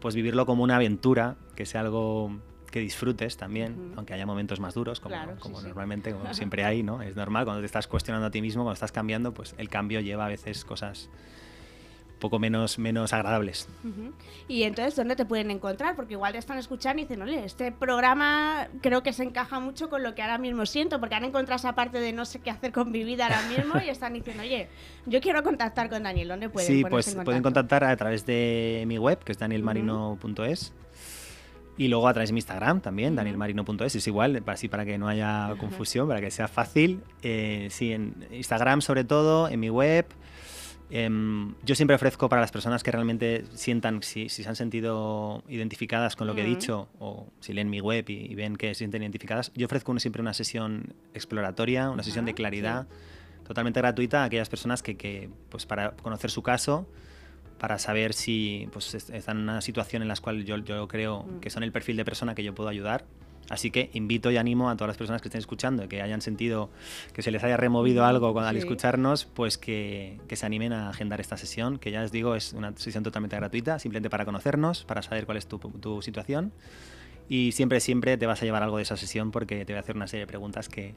pues 0.00 0.14
vivirlo 0.14 0.46
como 0.46 0.62
una 0.62 0.76
aventura, 0.76 1.36
que 1.56 1.64
sea 1.64 1.80
algo 1.80 2.38
que 2.70 2.80
disfrutes 2.80 3.36
también, 3.36 3.92
aunque 3.96 4.14
haya 4.14 4.24
momentos 4.24 4.58
más 4.58 4.74
duros, 4.74 4.98
como, 5.00 5.14
como 5.38 5.60
normalmente, 5.60 6.12
como 6.12 6.32
siempre 6.34 6.64
hay, 6.64 6.82
¿no? 6.82 7.02
Es 7.02 7.16
normal, 7.16 7.44
cuando 7.44 7.60
te 7.60 7.66
estás 7.66 7.86
cuestionando 7.86 8.26
a 8.26 8.30
ti 8.30 8.40
mismo, 8.40 8.62
cuando 8.62 8.74
estás 8.74 8.92
cambiando, 8.92 9.32
pues 9.32 9.54
el 9.58 9.68
cambio 9.68 10.00
lleva 10.00 10.26
a 10.26 10.28
veces 10.28 10.64
cosas 10.64 11.10
poco 12.22 12.38
menos, 12.38 12.78
menos 12.78 13.12
agradables. 13.12 13.68
Y 14.48 14.62
entonces, 14.62 14.96
¿dónde 14.96 15.16
te 15.16 15.26
pueden 15.26 15.50
encontrar? 15.50 15.96
Porque 15.96 16.14
igual 16.14 16.32
te 16.32 16.38
están 16.38 16.56
escuchando 16.56 17.02
y 17.02 17.04
dicen, 17.04 17.20
oye, 17.20 17.44
este 17.44 17.72
programa 17.72 18.68
creo 18.80 19.02
que 19.02 19.12
se 19.12 19.24
encaja 19.24 19.58
mucho 19.58 19.90
con 19.90 20.02
lo 20.02 20.14
que 20.14 20.22
ahora 20.22 20.38
mismo 20.38 20.64
siento, 20.64 21.00
porque 21.00 21.16
han 21.16 21.24
encontrado 21.24 21.56
esa 21.56 21.74
parte 21.74 21.98
de 21.98 22.12
no 22.12 22.24
sé 22.24 22.38
qué 22.38 22.50
hacer 22.50 22.72
con 22.72 22.90
mi 22.90 23.02
vida 23.04 23.24
ahora 23.26 23.42
mismo 23.48 23.74
y 23.84 23.88
están 23.90 24.14
diciendo, 24.14 24.44
oye, 24.44 24.68
yo 25.04 25.20
quiero 25.20 25.42
contactar 25.42 25.90
con 25.90 26.04
Daniel, 26.04 26.28
¿dónde 26.28 26.48
pueden 26.48 26.68
Sí, 26.68 26.84
pues 26.88 27.14
pueden 27.24 27.42
contactar 27.42 27.82
a 27.84 27.96
través 27.96 28.24
de 28.24 28.84
mi 28.86 28.98
web, 28.98 29.18
que 29.18 29.32
es 29.32 29.38
danielmarino.es. 29.38 30.72
Y 31.76 31.88
luego 31.88 32.06
a 32.06 32.12
través 32.12 32.28
de 32.28 32.34
mi 32.34 32.38
Instagram 32.38 32.80
también, 32.80 33.16
danielmarino.es, 33.16 33.96
es 33.96 34.06
igual, 34.06 34.40
así 34.46 34.68
para 34.68 34.84
que 34.84 34.98
no 34.98 35.08
haya 35.08 35.54
confusión, 35.58 36.06
para 36.06 36.20
que 36.20 36.30
sea 36.30 36.46
fácil. 36.46 37.02
Eh, 37.22 37.66
sí, 37.70 37.92
en 37.92 38.14
Instagram 38.30 38.82
sobre 38.82 39.04
todo, 39.04 39.48
en 39.48 39.58
mi 39.58 39.70
web. 39.70 40.06
Em, 40.94 41.54
yo 41.64 41.74
siempre 41.74 41.96
ofrezco 41.96 42.28
para 42.28 42.42
las 42.42 42.52
personas 42.52 42.82
que 42.82 42.90
realmente 42.90 43.46
sientan, 43.54 44.02
si, 44.02 44.28
se 44.28 44.46
han 44.46 44.56
sentido 44.56 45.42
identificadas 45.48 46.16
con 46.16 46.26
lo 46.26 46.34
que 46.34 46.42
he 46.42 46.44
dicho, 46.44 46.86
o 47.00 47.28
si 47.40 47.54
leen 47.54 47.70
mi 47.70 47.80
web 47.80 48.04
y, 48.10 48.34
ven 48.34 48.56
que 48.56 48.68
se 48.68 48.80
sienten 48.80 49.00
identificadas, 49.00 49.50
yo 49.54 49.64
ofrezco 49.64 49.98
siempre 49.98 50.20
una 50.20 50.34
sesión 50.34 50.92
exploratoria, 51.14 51.88
una 51.88 52.02
sesión 52.02 52.26
de 52.26 52.34
claridad, 52.34 52.86
totalmente 53.42 53.80
gratuita 53.80 54.20
a 54.20 54.24
aquellas 54.24 54.50
personas 54.50 54.82
que, 54.82 54.98
que, 54.98 55.30
pues 55.48 55.64
para 55.64 55.92
conocer 55.92 56.30
su 56.30 56.42
caso, 56.42 56.86
para 57.58 57.78
saber 57.78 58.12
si 58.12 58.68
pues, 58.70 58.92
están 58.92 59.38
en 59.38 59.42
una 59.44 59.62
situación 59.62 60.02
en 60.02 60.08
la 60.08 60.16
cual 60.16 60.44
yo, 60.44 60.58
yo 60.58 60.88
creo 60.88 61.22
mm. 61.22 61.40
que 61.40 61.48
son 61.48 61.62
el 61.62 61.72
perfil 61.72 61.96
de 61.96 62.04
persona 62.04 62.34
que 62.34 62.44
yo 62.44 62.54
puedo 62.54 62.68
ayudar. 62.68 63.06
Así 63.48 63.70
que 63.70 63.90
invito 63.92 64.30
y 64.30 64.36
animo 64.36 64.70
a 64.70 64.76
todas 64.76 64.88
las 64.88 64.96
personas 64.96 65.20
que 65.20 65.28
estén 65.28 65.40
escuchando, 65.40 65.88
que 65.88 66.00
hayan 66.00 66.20
sentido 66.20 66.70
que 67.12 67.22
se 67.22 67.30
les 67.30 67.42
haya 67.44 67.56
removido 67.56 68.04
algo 68.04 68.38
al 68.40 68.56
escucharnos, 68.56 69.26
pues 69.26 69.58
que, 69.58 70.18
que, 70.28 70.36
se 70.36 70.46
animen 70.46 70.72
a 70.72 70.88
agendar 70.88 71.20
esta 71.20 71.36
sesión, 71.36 71.78
que 71.78 71.90
ya 71.90 72.00
les 72.00 72.12
digo 72.12 72.34
es 72.34 72.52
una 72.52 72.72
sesión 72.76 73.04
totalmente 73.04 73.36
gratuita, 73.36 73.78
simplemente 73.78 74.10
para 74.10 74.24
conocernos, 74.24 74.84
para 74.84 75.02
saber 75.02 75.26
cuál 75.26 75.38
es 75.38 75.46
tu, 75.46 75.58
tu 75.58 76.02
situación. 76.02 76.52
Y 77.28 77.52
siempre, 77.52 77.80
siempre 77.80 78.16
te 78.16 78.26
vas 78.26 78.42
a 78.42 78.44
llevar 78.44 78.62
algo 78.62 78.76
de 78.76 78.82
esa 78.82 78.96
sesión 78.96 79.30
porque 79.30 79.64
te 79.64 79.72
voy 79.72 79.78
a 79.78 79.80
hacer 79.80 79.96
una 79.96 80.06
serie 80.06 80.22
de 80.22 80.26
preguntas 80.26 80.68
que, 80.68 80.94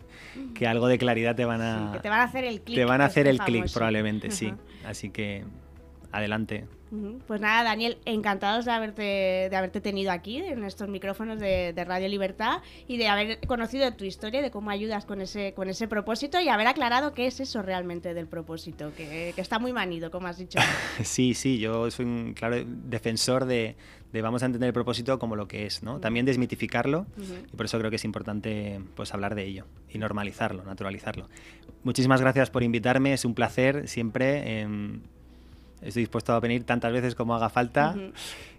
que 0.53 0.67
algo 0.67 0.87
de 0.87 0.97
claridad 0.97 1.35
te 1.35 1.45
van 1.45 1.61
a... 1.61 1.91
que 1.93 1.99
te 1.99 2.09
van 2.09 2.19
a 2.19 2.23
hacer 2.23 2.43
el 2.43 2.61
clic. 2.61 2.77
Te 2.77 2.85
van 2.85 3.01
a 3.01 3.05
hacer 3.05 3.27
el 3.27 3.39
clic 3.39 3.71
probablemente, 3.71 4.31
sí. 4.31 4.53
Así 4.85 5.09
que 5.09 5.45
adelante. 6.11 6.65
Pues 7.27 7.41
nada, 7.41 7.63
Daniel, 7.63 7.97
encantados 8.05 8.65
de 8.65 8.71
haberte, 8.71 9.01
de 9.49 9.55
haberte 9.55 9.81
tenido 9.81 10.11
aquí 10.11 10.37
en 10.37 10.63
estos 10.63 10.87
micrófonos 10.87 11.39
de, 11.39 11.73
Radio 11.85 12.07
Libertad 12.07 12.61
y 12.87 12.97
de 12.97 13.07
haber 13.07 13.39
conocido 13.47 13.91
tu 13.93 14.05
historia, 14.05 14.41
de 14.41 14.51
cómo 14.51 14.69
ayudas 14.69 15.05
con 15.05 15.21
ese, 15.21 15.53
con 15.53 15.69
ese 15.69 15.87
propósito 15.87 16.39
y 16.39 16.49
haber 16.49 16.67
aclarado 16.67 17.13
qué 17.13 17.27
es 17.27 17.39
eso 17.39 17.61
realmente 17.61 18.13
del 18.13 18.27
propósito, 18.27 18.91
que, 18.95 19.33
está 19.35 19.59
muy 19.59 19.73
manido, 19.73 20.09
como 20.11 20.27
has 20.27 20.37
dicho. 20.37 20.59
sí, 21.03 21.33
sí, 21.33 21.59
yo 21.59 21.89
soy 21.91 22.05
un 22.05 22.33
claro 22.33 22.57
defensor 22.65 23.45
de, 23.45 23.75
vamos 24.13 24.43
a 24.43 24.45
entender 24.45 24.67
el 24.67 24.73
propósito 24.73 25.19
como 25.19 25.35
lo 25.35 25.47
que 25.47 25.65
es, 25.65 25.83
¿no? 25.83 25.99
También 25.99 26.25
desmitificarlo 26.25 27.05
y 27.51 27.55
por 27.55 27.65
eso 27.65 27.77
creo 27.77 27.89
que 27.89 27.97
es 27.97 28.05
importante 28.05 28.79
pues 28.95 29.13
hablar 29.13 29.35
de 29.35 29.43
ello 29.43 29.65
y 29.89 29.97
normalizarlo, 29.97 30.63
naturalizarlo. 30.63 31.29
Muchísimas 31.83 32.21
gracias 32.21 32.49
por 32.49 32.63
invitarme, 32.63 33.13
es 33.13 33.25
un 33.25 33.35
placer 33.35 33.87
siempre. 33.87 34.61
Em, 34.61 35.01
Estoy 35.81 36.03
dispuesto 36.03 36.33
a 36.33 36.39
venir 36.39 36.63
tantas 36.63 36.91
veces 36.91 37.15
como 37.15 37.35
haga 37.35 37.49
falta. 37.49 37.95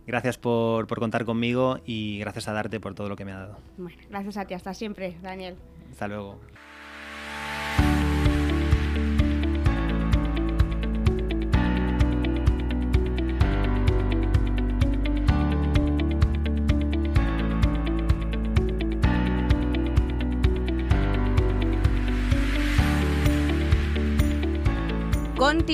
Gracias 0.07 0.39
por, 0.39 0.87
por, 0.87 1.01
contar 1.01 1.25
conmigo 1.25 1.81
y 1.85 2.19
gracias 2.21 2.47
a 2.49 2.53
darte 2.53 2.79
por 2.79 2.95
todo 2.95 3.09
lo 3.09 3.17
que 3.17 3.25
me 3.25 3.33
ha 3.33 3.39
dado. 3.39 3.59
Bueno, 3.77 3.99
gracias 4.09 4.37
a 4.37 4.45
ti. 4.45 4.55
Hasta 4.55 4.73
siempre, 4.73 5.17
Daniel. 5.23 5.57
Hasta 5.91 6.09
luego. 6.09 6.39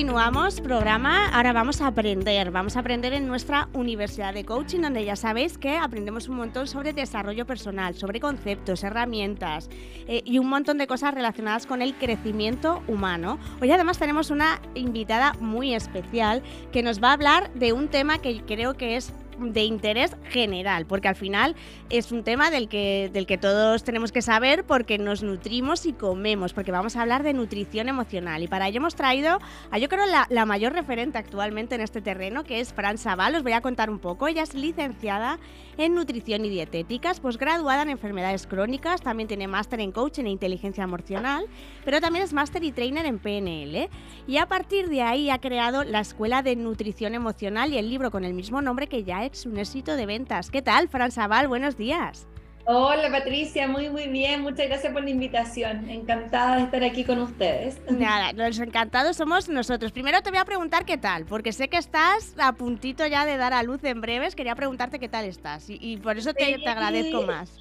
Continuamos 0.03 0.59
programa, 0.59 1.29
ahora 1.29 1.53
vamos 1.53 1.79
a 1.79 1.87
aprender, 1.87 2.51
vamos 2.51 2.75
a 2.75 2.81
aprender 2.81 3.13
en 3.13 3.25
nuestra 3.25 3.69
Universidad 3.71 4.33
de 4.33 4.43
Coaching, 4.43 4.81
donde 4.81 5.05
ya 5.05 5.15
sabéis 5.15 5.57
que 5.57 5.77
aprendemos 5.77 6.27
un 6.27 6.35
montón 6.35 6.67
sobre 6.67 6.91
desarrollo 6.91 7.45
personal, 7.45 7.95
sobre 7.95 8.19
conceptos, 8.19 8.83
herramientas 8.83 9.69
eh, 10.09 10.21
y 10.25 10.39
un 10.39 10.49
montón 10.49 10.77
de 10.77 10.87
cosas 10.87 11.13
relacionadas 11.13 11.65
con 11.65 11.81
el 11.81 11.95
crecimiento 11.95 12.83
humano. 12.89 13.39
Hoy 13.61 13.71
además 13.71 13.97
tenemos 13.97 14.29
una 14.29 14.61
invitada 14.75 15.37
muy 15.39 15.73
especial 15.73 16.43
que 16.73 16.83
nos 16.83 17.01
va 17.01 17.11
a 17.11 17.13
hablar 17.13 17.53
de 17.53 17.71
un 17.71 17.87
tema 17.87 18.17
que 18.17 18.41
creo 18.41 18.73
que 18.73 18.97
es 18.97 19.13
de 19.37 19.63
interés 19.63 20.15
general, 20.29 20.85
porque 20.85 21.07
al 21.07 21.15
final 21.15 21.55
es 21.89 22.11
un 22.11 22.23
tema 22.23 22.51
del 22.51 22.67
que, 22.67 23.09
del 23.13 23.25
que 23.25 23.37
todos 23.37 23.83
tenemos 23.83 24.11
que 24.11 24.21
saber 24.21 24.63
porque 24.65 24.97
nos 24.97 25.23
nutrimos 25.23 25.85
y 25.85 25.93
comemos, 25.93 26.53
porque 26.53 26.71
vamos 26.71 26.95
a 26.95 27.01
hablar 27.01 27.23
de 27.23 27.33
nutrición 27.33 27.89
emocional. 27.89 28.43
Y 28.43 28.47
para 28.47 28.67
ello 28.67 28.77
hemos 28.77 28.95
traído 28.95 29.39
a 29.71 29.77
yo 29.77 29.89
creo 29.89 30.05
la, 30.05 30.27
la 30.29 30.45
mayor 30.45 30.73
referente 30.73 31.17
actualmente 31.17 31.75
en 31.75 31.81
este 31.81 32.01
terreno, 32.01 32.43
que 32.43 32.59
es 32.59 32.73
Fran 32.73 32.97
Sabal. 32.97 33.35
Os 33.35 33.43
voy 33.43 33.53
a 33.53 33.61
contar 33.61 33.89
un 33.89 33.99
poco. 33.99 34.27
Ella 34.27 34.43
es 34.43 34.53
licenciada 34.53 35.39
en 35.77 35.95
nutrición 35.95 36.45
y 36.45 36.49
dietéticas, 36.49 37.19
posgraduada 37.19 37.81
en 37.81 37.89
enfermedades 37.89 38.47
crónicas, 38.47 39.01
también 39.01 39.27
tiene 39.27 39.47
máster 39.47 39.79
en 39.79 39.91
coaching 39.91 40.25
e 40.25 40.29
inteligencia 40.29 40.83
emocional, 40.83 41.45
pero 41.85 42.01
también 42.01 42.23
es 42.23 42.33
máster 42.33 42.63
y 42.63 42.71
trainer 42.71 43.05
en 43.05 43.19
PNL. 43.19 43.89
Y 44.27 44.37
a 44.37 44.47
partir 44.47 44.89
de 44.89 45.01
ahí 45.01 45.29
ha 45.29 45.39
creado 45.39 45.83
la 45.83 45.99
Escuela 45.99 46.41
de 46.41 46.55
Nutrición 46.55 47.15
Emocional 47.15 47.73
y 47.73 47.77
el 47.77 47.89
libro 47.89 48.11
con 48.11 48.23
el 48.23 48.33
mismo 48.33 48.61
nombre 48.61 48.87
que 48.87 49.03
ya 49.03 49.25
es 49.25 49.45
un 49.45 49.57
éxito 49.57 49.95
de 49.95 50.05
ventas. 50.05 50.49
¿Qué 50.49 50.61
tal, 50.61 50.89
Fran 50.89 51.11
Sabal? 51.11 51.47
Buenos 51.47 51.77
días. 51.77 52.27
Hola 52.65 53.11
Patricia, 53.11 53.67
muy 53.67 53.89
muy 53.89 54.07
bien, 54.07 54.41
muchas 54.41 54.67
gracias 54.67 54.93
por 54.93 55.03
la 55.03 55.09
invitación. 55.09 55.89
Encantada 55.89 56.57
de 56.57 56.63
estar 56.63 56.83
aquí 56.83 57.03
con 57.03 57.19
ustedes. 57.19 57.77
Nada, 57.89 58.31
los 58.31 58.57
encantados 58.59 59.17
somos 59.17 59.49
nosotros. 59.49 59.91
Primero 59.91 60.21
te 60.21 60.29
voy 60.29 60.39
a 60.39 60.45
preguntar 60.45 60.85
qué 60.85 60.97
tal, 60.97 61.25
porque 61.25 61.51
sé 61.51 61.67
que 61.67 61.77
estás 61.77 62.35
a 62.37 62.53
puntito 62.53 63.05
ya 63.05 63.25
de 63.25 63.35
dar 63.35 63.53
a 63.53 63.63
luz 63.63 63.83
en 63.83 63.99
breves. 63.99 64.33
Quería 64.33 64.55
preguntarte 64.55 64.97
qué 64.97 65.09
tal 65.09 65.25
estás 65.25 65.65
y, 65.67 65.97
por 65.97 66.17
eso 66.17 66.33
te, 66.33 66.57
te 66.57 66.69
agradezco 66.69 67.23
más. 67.23 67.59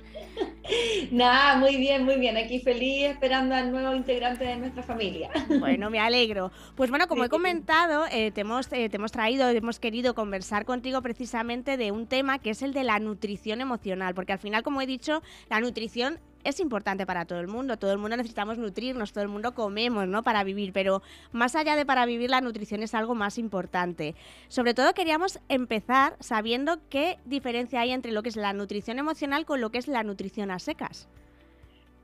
Nada, 1.10 1.56
muy 1.56 1.76
bien, 1.76 2.04
muy 2.04 2.16
bien. 2.16 2.36
Aquí 2.36 2.60
feliz 2.60 3.04
esperando 3.06 3.54
al 3.54 3.70
nuevo 3.70 3.94
integrante 3.94 4.44
de 4.44 4.56
nuestra 4.56 4.82
familia. 4.82 5.30
Bueno, 5.58 5.90
me 5.90 6.00
alegro. 6.00 6.50
Pues 6.74 6.90
bueno, 6.90 7.08
como 7.08 7.24
he 7.24 7.28
comentado, 7.28 8.06
eh, 8.10 8.30
te, 8.30 8.42
hemos, 8.42 8.72
eh, 8.72 8.88
te 8.88 8.96
hemos 8.96 9.12
traído, 9.12 9.48
hemos 9.48 9.78
querido 9.78 10.14
conversar 10.14 10.64
contigo 10.64 11.02
precisamente 11.02 11.76
de 11.76 11.92
un 11.92 12.06
tema 12.06 12.38
que 12.38 12.50
es 12.50 12.62
el 12.62 12.72
de 12.72 12.84
la 12.84 12.98
nutrición 12.98 13.60
emocional, 13.60 14.14
porque 14.14 14.32
al 14.32 14.38
final, 14.38 14.62
como 14.62 14.80
he 14.80 14.86
dicho, 14.86 15.22
la 15.50 15.60
nutrición 15.60 16.18
es 16.44 16.60
importante 16.60 17.06
para 17.06 17.24
todo 17.24 17.40
el 17.40 17.48
mundo. 17.48 17.76
Todo 17.76 17.92
el 17.92 17.98
mundo 17.98 18.16
necesitamos 18.16 18.58
nutrirnos, 18.58 19.12
todo 19.12 19.22
el 19.22 19.28
mundo 19.28 19.54
comemos, 19.54 20.06
¿no? 20.06 20.22
Para 20.22 20.44
vivir, 20.44 20.72
pero 20.72 21.02
más 21.32 21.54
allá 21.56 21.76
de 21.76 21.86
para 21.86 22.06
vivir, 22.06 22.30
la 22.30 22.40
nutrición 22.40 22.82
es 22.82 22.94
algo 22.94 23.14
más 23.14 23.38
importante. 23.38 24.14
Sobre 24.48 24.74
todo 24.74 24.94
queríamos 24.94 25.40
empezar 25.48 26.16
sabiendo 26.20 26.78
qué 26.88 27.18
diferencia 27.24 27.80
hay 27.80 27.92
entre 27.92 28.12
lo 28.12 28.22
que 28.22 28.28
es 28.28 28.36
la 28.36 28.52
nutrición 28.52 28.98
emocional 28.98 29.46
con 29.46 29.60
lo 29.60 29.70
que 29.70 29.78
es 29.78 29.88
la 29.88 30.02
nutrición 30.02 30.50
a 30.50 30.58
secas. 30.58 31.08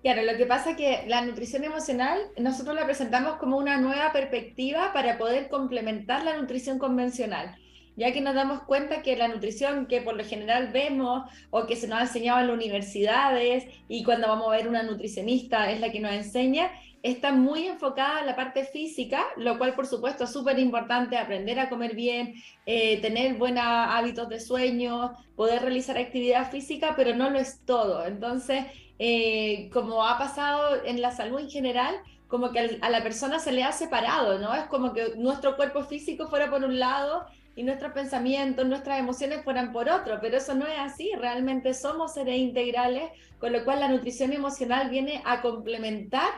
Claro, 0.02 0.22
lo 0.22 0.36
que 0.36 0.46
pasa 0.46 0.70
es 0.70 0.76
que 0.76 1.04
la 1.08 1.22
nutrición 1.22 1.64
emocional 1.64 2.20
nosotros 2.38 2.76
la 2.76 2.84
presentamos 2.84 3.36
como 3.36 3.56
una 3.56 3.78
nueva 3.78 4.12
perspectiva 4.12 4.92
para 4.92 5.18
poder 5.18 5.48
complementar 5.48 6.22
la 6.22 6.36
nutrición 6.36 6.78
convencional 6.78 7.56
ya 7.98 8.12
que 8.12 8.20
nos 8.20 8.36
damos 8.36 8.62
cuenta 8.62 9.02
que 9.02 9.16
la 9.16 9.26
nutrición 9.26 9.86
que 9.86 10.00
por 10.00 10.16
lo 10.16 10.24
general 10.24 10.70
vemos 10.72 11.28
o 11.50 11.66
que 11.66 11.74
se 11.74 11.88
nos 11.88 11.98
ha 11.98 12.02
enseñado 12.02 12.40
en 12.40 12.46
las 12.46 12.56
universidades 12.56 13.66
y 13.88 14.04
cuando 14.04 14.28
vamos 14.28 14.46
a 14.46 14.56
ver 14.56 14.68
una 14.68 14.84
nutricionista 14.84 15.70
es 15.72 15.80
la 15.80 15.90
que 15.90 15.98
nos 15.98 16.12
enseña, 16.12 16.70
está 17.02 17.32
muy 17.32 17.66
enfocada 17.66 18.20
en 18.20 18.26
la 18.26 18.36
parte 18.36 18.64
física, 18.64 19.24
lo 19.36 19.58
cual 19.58 19.74
por 19.74 19.86
supuesto 19.86 20.24
es 20.24 20.32
súper 20.32 20.60
importante 20.60 21.18
aprender 21.18 21.58
a 21.58 21.68
comer 21.68 21.96
bien, 21.96 22.34
eh, 22.66 23.00
tener 23.00 23.34
buenos 23.34 23.64
hábitos 23.66 24.28
de 24.28 24.38
sueño, 24.38 25.12
poder 25.34 25.62
realizar 25.62 25.98
actividad 25.98 26.50
física, 26.52 26.94
pero 26.96 27.16
no 27.16 27.30
lo 27.30 27.40
es 27.40 27.64
todo. 27.64 28.06
Entonces, 28.06 28.64
eh, 29.00 29.70
como 29.72 30.06
ha 30.06 30.18
pasado 30.18 30.84
en 30.84 31.00
la 31.00 31.10
salud 31.10 31.40
en 31.40 31.50
general, 31.50 31.96
como 32.28 32.52
que 32.52 32.78
a 32.80 32.90
la 32.90 33.02
persona 33.02 33.40
se 33.40 33.52
le 33.52 33.64
ha 33.64 33.72
separado, 33.72 34.38
¿no? 34.38 34.54
Es 34.54 34.64
como 34.64 34.92
que 34.92 35.14
nuestro 35.16 35.56
cuerpo 35.56 35.82
físico 35.82 36.28
fuera 36.28 36.50
por 36.50 36.62
un 36.62 36.78
lado 36.78 37.26
y 37.58 37.64
nuestros 37.64 37.90
pensamientos, 37.90 38.68
nuestras 38.68 39.00
emociones 39.00 39.42
fueran 39.42 39.72
por 39.72 39.88
otro, 39.88 40.20
pero 40.20 40.36
eso 40.36 40.54
no 40.54 40.64
es 40.64 40.78
así, 40.78 41.10
realmente 41.18 41.74
somos 41.74 42.14
seres 42.14 42.38
integrales, 42.38 43.10
con 43.40 43.52
lo 43.52 43.64
cual 43.64 43.80
la 43.80 43.88
nutrición 43.88 44.32
emocional 44.32 44.90
viene 44.90 45.22
a 45.24 45.42
complementar 45.42 46.28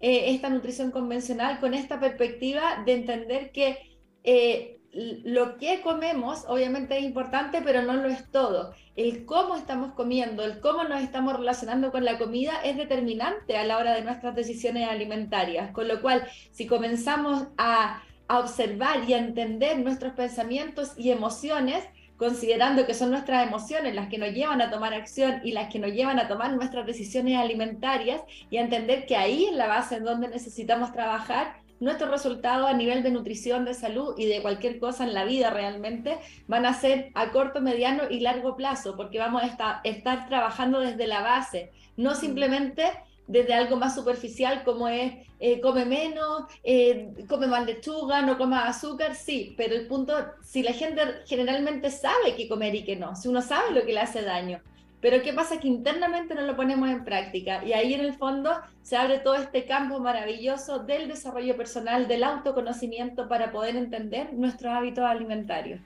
eh, 0.00 0.30
esta 0.30 0.48
nutrición 0.48 0.90
convencional 0.90 1.60
con 1.60 1.74
esta 1.74 2.00
perspectiva 2.00 2.82
de 2.86 2.94
entender 2.94 3.52
que 3.52 3.76
eh, 4.24 4.78
lo 4.92 5.58
que 5.58 5.82
comemos 5.82 6.46
obviamente 6.48 6.96
es 6.96 7.04
importante, 7.04 7.60
pero 7.62 7.82
no 7.82 7.92
lo 7.92 8.08
es 8.08 8.30
todo. 8.30 8.72
El 8.96 9.26
cómo 9.26 9.56
estamos 9.56 9.92
comiendo, 9.92 10.42
el 10.42 10.60
cómo 10.60 10.84
nos 10.84 11.02
estamos 11.02 11.36
relacionando 11.36 11.92
con 11.92 12.06
la 12.06 12.16
comida 12.16 12.54
es 12.64 12.78
determinante 12.78 13.58
a 13.58 13.64
la 13.64 13.76
hora 13.76 13.92
de 13.92 14.02
nuestras 14.02 14.34
decisiones 14.34 14.88
alimentarias, 14.88 15.72
con 15.72 15.88
lo 15.88 16.00
cual 16.00 16.26
si 16.52 16.66
comenzamos 16.66 17.48
a 17.58 18.02
a 18.30 18.38
observar 18.38 19.08
y 19.08 19.14
a 19.14 19.18
entender 19.18 19.80
nuestros 19.80 20.12
pensamientos 20.12 20.92
y 20.96 21.10
emociones, 21.10 21.82
considerando 22.16 22.86
que 22.86 22.94
son 22.94 23.10
nuestras 23.10 23.44
emociones 23.44 23.92
las 23.92 24.08
que 24.08 24.18
nos 24.18 24.32
llevan 24.32 24.62
a 24.62 24.70
tomar 24.70 24.94
acción 24.94 25.40
y 25.42 25.50
las 25.50 25.68
que 25.68 25.80
nos 25.80 25.90
llevan 25.90 26.20
a 26.20 26.28
tomar 26.28 26.52
nuestras 26.52 26.86
decisiones 26.86 27.36
alimentarias 27.36 28.22
y 28.48 28.58
a 28.58 28.60
entender 28.60 29.04
que 29.04 29.16
ahí 29.16 29.46
es 29.46 29.52
la 29.52 29.66
base 29.66 29.96
en 29.96 30.04
donde 30.04 30.28
necesitamos 30.28 30.92
trabajar, 30.92 31.56
nuestros 31.80 32.08
resultados 32.08 32.70
a 32.70 32.74
nivel 32.74 33.02
de 33.02 33.10
nutrición, 33.10 33.64
de 33.64 33.74
salud 33.74 34.14
y 34.16 34.26
de 34.26 34.42
cualquier 34.42 34.78
cosa 34.78 35.02
en 35.02 35.12
la 35.12 35.24
vida 35.24 35.50
realmente 35.50 36.18
van 36.46 36.66
a 36.66 36.74
ser 36.74 37.10
a 37.14 37.32
corto, 37.32 37.60
mediano 37.60 38.04
y 38.08 38.20
largo 38.20 38.54
plazo, 38.56 38.96
porque 38.96 39.18
vamos 39.18 39.42
a 39.42 39.46
estar, 39.46 39.80
estar 39.82 40.28
trabajando 40.28 40.78
desde 40.78 41.08
la 41.08 41.22
base, 41.22 41.72
no 41.96 42.14
simplemente 42.14 42.92
desde 43.30 43.54
algo 43.54 43.76
más 43.76 43.94
superficial 43.94 44.64
como 44.64 44.88
es 44.88 45.12
eh, 45.38 45.60
come 45.60 45.84
menos, 45.84 46.42
eh, 46.64 47.14
come 47.28 47.46
más 47.46 47.64
lechuga, 47.64 48.22
no 48.22 48.36
coma 48.36 48.66
azúcar, 48.66 49.14
sí, 49.14 49.54
pero 49.56 49.74
el 49.74 49.86
punto, 49.86 50.12
si 50.42 50.62
la 50.62 50.72
gente 50.72 51.00
generalmente 51.26 51.90
sabe 51.90 52.34
qué 52.36 52.48
comer 52.48 52.74
y 52.74 52.84
qué 52.84 52.96
no, 52.96 53.14
si 53.14 53.28
uno 53.28 53.40
sabe 53.40 53.70
lo 53.70 53.86
que 53.86 53.92
le 53.92 54.00
hace 54.00 54.22
daño, 54.22 54.60
pero 55.00 55.22
¿qué 55.22 55.32
pasa? 55.32 55.60
Que 55.60 55.68
internamente 55.68 56.34
no 56.34 56.42
lo 56.42 56.56
ponemos 56.56 56.90
en 56.90 57.04
práctica 57.04 57.64
y 57.64 57.72
ahí 57.72 57.94
en 57.94 58.00
el 58.00 58.14
fondo 58.14 58.50
se 58.82 58.96
abre 58.96 59.18
todo 59.18 59.34
este 59.34 59.66
campo 59.66 60.00
maravilloso 60.00 60.80
del 60.80 61.06
desarrollo 61.08 61.56
personal, 61.56 62.08
del 62.08 62.24
autoconocimiento 62.24 63.28
para 63.28 63.52
poder 63.52 63.76
entender 63.76 64.32
nuestros 64.32 64.72
hábitos 64.72 65.04
alimentarios. 65.04 65.80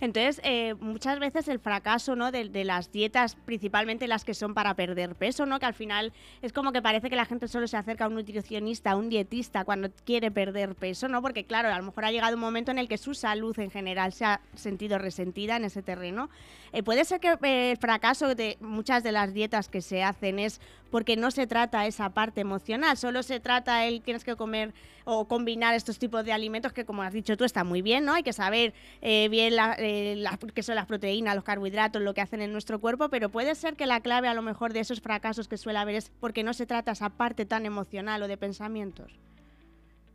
Entonces, 0.00 0.40
eh, 0.44 0.74
muchas 0.80 1.18
veces 1.18 1.48
el 1.48 1.60
fracaso 1.60 2.16
¿no? 2.16 2.32
de, 2.32 2.64
las 2.64 2.90
dietas, 2.90 3.36
principalmente 3.36 4.08
las 4.08 4.24
que 4.24 4.34
son 4.34 4.54
para 4.54 4.74
perder 4.74 5.14
peso, 5.14 5.46
¿no? 5.46 5.60
que 5.60 5.66
al 5.66 5.74
final 5.74 6.12
es 6.42 6.52
como 6.52 6.72
que 6.72 6.82
parece 6.82 7.08
que 7.08 7.16
la 7.16 7.24
gente 7.24 7.48
solo 7.48 7.66
se 7.68 7.76
acerca 7.76 8.04
a 8.04 8.08
un 8.08 8.14
nutricionista, 8.14 8.90
a 8.90 8.96
un 8.96 9.08
dietista 9.08 9.64
cuando 9.64 9.90
quiere 10.04 10.30
perder 10.30 10.74
peso, 10.74 11.08
¿no? 11.08 11.22
porque 11.22 11.44
claro, 11.44 11.68
a 11.68 11.78
lo 11.78 11.84
mejor 11.84 12.04
ha 12.04 12.10
llegado 12.10 12.34
un 12.34 12.40
momento 12.40 12.70
en 12.70 12.78
el 12.78 12.88
que 12.88 12.98
su 12.98 13.14
salud 13.14 13.58
en 13.58 13.70
general 13.70 14.12
se 14.12 14.24
ha 14.24 14.40
sentido 14.54 14.98
resentida 14.98 15.56
en 15.56 15.64
ese 15.64 15.82
terreno. 15.82 16.28
Eh, 16.72 16.82
puede 16.82 17.04
ser 17.04 17.20
que 17.20 17.36
eh, 17.42 17.72
el 17.72 17.76
fracaso 17.76 18.34
de 18.34 18.56
muchas 18.60 19.02
de 19.02 19.12
las 19.12 19.32
dietas 19.32 19.68
que 19.68 19.80
se 19.80 20.02
hacen 20.02 20.38
es 20.38 20.60
porque 20.92 21.16
no 21.16 21.30
se 21.30 21.46
trata 21.46 21.86
esa 21.86 22.10
parte 22.10 22.42
emocional, 22.42 22.98
solo 22.98 23.22
se 23.22 23.40
trata 23.40 23.86
el 23.86 24.02
tienes 24.02 24.24
que 24.24 24.36
comer 24.36 24.74
o 25.04 25.26
combinar 25.26 25.74
estos 25.74 25.98
tipos 25.98 26.22
de 26.22 26.32
alimentos 26.32 26.74
que 26.74 26.84
como 26.84 27.02
has 27.02 27.14
dicho 27.14 27.34
tú 27.36 27.44
está 27.44 27.64
muy 27.64 27.80
bien, 27.80 28.04
¿no? 28.04 28.12
Hay 28.12 28.22
que 28.22 28.34
saber 28.34 28.74
eh, 29.00 29.28
bien 29.30 29.54
eh, 29.78 30.22
qué 30.54 30.62
son 30.62 30.74
las 30.74 30.86
proteínas, 30.86 31.34
los 31.34 31.44
carbohidratos, 31.44 32.02
lo 32.02 32.12
que 32.12 32.20
hacen 32.20 32.42
en 32.42 32.52
nuestro 32.52 32.78
cuerpo, 32.78 33.08
pero 33.08 33.30
puede 33.30 33.54
ser 33.54 33.74
que 33.74 33.86
la 33.86 34.00
clave 34.00 34.28
a 34.28 34.34
lo 34.34 34.42
mejor 34.42 34.74
de 34.74 34.80
esos 34.80 35.00
fracasos 35.00 35.48
que 35.48 35.56
suele 35.56 35.78
haber 35.78 35.94
es 35.94 36.12
porque 36.20 36.44
no 36.44 36.52
se 36.52 36.66
trata 36.66 36.92
esa 36.92 37.08
parte 37.08 37.46
tan 37.46 37.64
emocional 37.64 38.22
o 38.22 38.28
de 38.28 38.36
pensamientos. 38.36 39.12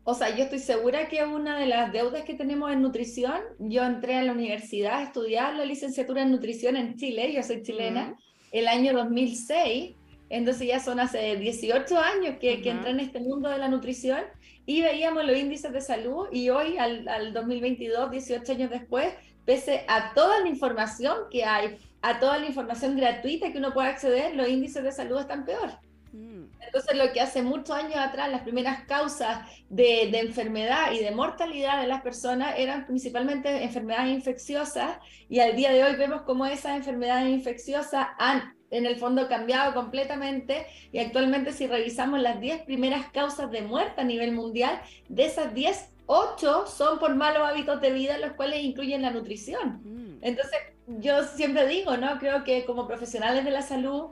O 0.04 0.14
sea, 0.14 0.34
yo 0.36 0.44
estoy 0.44 0.60
segura 0.60 1.10
que 1.10 1.26
una 1.26 1.58
de 1.58 1.66
las 1.66 1.92
deudas 1.92 2.22
que 2.22 2.36
tenemos 2.36 2.72
en 2.72 2.84
nutrición, 2.84 3.42
yo 3.58 3.84
entré 3.84 4.16
a 4.16 4.24
la 4.24 4.32
universidad 4.32 5.00
a 5.00 5.04
estudiar 5.04 5.56
la 5.56 5.66
licenciatura 5.66 6.22
en 6.22 6.32
nutrición 6.32 6.78
en 6.78 6.96
Chile, 6.98 7.34
yo 7.34 7.42
soy 7.42 7.64
chilena, 7.64 8.16
el 8.52 8.68
año 8.68 8.94
2006, 8.94 9.96
entonces 10.30 10.68
ya 10.68 10.80
son 10.80 11.00
hace 11.00 11.38
18 11.38 11.98
años 11.98 12.36
que, 12.40 12.62
que 12.62 12.70
entré 12.70 12.92
en 12.92 13.00
este 13.00 13.20
mundo 13.20 13.50
de 13.50 13.58
la 13.58 13.68
nutrición 13.68 14.22
y 14.66 14.82
veíamos 14.82 15.26
los 15.26 15.38
índices 15.38 15.72
de 15.72 15.82
salud 15.82 16.28
y 16.32 16.50
hoy, 16.50 16.78
al, 16.78 17.08
al 17.08 17.34
2022, 17.34 18.12
18 18.12 18.52
años 18.52 18.70
después, 18.70 19.14
pese 19.46 19.86
a 19.88 20.14
toda 20.14 20.42
la 20.42 20.50
información 20.50 21.16
que 21.32 21.46
hay, 21.46 21.78
a 22.02 22.20
toda 22.20 22.38
la 22.38 22.48
información 22.48 22.98
gratuita 22.98 23.52
que 23.52 23.60
uno 23.60 23.74
puede 23.74 23.88
acceder, 23.88 24.36
los 24.36 24.50
índices 24.50 24.84
de 24.84 24.92
salud 24.92 25.22
están 25.22 25.46
peor. 25.46 25.72
Mm. 26.12 26.48
Entonces, 26.60 26.98
lo 26.98 27.14
que 27.14 27.22
hace 27.22 27.42
muchos 27.44 27.72
años 27.72 27.96
atrás, 27.96 28.30
las 28.30 28.42
primeras 28.42 28.84
causas 28.84 29.48
de, 29.70 30.10
de, 30.12 30.20
enfermedad 30.20 30.92
y 30.92 31.00
de 31.00 31.12
mortalidad 31.12 31.80
de 31.80 31.88
las 31.88 32.02
personas 32.02 32.56
eran 32.58 32.86
principalmente 32.86 33.64
enfermedades 33.64 34.14
infecciosas 34.14 34.98
y 35.30 35.40
al 35.40 35.56
día 35.56 35.72
de 35.72 35.86
hoy 35.86 35.96
vemos 35.96 36.24
cómo 36.24 36.46
esas 36.46 36.76
enfermedades 36.76 37.30
infecciosas 37.30 38.08
han 38.20 38.57
en 38.72 38.86
el 38.86 38.98
fondo 38.98 39.28
cambiado 39.28 39.74
completamente 39.74 40.68
y 40.92 41.00
actualmente 41.00 41.54
si 41.54 41.68
revisamos 41.68 42.20
las 42.20 42.40
10 42.40 42.64
primeras 42.64 43.10
causas 43.12 43.52
de 43.52 43.62
muerte 43.62 44.02
a 44.02 44.04
nivel 44.04 44.34
mundial, 44.34 44.82
de 45.10 45.26
esas 45.26 45.54
10, 45.54 45.90
8 46.06 46.66
son 46.68 47.00
por 47.00 47.16
malos 47.16 47.44
hábitos 47.48 47.82
de 47.82 47.92
vida, 47.92 48.18
los 48.18 48.34
cuales 48.34 48.64
incluyen 48.64 49.02
la 49.02 49.12
nutrición. 49.12 49.82
Mm. 49.84 50.20
Entonces, 50.22 50.60
yo 50.88 51.24
siempre 51.24 51.68
digo, 51.68 51.98
¿no? 51.98 52.18
Creo 52.18 52.44
que 52.44 52.66
como 52.66 52.88
profesionales 52.88 53.44
de 53.44 53.52
la 53.52 53.62
salud, 53.62 54.12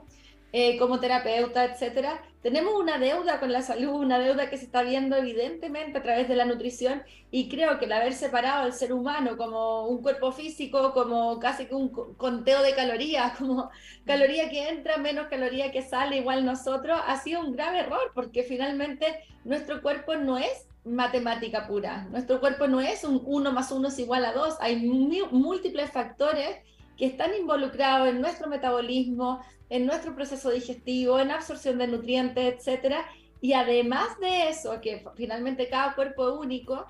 eh, 0.52 0.78
como 0.78 1.00
terapeuta, 1.00 1.64
etcétera, 1.64 2.22
tenemos 2.46 2.74
una 2.80 2.98
deuda 2.98 3.40
con 3.40 3.50
la 3.50 3.60
salud, 3.60 4.04
una 4.04 4.20
deuda 4.20 4.48
que 4.48 4.56
se 4.56 4.66
está 4.66 4.82
viendo 4.82 5.16
evidentemente 5.16 5.98
a 5.98 6.02
través 6.02 6.28
de 6.28 6.36
la 6.36 6.44
nutrición 6.44 7.02
y 7.32 7.48
creo 7.48 7.80
que 7.80 7.86
el 7.86 7.92
haber 7.92 8.12
separado 8.12 8.62
al 8.62 8.72
ser 8.72 8.92
humano 8.92 9.36
como 9.36 9.88
un 9.88 10.00
cuerpo 10.00 10.30
físico, 10.30 10.92
como 10.94 11.40
casi 11.40 11.66
que 11.66 11.74
un 11.74 11.88
conteo 11.88 12.62
de 12.62 12.74
calorías, 12.76 13.36
como 13.38 13.68
caloría 14.04 14.48
que 14.48 14.68
entra 14.68 14.96
menos 14.96 15.26
caloría 15.26 15.72
que 15.72 15.82
sale 15.82 16.18
igual 16.18 16.44
nosotros, 16.44 17.00
ha 17.04 17.16
sido 17.16 17.40
un 17.40 17.52
grave 17.52 17.80
error 17.80 18.12
porque 18.14 18.44
finalmente 18.44 19.24
nuestro 19.44 19.82
cuerpo 19.82 20.14
no 20.14 20.38
es 20.38 20.68
matemática 20.84 21.66
pura, 21.66 22.04
nuestro 22.12 22.38
cuerpo 22.38 22.68
no 22.68 22.80
es 22.80 23.02
un 23.02 23.20
1 23.24 23.52
más 23.52 23.72
1 23.72 23.88
es 23.88 23.98
igual 23.98 24.24
a 24.24 24.32
2, 24.32 24.58
hay 24.60 24.76
múltiples 24.86 25.90
factores 25.90 26.58
que 26.96 27.06
están 27.06 27.34
involucrados 27.34 28.08
en 28.08 28.20
nuestro 28.20 28.48
metabolismo, 28.48 29.40
en 29.68 29.86
nuestro 29.86 30.14
proceso 30.14 30.50
digestivo, 30.50 31.18
en 31.18 31.30
absorción 31.30 31.78
de 31.78 31.88
nutrientes, 31.88 32.54
etcétera. 32.54 33.06
Y 33.40 33.52
además 33.52 34.18
de 34.20 34.48
eso, 34.48 34.80
que 34.80 35.04
finalmente 35.14 35.68
cada 35.68 35.94
cuerpo 35.94 36.28
es 36.28 36.34
único, 36.38 36.86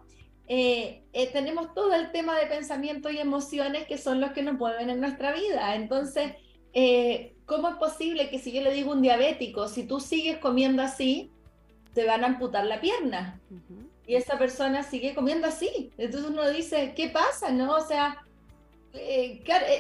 eh, 0.49 1.03
eh, 1.13 1.31
tenemos 1.33 1.75
todo 1.75 1.95
el 1.95 2.13
tema 2.13 2.39
de 2.39 2.47
pensamiento 2.47 3.11
y 3.11 3.19
emociones 3.19 3.87
que 3.87 3.99
son 3.99 4.21
los 4.21 4.31
que 4.31 4.43
nos 4.43 4.55
mueven 4.55 4.91
en 4.91 5.01
nuestra 5.01 5.33
vida. 5.33 5.75
Entonces, 5.75 6.35
eh, 6.73 7.35
¿cómo 7.47 7.69
es 7.69 7.77
posible 7.77 8.31
que 8.31 8.39
si 8.39 8.53
yo 8.53 8.63
le 8.63 8.73
digo 8.73 8.93
a 8.93 8.95
un 8.95 9.03
diabético, 9.03 9.67
si 9.67 9.85
tú 9.85 9.99
sigues 9.99 10.39
comiendo 10.39 10.83
así, 10.83 11.31
te 11.95 12.05
van 12.05 12.23
a 12.23 12.29
amputar 12.29 12.65
la 12.65 12.81
pierna? 12.81 13.41
Y 14.07 14.15
esa 14.15 14.39
persona 14.39 14.85
sigue 14.85 15.15
comiendo 15.15 15.49
así. 15.49 15.91
Entonces 15.99 16.31
uno 16.31 16.49
dice, 16.49 16.93
¿qué 16.95 17.09
pasa? 17.09 17.51
¿No? 17.51 17.75
O 17.75 17.81
sea, 17.81 18.25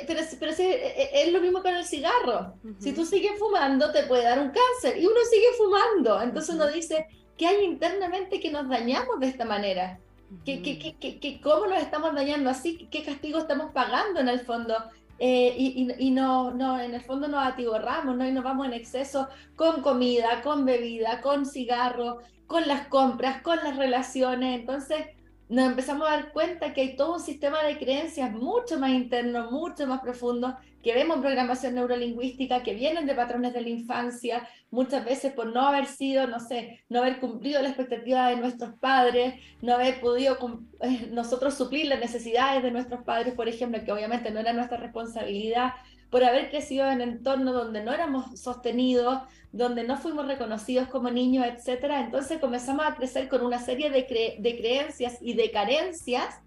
pero, 0.06 0.20
pero 0.38 0.52
es 0.52 1.32
lo 1.32 1.40
mismo 1.40 1.62
con 1.62 1.74
el 1.74 1.84
cigarro. 1.84 2.54
Si 2.78 2.92
tú 2.92 3.04
sigues 3.04 3.38
fumando, 3.38 3.92
te 3.92 4.04
puede 4.04 4.24
dar 4.24 4.38
un 4.38 4.50
cáncer 4.50 5.00
y 5.00 5.06
uno 5.06 5.16
sigue 5.30 5.46
fumando. 5.56 6.22
Entonces 6.22 6.54
uno 6.54 6.66
dice, 6.68 7.06
¿qué 7.36 7.46
hay 7.46 7.64
internamente 7.64 8.40
que 8.40 8.50
nos 8.50 8.68
dañamos 8.68 9.20
de 9.20 9.28
esta 9.28 9.44
manera? 9.44 9.98
¿Qué, 10.44 10.60
qué, 10.60 10.96
qué, 11.20 11.40
cómo 11.40 11.66
nos 11.66 11.80
estamos 11.80 12.14
dañando 12.14 12.50
así? 12.50 12.88
¿Qué 12.90 13.04
castigo 13.04 13.38
estamos 13.38 13.72
pagando 13.72 14.20
en 14.20 14.28
el 14.28 14.40
fondo? 14.40 14.74
Eh, 15.18 15.54
y, 15.56 15.88
y, 15.98 16.10
no, 16.10 16.50
no, 16.50 16.78
en 16.78 16.94
el 16.94 17.00
fondo 17.02 17.26
nos 17.26 17.46
atiborramos, 17.46 18.16
¿no? 18.16 18.26
Y 18.26 18.32
nos 18.32 18.44
vamos 18.44 18.66
en 18.66 18.74
exceso 18.74 19.28
con 19.54 19.80
comida, 19.80 20.42
con 20.42 20.64
bebida, 20.66 21.22
con 21.22 21.46
cigarro, 21.46 22.18
con 22.46 22.66
las 22.68 22.88
compras, 22.88 23.40
con 23.40 23.56
las 23.58 23.76
relaciones. 23.76 24.60
Entonces, 24.60 25.06
nos 25.48 25.66
empezamos 25.66 26.08
a 26.08 26.12
dar 26.12 26.32
cuenta 26.32 26.72
que 26.72 26.80
hay 26.80 26.96
todo 26.96 27.14
un 27.14 27.20
sistema 27.20 27.62
de 27.62 27.78
creencias 27.78 28.32
mucho 28.32 28.78
más 28.78 28.90
interno, 28.90 29.50
mucho 29.50 29.86
más 29.86 30.00
profundo, 30.00 30.56
que 30.82 30.94
vemos 30.94 31.18
programación 31.18 31.74
neurolingüística, 31.74 32.62
que 32.62 32.74
vienen 32.74 33.06
de 33.06 33.14
patrones 33.14 33.52
de 33.52 33.60
la 33.60 33.68
infancia, 33.68 34.48
muchas 34.70 35.04
veces 35.04 35.32
por 35.32 35.46
no 35.52 35.66
haber 35.66 35.86
sido, 35.86 36.26
no 36.26 36.40
sé, 36.40 36.84
no 36.88 37.00
haber 37.00 37.18
cumplido 37.18 37.60
la 37.60 37.68
expectativa 37.68 38.28
de 38.28 38.36
nuestros 38.36 38.74
padres, 38.78 39.34
no 39.62 39.74
haber 39.74 40.00
podido 40.00 40.36
eh, 40.80 41.08
nosotros 41.10 41.54
suplir 41.54 41.86
las 41.86 42.00
necesidades 42.00 42.62
de 42.62 42.70
nuestros 42.70 43.02
padres, 43.02 43.34
por 43.34 43.48
ejemplo, 43.48 43.82
que 43.84 43.92
obviamente 43.92 44.30
no 44.30 44.40
era 44.40 44.52
nuestra 44.52 44.76
responsabilidad, 44.76 45.72
por 46.10 46.24
haber 46.24 46.50
crecido 46.50 46.88
en 46.88 47.00
entornos 47.00 47.54
donde 47.54 47.82
no 47.82 47.92
éramos 47.92 48.40
sostenidos, 48.40 49.20
donde 49.52 49.84
no 49.84 49.96
fuimos 49.96 50.26
reconocidos 50.26 50.88
como 50.88 51.10
niños, 51.10 51.46
etcétera. 51.46 52.00
Entonces 52.00 52.38
comenzamos 52.38 52.86
a 52.86 52.94
crecer 52.94 53.28
con 53.28 53.44
una 53.44 53.58
serie 53.58 53.90
de, 53.90 54.36
de 54.38 54.56
creencias 54.56 55.18
y 55.20 55.34
de 55.34 55.50
carencias 55.50 56.40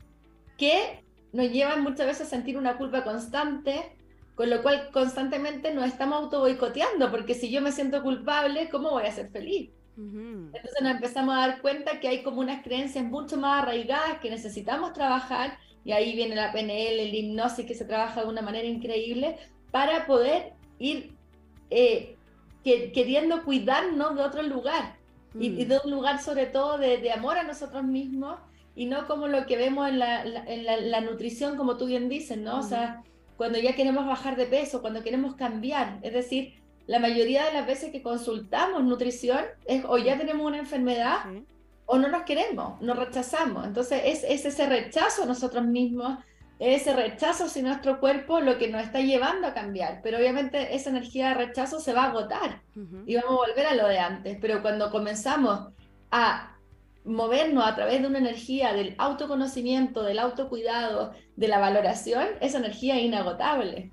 que 0.57 1.03
nos 1.32 1.49
llevan 1.51 1.84
muchas 1.84 2.07
veces 2.07 2.28
a 2.28 2.30
sentir 2.30 2.57
una 2.57 2.78
culpa 2.78 3.03
constante, 3.03 3.95
con 4.36 4.49
lo 4.49 4.62
cual 4.62 4.89
constantemente 4.91 5.74
nos 5.74 5.86
estamos 5.86 6.24
auto 6.24 6.39
boicoteando, 6.39 7.12
porque 7.12 7.34
si 7.34 7.51
yo 7.51 7.62
me 7.62 7.72
siento 7.72 8.01
culpable, 8.01 8.70
¿cómo 8.70 8.91
voy 8.91 9.05
a 9.05 9.12
ser 9.12 9.30
feliz? 9.30 9.72
Entonces 9.97 10.82
nos 10.82 10.91
empezamos 10.91 11.36
a 11.36 11.47
dar 11.47 11.62
cuenta 11.62 11.99
que 11.99 12.07
hay 12.07 12.24
como 12.24 12.39
unas 12.39 12.64
creencias 12.64 13.03
mucho 13.03 13.36
más 13.36 13.64
arraigadas 13.64 14.20
que 14.20 14.30
necesitamos 14.30 14.93
trabajar 14.93 15.57
y 15.89 15.91
ahí 15.91 16.15
viene 16.15 16.35
la 16.35 16.51
PNL, 16.51 16.99
el 16.99 17.15
hipnosis 17.15 17.65
que 17.65 17.73
se 17.73 17.83
trabaja 17.83 18.21
de 18.21 18.27
una 18.27 18.43
manera 18.43 18.67
increíble 18.67 19.37
para 19.71 20.05
poder 20.05 20.53
ir 20.77 21.15
eh, 21.71 22.15
queriendo 22.63 23.43
cuidarnos 23.43 24.15
de 24.15 24.21
otro 24.21 24.43
lugar 24.43 24.97
y, 25.33 25.49
mm. 25.49 25.67
de 25.67 25.79
un 25.83 25.89
lugar 25.89 26.21
sobre 26.21 26.45
todo 26.45 26.77
de, 26.77 27.11
amor 27.11 27.39
a 27.39 27.43
nosotros 27.43 27.83
mismos 27.83 28.37
y 28.75 28.85
no 28.85 29.07
como 29.07 29.27
lo 29.27 29.47
que 29.47 29.57
vemos 29.57 29.89
en 29.89 29.97
la, 29.97 30.21
en 30.21 30.91
la, 30.91 31.01
nutrición, 31.01 31.57
como 31.57 31.75
tú 31.75 31.87
bien 31.87 32.07
dices, 32.07 32.37
¿no? 32.37 32.59
O 32.59 32.63
sea, 32.63 33.01
cuando 33.35 33.57
ya 33.57 33.73
queremos 33.73 34.05
bajar 34.05 34.35
de 34.35 34.45
peso, 34.45 34.81
cuando 34.81 35.01
queremos 35.01 35.33
cambiar, 35.33 35.97
es 36.03 36.13
decir, 36.13 36.53
la 36.85 36.99
mayoría 36.99 37.45
de 37.45 37.53
las 37.53 37.65
veces 37.65 37.91
que 37.91 38.03
consultamos 38.03 38.83
nutrición 38.83 39.43
es 39.65 39.83
o 39.85 39.97
ya 39.97 40.19
tenemos 40.19 40.45
una 40.45 40.59
enfermedad 40.59 41.17
o 41.91 41.97
no 41.97 42.07
nos 42.07 42.21
queremos, 42.21 42.79
nos 42.81 42.95
rechazamos. 42.95 43.65
Entonces 43.65 44.01
es, 44.05 44.23
es, 44.23 44.45
ese 44.45 44.67
rechazo 44.67 45.23
a 45.23 45.25
nosotros 45.25 45.65
mismos, 45.65 46.19
ese 46.59 46.95
rechazo 46.95 47.45
hacia 47.45 47.63
nuestro 47.63 47.99
cuerpo 47.99 48.41
lo 48.41 48.59
que 48.59 48.67
nos 48.67 48.83
está 48.83 48.99
llevando 48.99 49.47
a 49.47 49.55
cambiar. 49.55 50.01
Pero 50.03 50.19
obviamente 50.19 50.75
esa 50.75 50.91
energía 50.91 51.29
de 51.29 51.33
rechazo 51.33 51.79
se 51.79 51.93
va 51.93 52.03
a 52.03 52.09
agotar 52.09 52.61
y 53.07 53.15
vamos 53.15 53.31
a 53.31 53.47
volver 53.47 53.65
a 53.65 53.73
lo 53.73 53.87
de 53.87 53.97
antes. 53.97 54.37
Pero 54.39 54.61
cuando 54.61 54.91
comenzamos 54.91 55.69
a 56.11 56.59
movernos 57.06 57.66
a 57.66 57.76
través 57.76 58.02
de 58.02 58.08
una 58.08 58.20
energía 58.20 58.74
del 58.74 58.95
autoconocimiento, 58.97 60.04
del 60.04 60.20
autocuidado, 60.20 61.14
de 61.36 61.47
la 61.47 61.58
valoración, 61.58 62.28
esa 62.41 62.58
energía 62.58 63.00
inagotable. 63.00 63.91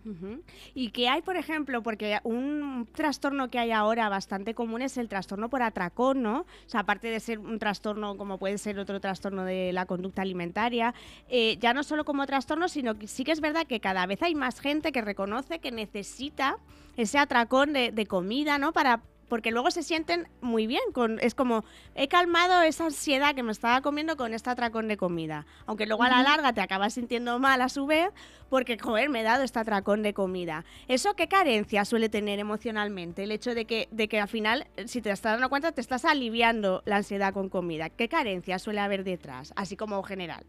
Y 0.74 0.90
que 0.90 1.08
hay, 1.08 1.22
por 1.22 1.36
ejemplo, 1.36 1.82
porque 1.82 2.18
un 2.24 2.88
trastorno 2.92 3.48
que 3.48 3.60
hay 3.60 3.70
ahora 3.70 4.08
bastante 4.08 4.54
común 4.54 4.82
es 4.82 4.96
el 4.96 5.08
trastorno 5.08 5.48
por 5.48 5.62
atracón, 5.62 6.22
¿no? 6.22 6.40
O 6.40 6.68
sea, 6.68 6.80
aparte 6.80 7.08
de 7.08 7.20
ser 7.20 7.38
un 7.38 7.60
trastorno 7.60 8.16
como 8.16 8.38
puede 8.38 8.58
ser 8.58 8.78
otro 8.78 9.00
trastorno 9.00 9.44
de 9.44 9.72
la 9.72 9.86
conducta 9.86 10.22
alimentaria, 10.22 10.92
eh, 11.28 11.56
ya 11.60 11.72
no 11.72 11.84
solo 11.84 12.04
como 12.04 12.26
trastorno, 12.26 12.68
sino 12.68 12.98
que 12.98 13.06
sí 13.06 13.22
que 13.22 13.32
es 13.32 13.40
verdad 13.40 13.66
que 13.66 13.78
cada 13.78 14.06
vez 14.06 14.22
hay 14.22 14.34
más 14.34 14.58
gente 14.60 14.90
que 14.90 15.00
reconoce 15.00 15.60
que 15.60 15.70
necesita 15.70 16.58
ese 16.96 17.18
atracón 17.18 17.72
de, 17.72 17.92
de 17.92 18.06
comida, 18.06 18.58
¿no? 18.58 18.72
Para 18.72 19.02
porque 19.28 19.50
luego 19.50 19.70
se 19.70 19.82
sienten 19.82 20.28
muy 20.40 20.66
bien. 20.66 20.82
Con, 20.92 21.18
es 21.20 21.34
como, 21.34 21.64
he 21.94 22.08
calmado 22.08 22.62
esa 22.62 22.86
ansiedad 22.86 23.34
que 23.34 23.42
me 23.42 23.52
estaba 23.52 23.80
comiendo 23.80 24.16
con 24.16 24.34
este 24.34 24.50
atracón 24.50 24.88
de 24.88 24.96
comida. 24.96 25.46
Aunque 25.66 25.86
luego 25.86 26.02
a 26.02 26.08
la 26.08 26.22
larga 26.22 26.52
te 26.52 26.60
acabas 26.60 26.94
sintiendo 26.94 27.38
mal 27.38 27.60
a 27.60 27.68
su 27.68 27.86
vez, 27.86 28.10
porque, 28.48 28.78
joder, 28.78 29.08
me 29.08 29.20
he 29.20 29.24
dado 29.24 29.42
este 29.42 29.58
atracón 29.58 30.02
de 30.02 30.14
comida. 30.14 30.64
¿Eso 30.88 31.14
qué 31.14 31.28
carencia 31.28 31.84
suele 31.84 32.08
tener 32.08 32.38
emocionalmente? 32.38 33.24
El 33.24 33.32
hecho 33.32 33.54
de 33.54 33.64
que, 33.64 33.88
de 33.90 34.08
que 34.08 34.20
al 34.20 34.28
final, 34.28 34.66
si 34.86 35.02
te 35.02 35.10
estás 35.10 35.32
dando 35.32 35.48
cuenta, 35.48 35.72
te 35.72 35.80
estás 35.80 36.04
aliviando 36.04 36.82
la 36.84 36.96
ansiedad 36.96 37.32
con 37.32 37.48
comida. 37.48 37.90
¿Qué 37.90 38.08
carencia 38.08 38.58
suele 38.58 38.80
haber 38.80 39.04
detrás? 39.04 39.52
Así 39.56 39.76
como 39.76 40.02
general. 40.02 40.44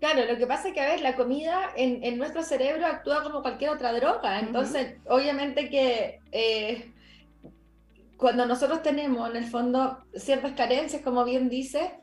Claro, 0.00 0.30
lo 0.30 0.38
que 0.38 0.46
pasa 0.46 0.68
es 0.68 0.74
que, 0.74 0.80
a 0.80 0.86
ver, 0.86 1.00
la 1.00 1.16
comida 1.16 1.70
en, 1.74 2.04
en 2.04 2.18
nuestro 2.18 2.42
cerebro 2.42 2.86
actúa 2.86 3.24
como 3.24 3.42
cualquier 3.42 3.70
otra 3.70 3.92
droga. 3.92 4.40
Entonces, 4.40 4.94
obviamente 5.06 5.68
que... 5.70 6.20
Eh, 6.30 6.92
cuando 8.18 8.44
nosotros 8.46 8.82
tenemos 8.82 9.30
en 9.30 9.36
el 9.36 9.46
fondo 9.46 9.98
ciertas 10.14 10.52
carencias, 10.52 11.02
como 11.02 11.24
bien 11.24 11.48
dice, 11.48 12.00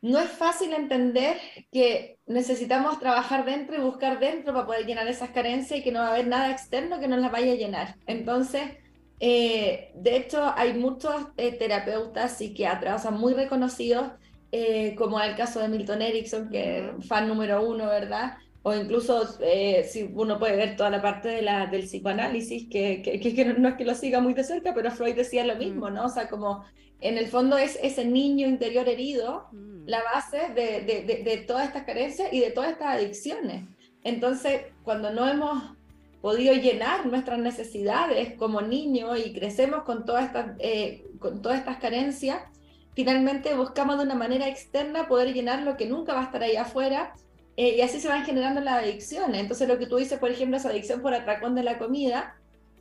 no 0.00 0.18
es 0.18 0.30
fácil 0.30 0.72
entender 0.72 1.36
que 1.70 2.18
necesitamos 2.26 2.98
trabajar 2.98 3.44
dentro 3.44 3.76
y 3.76 3.80
buscar 3.80 4.18
dentro 4.18 4.54
para 4.54 4.66
poder 4.66 4.86
llenar 4.86 5.06
esas 5.06 5.30
carencias 5.30 5.80
y 5.80 5.82
que 5.82 5.92
no 5.92 6.00
va 6.00 6.08
a 6.08 6.12
haber 6.14 6.26
nada 6.26 6.50
externo 6.50 7.00
que 7.00 7.08
nos 7.08 7.20
las 7.20 7.30
vaya 7.30 7.52
a 7.52 7.56
llenar. 7.56 7.96
Entonces, 8.06 8.62
eh, 9.20 9.92
de 9.94 10.16
hecho, 10.16 10.52
hay 10.56 10.72
muchos 10.72 11.14
eh, 11.36 11.52
terapeutas 11.52 12.38
psiquiatras, 12.38 13.04
o 13.04 13.12
muy 13.12 13.34
reconocidos, 13.34 14.10
eh, 14.52 14.94
como 14.96 15.20
el 15.20 15.36
caso 15.36 15.60
de 15.60 15.68
Milton 15.68 16.00
Erickson, 16.00 16.48
que 16.48 16.92
fan 17.06 17.28
número 17.28 17.62
uno, 17.66 17.86
¿verdad? 17.86 18.38
O 18.66 18.74
incluso 18.74 19.28
eh, 19.40 19.86
si 19.86 20.10
uno 20.14 20.38
puede 20.38 20.56
ver 20.56 20.74
toda 20.74 20.88
la 20.88 21.02
parte 21.02 21.28
de 21.28 21.42
la, 21.42 21.66
del 21.66 21.82
psicoanálisis, 21.82 22.66
que, 22.70 23.02
que, 23.02 23.20
que, 23.20 23.44
no 23.44 23.68
es 23.68 23.74
que 23.74 23.84
lo 23.84 23.94
siga 23.94 24.20
muy 24.20 24.32
de 24.32 24.42
cerca, 24.42 24.72
pero 24.74 24.90
Freud 24.90 25.14
decía 25.14 25.44
lo 25.44 25.56
mismo, 25.56 25.90
mm. 25.90 25.94
¿no? 25.94 26.06
O 26.06 26.08
sea, 26.08 26.30
como 26.30 26.64
en 27.02 27.18
el 27.18 27.26
fondo 27.26 27.58
es 27.58 27.78
ese 27.82 28.06
niño 28.06 28.48
interior 28.48 28.88
herido 28.88 29.48
mm. 29.52 29.84
la 29.86 30.02
base 30.02 30.48
de, 30.54 30.80
de, 30.80 31.22
de, 31.22 31.36
todas 31.46 31.66
estas 31.66 31.84
carencias 31.84 32.32
y 32.32 32.40
de 32.40 32.52
todas 32.52 32.70
estas 32.70 32.96
adicciones. 32.96 33.68
Entonces, 34.02 34.62
cuando 34.82 35.10
no 35.10 35.28
hemos 35.28 35.62
podido 36.22 36.54
llenar 36.54 37.04
nuestras 37.04 37.38
necesidades 37.38 38.32
como 38.38 38.62
niños 38.62 39.18
y 39.22 39.34
crecemos 39.34 39.82
con 39.82 40.06
todas 40.06 40.24
estas, 40.24 40.52
eh, 40.58 41.04
con 41.18 41.42
todas 41.42 41.58
estas 41.58 41.76
carencias, 41.76 42.40
finalmente 42.94 43.54
buscamos 43.54 43.98
de 43.98 44.04
una 44.04 44.14
manera 44.14 44.48
externa 44.48 45.06
poder 45.06 45.34
llenar 45.34 45.64
lo 45.64 45.76
que 45.76 45.84
nunca 45.84 46.14
va 46.14 46.20
a 46.22 46.24
estar 46.24 46.42
ahí 46.42 46.56
afuera 46.56 47.12
eh, 47.56 47.76
y 47.76 47.80
así 47.80 48.00
se 48.00 48.08
van 48.08 48.24
generando 48.24 48.60
las 48.60 48.82
adicciones. 48.82 49.40
Entonces 49.40 49.68
lo 49.68 49.78
que 49.78 49.86
tú 49.86 49.96
dices, 49.96 50.18
por 50.18 50.30
ejemplo, 50.30 50.56
es 50.56 50.66
adicción 50.66 51.00
por 51.00 51.14
atracón 51.14 51.54
de 51.54 51.62
la 51.62 51.78
comida, 51.78 52.36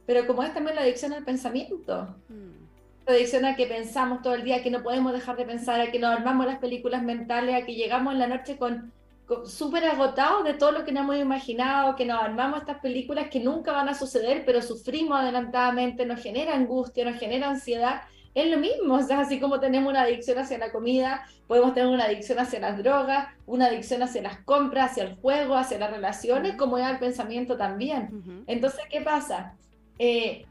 pero 0.05 0.25
como 0.27 0.43
es 0.43 0.53
también 0.53 0.75
la 0.75 0.81
adicción 0.81 1.13
al 1.13 1.23
pensamiento. 1.23 2.15
Mm. 2.29 2.63
La 3.05 3.13
adicción 3.13 3.45
a 3.45 3.55
que 3.55 3.67
pensamos 3.67 4.21
todo 4.21 4.33
el 4.33 4.43
día, 4.43 4.63
que 4.63 4.71
no 4.71 4.81
podemos 4.81 5.13
dejar 5.13 5.35
de 5.35 5.45
pensar, 5.45 5.79
a 5.81 5.91
que 5.91 5.99
nos 5.99 6.15
armamos 6.15 6.45
las 6.45 6.59
películas 6.59 7.03
mentales, 7.03 7.61
a 7.61 7.65
que 7.65 7.75
llegamos 7.75 8.13
en 8.13 8.19
la 8.19 8.27
noche 8.27 8.57
con, 8.57 8.93
súper 9.45 9.85
agotados 9.85 10.43
de 10.43 10.53
todo 10.53 10.71
lo 10.71 10.85
que 10.85 10.91
no 10.91 11.01
hemos 11.01 11.17
imaginado, 11.17 11.95
que 11.95 12.05
nos 12.05 12.21
armamos 12.21 12.59
estas 12.59 12.79
películas 12.79 13.29
que 13.29 13.39
nunca 13.39 13.71
van 13.71 13.89
a 13.89 13.93
suceder, 13.93 14.43
pero 14.45 14.61
sufrimos 14.61 15.19
adelantadamente, 15.19 16.05
nos 16.05 16.21
genera 16.21 16.55
angustia, 16.55 17.05
nos 17.05 17.19
genera 17.19 17.49
ansiedad 17.49 18.01
es 18.35 18.49
lo 18.49 18.57
mismo, 18.57 18.95
o 18.95 19.01
sea, 19.01 19.19
así 19.19 19.39
como 19.39 19.59
tenemos 19.59 19.89
una 19.89 20.01
adicción 20.01 20.39
hacia 20.39 20.57
la 20.57 20.71
comida, 20.71 21.25
podemos 21.47 21.73
tener 21.73 21.89
una 21.89 22.05
adicción 22.05 22.39
hacia 22.39 22.59
las 22.59 22.77
drogas, 22.77 23.27
una 23.45 23.67
adicción 23.67 24.01
hacia 24.01 24.21
las 24.21 24.39
compras, 24.39 24.91
hacia 24.91 25.03
el 25.03 25.15
juego, 25.15 25.55
hacia 25.55 25.77
las 25.77 25.91
relaciones, 25.91 26.55
como 26.55 26.77
es 26.77 26.89
el 26.89 26.97
pensamiento 26.97 27.57
también. 27.57 28.43
Entonces, 28.47 28.81
¿qué 28.89 29.01
pasa? 29.01 29.53
Eh, 29.99 30.45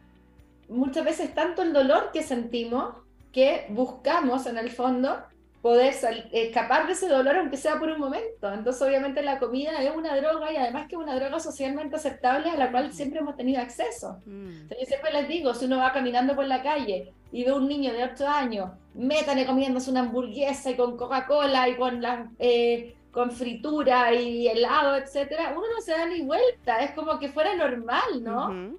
muchas 0.68 1.04
veces 1.04 1.34
tanto 1.34 1.62
el 1.62 1.72
dolor 1.72 2.10
que 2.12 2.22
sentimos 2.22 2.94
que 3.32 3.66
buscamos 3.70 4.46
en 4.46 4.58
el 4.58 4.70
fondo 4.70 5.22
poder 5.62 5.94
escapar 6.32 6.88
de 6.88 6.92
ese 6.92 7.08
dolor 7.08 7.36
aunque 7.36 7.56
sea 7.56 7.78
por 7.78 7.88
un 7.88 8.00
momento. 8.00 8.52
Entonces 8.52 8.82
obviamente 8.82 9.22
la 9.22 9.38
comida 9.38 9.80
es 9.80 9.94
una 9.94 10.16
droga 10.16 10.52
y 10.52 10.56
además 10.56 10.88
que 10.88 10.96
es 10.96 11.00
una 11.00 11.14
droga 11.14 11.38
socialmente 11.38 11.96
aceptable 11.96 12.50
a 12.50 12.56
la 12.56 12.72
cual 12.72 12.92
siempre 12.92 13.20
hemos 13.20 13.36
tenido 13.36 13.62
acceso. 13.62 14.20
Mm. 14.26 14.68
yo 14.68 14.86
siempre 14.86 15.12
les 15.12 15.28
digo, 15.28 15.54
si 15.54 15.66
uno 15.66 15.78
va 15.78 15.92
caminando 15.92 16.34
por 16.34 16.46
la 16.46 16.62
calle 16.62 17.12
y 17.30 17.44
ve 17.44 17.50
a 17.50 17.54
un 17.54 17.68
niño 17.68 17.92
de 17.92 18.04
8 18.04 18.28
años, 18.28 18.70
métane 18.94 19.46
comiéndose 19.46 19.90
una 19.90 20.00
hamburguesa 20.00 20.70
y 20.70 20.76
con 20.76 20.96
Coca-Cola 20.96 21.68
y 21.68 21.76
con 21.76 22.02
la... 22.02 22.30
Eh, 22.38 22.96
con 23.12 23.30
fritura 23.30 24.14
y 24.14 24.48
helado, 24.48 24.96
etcétera, 24.96 25.52
uno 25.54 25.66
no 25.74 25.82
se 25.82 25.92
da 25.92 26.06
ni 26.06 26.22
vuelta, 26.22 26.78
es 26.78 26.92
como 26.92 27.18
que 27.18 27.28
fuera 27.28 27.54
normal, 27.54 28.22
¿no? 28.22 28.74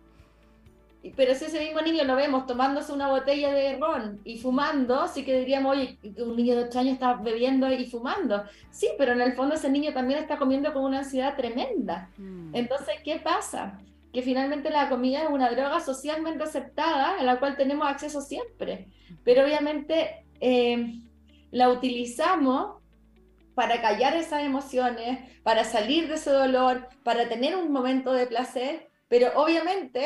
Pero 1.11 1.35
si 1.35 1.45
ese 1.45 1.59
mismo 1.59 1.81
niño 1.81 2.05
lo 2.05 2.15
vemos 2.15 2.45
tomándose 2.45 2.93
una 2.93 3.09
botella 3.09 3.53
de 3.53 3.77
ron 3.77 4.21
y 4.23 4.37
fumando, 4.37 5.07
sí 5.09 5.25
que 5.25 5.39
diríamos, 5.39 5.75
oye, 5.75 5.97
un 6.17 6.35
niño 6.35 6.55
de 6.55 6.63
8 6.63 6.79
años 6.79 6.93
está 6.93 7.15
bebiendo 7.15 7.71
y 7.71 7.85
fumando. 7.85 8.43
Sí, 8.71 8.87
pero 8.97 9.11
en 9.11 9.21
el 9.21 9.33
fondo 9.33 9.55
ese 9.55 9.69
niño 9.69 9.93
también 9.93 10.19
está 10.19 10.37
comiendo 10.37 10.71
con 10.71 10.85
una 10.85 10.99
ansiedad 10.99 11.35
tremenda. 11.35 12.09
Mm. 12.17 12.55
Entonces, 12.55 12.95
¿qué 13.03 13.17
pasa? 13.17 13.81
Que 14.13 14.21
finalmente 14.21 14.69
la 14.69 14.87
comida 14.87 15.23
es 15.23 15.29
una 15.29 15.49
droga 15.51 15.81
socialmente 15.81 16.43
aceptada 16.43 17.19
a 17.19 17.23
la 17.23 17.37
cual 17.37 17.57
tenemos 17.57 17.85
acceso 17.85 18.21
siempre. 18.21 18.87
Pero 19.25 19.43
obviamente 19.43 20.25
eh, 20.39 21.01
la 21.51 21.69
utilizamos 21.69 22.81
para 23.55 23.81
callar 23.81 24.15
esas 24.15 24.43
emociones, 24.43 25.19
para 25.43 25.65
salir 25.65 26.07
de 26.07 26.15
ese 26.15 26.31
dolor, 26.31 26.87
para 27.03 27.27
tener 27.27 27.55
un 27.55 27.71
momento 27.71 28.13
de 28.13 28.25
placer, 28.25 28.89
pero 29.07 29.31
obviamente 29.35 30.01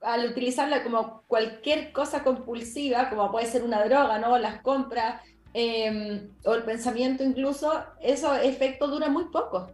al 0.00 0.30
utilizarla 0.30 0.82
como 0.82 1.22
cualquier 1.26 1.92
cosa 1.92 2.22
compulsiva, 2.22 3.10
como 3.10 3.30
puede 3.30 3.46
ser 3.46 3.62
una 3.62 3.84
droga, 3.84 4.18
¿no? 4.18 4.38
Las 4.38 4.60
compras 4.62 5.22
em, 5.54 6.30
o 6.44 6.54
el 6.54 6.62
pensamiento 6.62 7.24
incluso, 7.24 7.72
eso 8.00 8.34
efecto 8.36 8.86
dura 8.88 9.08
muy 9.08 9.24
poco. 9.26 9.70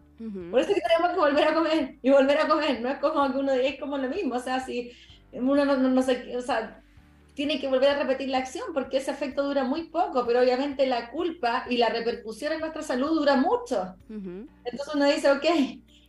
Por 0.50 0.60
eso 0.60 0.70
es 0.70 0.76
que 0.76 0.80
tenemos 0.80 1.12
que 1.12 1.18
volver 1.18 1.48
a 1.48 1.54
comer 1.54 1.98
y 2.00 2.08
volver 2.08 2.38
a 2.38 2.48
comer, 2.48 2.80
no 2.80 2.88
es 2.88 2.98
como 2.98 3.30
que 3.30 3.38
uno 3.38 3.52
es 3.52 3.78
como 3.78 3.98
lo 3.98 4.08
mismo, 4.08 4.36
o 4.36 4.40
sea, 4.40 4.60
si 4.60 4.92
uno 5.32 5.64
no, 5.64 5.76
no, 5.76 5.90
no 5.90 6.00
o 6.00 6.42
sea, 6.42 6.80
tiene 7.34 7.60
que 7.60 7.68
volver 7.68 7.90
a 7.90 7.98
repetir 7.98 8.28
la 8.28 8.38
acción 8.38 8.72
porque 8.72 8.98
ese 8.98 9.10
efecto 9.10 9.42
dura 9.42 9.64
muy 9.64 9.88
poco, 9.88 10.24
pero 10.24 10.40
obviamente 10.40 10.86
la 10.86 11.10
culpa 11.10 11.66
y 11.68 11.76
la 11.76 11.88
repercusión 11.88 12.52
en 12.52 12.60
nuestra 12.60 12.82
salud 12.82 13.10
dura 13.10 13.36
mucho. 13.36 13.96
Entonces 14.08 14.94
uno 14.94 15.04
dice, 15.06 15.30
ok, 15.32 15.44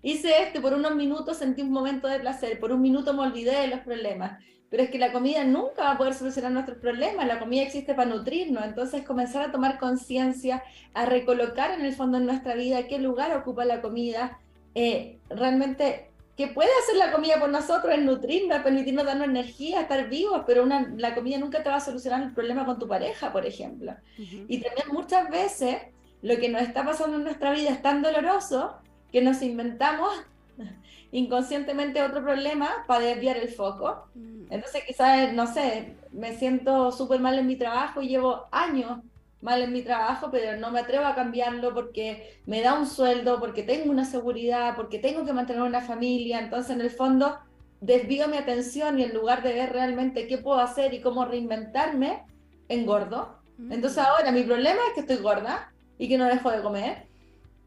hice 0.05 0.43
esto, 0.43 0.61
por 0.61 0.75
unos 0.75 0.95
minutos 0.95 1.37
sentí 1.37 1.63
un 1.63 1.71
momento 1.71 2.07
de 2.07 2.19
placer, 2.19 2.59
por 2.59 2.71
un 2.71 2.79
minuto 2.79 3.11
me 3.15 3.23
olvidé 3.23 3.59
de 3.59 3.67
los 3.67 3.79
problemas, 3.79 4.39
pero 4.69 4.83
es 4.83 4.91
que 4.91 4.99
la 4.99 5.11
comida 5.11 5.43
nunca 5.43 5.83
va 5.83 5.91
a 5.93 5.97
poder 5.97 6.13
solucionar 6.13 6.51
nuestros 6.51 6.77
problemas, 6.77 7.25
la 7.25 7.39
comida 7.39 7.63
existe 7.63 7.95
para 7.95 8.07
nutrirnos, 8.07 8.63
entonces 8.63 9.03
comenzar 9.03 9.41
a 9.41 9.51
tomar 9.51 9.79
conciencia, 9.79 10.61
a 10.93 11.07
recolocar 11.07 11.71
en 11.71 11.83
el 11.83 11.95
fondo 11.95 12.19
en 12.19 12.27
nuestra 12.27 12.53
vida 12.53 12.85
qué 12.85 12.99
lugar 12.99 13.35
ocupa 13.35 13.65
la 13.65 13.81
comida, 13.81 14.37
eh, 14.75 15.17
realmente 15.27 16.11
que 16.37 16.49
puede 16.49 16.69
hacer 16.83 16.97
la 16.97 17.11
comida 17.11 17.39
por 17.39 17.49
nosotros 17.49 17.91
es 17.91 18.03
nutrirnos, 18.03 18.61
permitirnos 18.61 19.05
darnos 19.05 19.27
energía, 19.27 19.81
estar 19.81 20.07
vivos, 20.07 20.43
pero 20.45 20.61
una, 20.61 20.93
la 20.97 21.15
comida 21.15 21.39
nunca 21.39 21.63
te 21.63 21.69
va 21.69 21.77
a 21.77 21.81
solucionar 21.81 22.21
el 22.21 22.33
problema 22.33 22.63
con 22.63 22.77
tu 22.77 22.87
pareja, 22.87 23.31
por 23.31 23.45
ejemplo. 23.45 23.95
Y 24.17 24.61
también 24.61 24.89
muchas 24.91 25.29
veces 25.31 25.77
lo 26.21 26.37
que 26.37 26.49
nos 26.49 26.61
está 26.61 26.85
pasando 26.85 27.17
en 27.17 27.23
nuestra 27.23 27.51
vida 27.53 27.71
es 27.71 27.81
tan 27.81 28.03
doloroso 28.03 28.75
que 29.15 29.21
nos 29.21 29.41
inventamos 29.41 30.09
inconscientemente 31.13 32.03
otro 32.03 32.21
problema 32.21 32.83
para 32.85 33.05
desviar 33.05 33.37
el 33.37 33.47
foco. 33.47 34.09
Mm. 34.13 34.47
Entonces 34.49 34.83
quizás, 34.85 35.31
no 35.31 35.47
sé, 35.47 35.95
me 36.11 36.37
siento 36.37 36.91
súper 36.91 37.21
mal 37.21 37.39
en 37.39 37.47
mi 37.47 37.55
trabajo 37.55 38.01
y 38.01 38.09
llevo 38.09 38.47
años 38.51 38.99
mal 39.39 39.61
en 39.61 39.71
mi 39.71 39.83
trabajo, 39.83 40.27
pero 40.31 40.59
no 40.59 40.69
me 40.69 40.81
atrevo 40.81 41.05
a 41.05 41.15
cambiarlo 41.15 41.73
porque 41.73 42.41
me 42.45 42.61
da 42.61 42.77
un 42.77 42.87
sueldo, 42.87 43.39
porque 43.39 43.63
tengo 43.63 43.89
una 43.89 44.03
seguridad, 44.03 44.75
porque 44.75 44.99
tengo 44.99 45.23
que 45.23 45.31
mantener 45.31 45.61
una 45.61 45.79
familia. 45.79 46.39
Entonces, 46.39 46.75
en 46.75 46.81
el 46.81 46.89
fondo, 46.89 47.37
desvío 47.79 48.27
mi 48.27 48.35
atención 48.35 48.99
y 48.99 49.03
en 49.03 49.13
lugar 49.13 49.43
de 49.43 49.53
ver 49.53 49.71
realmente 49.71 50.27
qué 50.27 50.39
puedo 50.39 50.59
hacer 50.59 50.93
y 50.93 50.99
cómo 50.99 51.23
reinventarme, 51.23 52.23
engordo. 52.67 53.39
Mm. 53.59 53.71
Entonces 53.71 53.97
ahora 53.99 54.33
mi 54.33 54.43
problema 54.43 54.81
es 54.89 54.93
que 54.93 54.99
estoy 54.99 55.23
gorda 55.23 55.71
y 55.97 56.09
que 56.09 56.17
no 56.17 56.25
dejo 56.25 56.51
de 56.51 56.61
comer 56.61 57.14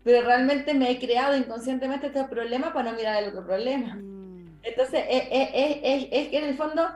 pero 0.09 0.25
realmente 0.25 0.73
me 0.73 0.91
he 0.91 0.99
creado 0.99 1.37
inconscientemente 1.37 2.07
este 2.07 2.25
problema 2.25 2.73
para 2.73 2.91
no 2.91 2.97
mirar 2.97 3.23
el 3.23 3.29
otro 3.29 3.45
problema. 3.45 3.97
Mm. 3.97 4.59
Entonces, 4.63 5.05
es, 5.07 6.29
que 6.31 6.39
en 6.39 6.45
el 6.45 6.57
fondo 6.57 6.89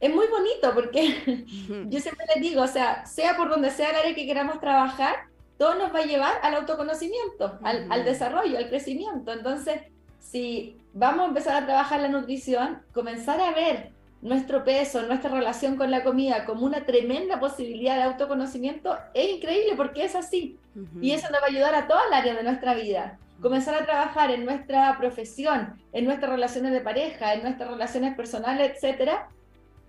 es 0.00 0.12
muy 0.12 0.26
bonito 0.26 0.74
porque 0.74 1.44
yo 1.88 2.00
siempre 2.00 2.26
les 2.34 2.42
digo, 2.42 2.62
o 2.62 2.66
sea, 2.66 3.06
sea 3.06 3.36
por 3.36 3.48
donde 3.48 3.70
sea 3.70 3.90
el 3.90 3.96
área 3.98 4.14
que 4.16 4.26
queramos 4.26 4.58
trabajar, 4.58 5.28
todo 5.56 5.76
nos 5.76 5.94
va 5.94 6.00
a 6.00 6.06
llevar 6.06 6.32
al 6.42 6.56
autoconocimiento, 6.56 7.60
al, 7.62 7.86
al 7.92 8.04
desarrollo, 8.04 8.58
al 8.58 8.68
crecimiento. 8.68 9.32
Entonces, 9.32 9.80
si 10.18 10.76
vamos 10.92 11.26
a 11.26 11.28
empezar 11.28 11.62
a 11.62 11.64
trabajar 11.64 12.00
la 12.00 12.08
nutrición, 12.08 12.82
comenzar 12.92 13.40
a 13.40 13.52
ver 13.52 13.92
nuestro 14.20 14.64
peso, 14.64 15.02
nuestra 15.02 15.30
relación 15.30 15.76
con 15.76 15.90
la 15.90 16.02
comida 16.02 16.44
como 16.44 16.66
una 16.66 16.84
tremenda 16.84 17.38
posibilidad 17.38 17.96
de 17.96 18.02
autoconocimiento, 18.02 18.96
es 19.14 19.36
increíble 19.36 19.74
porque 19.76 20.04
es 20.04 20.14
así. 20.14 20.58
Y 21.00 21.12
eso 21.12 21.28
nos 21.30 21.40
va 21.40 21.46
a 21.46 21.50
ayudar 21.50 21.74
a 21.74 21.88
toda 21.88 22.06
el 22.06 22.14
área 22.14 22.34
de 22.34 22.42
nuestra 22.42 22.74
vida. 22.74 23.18
Comenzar 23.40 23.74
a 23.74 23.84
trabajar 23.84 24.30
en 24.30 24.44
nuestra 24.44 24.96
profesión, 24.98 25.80
en 25.92 26.04
nuestras 26.04 26.30
relaciones 26.30 26.72
de 26.72 26.80
pareja, 26.80 27.34
en 27.34 27.42
nuestras 27.42 27.70
relaciones 27.70 28.16
personales, 28.16 28.72
etcétera, 28.74 29.28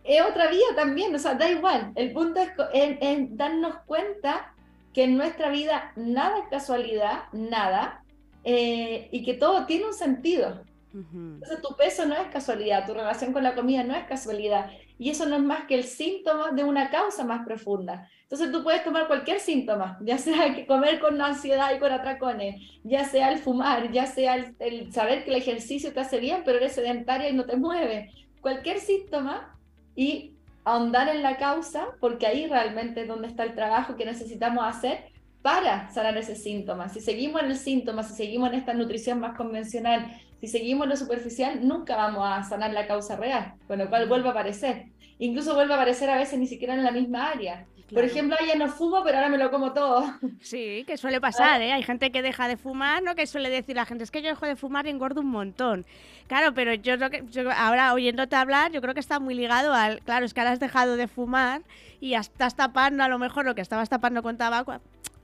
es 0.04 0.22
otra 0.22 0.50
vida 0.50 0.66
también, 0.76 1.14
o 1.14 1.20
sea, 1.20 1.36
da 1.36 1.50
igual. 1.50 1.92
El 1.96 2.14
punto 2.14 2.40
es 2.40 2.52
en 2.74 3.38
darnos 3.38 3.76
cuenta 3.86 4.54
que 4.94 5.04
en 5.04 5.18
nuestra 5.18 5.50
vida 5.50 5.92
nada 5.96 6.40
es 6.40 6.48
casualidad, 6.50 7.24
nada, 7.32 8.04
eh, 8.44 9.10
y 9.12 9.24
que 9.24 9.34
todo 9.34 9.66
tiene 9.66 9.86
un 9.86 9.94
sentido. 9.94 10.64
Entonces 10.94 11.62
tu 11.62 11.76
peso 11.76 12.06
no 12.06 12.16
es 12.16 12.28
casualidad, 12.30 12.88
tu 12.88 12.94
relación 12.94 13.32
con 13.32 13.44
la 13.44 13.54
comida 13.54 13.84
no 13.84 13.96
es 13.96 14.06
casualidad. 14.06 14.72
Y 14.98 15.10
eso 15.10 15.26
no 15.28 15.36
es 15.36 15.42
más 15.42 15.66
que 15.66 15.76
el 15.76 15.84
síntoma 15.84 16.52
de 16.52 16.64
una 16.64 16.90
causa 16.90 17.24
más 17.24 17.46
profunda. 17.46 18.10
Entonces 18.24 18.52
tú 18.52 18.64
puedes 18.64 18.84
tomar 18.84 19.08
cualquier 19.08 19.40
síntoma, 19.40 19.98
ya 20.02 20.18
sea 20.18 20.54
que 20.54 20.66
comer 20.66 21.00
con 21.00 21.22
ansiedad 21.22 21.74
y 21.76 21.80
con 21.80 21.92
atracones, 21.92 22.62
ya 22.84 23.06
sea 23.06 23.32
el 23.32 23.40
fumar, 23.40 23.92
ya 23.92 24.06
sea 24.08 24.36
el, 24.36 24.92
saber 24.92 25.24
que 25.24 25.32
el 25.32 25.38
ejercicio 25.38 25.94
te 25.94 26.00
hace 26.00 26.20
bien, 26.20 26.42
pero 26.44 26.58
eres 26.58 26.74
sedentaria 26.74 27.30
y 27.30 27.34
no 27.34 27.46
te 27.46 27.56
mueve. 27.56 28.12
Cualquier 28.42 28.80
síntoma 28.80 29.58
y 29.96 30.34
ahondar 30.64 31.08
en 31.10 31.24
la 31.24 31.38
causa, 31.38 31.88
porque 32.00 32.28
ahí 32.28 32.48
realmente 32.48 33.02
es 33.02 33.08
donde 33.08 33.28
está 33.28 33.44
el 33.44 33.56
trabajo 33.56 33.96
que 33.96 34.06
necesitamos 34.06 34.64
hacer 34.66 35.06
para 35.42 35.90
sanar 35.90 36.18
ese 36.18 36.36
síntoma. 36.36 36.90
Si 36.90 37.00
seguimos 37.00 37.42
en 37.42 37.52
el 37.52 37.58
síntoma, 37.58 38.04
si 38.04 38.14
seguimos 38.14 38.50
en 38.50 38.56
esta 38.56 38.74
nutrición 38.74 39.20
más 39.20 39.38
convencional, 39.38 40.06
si 40.40 40.48
seguimos 40.48 40.88
lo 40.88 40.96
superficial, 40.96 41.68
nunca 41.68 41.96
vamos 41.96 42.24
a 42.26 42.44
sanar 42.44 42.72
la 42.72 42.88
causa 42.88 43.16
real, 43.16 43.54
con 43.68 43.80
lo 43.80 43.90
cual 43.90 44.08
vuelve 44.08 44.30
a 44.30 44.32
aparecer. 44.32 44.86
Incluso 45.18 45.54
vuelve 45.54 45.74
a 45.74 45.78
aparecer 45.78 46.10
a 46.10 46.18
veces 46.18 46.40
ni 46.40 46.48
siquiera 46.48 46.74
en 46.74 46.84
la 46.84 46.92
misma 46.92 47.30
área. 47.30 47.66
Por 47.94 48.04
ejemplo, 48.04 48.38
ya 48.48 48.56
no 48.56 48.68
fumo, 48.68 49.04
pero 49.04 49.18
ahora 49.18 49.30
me 49.30 49.38
lo 49.38 49.50
como 49.50 49.74
todo. 49.74 50.04
Sí, 50.42 50.84
que 50.88 50.98
suele 50.98 51.20
pasar, 51.20 51.62
¿eh? 51.62 51.74
Hay 51.74 51.84
gente 51.84 52.12
que 52.12 52.22
deja 52.22 52.48
de 52.48 52.56
fumar, 52.56 53.04
¿no? 53.04 53.16
Que 53.16 53.28
suele 53.28 53.50
decir 53.50 53.76
la 53.76 53.86
gente, 53.86 54.04
es 54.04 54.12
que 54.12 54.22
yo 54.22 54.30
dejo 54.30 54.46
de 54.46 54.56
fumar 54.56 54.86
y 54.86 54.90
engordo 54.90 55.22
un 55.22 55.28
montón. 55.28 55.86
Claro, 56.28 56.54
pero 56.54 56.74
yo, 56.76 56.96
lo 56.98 57.10
que, 57.10 57.24
ahora 57.56 57.94
oyéndote 57.94 58.36
hablar, 58.36 58.72
yo 58.72 58.82
creo 58.82 58.94
que 58.94 59.00
está 59.00 59.20
muy 59.20 59.34
ligado 59.34 59.74
al, 59.74 60.02
claro, 60.02 60.26
es 60.26 60.34
que 60.34 60.40
ahora 60.40 60.52
has 60.52 60.60
dejado 60.60 60.96
de 60.96 61.08
fumar 61.08 61.64
y 62.00 62.14
estás 62.14 62.56
tapando 62.56 63.04
a 63.04 63.08
lo 63.08 63.18
mejor 63.20 63.46
lo 63.46 63.56
que 63.56 63.62
estabas 63.62 63.90
tapando 63.90 64.24
con 64.24 64.38
tabaco 64.38 64.80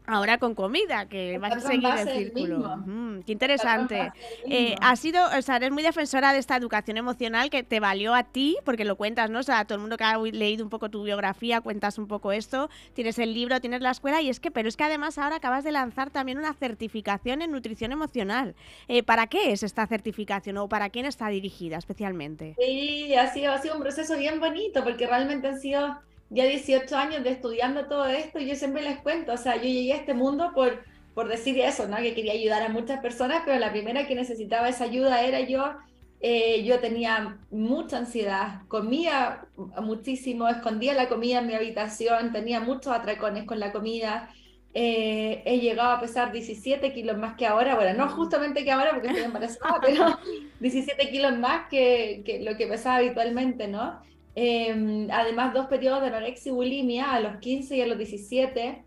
Ahora 0.08 0.38
con 0.38 0.56
comida, 0.56 1.08
que 1.08 1.38
vas 1.40 1.56
a 1.56 1.60
seguir 1.60 1.90
el 1.90 2.10
círculo. 2.10 2.84
qué 3.26 3.32
interesante. 3.32 4.12
Eh, 4.46 4.76
has 4.82 5.00
sido, 5.00 5.24
o 5.26 5.42
sea, 5.42 5.58
eres 5.58 5.72
muy 5.72 5.84
defensora 5.84 6.34
de 6.34 6.40
esta 6.40 6.56
educación 6.56 6.98
emocional 6.98 7.50
que 7.50 7.64
te 7.64 7.80
valió 7.80 8.14
a 8.14 8.24
ti, 8.24 8.58
porque 8.64 8.86
lo 8.86 8.96
cuentas, 8.96 9.30
¿no? 9.30 9.40
O 9.40 9.44
sea, 9.44 9.66
todo 9.66 9.76
el 9.76 9.82
mundo 9.82 9.98
que 9.98 10.04
ha 10.04 10.18
leído 10.18 10.64
un 10.64 10.70
poco 10.70 10.90
tu 10.90 11.04
biografía, 11.04 11.62
cuentas 11.62 11.98
un 11.98 12.08
poco 12.08 12.32
esto, 12.32 12.70
tienes 12.94 13.18
el 13.20 13.34
libro, 13.34 13.60
tienes 13.62 13.82
la 13.82 13.92
escuela, 13.92 14.22
y 14.22 14.30
es 14.30 14.40
que, 14.40 14.52
pero 14.52 14.70
es 14.70 14.78
que 14.78 14.84
además 14.84 15.18
ahora 15.18 15.38
acabas 15.38 15.64
de 15.64 15.72
lanzar 15.72 16.12
también 16.12 16.38
una 16.38 16.54
certificación 16.54 17.42
en 17.42 17.52
nutrición 17.52 17.92
emocional. 17.92 18.56
Eh, 18.88 19.04
¿Para 19.04 19.28
qué 19.28 19.52
es 19.52 19.64
esta 19.64 19.88
certificación 19.88 20.58
o 20.58 20.70
para 20.70 20.90
quién 20.90 21.06
está 21.06 21.30
dirigida 21.30 21.78
especialmente? 21.78 22.56
Sí, 22.60 23.16
ha 23.16 23.32
sido, 23.34 23.54
ha 23.54 23.60
sido 23.60 23.76
un 23.76 23.82
proceso 23.82 24.18
bien 24.18 24.40
bonito, 24.40 24.84
porque 24.84 25.08
realmente 25.08 25.48
han 25.48 25.60
sido 25.60 25.98
ya 26.30 26.46
18 26.46 26.96
años 26.98 27.24
de 27.24 27.32
estudiando 27.32 27.86
todo 27.88 28.08
esto 28.08 28.40
y 28.40 28.48
yo 28.48 28.56
siempre 28.56 28.82
les 28.82 28.98
cuento, 29.00 29.34
o 29.34 29.38
sea, 29.38 29.56
yo 29.56 29.64
llegué 29.64 29.94
a 29.94 29.98
este 29.98 30.14
mundo 30.14 30.52
por, 30.54 30.84
por 31.14 31.28
decir 31.28 31.60
eso, 31.60 31.88
¿no? 31.88 31.98
Que 31.98 32.16
quería 32.16 32.34
ayudar 32.34 32.64
a 32.64 32.70
muchas 32.70 33.00
personas, 33.00 33.44
pero 33.46 33.60
la 33.60 33.72
primera 33.72 34.08
que 34.08 34.16
necesitaba 34.16 34.70
esa 34.70 34.86
ayuda 34.86 35.22
era 35.22 35.42
yo. 35.42 35.74
Eh, 36.22 36.64
yo 36.64 36.80
tenía 36.80 37.38
mucha 37.52 37.98
ansiedad, 37.98 38.62
comía 38.68 39.46
muchísimo, 39.82 40.48
escondía 40.48 40.94
la 40.94 41.08
comida 41.08 41.40
en 41.40 41.48
mi 41.48 41.54
habitación, 41.54 42.32
tenía 42.32 42.60
muchos 42.60 42.94
atracones 42.94 43.46
con 43.46 43.60
la 43.60 43.72
comida. 43.72 44.30
Eh, 44.74 45.44
he 45.46 45.60
llegado 45.60 45.92
a 45.92 46.02
pesar 46.02 46.32
17 46.32 46.94
kilos 46.94 47.18
más 47.18 47.36
que 47.38 47.46
ahora, 47.46 47.76
bueno, 47.76 47.94
no 47.94 48.10
justamente 48.10 48.64
que 48.64 48.72
ahora 48.72 48.92
porque 48.92 49.08
estoy 49.08 49.24
embarazada, 49.26 49.80
pero 49.82 50.20
17 50.60 51.10
kilos 51.12 51.38
más 51.38 51.70
que, 51.70 52.24
que 52.26 52.42
lo 52.42 52.58
que 52.58 52.68
pesaba 52.68 52.98
habitualmente, 52.98 53.68
¿no? 53.68 54.02
Em, 54.36 55.10
además, 55.12 55.54
dos 55.54 55.68
periodos 55.68 56.02
de 56.02 56.08
anorexia 56.08 56.52
y 56.52 56.56
bulimia 56.56 57.14
a 57.14 57.20
los 57.22 57.38
15 57.38 57.78
y 57.78 57.82
a 57.82 57.88
los 57.88 57.98
17. 57.98 58.84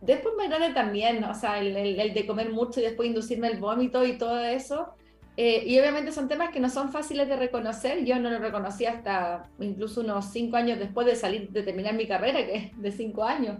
después 0.00 0.34
más 0.36 0.48
grande 0.48 0.72
también, 0.74 1.24
o 1.24 1.34
sea, 1.34 1.60
el, 1.60 1.76
el, 1.76 2.14
de 2.14 2.26
comer 2.26 2.50
mucho 2.50 2.80
y 2.80 2.84
después 2.84 3.08
inducirme 3.08 3.48
el 3.48 3.58
vómito 3.58 4.04
y 4.04 4.18
todo 4.18 4.40
eso. 4.40 4.94
Eh, 5.36 5.64
y 5.66 5.78
obviamente 5.78 6.12
son 6.12 6.28
temas 6.28 6.50
que 6.50 6.60
no 6.60 6.70
son 6.70 6.90
fáciles 6.92 7.28
de 7.28 7.36
reconocer. 7.36 8.04
Yo 8.04 8.18
no 8.18 8.30
lo 8.30 8.38
reconocí 8.38 8.86
hasta 8.86 9.50
incluso 9.60 10.00
unos 10.00 10.26
cinco 10.32 10.56
años 10.56 10.78
después 10.78 11.06
de 11.06 11.14
salir, 11.16 11.50
de 11.50 11.62
terminar 11.62 11.94
mi 11.94 12.06
carrera, 12.06 12.46
que 12.46 12.56
es 12.56 12.80
de 12.80 12.92
cinco 12.92 13.24
años. 13.24 13.58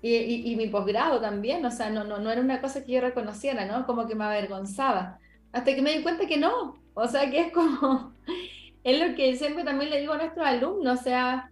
Y, 0.00 0.14
y, 0.14 0.52
y 0.52 0.56
mi 0.56 0.68
posgrado 0.68 1.20
también, 1.20 1.64
o 1.66 1.70
sea, 1.72 1.90
no, 1.90 2.04
no, 2.04 2.18
no 2.20 2.30
era 2.30 2.40
una 2.40 2.60
cosa 2.60 2.84
que 2.84 2.92
yo 2.92 3.00
reconociera, 3.00 3.64
¿no? 3.66 3.84
Como 3.84 4.06
que 4.06 4.14
me 4.14 4.24
avergonzaba. 4.24 5.18
Hasta 5.52 5.74
que 5.74 5.82
me 5.82 5.96
di 5.96 6.02
cuenta 6.04 6.26
que 6.26 6.36
no, 6.36 6.76
o 6.94 7.08
sea, 7.08 7.28
que 7.30 7.40
es 7.40 7.52
como, 7.52 8.12
es 8.88 9.06
lo 9.06 9.14
que 9.14 9.36
siempre 9.36 9.64
también 9.64 9.90
le 9.90 10.00
digo 10.00 10.14
a 10.14 10.18
nuestros 10.18 10.46
alumnos, 10.46 11.00
o 11.00 11.02
sea, 11.02 11.50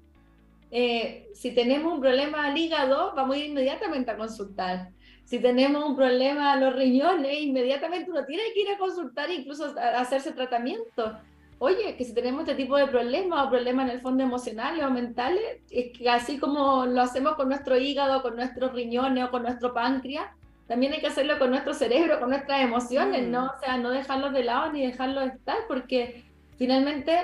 eh, 0.70 1.28
si 1.34 1.52
tenemos 1.52 1.92
un 1.92 2.00
problema 2.00 2.46
al 2.46 2.56
hígado, 2.56 3.12
vamos 3.14 3.36
a 3.36 3.38
ir 3.38 3.46
inmediatamente 3.46 4.10
a 4.10 4.16
consultar. 4.16 4.88
Si 5.24 5.38
tenemos 5.40 5.84
un 5.84 5.96
problema 5.96 6.52
a 6.52 6.56
los 6.56 6.74
riñones, 6.74 7.40
inmediatamente 7.40 8.10
uno 8.10 8.24
tiene 8.24 8.42
que 8.54 8.62
ir 8.62 8.70
a 8.70 8.78
consultar, 8.78 9.30
incluso 9.30 9.74
a 9.78 10.00
hacerse 10.00 10.32
tratamiento. 10.32 11.18
Oye, 11.58 11.96
que 11.96 12.04
si 12.04 12.14
tenemos 12.14 12.42
este 12.42 12.54
tipo 12.54 12.76
de 12.76 12.86
problemas 12.86 13.46
o 13.46 13.50
problemas 13.50 13.88
en 13.88 13.96
el 13.96 14.00
fondo 14.00 14.22
emocionales 14.22 14.84
o 14.84 14.90
mentales, 14.90 15.60
es 15.70 15.96
que 15.96 16.08
así 16.08 16.38
como 16.38 16.86
lo 16.86 17.02
hacemos 17.02 17.34
con 17.34 17.48
nuestro 17.48 17.76
hígado, 17.76 18.22
con 18.22 18.36
nuestros 18.36 18.72
riñones 18.72 19.24
o 19.24 19.30
con 19.30 19.42
nuestro 19.42 19.74
páncreas, 19.74 20.26
también 20.68 20.92
hay 20.92 21.00
que 21.00 21.06
hacerlo 21.06 21.38
con 21.38 21.50
nuestro 21.50 21.74
cerebro, 21.74 22.18
con 22.18 22.30
nuestras 22.30 22.62
emociones, 22.62 23.26
¿no? 23.28 23.44
Mm. 23.44 23.48
O 23.48 23.60
sea, 23.60 23.76
no 23.76 23.90
dejarlos 23.90 24.32
de 24.32 24.44
lado 24.44 24.72
ni 24.72 24.86
dejarlos 24.86 25.26
estar, 25.26 25.58
porque 25.68 26.24
finalmente 26.56 27.16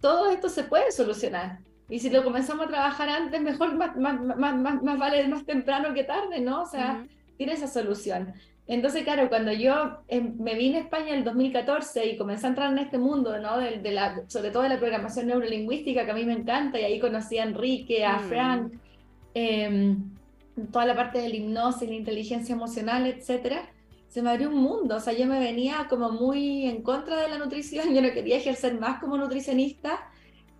todo 0.00 0.30
esto 0.30 0.48
se 0.48 0.64
puede 0.64 0.92
solucionar. 0.92 1.60
Y 1.88 1.98
si 1.98 2.10
lo 2.10 2.24
comenzamos 2.24 2.66
a 2.66 2.68
trabajar 2.68 3.08
antes, 3.08 3.40
mejor, 3.40 3.74
más, 3.74 3.96
más, 3.96 4.20
más, 4.20 4.82
más 4.82 4.98
vale 4.98 5.26
más 5.28 5.44
temprano 5.44 5.94
que 5.94 6.04
tarde, 6.04 6.40
¿no? 6.40 6.62
O 6.62 6.66
sea, 6.66 7.06
tiene 7.36 7.52
esa 7.52 7.68
solución. 7.68 8.32
Entonces, 8.66 9.02
claro, 9.02 9.28
cuando 9.28 9.52
yo 9.52 9.98
em, 10.08 10.34
me 10.38 10.54
vine 10.54 10.78
a 10.78 10.80
España 10.80 11.10
en 11.10 11.16
el 11.16 11.24
2014 11.24 12.06
y 12.06 12.16
comencé 12.16 12.46
a 12.46 12.50
entrar 12.50 12.72
en 12.72 12.78
este 12.78 12.96
mundo, 12.96 13.38
¿no? 13.38 13.58
De, 13.58 13.92
la, 13.92 14.22
sobre 14.28 14.50
todo 14.50 14.62
de 14.62 14.70
la 14.70 14.78
programación 14.78 15.26
neurolingüística, 15.26 16.06
que 16.06 16.10
a 16.10 16.14
mí 16.14 16.24
me 16.24 16.32
encanta, 16.32 16.80
y 16.80 16.84
ahí 16.84 16.98
conocí 16.98 17.36
a 17.36 17.44
Enrique, 17.44 18.06
a 18.06 18.16
mm. 18.16 18.28
Frank, 18.28 18.72
eh, 19.34 19.96
toda 20.72 20.86
la 20.86 20.96
parte 20.96 21.18
del 21.18 21.34
hipnosis, 21.34 21.88
la 21.88 21.94
inteligencia 21.94 22.54
emocional, 22.54 23.06
etcétera, 23.06 23.68
se 24.14 24.22
me 24.22 24.30
abrió 24.30 24.48
un 24.48 24.62
mundo. 24.62 24.94
O 24.94 25.00
sea, 25.00 25.12
yo 25.12 25.26
me 25.26 25.40
venía 25.40 25.88
como 25.90 26.08
muy 26.08 26.66
en 26.66 26.82
contra 26.82 27.16
de 27.16 27.28
la 27.28 27.36
nutrición, 27.36 27.92
yo 27.94 28.00
no 28.00 28.12
quería 28.12 28.36
ejercer 28.36 28.78
más 28.78 29.00
como 29.00 29.18
nutricionista 29.18 30.08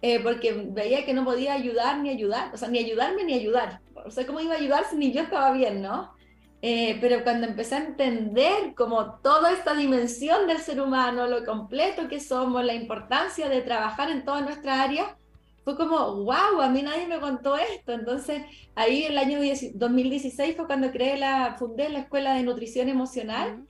eh, 0.03 0.19
porque 0.25 0.67
veía 0.71 1.05
que 1.05 1.15
no 1.15 1.25
podía 1.25 1.55
ayudar 1.55 1.99
ni 2.01 2.11
ayudar, 2.11 2.53
o 2.53 2.57
sea, 2.57 2.69
ni 2.69 2.81
ayudarme 2.81 3.23
ni 3.23 3.35
ayudar. 3.35 3.81
O 4.05 4.11
sea, 4.11 4.27
¿cómo 4.27 4.41
iba 4.41 4.55
a 4.55 4.59
ayudar 4.59 4.85
si 4.91 4.97
ni 4.97 5.13
yo 5.13 5.23
estaba 5.23 5.53
bien, 5.53 5.83
no? 5.83 6.15
Eh, 6.63 6.99
pero 7.01 7.23
cuando 7.23 7.47
empecé 7.47 7.77
a 7.77 7.85
entender 7.85 8.75
como 8.75 9.21
toda 9.21 9.53
esta 9.53 9.73
dimensión 9.75 10.49
del 10.49 10.59
ser 10.59 10.81
humano, 10.81 11.29
lo 11.29 11.45
completo 11.45 12.09
que 12.09 12.19
somos, 12.19 12.65
la 12.65 12.75
importancia 12.75 13.49
de 13.49 13.63
trabajar 13.63 14.11
en 14.11 14.25
toda 14.25 14.41
nuestra 14.41 14.83
área, 14.83 15.17
fue 15.65 15.77
como, 15.77 16.25
wow, 16.25 16.61
a 16.61 16.69
mí 16.69 16.83
nadie 16.83 17.07
me 17.07 17.19
contó 17.19 17.57
esto. 17.57 17.93
Entonces, 17.93 18.43
ahí 18.75 19.05
el 19.05 19.17
año 19.17 19.39
2016 19.75 20.57
fue 20.57 20.67
cuando 20.67 20.93
creé 20.93 21.19
la, 21.19 21.57
fundé 21.59 21.89
la 21.89 22.01
Escuela 22.01 22.35
de 22.35 22.43
Nutrición 22.43 22.89
Emocional, 22.89 23.65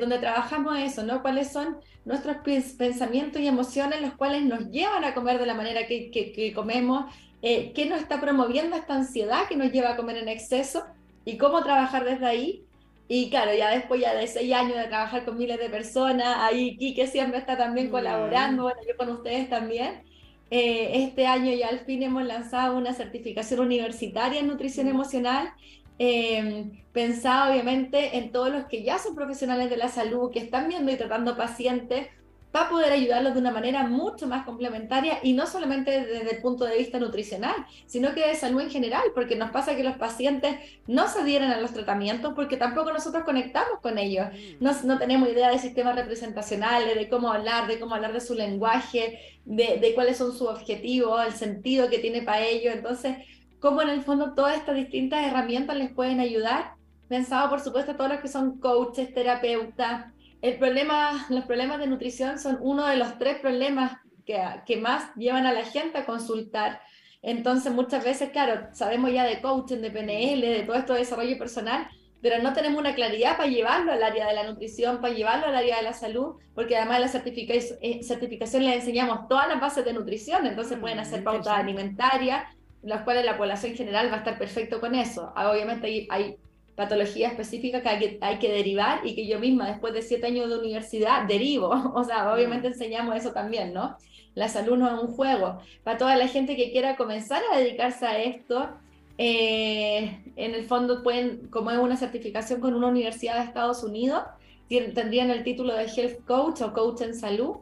donde 0.00 0.18
trabajamos 0.18 0.76
eso, 0.78 1.04
¿no? 1.04 1.22
¿Cuáles 1.22 1.52
son 1.52 1.76
nuestros 2.04 2.38
pensamientos 2.76 3.40
y 3.40 3.46
emociones 3.46 4.00
los 4.00 4.14
cuales 4.14 4.42
nos 4.42 4.70
llevan 4.70 5.04
a 5.04 5.14
comer 5.14 5.38
de 5.38 5.46
la 5.46 5.54
manera 5.54 5.86
que, 5.86 6.10
que, 6.10 6.52
comemos? 6.52 7.04
Eh, 7.42 7.72
¿Qué 7.72 7.86
nos 7.86 8.00
está 8.00 8.20
promoviendo 8.20 8.74
esta 8.74 8.96
ansiedad 8.96 9.46
que 9.48 9.56
nos 9.56 9.70
lleva 9.70 9.92
a 9.92 9.96
comer 9.96 10.16
en 10.16 10.28
exceso? 10.28 10.84
¿Y 11.24 11.38
cómo 11.38 11.62
trabajar 11.62 12.04
desde 12.04 12.26
ahí? 12.26 12.64
Y 13.06 13.30
claro, 13.30 13.54
ya 13.54 13.70
después 13.70 14.00
ya 14.00 14.14
de 14.14 14.26
seis 14.26 14.52
años 14.52 14.76
de 14.76 14.88
trabajar 14.88 15.24
con 15.24 15.38
miles 15.38 15.60
de 15.60 15.70
personas, 15.70 16.38
ahí 16.40 16.76
Kike 16.76 17.06
siempre 17.06 17.38
está 17.38 17.56
también 17.56 17.86
mm. 17.86 17.90
colaborando, 17.90 18.64
bueno, 18.64 18.80
yo 18.86 18.96
con 18.96 19.10
ustedes 19.10 19.48
también. 19.48 20.02
Eh, 20.50 21.04
este 21.04 21.26
año 21.26 21.52
ya 21.52 21.68
al 21.68 21.80
fin 21.80 22.02
hemos 22.02 22.24
lanzado 22.24 22.76
una 22.76 22.92
certificación 22.92 23.60
universitaria 23.60 24.40
en 24.40 24.46
nutrición 24.46 24.86
emocional, 24.88 25.52
eh, 25.98 26.70
pensada 26.92 27.50
obviamente 27.50 28.18
en 28.18 28.30
todos 28.30 28.50
los 28.50 28.66
que 28.66 28.84
ya 28.84 28.98
son 28.98 29.14
profesionales 29.14 29.70
de 29.70 29.76
la 29.76 29.88
salud, 29.88 30.30
que 30.30 30.38
están 30.40 30.68
viendo 30.68 30.92
y 30.92 30.96
tratando 30.96 31.36
pacientes 31.36 32.08
va 32.54 32.62
a 32.62 32.68
poder 32.70 32.92
ayudarlos 32.92 33.34
de 33.34 33.40
una 33.40 33.50
manera 33.50 33.86
mucho 33.86 34.26
más 34.26 34.44
complementaria 34.44 35.18
y 35.22 35.34
no 35.34 35.46
solamente 35.46 35.90
desde 35.90 36.36
el 36.36 36.42
punto 36.42 36.64
de 36.64 36.78
vista 36.78 36.98
nutricional, 36.98 37.54
sino 37.86 38.14
que 38.14 38.26
de 38.26 38.34
salud 38.34 38.60
en 38.62 38.70
general, 38.70 39.02
porque 39.14 39.36
nos 39.36 39.50
pasa 39.50 39.76
que 39.76 39.84
los 39.84 39.96
pacientes 39.96 40.56
no 40.86 41.06
se 41.08 41.20
adhieren 41.20 41.50
a 41.50 41.60
los 41.60 41.72
tratamientos 41.72 42.32
porque 42.34 42.56
tampoco 42.56 42.92
nosotros 42.92 43.24
conectamos 43.24 43.80
con 43.82 43.98
ellos. 43.98 44.28
Mm. 44.32 44.64
No, 44.64 44.72
no 44.84 44.98
tenemos 44.98 45.28
idea 45.28 45.50
de 45.50 45.58
sistemas 45.58 45.96
representacionales, 45.96 46.94
de 46.94 47.08
cómo 47.08 47.30
hablar, 47.30 47.66
de 47.66 47.78
cómo 47.78 47.94
hablar 47.94 48.12
de 48.12 48.20
su 48.20 48.34
lenguaje, 48.34 49.18
de, 49.44 49.78
de 49.80 49.94
cuáles 49.94 50.16
son 50.16 50.32
sus 50.32 50.48
objetivos, 50.48 51.24
el 51.26 51.32
sentido 51.32 51.90
que 51.90 51.98
tiene 51.98 52.22
para 52.22 52.40
ellos. 52.40 52.74
Entonces, 52.74 53.18
cómo 53.60 53.82
en 53.82 53.90
el 53.90 54.02
fondo 54.02 54.34
todas 54.34 54.56
estas 54.56 54.76
distintas 54.76 55.26
herramientas 55.26 55.76
les 55.76 55.92
pueden 55.92 56.20
ayudar. 56.20 56.74
Pensado, 57.08 57.48
por 57.48 57.60
supuesto, 57.60 57.92
a 57.92 57.96
todos 57.96 58.10
los 58.10 58.20
que 58.20 58.28
son 58.28 58.58
coaches, 58.58 59.14
terapeutas, 59.14 60.06
el 60.46 60.58
problema, 60.58 61.26
los 61.28 61.44
problemas 61.44 61.78
de 61.80 61.88
nutrición 61.88 62.38
son 62.38 62.58
uno 62.60 62.86
de 62.86 62.96
los 62.96 63.18
tres 63.18 63.40
problemas 63.40 63.98
que, 64.24 64.40
que 64.64 64.76
más 64.76 65.12
llevan 65.16 65.44
a 65.44 65.52
la 65.52 65.64
gente 65.64 65.98
a 65.98 66.06
consultar. 66.06 66.80
Entonces, 67.20 67.72
muchas 67.72 68.04
veces, 68.04 68.30
claro, 68.30 68.68
sabemos 68.72 69.12
ya 69.12 69.24
de 69.24 69.40
coaching, 69.40 69.78
de 69.78 69.90
PNL, 69.90 70.40
de 70.40 70.62
todo 70.62 70.76
esto 70.76 70.92
de 70.92 71.00
desarrollo 71.00 71.36
personal, 71.36 71.88
pero 72.22 72.40
no 72.42 72.52
tenemos 72.52 72.78
una 72.78 72.94
claridad 72.94 73.36
para 73.36 73.48
llevarlo 73.48 73.92
al 73.92 74.02
área 74.02 74.28
de 74.28 74.34
la 74.34 74.44
nutrición, 74.44 75.00
para 75.00 75.14
llevarlo 75.14 75.46
al 75.46 75.56
área 75.56 75.78
de 75.78 75.82
la 75.82 75.92
salud, 75.92 76.36
porque 76.54 76.76
además 76.76 76.98
de 76.98 77.04
la 77.06 77.08
certificación, 77.08 77.78
eh, 77.82 78.02
certificación 78.04 78.64
les 78.64 78.76
enseñamos 78.76 79.26
todas 79.28 79.48
las 79.48 79.60
bases 79.60 79.84
de 79.84 79.92
nutrición, 79.92 80.46
entonces 80.46 80.78
pueden 80.78 81.00
hacer 81.00 81.22
mm, 81.22 81.24
pautas 81.24 81.58
alimentarias, 81.58 82.44
las 82.82 83.02
cuales 83.02 83.24
la 83.24 83.36
población 83.36 83.72
en 83.72 83.78
general 83.78 84.10
va 84.10 84.14
a 84.14 84.18
estar 84.18 84.38
perfecto 84.38 84.80
con 84.80 84.94
eso. 84.94 85.32
Obviamente 85.36 85.88
hay, 85.88 86.06
hay 86.10 86.36
patología 86.76 87.28
específica 87.28 87.82
que 87.82 87.88
hay, 87.88 87.98
que 87.98 88.18
hay 88.20 88.38
que 88.38 88.52
derivar 88.52 89.00
y 89.04 89.14
que 89.14 89.26
yo 89.26 89.40
misma 89.40 89.68
después 89.68 89.94
de 89.94 90.02
siete 90.02 90.26
años 90.26 90.48
de 90.48 90.58
universidad 90.58 91.26
derivo. 91.26 91.70
O 91.94 92.04
sea, 92.04 92.32
obviamente 92.32 92.68
enseñamos 92.68 93.16
eso 93.16 93.32
también, 93.32 93.72
¿no? 93.72 93.96
La 94.34 94.48
salud 94.48 94.76
no 94.76 94.86
es 94.86 95.02
un 95.02 95.14
juego. 95.14 95.60
Para 95.82 95.96
toda 95.96 96.16
la 96.16 96.28
gente 96.28 96.56
que 96.56 96.70
quiera 96.70 96.96
comenzar 96.96 97.42
a 97.50 97.56
dedicarse 97.56 98.06
a 98.06 98.22
esto, 98.22 98.68
eh, 99.16 100.20
en 100.36 100.54
el 100.54 100.64
fondo 100.66 101.02
pueden, 101.02 101.48
como 101.48 101.70
es 101.70 101.78
una 101.78 101.96
certificación 101.96 102.60
con 102.60 102.74
una 102.74 102.88
universidad 102.88 103.36
de 103.36 103.44
Estados 103.44 103.82
Unidos, 103.82 104.22
tendrían 104.68 105.30
el 105.30 105.42
título 105.42 105.74
de 105.74 105.84
Health 105.84 106.24
Coach 106.26 106.60
o 106.60 106.74
Coach 106.74 107.00
en 107.00 107.14
Salud. 107.14 107.56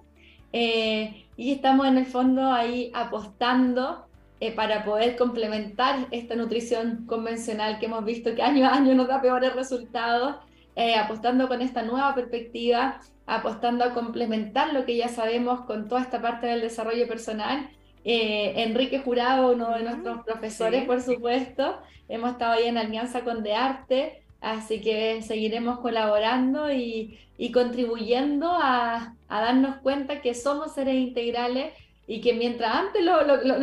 Eh, 0.53 1.25
y 1.37 1.53
estamos 1.53 1.87
en 1.87 1.99
el 1.99 2.07
fondo 2.07 2.53
ahí 2.53 2.91
apostando 2.93 4.04
eh, 4.41 4.53
para 4.53 4.85
poder 4.85 5.17
complementar 5.17 6.07
esta 6.11 6.35
nutrición 6.35 7.07
convencional 7.07 7.79
que 7.79 7.87
hemos 7.87 8.05
visto 8.05 8.35
que 8.35 8.43
año 8.43 8.67
a 8.67 8.75
año 8.75 8.95
nos 8.95 9.09
da 9.09 9.23
peores 9.23 9.55
resultados, 9.55 10.37
eh, 10.77 10.97
apostando 10.97 11.47
con 11.49 11.63
esta 11.63 11.83
nueva 11.83 12.15
perspectiva, 12.15 13.01
apostando 13.27 13.85
a 13.85 13.95
complementar 13.95 14.73
lo 14.75 14.85
que 14.85 14.97
ya 14.97 15.09
sabemos 15.09 15.61
con 15.63 15.89
toda 15.89 16.03
esta 16.03 16.21
parte 16.21 16.47
del 16.47 16.61
desarrollo 16.61 17.07
personal. 17.07 17.71
Eh, 18.05 18.53
Enrique 18.57 18.99
Jurado, 18.99 19.53
uno 19.53 19.71
de 19.71 19.85
nuestros 19.85 20.25
profesores, 20.25 20.85
por 20.85 21.01
supuesto, 21.01 21.79
hemos 22.09 22.33
estado 22.33 22.53
ahí 22.53 22.67
en 22.67 22.77
alianza 22.77 23.23
con 23.23 23.43
De 23.43 23.55
Arte, 23.55 24.25
así 24.41 24.83
que 24.83 25.23
seguiremos 25.23 25.79
colaborando 25.79 26.71
y, 26.71 27.19
y 27.39 27.51
contribuyendo 27.51 28.51
a, 28.53 29.15
a 29.29 29.41
darnos 29.41 29.77
cuenta 29.77 30.21
que 30.21 30.35
somos 30.35 30.75
seres 30.75 30.97
integrales 30.97 31.73
y 32.07 32.21
que 32.21 32.35
mientras 32.35 32.75
antes 32.75 33.03
lo, 33.05 33.23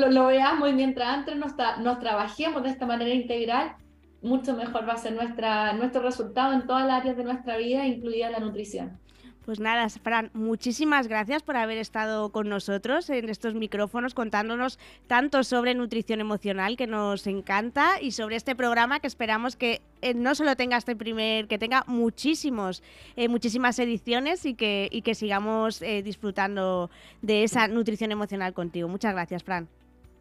lo, 0.09 0.25
veamos 0.27 0.69
y 0.69 0.73
mientras 0.73 1.07
antes 1.07 1.35
nos, 1.35 1.53
nos, 1.79 1.99
trabajemos 1.99 2.63
de 2.63 2.69
esta 2.69 2.85
manera 2.85 3.13
integral, 3.13 3.75
mucho 4.21 4.55
mejor 4.55 4.87
va 4.87 4.93
a 4.93 4.97
ser 4.97 5.13
nuestra, 5.13 5.73
nuestro 5.73 6.01
resultado 6.01 6.53
en 6.53 6.65
todas 6.65 6.85
las 6.87 7.01
áreas 7.01 7.17
de 7.17 7.23
nuestra 7.23 7.57
vida, 7.57 7.85
incluida 7.85 8.29
la 8.29 8.39
nutrición. 8.39 9.00
Pues 9.45 9.59
nada, 9.59 9.89
Fran, 9.89 10.29
muchísimas 10.33 11.07
gracias 11.07 11.41
por 11.41 11.57
haber 11.57 11.79
estado 11.79 12.31
con 12.31 12.47
nosotros 12.47 13.09
en 13.09 13.27
estos 13.27 13.55
micrófonos 13.55 14.13
contándonos 14.13 14.77
tanto 15.07 15.43
sobre 15.43 15.73
nutrición 15.73 16.21
emocional 16.21 16.77
que 16.77 16.85
nos 16.85 17.25
encanta 17.25 17.99
y 17.99 18.11
sobre 18.11 18.35
este 18.35 18.55
programa 18.55 18.99
que 18.99 19.07
esperamos 19.07 19.55
que 19.55 19.81
eh, 20.03 20.13
no 20.13 20.35
solo 20.35 20.55
tenga 20.55 20.77
este 20.77 20.95
primer, 20.95 21.47
que 21.47 21.57
tenga 21.57 21.83
muchísimos, 21.87 22.83
eh, 23.15 23.29
muchísimas 23.29 23.79
ediciones 23.79 24.45
y 24.45 24.53
que, 24.53 24.87
y 24.91 25.01
que 25.01 25.15
sigamos 25.15 25.81
eh, 25.81 26.03
disfrutando 26.03 26.91
de 27.23 27.43
esa 27.43 27.67
nutrición 27.67 28.11
emocional 28.11 28.53
contigo. 28.53 28.87
Muchas 28.89 29.13
gracias, 29.13 29.43
Fran. 29.43 29.67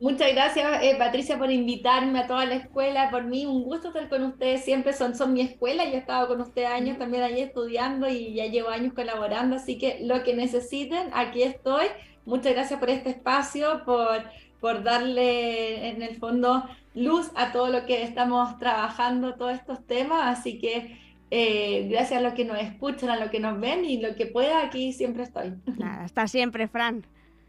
Muchas 0.01 0.32
gracias, 0.32 0.82
eh, 0.82 0.97
Patricia, 0.98 1.39
por 1.39 1.51
invitarme 1.51 2.20
a 2.20 2.27
toda 2.27 2.47
la 2.47 2.55
escuela. 2.55 3.10
Por 3.10 3.24
mí, 3.24 3.44
un 3.44 3.64
gusto 3.64 3.89
estar 3.89 4.09
con 4.09 4.24
ustedes. 4.24 4.64
Siempre 4.64 4.94
son, 4.94 5.14
son 5.14 5.35
mi 5.35 5.43
escuela. 5.43 5.85
Yo 5.85 5.93
he 5.93 5.98
estado 5.98 6.27
con 6.27 6.40
ustedes 6.40 6.68
años 6.68 6.97
también 6.98 7.22
allí 7.22 7.40
estudiando 7.40 8.09
y 8.09 8.32
ya 8.35 8.47
llevo 8.47 8.70
años 8.70 8.94
colaborando. 8.94 9.56
Así 9.56 9.77
que 9.77 9.98
lo 10.02 10.22
que 10.22 10.35
necesiten, 10.35 11.10
aquí 11.12 11.43
estoy 11.43 11.86
muchas 12.24 12.52
gracias 12.52 12.78
por 12.78 12.90
este 12.90 13.10
espacio, 13.10 13.82
por, 13.85 14.22
por 14.60 14.82
darle 14.82 15.89
en 15.89 16.02
el 16.02 16.16
fondo 16.16 16.64
luz 16.94 17.31
a 17.35 17.52
todo 17.52 17.68
lo 17.68 17.86
que 17.86 18.02
estamos 18.02 18.56
trabajando, 18.59 19.35
todos 19.35 19.55
estos 19.55 19.86
temas. 19.86 20.39
Así 20.39 20.59
que 20.59 20.98
eh, 21.31 21.89
gracias 21.90 22.20
a 22.20 22.22
los 22.22 22.35
que 22.35 22.44
nos 22.44 22.59
escuchan, 22.59 23.10
a 23.10 23.16
los 23.16 23.31
que 23.31 23.40
nos 23.40 23.60
ven 23.60 23.85
y 23.85 24.01
lo 24.01 24.14
que 24.14 24.27
pueda, 24.27 24.64
aquí 24.64 24.93
siempre 24.93 25.24
estoy. 25.24 25.55
hasta 25.82 26.27
siempre, 26.27 26.68
Fran. 26.68 27.05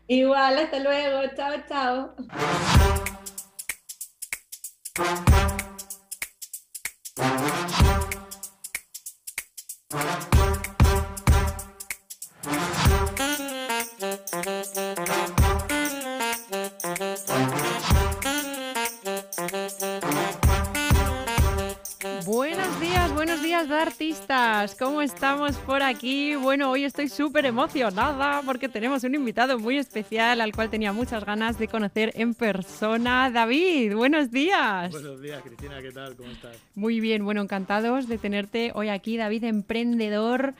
Igual, 0.07 0.57
hasta 0.59 0.79
luego. 0.79 1.21
Chao, 1.35 1.53
chao. 1.67 2.15
¿Cómo 24.77 25.01
estamos 25.01 25.55
por 25.57 25.81
aquí? 25.81 26.35
Bueno, 26.35 26.69
hoy 26.69 26.83
estoy 26.83 27.09
súper 27.09 27.47
emocionada 27.47 28.43
porque 28.45 28.69
tenemos 28.69 29.03
un 29.03 29.15
invitado 29.15 29.57
muy 29.57 29.77
especial 29.77 30.39
al 30.39 30.51
cual 30.51 30.69
tenía 30.69 30.93
muchas 30.93 31.25
ganas 31.25 31.57
de 31.57 31.67
conocer 31.67 32.11
en 32.13 32.35
persona. 32.35 33.31
David, 33.31 33.95
buenos 33.95 34.29
días. 34.29 34.91
Buenos 34.91 35.19
días, 35.19 35.41
Cristina, 35.41 35.81
¿qué 35.81 35.91
tal? 35.91 36.15
¿Cómo 36.15 36.29
estás? 36.29 36.55
Muy 36.75 36.99
bien, 36.99 37.25
bueno, 37.25 37.41
encantados 37.41 38.07
de 38.07 38.19
tenerte 38.19 38.71
hoy 38.75 38.89
aquí, 38.89 39.17
David, 39.17 39.45
emprendedor. 39.45 40.53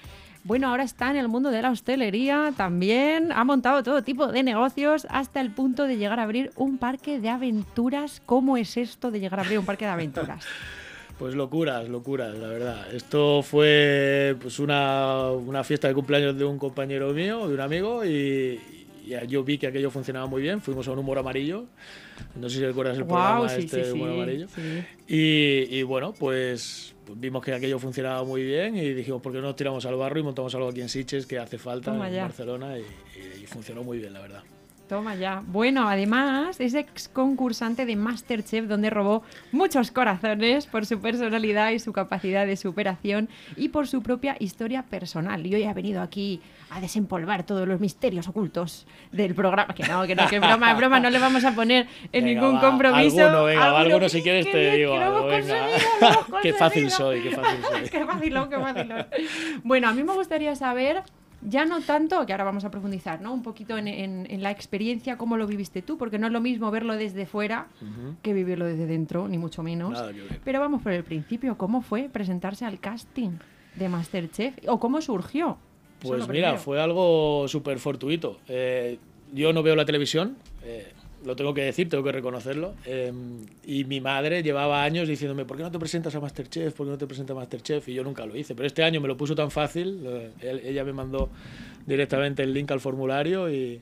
Bueno, 0.46 0.70
ahora 0.70 0.84
está 0.84 1.12
en 1.12 1.18
el 1.18 1.28
mundo 1.28 1.52
de 1.52 1.62
la 1.62 1.70
hostelería 1.70 2.54
también, 2.58 3.32
ha 3.32 3.44
montado 3.44 3.84
todo 3.84 4.02
tipo 4.02 4.28
de 4.28 4.42
negocios 4.42 5.06
hasta 5.12 5.42
el 5.42 5.52
punto 5.52 5.86
de 5.86 5.98
llegar 5.98 6.20
a 6.20 6.24
abrir 6.24 6.52
un 6.56 6.80
parque 6.80 7.20
de 7.20 7.30
aventuras. 7.30 8.20
¿Cómo 8.26 8.58
es 8.58 8.78
esto 8.78 9.12
de 9.12 9.20
llegar 9.20 9.40
a 9.40 9.44
abrir 9.44 9.60
un 9.60 9.66
parque 9.66 9.86
de 9.86 9.92
aventuras? 9.92 10.44
Pues 11.22 11.36
locuras, 11.36 11.88
locuras, 11.88 12.36
la 12.36 12.48
verdad. 12.48 12.96
Esto 12.96 13.44
fue 13.44 14.36
pues 14.42 14.58
una, 14.58 15.30
una, 15.30 15.64
fiesta 15.64 15.88
de 15.88 15.94
cumpleaños 15.94 16.36
de 16.36 16.44
un 16.46 16.58
compañero 16.58 17.14
mío, 17.14 17.48
de 17.48 17.54
un 17.54 17.60
amigo, 17.60 18.04
y, 18.04 18.60
yo 19.28 19.44
vi 19.44 19.60
que 19.60 19.68
aquello 19.68 19.92
funcionaba 19.92 20.26
muy 20.26 20.42
bien. 20.42 20.62
Fuimos 20.62 20.88
a 20.88 20.94
un 20.94 20.98
humor 20.98 21.20
amarillo. 21.20 21.66
No 22.34 22.50
sé 22.50 22.58
si 22.58 22.66
recuerdas 22.66 22.98
el 22.98 23.06
programa 23.06 23.54
este 23.54 23.84
de 23.84 23.92
humor 23.92 24.10
amarillo. 24.10 24.48
Y, 25.08 25.68
y, 25.70 25.84
bueno, 25.84 26.12
pues, 26.12 26.96
pues, 27.06 27.20
vimos 27.20 27.46
que 27.46 27.54
aquello 27.54 27.78
funcionaba 27.78 28.24
muy 28.24 28.44
bien 28.44 28.76
y 28.76 28.92
dijimos, 28.92 29.22
¿por 29.22 29.32
qué 29.32 29.42
no 29.42 29.44
nos 29.50 29.56
tiramos 29.56 29.86
al 29.86 29.98
barro 29.98 30.20
y 30.20 30.24
montamos 30.24 30.56
algo 30.56 30.70
aquí 30.70 30.82
en 30.82 30.90
Siches 30.90 31.28
que 31.28 31.38
hace 31.38 31.60
falta 31.60 31.94
en 31.94 32.00
Barcelona? 32.00 32.80
y 32.80 33.46
funcionó 33.46 33.84
muy 33.84 34.00
bien, 34.00 34.14
la 34.14 34.22
verdad. 34.22 34.42
Toma 34.92 35.16
ya. 35.16 35.42
Bueno, 35.48 35.88
además 35.88 36.60
es 36.60 36.74
ex 36.74 37.08
concursante 37.08 37.86
de 37.86 37.96
Masterchef 37.96 38.68
donde 38.68 38.90
robó 38.90 39.24
muchos 39.54 39.90
corazones 39.90 40.66
por 40.66 40.86
su 40.86 41.00
personalidad 41.00 41.72
y 41.72 41.80
su 41.80 41.94
capacidad 41.94 42.46
de 42.46 42.58
superación 42.58 43.30
y 43.56 43.70
por 43.70 43.88
su 43.88 44.04
propia 44.04 44.36
historia 44.40 44.84
personal. 44.84 45.48
Y 45.48 45.56
hoy 45.56 45.64
ha 45.64 45.74
venido 45.74 46.02
aquí 46.02 46.42
a 46.72 46.82
desempolvar 46.82 47.46
todos 47.46 47.66
los 47.70 47.80
misterios 47.80 48.28
ocultos 48.28 48.86
del 49.14 49.34
programa. 49.34 49.74
Que 49.74 49.84
no, 49.84 50.06
que 50.06 50.14
no, 50.14 50.28
que 50.28 50.40
broma, 50.40 50.74
broma, 50.74 51.00
no 51.00 51.10
le 51.10 51.20
vamos 51.20 51.46
a 51.46 51.56
poner 51.56 51.88
en 52.12 52.26
ningún 52.26 52.60
compromiso. 52.60 53.24
Alguno, 53.24 53.46
venga, 53.46 53.80
alguno, 53.80 54.10
si 54.10 54.22
quieres 54.22 54.52
te 54.52 54.72
digo 54.72 54.96
algo, 54.96 55.26
venga. 55.26 55.68
qué 56.42 56.52
fácil 56.52 56.92
soy, 56.92 57.22
qué 57.22 57.32
fácil 57.32 57.64
soy. 57.70 57.90
qué 57.90 58.06
fácil, 58.06 58.34
qué 58.50 58.60
fácil. 58.60 58.94
Bueno, 59.64 59.88
a 59.88 59.94
mí 59.94 60.04
me 60.04 60.12
gustaría 60.12 60.54
saber 60.58 61.02
ya 61.42 61.66
no 61.66 61.82
tanto, 61.82 62.26
que 62.26 62.34
ahora 62.34 62.44
vamos 62.44 62.66
a 62.66 62.72
profundizar, 62.72 63.22
¿no? 63.22 63.34
Un 63.34 63.44
poquito 63.44 63.78
en, 63.78 64.44
la 64.44 64.52
experiencia, 64.52 65.18
cómo 65.18 65.38
lo 65.38 65.48
viviste 65.48 65.82
tú, 65.82 65.98
porque 65.98 66.20
no 66.20 66.28
es 66.28 66.34
lo 66.34 66.42
mismo 66.42 66.72
verlo 66.72 66.96
desde 66.96 67.26
fuera 67.26 67.68
que 68.22 68.34
vivirlo 68.34 68.66
desde 68.66 68.86
dentro, 68.86 69.28
ni 69.28 69.38
mucho 69.38 69.64
menos. 69.64 70.02
Pero 70.44 70.60
vamos 70.60 70.82
por 70.82 70.92
el 70.92 71.04
principio, 71.04 71.58
¿cómo 71.58 71.82
fue 71.82 72.10
presentarse 72.10 72.66
al 72.66 72.80
casting 72.80 73.32
de 73.76 73.90
Masterchef? 73.90 74.56
¿O 74.68 74.80
cómo 74.80 75.02
surgió? 75.02 75.58
Pues 76.02 76.28
mira, 76.28 76.58
fue 76.58 76.82
algo 76.82 77.48
súper 77.48 77.80
fortuito. 77.80 78.40
Eh, 78.48 78.98
yo 79.34 79.54
no 79.54 79.64
veo 79.64 79.76
la 79.76 79.86
televisión, 79.86 80.38
eh, 80.64 80.92
lo 81.26 81.36
tengo 81.36 81.54
que 81.54 81.62
decir, 81.62 81.90
tengo 81.90 82.04
que 82.04 82.12
reconocerlo. 82.12 82.74
Em, 82.86 83.46
y 83.66 83.84
mi 83.86 84.02
madre 84.02 84.44
llevaba 84.44 84.84
años 84.84 85.08
diciéndome, 85.08 85.46
¿por 85.46 85.58
qué 85.58 85.64
no 85.64 85.72
te 85.72 85.80
presentas 85.80 86.16
a 86.16 86.20
Masterchef? 86.20 86.74
¿Por 86.74 86.88
qué 86.88 86.92
no 86.92 86.98
te 86.98 87.08
presentas 87.08 87.36
a 87.36 87.40
Masterchef? 87.40 87.88
Y 87.90 87.94
yo 87.94 88.04
nunca 88.04 88.26
lo 88.26 88.36
hice. 88.36 88.56
Pero 88.56 88.68
este 88.68 88.84
año 88.84 89.02
me 89.02 89.08
lo 89.08 89.18
puso 89.18 89.36
tan 89.36 89.52
fácil, 89.52 90.08
ella 90.42 90.84
me 90.84 90.94
mandó 90.94 91.30
directamente 91.86 92.44
el 92.44 92.54
link 92.54 92.72
al 92.72 92.80
formulario 92.80 93.50
y 93.50 93.82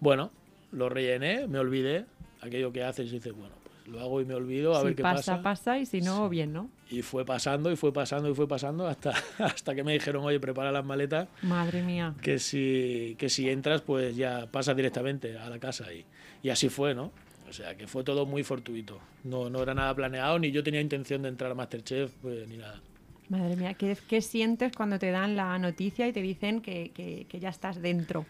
bueno, 0.00 0.30
lo 0.72 0.88
rellené, 0.88 1.46
me 1.46 1.58
olvidé. 1.58 2.04
Aquello 2.40 2.72
que 2.72 2.84
haces 2.84 3.08
y 3.08 3.16
dices, 3.16 3.32
bueno, 3.32 3.54
pues 3.64 3.88
lo 3.88 4.00
hago 4.00 4.20
y 4.20 4.24
me 4.24 4.34
olvido, 4.34 4.76
a 4.76 4.82
ver 4.82 4.94
qué 4.94 5.02
pasa. 5.02 5.36
pasa, 5.36 5.42
pasa 5.42 5.78
y 5.78 5.86
si 5.86 6.00
no, 6.00 6.28
bien, 6.28 6.52
¿no? 6.52 6.70
Y 6.90 7.02
fue 7.02 7.24
pasando 7.24 7.70
y 7.70 7.76
fue 7.76 7.92
pasando 7.92 8.30
y 8.30 8.34
fue 8.34 8.48
pasando 8.48 8.86
hasta, 8.86 9.12
hasta 9.38 9.74
que 9.74 9.84
me 9.84 9.92
dijeron, 9.92 10.24
oye, 10.24 10.40
prepara 10.40 10.72
las 10.72 10.84
maletas. 10.84 11.28
Madre 11.42 11.82
mía. 11.82 12.14
Que 12.22 12.38
si, 12.38 13.14
que 13.18 13.28
si 13.28 13.50
entras, 13.50 13.82
pues 13.82 14.16
ya 14.16 14.46
pasas 14.50 14.74
directamente 14.74 15.36
a 15.36 15.50
la 15.50 15.58
casa 15.58 15.92
y 15.92 16.04
y 16.42 16.50
así 16.50 16.68
fue, 16.68 16.94
¿no? 16.94 17.12
O 17.48 17.52
sea, 17.52 17.76
que 17.76 17.86
fue 17.86 18.04
todo 18.04 18.26
muy 18.26 18.42
fortuito. 18.42 19.00
No, 19.24 19.48
no 19.48 19.62
era 19.62 19.74
nada 19.74 19.94
planeado, 19.94 20.38
ni 20.38 20.50
yo 20.50 20.62
tenía 20.62 20.80
intención 20.80 21.22
de 21.22 21.28
entrar 21.28 21.50
a 21.50 21.54
Masterchef, 21.54 22.12
pues, 22.20 22.46
ni 22.48 22.58
nada. 22.58 22.80
Madre 23.28 23.56
mía, 23.56 23.74
¿qué, 23.74 23.96
¿qué, 24.08 24.22
sientes 24.22 24.72
cuando 24.74 24.98
te 24.98 25.10
dan 25.10 25.36
la 25.36 25.58
noticia 25.58 26.06
y 26.06 26.12
te 26.12 26.22
dicen 26.22 26.60
que, 26.60 26.90
que, 26.94 27.26
que 27.28 27.40
ya 27.40 27.48
estás 27.50 27.80
dentro? 27.82 28.26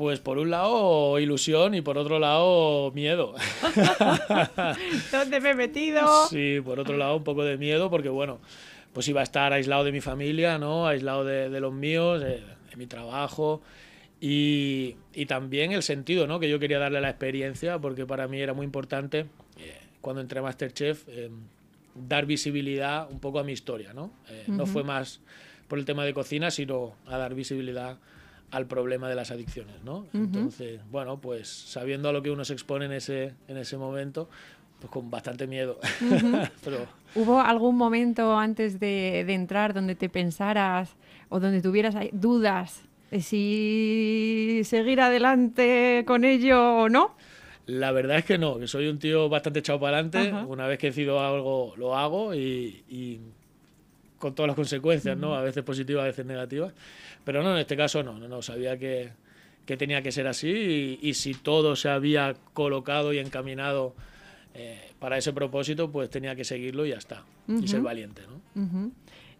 Pues 0.00 0.18
por 0.18 0.38
un 0.38 0.48
lado 0.48 1.18
ilusión 1.18 1.74
y 1.74 1.82
por 1.82 1.98
otro 1.98 2.18
lado 2.18 2.90
miedo. 2.92 3.34
¿Dónde 5.12 5.40
me 5.40 5.50
he 5.50 5.54
metido? 5.54 6.26
Sí, 6.28 6.58
por 6.64 6.80
otro 6.80 6.96
lado 6.96 7.16
un 7.16 7.22
poco 7.22 7.44
de 7.44 7.58
miedo 7.58 7.90
porque 7.90 8.08
bueno, 8.08 8.40
pues 8.94 9.06
iba 9.08 9.20
a 9.20 9.24
estar 9.24 9.52
aislado 9.52 9.84
de 9.84 9.92
mi 9.92 10.00
familia, 10.00 10.56
¿no? 10.56 10.86
Aislado 10.86 11.26
de, 11.26 11.50
de 11.50 11.60
los 11.60 11.74
míos, 11.74 12.18
de, 12.18 12.40
de 12.70 12.76
mi 12.78 12.86
trabajo 12.86 13.60
y, 14.22 14.96
y, 15.12 15.26
también 15.26 15.72
el 15.72 15.82
sentido 15.82 16.26
¿no? 16.26 16.40
que 16.40 16.48
yo 16.48 16.58
quería 16.58 16.78
darle 16.78 16.96
a 16.96 17.02
la 17.02 17.10
experiencia, 17.10 17.78
porque 17.78 18.06
para 18.06 18.26
mí 18.26 18.40
era 18.40 18.54
muy 18.54 18.64
importante, 18.64 19.26
eh, 19.58 19.80
cuando 20.00 20.22
entré 20.22 20.38
a 20.38 20.42
Masterchef, 20.42 21.04
eh, 21.08 21.28
dar 21.94 22.24
visibilidad 22.24 23.06
un 23.10 23.20
poco 23.20 23.38
a 23.38 23.44
mi 23.44 23.52
historia. 23.52 23.92
¿no? 23.92 24.14
Eh, 24.30 24.44
no 24.46 24.64
fue 24.64 24.82
más 24.82 25.20
por 25.68 25.78
el 25.78 25.84
tema 25.84 26.06
de 26.06 26.14
cocina, 26.14 26.50
sino 26.50 26.96
a 27.04 27.18
dar 27.18 27.34
visibilidad 27.34 27.98
al 28.50 28.66
problema 28.66 29.08
de 29.08 29.14
las 29.14 29.30
adicciones. 29.30 29.82
¿no? 29.84 30.06
Entonces, 30.12 30.80
bueno, 30.90 31.20
pues 31.20 31.48
sabiendo 31.48 32.08
a 32.08 32.12
lo 32.12 32.22
que 32.22 32.30
uno 32.30 32.44
se 32.44 32.52
expone 32.52 32.86
en 32.86 32.92
ese, 32.92 33.34
en 33.48 33.56
ese 33.56 33.76
momento, 33.76 34.28
pues 34.78 34.90
con 34.90 35.10
bastante 35.10 35.46
miedo. 35.46 35.78
Pero... 36.64 36.86
¿Hubo 37.14 37.40
algún 37.40 37.76
momento 37.76 38.36
antes 38.36 38.78
de, 38.78 39.24
de 39.26 39.34
entrar 39.34 39.74
donde 39.74 39.94
te 39.94 40.08
pensaras 40.08 40.96
o 41.28 41.40
donde 41.40 41.60
tuvieras 41.60 41.94
dudas 42.12 42.82
si 43.18 44.60
seguir 44.64 45.00
adelante 45.00 46.04
con 46.06 46.24
ello 46.24 46.76
o 46.76 46.88
no. 46.88 47.16
La 47.66 47.92
verdad 47.92 48.18
es 48.18 48.24
que 48.24 48.38
no, 48.38 48.58
que 48.58 48.66
soy 48.66 48.88
un 48.88 48.98
tío 48.98 49.28
bastante 49.28 49.60
echado 49.60 49.80
para 49.80 49.98
adelante. 49.98 50.32
Una 50.46 50.66
vez 50.66 50.78
que 50.78 50.88
decido 50.88 51.20
algo, 51.20 51.74
lo 51.76 51.96
hago 51.96 52.34
y, 52.34 53.20
con 54.20 54.34
todas 54.34 54.48
las 54.48 54.56
consecuencias, 54.56 55.16
¿no? 55.16 55.34
A 55.34 55.42
veces 55.42 55.64
positivas, 55.64 56.04
a 56.04 56.06
veces 56.06 56.26
negativas. 56.26 56.72
Pero 57.24 57.42
no, 57.42 57.52
en 57.54 57.58
este 57.58 57.76
caso 57.76 58.04
no, 58.04 58.18
no, 58.18 58.28
no 58.28 58.42
sabía 58.42 58.78
que, 58.78 59.10
que 59.66 59.76
tenía 59.76 60.02
que 60.02 60.12
ser 60.12 60.28
así 60.28 60.98
y, 61.02 61.14
si 61.14 61.34
todo 61.34 61.74
se 61.74 61.88
había 61.88 62.36
colocado 62.52 63.12
y 63.12 63.18
encaminado 63.18 63.94
eh, 64.54 64.92
para 64.98 65.16
ese 65.16 65.32
propósito, 65.32 65.90
pues 65.90 66.10
tenía 66.10 66.36
que 66.36 66.44
seguirlo 66.44 66.86
y 66.86 66.90
ya 66.90 66.96
está. 66.96 67.24
Y 67.48 67.66
ser 67.66 67.80
valiente, 67.80 68.22
¿no? 68.54 68.92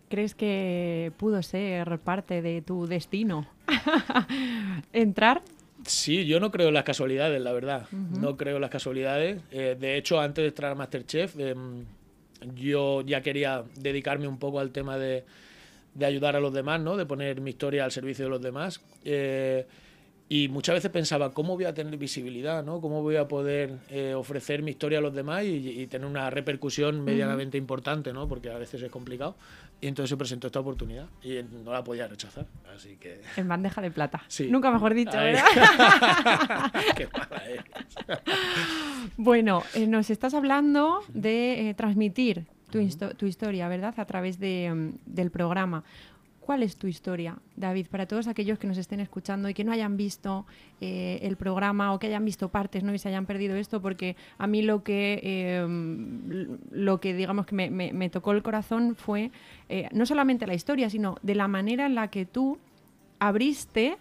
¿Crees 0.09 0.35
que 0.35 1.13
pudo 1.19 1.41
ser 1.43 2.01
parte 2.01 2.43
de 2.43 2.63
tu 2.63 2.87
destino? 2.87 3.47
¿Entrar? 4.93 5.43
Sí, 5.85 6.27
yo 6.27 6.41
no 6.41 6.51
creo 6.51 6.69
en 6.69 6.75
las 6.75 6.85
casualidades, 6.85 7.41
la 7.41 7.53
verdad. 7.53 7.87
No 7.91 8.37
creo 8.37 8.57
en 8.57 8.63
las 8.63 8.71
casualidades. 8.71 9.41
Eh, 9.51 9.77
de 9.79 9.97
hecho, 9.97 10.21
antes 10.21 10.43
de 10.43 10.49
entrar 10.49 10.73
a 10.73 10.75
Masterchef, 10.75 11.39
em, 11.39 11.85
yo 12.55 13.03
ya 13.03 13.23
quería 13.23 13.65
dedicarme 13.77 14.29
un 14.29 14.39
poco 14.39 14.61
al 14.61 14.71
tema 14.71 14.99
de, 14.99 15.25
de, 15.95 16.07
ayudar 16.07 16.37
a 16.37 16.41
los 16.41 16.53
demás, 16.53 16.81
¿no? 16.81 16.97
De 16.97 17.07
poner 17.07 17.41
mi 17.41 17.51
historia 17.51 17.85
al 17.85 17.93
servicio 17.93 18.25
de 18.25 18.31
los 18.31 18.43
demás. 18.43 18.81
Eh, 19.05 19.67
y 20.33 20.47
muchas 20.47 20.77
veces 20.77 20.93
pensaba, 20.93 21.33
¿cómo 21.35 21.57
voy 21.57 21.65
a 21.65 21.75
tener 21.75 21.97
visibilidad? 21.97 22.63
¿no? 22.63 22.81
¿Cómo 22.81 23.03
voy 23.03 23.17
a 23.17 23.27
poder 23.27 23.79
eh, 23.91 24.15
ofrecer 24.15 24.63
mi 24.63 24.71
historia 24.71 24.99
a 24.99 25.01
los 25.01 25.13
demás 25.13 25.45
y, 25.45 25.89
tener 25.89 26.07
una 26.07 26.31
repercusión 26.31 27.03
medianamente 27.03 27.59
importante? 27.59 28.13
¿no? 28.13 28.29
Porque 28.29 28.49
a 28.49 28.57
veces 28.57 28.81
es 28.81 28.93
complicado. 28.93 29.35
Y 29.81 29.87
entonces 29.87 30.11
se 30.11 30.17
presentó 30.17 30.47
esta 30.47 30.61
oportunidad 30.61 31.07
y 31.23 31.41
no 31.65 31.73
la 31.73 31.83
podía 31.83 32.07
rechazar. 32.07 32.47
Así 32.75 32.97
que... 32.97 33.23
En 33.37 33.49
bandeja 33.49 33.81
de 33.81 33.91
plata. 33.91 34.23
Sí. 34.29 34.49
Nunca 34.51 34.71
mejor 34.71 34.95
dicho, 34.95 35.17
¿verdad? 35.17 35.45
Qué 36.97 37.09
mala 37.09 37.41
bueno, 39.17 39.63
eh, 39.75 39.87
nos 39.87 40.11
estás 40.11 40.35
hablando 40.35 41.01
de 41.09 41.71
eh, 41.71 41.75
transmitir 41.75 42.47
tu, 42.71 42.87
tu, 43.17 43.27
historia, 43.27 43.69
¿verdad? 43.69 43.95
A 43.97 44.05
través 44.05 44.39
de, 44.39 44.73
mm, 44.73 44.91
del 45.07 45.31
programa. 45.31 45.85
¿Cuál 46.51 46.65
es 46.65 46.77
tu 46.77 46.89
historia, 46.89 47.39
David, 47.55 47.87
para 47.87 48.07
todos 48.07 48.27
aquellos 48.27 48.59
que 48.59 48.67
nos 48.67 48.77
estén 48.77 48.99
escuchando 48.99 49.49
y 49.49 49.55
que 49.55 49.63
no 49.63 49.71
hayan 49.71 49.97
visto 49.97 50.47
eh, 50.81 51.21
el 51.23 51.37
programa 51.37 51.95
o 51.95 52.01
que 52.01 52.09
hayan 52.09 52.25
visto 52.25 52.49
partes 52.49 52.83
¿no? 52.83 52.93
y 52.93 52.99
se 52.99 53.09
hayan 53.09 53.25
perdido 53.25 53.55
esto? 53.55 53.81
Porque 53.81 54.17
a 54.37 54.49
mí 54.49 54.61
lo 54.61 54.83
que, 54.83 55.21
eh, 55.23 55.65
lo 56.73 56.99
que 56.99 57.15
digamos 57.15 57.47
que 57.47 57.55
me, 57.55 58.11
tocó 58.11 58.33
el 58.33 58.43
corazón 58.43 58.97
fue 58.97 59.31
eh, 59.69 59.89
no 59.93 60.07
solamente 60.07 60.45
la 60.49 60.55
historia, 60.55 60.91
sino 60.91 61.19
de 61.23 61.37
la 61.37 61.47
manera 61.47 61.87
en 61.87 61.95
la 61.95 62.09
que 62.09 62.27
tú 62.27 62.59
abriste 63.21 63.97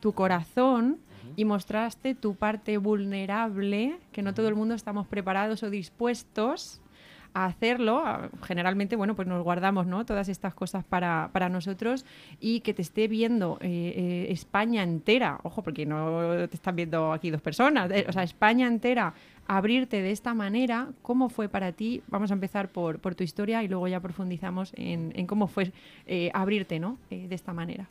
tu 0.00 0.12
corazón 0.12 0.98
y 1.36 1.46
mostraste 1.46 2.14
tu 2.14 2.34
parte 2.34 2.76
vulnerable, 2.76 3.96
que 4.12 4.20
no 4.20 4.34
todo 4.34 4.48
el 4.48 4.56
mundo 4.56 4.74
estamos 4.74 5.06
preparados 5.06 5.62
o 5.62 5.70
dispuestos 5.70 6.82
a 7.34 7.46
hacerlo. 7.46 8.02
Generalmente, 8.42 8.96
bueno, 8.96 9.14
pues 9.14 9.28
nos 9.28 9.42
guardamos 9.42 9.86
¿no? 9.86 10.06
todas 10.06 10.28
estas 10.28 10.54
cosas 10.54 10.84
para, 10.84 11.30
nosotros 11.50 12.06
y 12.40 12.60
que 12.60 12.72
te 12.72 12.80
esté 12.80 13.06
viendo 13.06 13.58
eh, 13.60 13.92
eh, 13.96 14.26
España 14.30 14.82
entera, 14.82 15.38
ojo, 15.42 15.62
porque 15.62 15.84
no 15.84 16.48
te 16.48 16.56
están 16.56 16.76
viendo 16.76 17.12
aquí 17.12 17.30
dos 17.30 17.42
personas, 17.42 17.90
eh, 17.90 18.06
o 18.08 18.12
sea, 18.12 18.22
España 18.22 18.66
entera, 18.66 19.12
abrirte 19.46 20.00
de 20.00 20.10
esta 20.10 20.32
manera, 20.32 20.88
¿cómo 21.02 21.28
fue 21.28 21.48
para 21.48 21.72
ti? 21.72 22.02
Vamos 22.08 22.30
a 22.30 22.34
empezar 22.34 22.68
por, 22.68 22.98
por 22.98 23.14
tu 23.14 23.24
historia 23.24 23.62
y 23.62 23.68
luego 23.68 23.88
ya 23.88 24.00
profundizamos 24.00 24.72
en, 24.76 25.12
en 25.14 25.26
cómo 25.26 25.48
fue 25.48 25.72
abrirte 26.32 26.80
¿no? 26.80 26.96
de 27.10 27.34
esta 27.34 27.52
manera. 27.52 27.88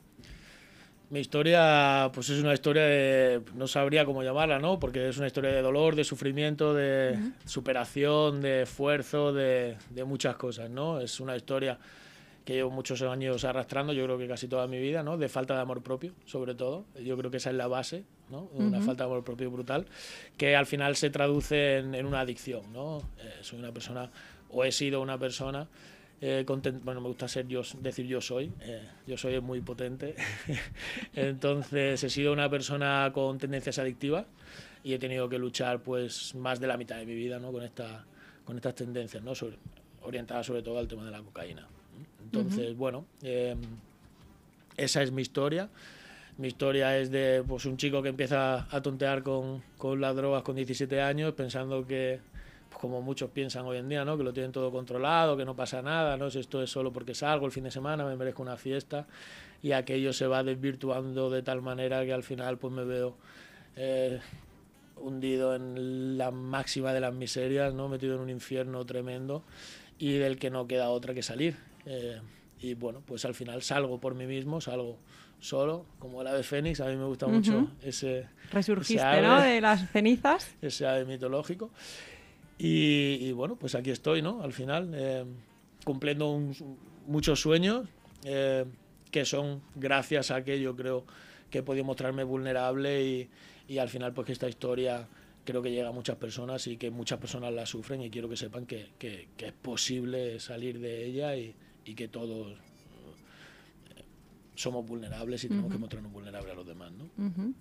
Mi 1.13 1.19
historia, 1.19 2.09
pues 2.11 2.27
es 2.31 2.41
una 2.41 2.55
historia 2.55 2.81
de, 2.85 3.43
no 3.53 3.67
sabría 3.67 4.03
cómo 4.03 4.23
llamarla, 4.23 4.57
¿no? 4.57 4.79
Porque 4.79 5.09
es 5.09 5.17
una 5.19 5.27
historia 5.27 5.51
de 5.51 5.61
dolor, 5.61 5.95
de 5.95 6.03
sufrimiento, 6.03 6.73
de 6.73 7.33
superación, 7.45 8.41
de 8.41 8.63
esfuerzo, 8.63 9.31
de, 9.31 9.77
de, 9.91 10.03
muchas 10.05 10.37
cosas, 10.37 10.71
¿no? 10.71 10.99
Es 10.99 11.19
una 11.19 11.35
historia 11.35 11.77
que 12.43 12.53
llevo 12.53 12.71
muchos 12.71 12.99
años 13.03 13.45
arrastrando, 13.45 13.93
yo 13.93 14.05
creo 14.05 14.17
que 14.17 14.27
casi 14.27 14.47
toda 14.47 14.65
mi 14.65 14.79
vida, 14.79 15.03
¿no? 15.03 15.15
De 15.15 15.29
falta 15.29 15.53
de 15.53 15.61
amor 15.61 15.83
propio, 15.83 16.15
sobre 16.25 16.55
todo. 16.55 16.85
Yo 16.99 17.15
creo 17.15 17.29
que 17.29 17.37
esa 17.37 17.51
es 17.51 17.57
la 17.57 17.67
base, 17.67 18.05
¿no? 18.31 18.49
Una 18.51 18.81
falta 18.81 19.03
de 19.03 19.11
amor 19.11 19.23
propio 19.23 19.51
brutal, 19.51 19.85
que 20.35 20.55
al 20.55 20.65
final 20.65 20.95
se 20.95 21.11
traduce 21.11 21.77
en, 21.77 21.93
en 21.93 22.07
una 22.07 22.21
adicción, 22.21 22.73
¿no? 22.73 23.03
Eh, 23.19 23.35
soy 23.41 23.59
una 23.59 23.71
persona, 23.71 24.09
o 24.49 24.63
he 24.63 24.71
sido 24.71 24.99
una 24.99 25.19
persona 25.19 25.67
eh, 26.25 26.45
bueno, 26.83 27.01
me 27.01 27.09
gusta 27.09 27.27
ser 27.27 27.49
yo, 27.49 27.63
decir 27.81 28.05
yo 28.05 28.21
soy, 28.21 28.49
eh, 28.61 28.81
yo 29.05 29.17
soy 29.17 29.41
muy 29.41 29.59
potente. 29.59 30.15
Entonces 31.15 32.01
he 32.01 32.09
sido 32.09 32.31
una 32.31 32.49
persona 32.49 33.11
con 33.13 33.37
tendencias 33.37 33.77
adictivas 33.77 34.25
y 34.85 34.93
he 34.93 34.99
tenido 34.99 35.27
que 35.27 35.37
luchar 35.37 35.81
pues 35.81 36.33
más 36.35 36.61
de 36.61 36.67
la 36.67 36.77
mitad 36.77 36.95
de 36.95 37.05
mi 37.05 37.13
vida 37.13 37.39
¿no? 37.39 37.51
con, 37.51 37.61
esta, 37.61 38.05
con 38.45 38.55
estas 38.55 38.73
tendencias, 38.73 39.21
¿no? 39.21 39.33
orientadas 40.03 40.45
sobre 40.45 40.61
todo 40.61 40.79
al 40.79 40.87
tema 40.87 41.03
de 41.03 41.11
la 41.11 41.21
cocaína. 41.21 41.67
Entonces, 42.23 42.73
bueno, 42.77 43.05
em, 43.21 43.59
esa 44.77 45.03
es 45.03 45.11
mi 45.11 45.23
historia. 45.23 45.67
Mi 46.37 46.47
historia 46.47 46.97
es 46.97 47.11
de 47.11 47.43
pues, 47.45 47.65
un 47.65 47.75
chico 47.75 48.01
que 48.01 48.07
empieza 48.07 48.65
a 48.73 48.81
tontear 48.81 49.23
con, 49.23 49.61
con 49.77 49.99
las 49.99 50.15
drogas 50.15 50.43
con 50.43 50.55
17 50.55 51.01
años, 51.01 51.33
pensando 51.33 51.85
que 51.85 52.21
como 52.83 53.01
muchos 53.01 53.29
piensan 53.29 53.65
hoy 53.65 53.77
en 53.77 53.87
día, 53.87 54.03
¿no? 54.03 54.17
que 54.17 54.25
lo 54.25 54.33
tienen 54.33 54.51
todo 54.51 54.69
controlado, 54.69 55.37
que 55.37 55.45
no 55.45 55.55
pasa 55.55 55.81
nada, 55.81 56.17
¿no? 56.17 56.27
esto 56.27 56.61
es 56.61 56.69
solo 56.69 56.91
porque 56.91 57.15
salgo 57.15 57.45
el 57.45 57.53
fin 57.53 57.63
de 57.63 57.71
semana, 57.71 58.03
me 58.03 58.17
merezco 58.17 58.41
una 58.41 58.57
fiesta 58.57 59.07
y 59.61 59.71
aquello 59.71 60.11
se 60.11 60.27
va 60.27 60.43
desvirtuando 60.43 61.29
de 61.29 61.43
tal 61.43 61.61
manera 61.61 62.03
que 62.03 62.11
al 62.11 62.23
final 62.23 62.57
pues 62.57 62.73
me 62.73 62.83
veo 62.83 63.15
eh, 63.77 64.19
hundido 64.97 65.55
en 65.55 66.17
la 66.17 66.31
máxima 66.31 66.91
de 66.91 66.99
las 66.99 67.13
miserias, 67.13 67.73
¿no? 67.73 67.87
metido 67.87 68.15
en 68.15 68.21
un 68.21 68.29
infierno 68.29 68.85
tremendo 68.85 69.43
y 69.97 70.17
del 70.17 70.37
que 70.37 70.49
no 70.49 70.67
queda 70.67 70.89
otra 70.89 71.13
que 71.13 71.23
salir. 71.23 71.55
Eh, 71.85 72.19
y 72.59 72.73
bueno, 72.73 73.01
pues 73.05 73.23
al 73.23 73.33
final 73.33 73.61
salgo 73.61 74.01
por 74.01 74.13
mí 74.13 74.25
mismo, 74.25 74.59
salgo 74.59 74.97
solo, 75.39 75.85
como 75.99 76.21
el 76.21 76.27
ave 76.27 76.43
fénix, 76.43 76.81
a 76.81 76.87
mí 76.87 76.97
me 76.97 77.05
gusta 77.05 77.27
mucho 77.27 77.69
ese... 77.81 78.27
Resurgiste, 78.51 79.21
¿no? 79.21 79.41
De 79.41 79.61
las 79.61 79.89
cenizas. 79.89 80.53
Ese 80.61 80.85
ave 80.85 81.05
mitológico. 81.05 81.71
Y, 82.57 83.31
bueno, 83.33 83.55
pues 83.55 83.75
aquí 83.75 83.91
estoy, 83.91 84.21
¿no? 84.21 84.41
Al 84.41 84.53
final, 84.53 84.91
eh, 84.93 85.25
cumpliendo 85.83 86.39
muchos 87.07 87.41
sueños 87.41 87.87
eh, 88.23 88.65
que 89.11 89.25
son 89.25 89.61
gracias 89.75 90.31
a 90.31 90.43
que 90.43 90.59
yo 90.59 90.75
creo 90.75 91.05
que 91.49 91.59
he 91.59 91.63
podido 91.63 91.85
mostrarme 91.85 92.23
vulnerable 92.23 93.05
y, 93.05 93.29
y, 93.67 93.77
al 93.77 93.89
final 93.89 94.13
pues 94.13 94.25
que 94.25 94.31
esta 94.31 94.49
historia 94.49 95.07
creo 95.45 95.61
que 95.61 95.71
llega 95.71 95.89
a 95.89 95.91
muchas 95.91 96.15
personas 96.15 96.65
y 96.67 96.77
que 96.77 96.89
muchas 96.89 97.19
personas 97.19 97.53
la 97.53 97.65
sufren 97.65 98.01
y 98.01 98.09
quiero 98.09 98.29
que 98.29 98.37
sepan 98.37 98.65
que, 98.65 98.89
que, 98.97 99.27
es 99.37 99.51
posible 99.51 100.39
salir 100.39 100.79
de 100.79 101.05
ella 101.05 101.35
y, 101.35 101.53
y 101.85 101.93
que 101.93 102.07
todos 102.07 102.53
eh, 102.53 104.03
somos 104.55 104.85
vulnerables 104.85 105.43
y 105.43 105.49
tenemos 105.49 105.71
que 105.71 105.77
mostrarnos 105.77 106.11
vulnerables 106.11 106.51
a 106.51 106.55
los 106.55 106.65
demás, 106.65 106.91
¿no? 106.93 107.53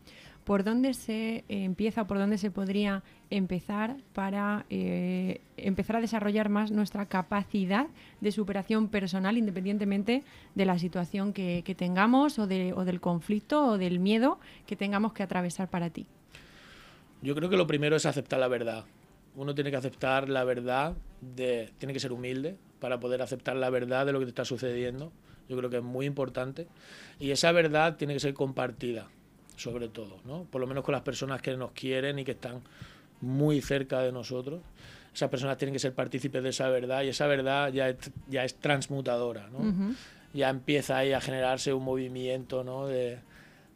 ¿Por 0.44 0.64
dónde 0.64 0.92
se 0.94 1.44
empieza, 1.48 2.06
por 2.06 2.18
dónde 2.18 2.36
se 2.36 2.50
podría 2.50 3.04
empezar 3.30 3.96
para 4.12 4.66
eh, 4.70 5.40
empezar 5.56 5.96
a 5.96 6.00
desarrollar 6.00 6.48
más 6.48 6.72
nuestra 6.72 7.06
capacidad 7.06 7.86
de 8.20 8.32
superación 8.32 8.88
personal 8.88 9.38
independientemente 9.38 10.24
de 10.56 10.64
la 10.66 10.78
situación 10.80 11.32
que, 11.32 11.62
tengamos 11.76 12.40
o, 12.40 12.48
de, 12.48 12.72
o 12.72 12.84
del 12.84 13.00
conflicto 13.00 13.64
o 13.66 13.78
del 13.78 14.00
miedo 14.00 14.40
que 14.66 14.74
tengamos 14.74 15.12
que 15.12 15.22
atravesar 15.22 15.70
para 15.70 15.90
ti? 15.90 16.06
Yo 17.22 17.36
creo 17.36 17.48
que 17.48 17.56
lo 17.56 17.68
primero 17.68 17.94
es 17.94 18.04
aceptar 18.04 18.40
la 18.40 18.48
verdad. 18.48 18.84
Uno 19.36 19.54
tiene 19.54 19.70
que 19.70 19.76
aceptar 19.76 20.28
la 20.28 20.42
verdad, 20.42 20.94
de, 21.20 21.70
tiene 21.78 21.94
que 21.94 22.00
ser 22.00 22.12
humilde 22.12 22.56
para 22.80 22.98
poder 22.98 23.22
aceptar 23.22 23.54
la 23.54 23.70
verdad 23.70 24.06
de 24.06 24.12
lo 24.12 24.18
que 24.18 24.26
te 24.26 24.30
está 24.30 24.44
sucediendo. 24.44 25.12
Yo 25.48 25.56
creo 25.56 25.70
que 25.70 25.76
es 25.76 25.82
muy 25.84 26.04
importante. 26.04 26.66
Y 27.20 27.30
esa 27.30 27.52
verdad 27.52 27.96
tiene 27.96 28.14
que 28.14 28.20
ser 28.20 28.34
compartida 28.34 29.08
sobre 29.56 29.88
todo, 29.88 30.18
¿no? 30.24 30.44
Por 30.44 30.60
lo 30.60 30.66
menos 30.66 30.84
con 30.84 30.92
las 30.92 31.02
personas 31.02 31.40
que 31.42 31.56
nos 31.56 31.72
quieren 31.72 32.18
y 32.18 32.24
que 32.24 32.32
están 32.32 32.62
muy 33.20 33.60
cerca 33.60 34.00
de 34.00 34.12
nosotros. 34.12 34.60
Esas 35.14 35.28
personas 35.28 35.58
tienen 35.58 35.72
que 35.72 35.78
ser 35.78 35.94
partícipes 35.94 36.42
de 36.42 36.48
esa 36.48 36.68
verdad 36.68 37.02
y 37.02 37.08
esa 37.08 37.26
verdad 37.26 37.72
ya 37.72 37.90
es, 37.90 37.96
ya 38.28 38.44
es 38.44 38.54
transmutadora, 38.56 39.48
¿no? 39.50 39.94
Ya 40.34 40.48
empieza 40.48 40.96
ahí 40.96 41.12
a 41.12 41.20
generarse 41.20 41.72
un 41.72 41.84
movimiento, 41.84 42.64
¿no? 42.64 42.86
De, 42.86 43.18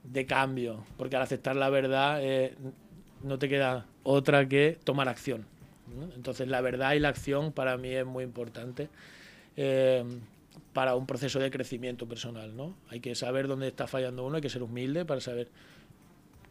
de 0.03 0.27
cambio, 0.27 0.85
porque 0.97 1.17
al 1.17 1.23
aceptar 1.23 1.57
la 1.57 1.69
verdad 1.69 2.19
eh, 2.23 2.55
no 3.23 3.39
te 3.39 3.49
queda 3.49 3.87
otra 4.03 4.49
que 4.49 4.79
tomar 4.85 5.09
acción. 5.09 5.47
Entonces 6.15 6.49
la 6.49 6.61
verdad 6.61 6.95
y 6.95 7.01
la 7.01 7.09
acción 7.09 7.53
para 7.53 7.77
mí 7.77 7.91
es 7.91 8.07
muy 8.07 8.25
importante. 8.25 8.89
Eh, 9.57 10.05
para 10.73 10.95
un 10.95 11.07
proceso 11.07 11.39
de 11.39 11.51
crecimiento 11.51 12.07
personal, 12.07 12.57
¿no? 12.57 12.77
Hay 12.89 13.01
que 13.01 13.15
saber 13.15 13.49
dónde 13.49 13.69
está 13.69 13.87
fallando 13.87 14.25
uno, 14.27 14.37
hay 14.37 14.43
que 14.43 14.51
ser 14.51 14.63
humilde 14.63 15.05
para 15.05 15.21
saber 15.21 15.49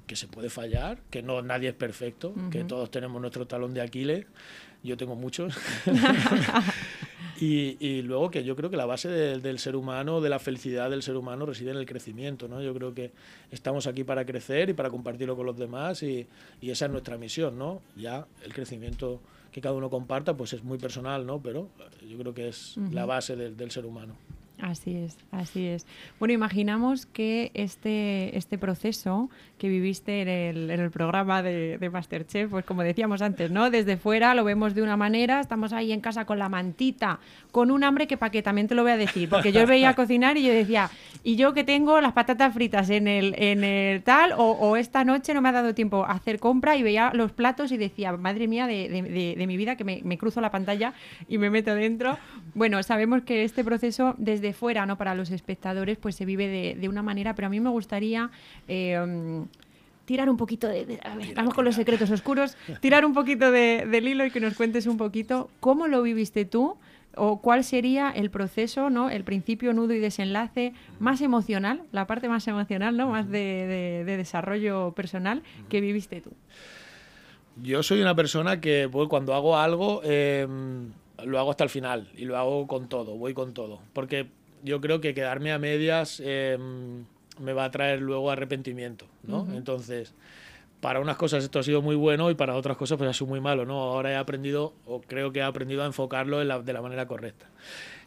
que 0.07 0.15
se 0.15 0.27
puede 0.27 0.49
fallar, 0.49 0.99
que 1.09 1.21
no 1.21 1.41
nadie 1.41 1.69
es 1.69 1.75
perfecto, 1.75 2.33
que 2.51 2.63
todos 2.63 2.91
tenemos 2.91 3.19
nuestro 3.19 3.47
talón 3.47 3.73
de 3.73 3.81
Aquiles, 3.81 4.25
yo 4.83 4.97
tengo 4.97 5.15
muchos. 5.15 5.57
y, 7.41 8.01
luego 8.03 8.29
que 8.29 8.43
yo 8.43 8.55
creo 8.55 8.69
que 8.69 8.77
la 8.77 8.85
base 8.85 9.09
del 9.09 9.59
ser 9.59 9.75
humano, 9.75 10.21
de 10.21 10.29
la 10.29 10.39
felicidad 10.39 10.89
del 10.89 11.01
ser 11.01 11.15
humano, 11.15 11.45
reside 11.45 11.71
en 11.71 11.77
el 11.77 11.85
crecimiento. 11.85 12.47
¿no? 12.47 12.61
Yo 12.61 12.73
creo 12.73 12.93
que 12.93 13.11
estamos 13.51 13.87
aquí 13.87 14.03
para 14.03 14.25
crecer 14.25 14.69
y 14.69 14.73
para 14.73 14.89
compartirlo 14.89 15.35
con 15.35 15.47
los 15.47 15.57
demás 15.57 16.03
y, 16.03 16.27
y 16.61 16.69
esa 16.69 16.85
es 16.85 16.91
nuestra 16.91 17.17
misión. 17.17 17.57
¿no? 17.57 17.81
Ya 17.95 18.27
el 18.43 18.53
crecimiento 18.53 19.21
que 19.55 19.61
cada 19.61 19.73
uno 19.73 19.89
comparta, 19.89 20.35
pues 20.35 20.51
es 20.51 20.65
muy 20.65 20.77
personal, 20.77 21.25
¿no? 21.25 21.41
Pero 21.41 21.69
yo 22.05 22.17
creo 22.17 22.33
que 22.33 22.49
es 22.49 22.75
la 22.91 23.05
base 23.05 23.37
del 23.37 23.71
ser 23.71 23.85
humano. 23.85 24.17
Así 24.61 24.95
es, 24.95 25.17
así 25.31 25.67
es. 25.67 25.85
Bueno, 26.17 26.33
imaginamos 26.33 27.05
que 27.05 27.51
este, 27.53 28.37
este 28.37 28.57
proceso 28.57 29.29
que 29.57 29.67
viviste 29.67 30.21
en 30.21 30.27
el, 30.27 30.71
en 30.71 30.79
el 30.79 30.91
programa 30.91 31.43
de, 31.43 31.77
de, 31.77 31.89
Masterchef, 31.89 32.49
pues 32.49 32.65
como 32.65 32.81
decíamos 32.81 33.21
antes, 33.21 33.51
¿no? 33.51 33.69
Desde 33.69 33.97
fuera 33.97 34.33
lo 34.33 34.43
vemos 34.43 34.73
de 34.73 34.81
una 34.81 34.95
manera, 34.95 35.39
estamos 35.39 35.73
ahí 35.73 35.91
en 35.91 35.99
casa 35.99 36.25
con 36.25 36.39
la 36.39 36.49
mantita, 36.49 37.19
con 37.51 37.69
un 37.69 37.83
hambre 37.83 38.07
que 38.07 38.17
para 38.17 38.31
que 38.31 38.41
también 38.41 38.67
te 38.67 38.75
lo 38.75 38.83
voy 38.83 38.91
a 38.91 38.97
decir, 38.97 39.29
porque 39.29 39.51
yo 39.51 39.65
veía 39.65 39.93
cocinar 39.95 40.37
y 40.37 40.43
yo 40.43 40.53
decía, 40.53 40.89
y 41.23 41.35
yo 41.35 41.53
que 41.53 41.63
tengo 41.63 41.99
las 41.99 42.13
patatas 42.13 42.53
fritas 42.53 42.89
en 42.89 43.07
el, 43.07 43.35
en 43.37 43.63
el 43.63 44.03
tal, 44.03 44.33
o, 44.37 44.77
esta 44.77 45.03
noche 45.03 45.33
no 45.33 45.41
me 45.41 45.49
ha 45.49 45.53
dado 45.53 45.73
tiempo 45.73 46.05
a 46.05 46.13
hacer 46.13 46.39
compra 46.39 46.75
y 46.75 46.83
veía 46.83 47.11
los 47.13 47.31
platos 47.31 47.71
y 47.71 47.77
decía, 47.77 48.11
madre 48.13 48.47
mía 48.47 48.67
de, 48.67 48.89
de, 48.89 49.35
de 49.37 49.47
mi 49.47 49.57
vida, 49.57 49.75
que 49.75 49.83
me, 49.83 50.01
me 50.03 50.17
cruzo 50.17 50.41
la 50.41 50.51
pantalla 50.51 50.93
y 51.27 51.37
me 51.37 51.49
meto 51.49 51.73
dentro. 51.75 52.17
Bueno, 52.53 52.81
sabemos 52.83 53.23
que 53.23 53.43
este 53.43 53.63
proceso 53.63 54.15
desde 54.17 54.44
de 54.45 54.53
fuera, 54.53 54.85
¿no? 54.85 54.97
Para 54.97 55.15
los 55.15 55.31
espectadores, 55.31 55.97
pues 55.97 56.15
se 56.15 56.25
vive 56.25 56.75
de, 56.79 56.89
una 56.89 57.01
manera, 57.01 57.35
pero 57.35 57.47
a 57.47 57.49
mí 57.49 57.59
me 57.59 57.69
gustaría 57.69 58.29
eh, 58.67 59.45
tirar 60.05 60.29
un 60.29 60.37
poquito 60.37 60.67
de, 60.67 60.99
vamos 61.35 61.53
con 61.53 61.65
los 61.65 61.75
secretos 61.75 62.09
oscuros, 62.11 62.55
tirar 62.79 63.05
un 63.05 63.13
poquito 63.13 63.51
de, 63.51 63.85
del 63.89 64.07
hilo 64.07 64.25
y 64.25 64.31
que 64.31 64.39
nos 64.39 64.55
cuentes 64.55 64.85
un 64.85 64.97
poquito 64.97 65.49
cómo 65.59 65.87
lo 65.87 66.01
viviste 66.01 66.45
tú 66.45 66.77
o 67.17 67.41
cuál 67.41 67.63
sería 67.63 68.11
el 68.11 68.29
proceso, 68.29 68.89
¿no? 68.89 69.09
El 69.09 69.23
principio, 69.23 69.73
nudo 69.73 69.93
y 69.93 69.99
desenlace 69.99 70.73
más 70.99 71.21
emocional, 71.21 71.81
la 71.91 72.07
parte 72.07 72.29
más 72.29 72.47
emocional, 72.47 72.97
¿no? 72.97 73.09
Más 73.09 73.29
de, 73.29 74.03
desarrollo 74.05 74.91
personal 74.91 75.41
que 75.69 75.81
viviste 75.81 76.21
tú. 76.21 76.31
Yo 77.61 77.83
soy 77.83 78.01
una 78.01 78.15
persona 78.15 78.59
que 78.59 78.89
pues, 78.91 79.07
cuando 79.07 79.33
hago 79.33 79.57
algo 79.57 80.01
em, 80.03 80.91
lo 81.23 81.39
hago 81.39 81.51
hasta 81.51 81.63
el 81.63 81.69
final 81.69 82.09
y 82.15 82.25
lo 82.25 82.37
hago 82.37 82.67
con 82.67 82.89
todo, 82.89 83.15
voy 83.15 83.33
con 83.33 83.53
todo. 83.53 83.79
Porque 83.93 84.27
yo 84.63 84.81
creo 84.81 85.01
que 85.01 85.13
quedarme 85.13 85.51
a 85.51 85.59
medias 85.59 86.21
eh, 86.23 86.57
me 87.39 87.53
va 87.53 87.65
a 87.65 87.71
traer 87.71 88.01
luego 88.01 88.31
arrepentimiento, 88.31 89.05
¿no? 89.23 89.47
Entonces, 89.53 90.13
para 90.81 90.99
unas 90.99 91.17
cosas 91.17 91.43
esto 91.43 91.59
ha 91.59 91.63
sido 91.63 91.81
muy 91.81 91.95
bueno 91.95 92.29
y 92.29 92.35
para 92.35 92.55
otras 92.55 92.77
cosas 92.77 92.97
pues 92.97 93.09
ha 93.09 93.13
sido 93.13 93.27
muy 93.27 93.41
malo, 93.41 93.65
¿no? 93.65 93.79
Ahora 93.79 94.11
he 94.11 94.15
aprendido, 94.15 94.73
o 94.85 95.01
creo 95.01 95.31
que 95.31 95.39
he 95.39 95.43
aprendido 95.43 95.83
a 95.83 95.85
enfocarlo 95.85 96.39
de 96.39 96.73
la 96.73 96.81
manera 96.81 97.07
correcta. 97.07 97.47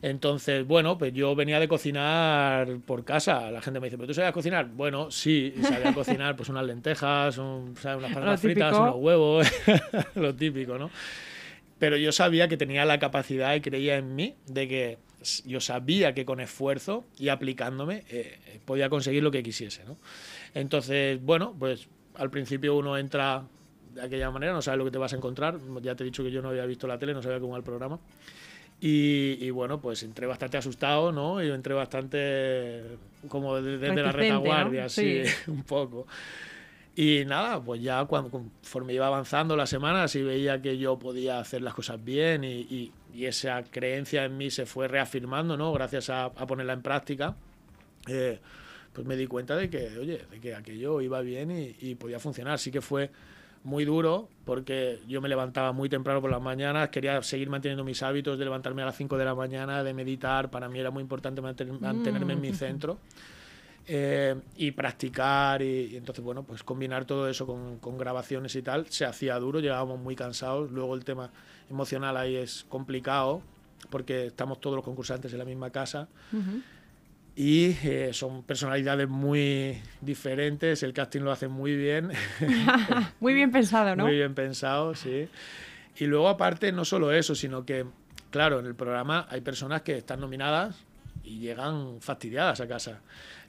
Entonces, 0.00 0.66
bueno, 0.66 0.96
pues 0.96 1.12
yo 1.12 1.34
venía 1.34 1.58
de 1.58 1.66
cocinar 1.66 2.78
por 2.86 3.04
casa. 3.04 3.50
La 3.50 3.60
gente 3.60 3.80
me 3.80 3.86
dice, 3.86 3.96
¿pero 3.96 4.06
tú 4.06 4.14
sabes 4.14 4.32
cocinar? 4.32 4.68
Bueno, 4.68 5.10
sí, 5.10 5.54
sabía 5.60 5.92
cocinar 5.94 6.36
pues 6.36 6.48
unas 6.48 6.64
lentejas, 6.64 7.36
unas 7.38 7.80
patatas 7.84 8.40
fritas, 8.40 8.78
unos 8.78 8.96
huevos, 8.96 9.48
lo 10.14 10.34
típico, 10.34 10.78
¿no? 10.78 10.90
Pero 11.78 11.96
yo 11.96 12.12
sabía 12.12 12.48
que 12.48 12.56
tenía 12.56 12.84
la 12.84 12.98
capacidad 12.98 13.54
y 13.54 13.60
creía 13.60 13.96
en 13.96 14.14
mí 14.16 14.34
de 14.46 14.68
que 14.68 14.98
yo 15.44 15.60
sabía 15.60 16.14
que 16.14 16.24
con 16.24 16.40
esfuerzo 16.40 17.04
y 17.18 17.28
aplicándome 17.28 18.04
eh, 18.08 18.60
podía 18.64 18.88
conseguir 18.88 19.22
lo 19.22 19.30
que 19.30 19.42
quisiese, 19.42 19.84
¿no? 19.84 19.96
Entonces, 20.54 21.20
bueno, 21.22 21.54
pues 21.58 21.88
al 22.16 22.30
principio 22.30 22.76
uno 22.76 22.96
entra 22.96 23.44
de 23.94 24.02
aquella 24.02 24.30
manera, 24.30 24.52
no 24.52 24.62
sabes 24.62 24.78
lo 24.78 24.84
que 24.84 24.90
te 24.90 24.98
vas 24.98 25.12
a 25.12 25.16
encontrar. 25.16 25.58
Ya 25.82 25.94
te 25.94 26.04
he 26.04 26.06
dicho 26.06 26.22
que 26.22 26.30
yo 26.30 26.42
no 26.42 26.48
había 26.48 26.66
visto 26.66 26.86
la 26.86 26.98
tele, 26.98 27.14
no 27.14 27.22
sabía 27.22 27.40
cómo 27.40 27.54
era 27.54 27.58
el 27.58 27.64
programa. 27.64 27.98
Y, 28.80 29.50
bueno, 29.50 29.80
pues 29.80 30.04
entré 30.04 30.26
bastante 30.26 30.56
asustado, 30.56 31.10
¿no? 31.10 31.42
Y 31.42 31.50
entré 31.50 31.74
bastante 31.74 32.84
como 33.26 33.60
desde 33.60 33.92
la 34.02 34.12
retaguardia, 34.12 34.88
sí. 34.88 35.22
un 35.48 35.64
poco. 35.64 36.06
Y 37.00 37.24
nada, 37.26 37.62
pues 37.62 37.80
ya 37.80 38.04
cuando, 38.06 38.28
conforme 38.28 38.92
iba 38.92 39.06
avanzando 39.06 39.54
las 39.54 39.70
semanas 39.70 40.16
y 40.16 40.22
veía 40.24 40.60
que 40.60 40.78
yo 40.78 40.98
podía 40.98 41.38
hacer 41.38 41.62
las 41.62 41.72
cosas 41.72 42.04
bien 42.04 42.42
y, 42.42 42.92
y, 43.14 43.24
esa 43.24 43.62
creencia 43.62 44.24
en 44.24 44.36
mí 44.36 44.50
se 44.50 44.66
fue 44.66 44.88
reafirmando, 44.88 45.56
¿no? 45.56 45.72
Gracias 45.72 46.10
a, 46.10 46.24
a 46.24 46.46
ponerla 46.48 46.72
en 46.72 46.82
práctica, 46.82 47.36
eh, 48.08 48.40
pues 48.92 49.06
me 49.06 49.14
di 49.14 49.28
cuenta 49.28 49.54
de 49.54 49.70
que, 49.70 49.96
oye, 49.96 50.24
de 50.28 50.40
que 50.40 50.56
aquello 50.56 51.00
iba 51.00 51.20
bien 51.20 51.52
y, 51.52 51.76
y 51.80 51.94
podía 51.94 52.18
funcionar. 52.18 52.58
Sí 52.58 52.72
que 52.72 52.80
fue 52.80 53.12
muy 53.62 53.84
duro 53.84 54.28
porque 54.44 54.98
yo 55.06 55.20
me 55.20 55.28
levantaba 55.28 55.70
muy 55.70 55.88
temprano 55.88 56.20
por 56.20 56.32
las 56.32 56.42
mañanas, 56.42 56.88
quería 56.88 57.22
seguir 57.22 57.48
manteniendo 57.48 57.84
mis 57.84 58.02
hábitos 58.02 58.36
de 58.40 58.44
levantarme 58.44 58.82
a 58.82 58.86
las 58.86 58.96
5 58.96 59.16
de 59.16 59.24
la 59.24 59.36
mañana, 59.36 59.84
de 59.84 59.94
meditar, 59.94 60.50
para 60.50 60.68
mí 60.68 60.80
era 60.80 60.90
muy 60.90 61.02
importante 61.02 61.40
mantenerme 61.40 62.32
en 62.32 62.40
mi 62.40 62.50
mm. 62.50 62.54
centro. 62.54 62.98
Eh, 63.90 64.34
y 64.56 64.72
practicar 64.72 65.62
y, 65.62 65.96
entonces 65.96 66.22
bueno 66.22 66.42
pues 66.42 66.62
combinar 66.62 67.06
todo 67.06 67.26
eso 67.26 67.46
con, 67.46 67.78
con, 67.78 67.96
grabaciones 67.96 68.54
y 68.54 68.60
tal 68.60 68.86
se 68.90 69.06
hacía 69.06 69.38
duro 69.38 69.60
llegábamos 69.60 69.98
muy 69.98 70.14
cansados 70.14 70.70
luego 70.70 70.94
el 70.94 71.06
tema 71.06 71.30
emocional 71.70 72.18
ahí 72.18 72.36
es 72.36 72.66
complicado 72.68 73.40
porque 73.88 74.26
estamos 74.26 74.60
todos 74.60 74.76
los 74.76 74.84
concursantes 74.84 75.32
en 75.32 75.38
la 75.38 75.46
misma 75.46 75.70
casa 75.70 76.06
y 77.40 77.76
eh, 77.84 78.10
son 78.12 78.42
personalidades 78.42 79.08
muy 79.08 79.80
diferentes. 80.00 80.82
El 80.82 80.92
casting 80.92 81.20
lo 81.20 81.30
hace 81.30 81.46
muy 81.46 81.76
bien. 81.76 82.10
muy 83.20 83.32
bien 83.32 83.52
pensado, 83.52 83.94
¿no? 83.94 84.06
Muy 84.06 84.16
bien 84.16 84.34
pensado, 84.34 84.96
sí. 84.96 85.28
Y 85.98 86.06
luego 86.06 86.28
aparte 86.28 86.72
no 86.72 86.84
solo 86.84 87.12
eso, 87.12 87.36
sino 87.36 87.64
que, 87.64 87.86
claro, 88.30 88.58
en 88.58 88.66
el 88.66 88.74
programa 88.74 89.28
hay 89.30 89.40
personas 89.40 89.82
que 89.82 89.98
están 89.98 90.18
nominadas 90.18 90.84
y 91.28 91.38
llegan 91.38 92.00
fastidiadas 92.00 92.60
a 92.60 92.66
casa. 92.66 93.00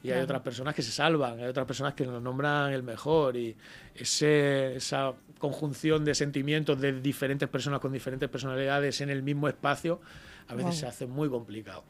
Y 0.04 0.12
hay 0.12 0.22
otras 0.22 0.42
personas 0.42 0.76
que 0.76 0.82
se 0.82 0.92
salvan, 0.92 1.40
hay 1.40 1.46
otras 1.46 1.66
personas 1.66 1.94
que 1.94 2.06
nos 2.06 2.22
nombran 2.22 2.74
el 2.74 2.84
mejor. 2.84 3.36
Y 3.38 3.56
ese, 3.96 4.76
esa 4.76 5.14
conjunción 5.38 6.04
de 6.04 6.14
sentimientos 6.14 6.80
de 6.80 7.00
diferentes 7.02 7.48
personas 7.48 7.80
con 7.80 7.92
diferentes 7.92 8.30
personalidades 8.30 9.02
en 9.02 9.10
el 9.10 9.24
mismo 9.24 9.48
espacio 9.48 10.02
a 10.48 10.56
veces 10.56 10.78
se 10.78 10.88
hace 10.88 11.06
muy 11.06 11.30
complicado. 11.30 11.84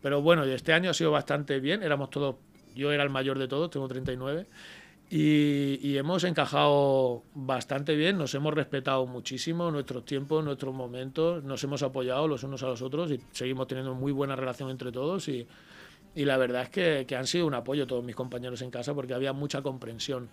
Pero 0.00 0.22
bueno, 0.22 0.44
este 0.44 0.72
año 0.72 0.90
ha 0.90 0.94
sido 0.94 1.10
bastante 1.10 1.60
bien. 1.60 1.82
Éramos 1.82 2.08
todos, 2.10 2.36
yo 2.74 2.92
era 2.92 3.02
el 3.02 3.10
mayor 3.10 3.38
de 3.38 3.48
todos, 3.48 3.70
tengo 3.70 3.88
39. 3.88 4.46
Y, 5.12 5.80
y, 5.82 5.98
hemos 5.98 6.22
encajado 6.22 7.24
bastante 7.34 7.96
bien, 7.96 8.16
nos 8.16 8.32
hemos 8.36 8.54
respetado 8.54 9.06
muchísimo 9.06 9.68
nuestros 9.72 10.04
tiempos, 10.04 10.44
nuestros 10.44 10.72
momentos, 10.72 11.42
nos 11.42 11.64
hemos 11.64 11.82
apoyado 11.82 12.28
los 12.28 12.44
unos 12.44 12.62
a 12.62 12.66
los 12.66 12.80
otros 12.80 13.10
y 13.10 13.20
seguimos 13.32 13.66
teniendo 13.66 13.92
muy 13.94 14.12
buena 14.12 14.36
relación 14.36 14.70
entre 14.70 14.92
todos 14.92 15.26
y, 15.26 15.48
y 16.14 16.24
la 16.24 16.36
verdad 16.36 16.62
es 16.62 16.68
que, 16.70 17.06
que, 17.08 17.16
han 17.16 17.26
sido 17.26 17.46
un 17.46 17.54
apoyo 17.54 17.88
todos 17.88 18.04
mis 18.04 18.14
compañeros 18.14 18.62
en 18.62 18.70
casa 18.70 18.94
porque 18.94 19.12
había 19.12 19.32
mucha 19.32 19.62
comprensión 19.62 20.28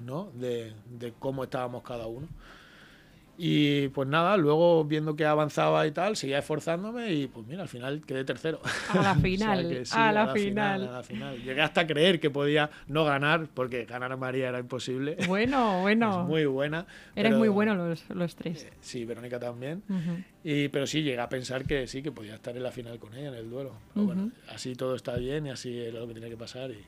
¿no? 0.00 0.30
de, 0.34 0.74
de 0.90 1.12
cómo 1.18 1.42
estábamos 1.42 1.82
cada 1.82 2.06
uno. 2.06 2.28
Y 3.40 3.86
pues 3.90 4.08
nada, 4.08 4.36
luego 4.36 4.84
viendo 4.84 5.14
que 5.14 5.24
avanzaba 5.24 5.86
y 5.86 5.92
tal, 5.92 6.16
seguía 6.16 6.38
esforzándome 6.38 7.12
y 7.12 7.28
pues 7.28 7.46
mira, 7.46 7.62
al 7.62 7.68
final 7.68 8.02
quedé 8.04 8.24
tercero. 8.24 8.60
A 8.88 9.00
la 9.00 9.14
final, 9.22 9.84
a, 9.92 10.12
la 10.12 10.32
final. 10.34 10.88
A 10.88 10.90
la 10.90 11.02
final. 11.04 11.40
Llegué 11.44 11.62
hasta 11.62 11.82
a 11.82 11.86
creer 11.86 12.18
que 12.18 12.30
podía 12.30 12.68
no 12.88 13.04
ganar, 13.04 13.46
porque 13.54 13.84
ganar 13.84 14.10
a 14.10 14.16
María 14.16 14.48
era 14.48 14.58
imposible. 14.58 15.16
Bueno, 15.28 15.80
bueno. 15.82 16.24
muy 16.24 16.46
buena. 16.46 16.84
Eres 17.14 17.36
muy 17.36 17.48
bueno 17.48 17.76
los, 17.76 18.10
los 18.10 18.34
tres. 18.34 18.64
Eh, 18.64 18.72
sí, 18.80 19.04
Verónica 19.04 19.38
también. 19.38 19.84
y, 20.42 20.66
pero 20.66 20.88
sí, 20.88 21.04
llegué 21.04 21.20
a 21.20 21.28
pensar 21.28 21.64
que 21.64 21.86
sí, 21.86 22.02
que 22.02 22.10
podía 22.10 22.34
estar 22.34 22.56
en 22.56 22.64
la 22.64 22.72
final 22.72 22.98
con 22.98 23.14
ella, 23.14 23.28
en 23.28 23.34
el 23.34 23.48
duelo. 23.48 23.74
Pero 23.94 24.06
bueno, 24.06 24.32
así 24.48 24.74
todo 24.74 24.96
está 24.96 25.14
bien 25.16 25.46
y 25.46 25.50
así 25.50 25.78
era 25.78 26.00
lo 26.00 26.08
que 26.08 26.14
tenía 26.14 26.28
que 26.28 26.36
pasar. 26.36 26.72
Y, 26.72 26.84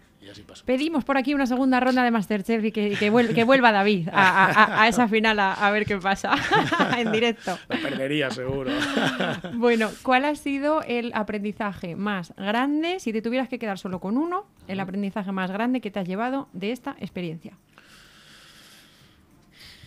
Pedimos 0.67 1.05
por 1.05 1.17
aquí 1.17 1.33
una 1.33 1.47
segunda 1.47 1.81
ronda 1.81 2.05
de 2.05 2.11
Masterchef 2.11 2.65
y 2.65 2.73
que, 2.73 2.97
que, 2.97 3.45
vuelva 3.45 3.73
David 3.73 4.09
a, 4.13 4.87
esa 4.87 5.09
final 5.09 5.39
a, 5.41 5.71
ver 5.71 5.87
qué 5.87 5.97
pasa 5.97 6.35
en 6.99 7.11
directo. 7.11 7.59
Lo 7.69 7.81
perdería 7.81 8.31
seguro. 8.31 8.71
bueno, 9.55 9.91
¿cuál 10.03 10.27
ha 10.27 10.35
sido 10.35 10.83
el 10.83 11.13
aprendizaje 11.15 11.97
más 11.97 12.35
grande, 12.37 13.01
si 13.01 13.13
te 13.13 13.23
tuvieras 13.23 13.49
que 13.49 13.59
quedar 13.59 13.79
solo 13.79 13.99
con 13.99 14.19
uno, 14.19 14.47
el 14.69 14.81
aprendizaje 14.81 15.33
más 15.33 15.51
grande 15.51 15.81
que 15.81 15.91
te 15.91 16.01
has 16.01 16.07
llevado 16.07 16.49
de 16.53 16.73
esta 16.73 16.97
experiencia? 17.01 17.57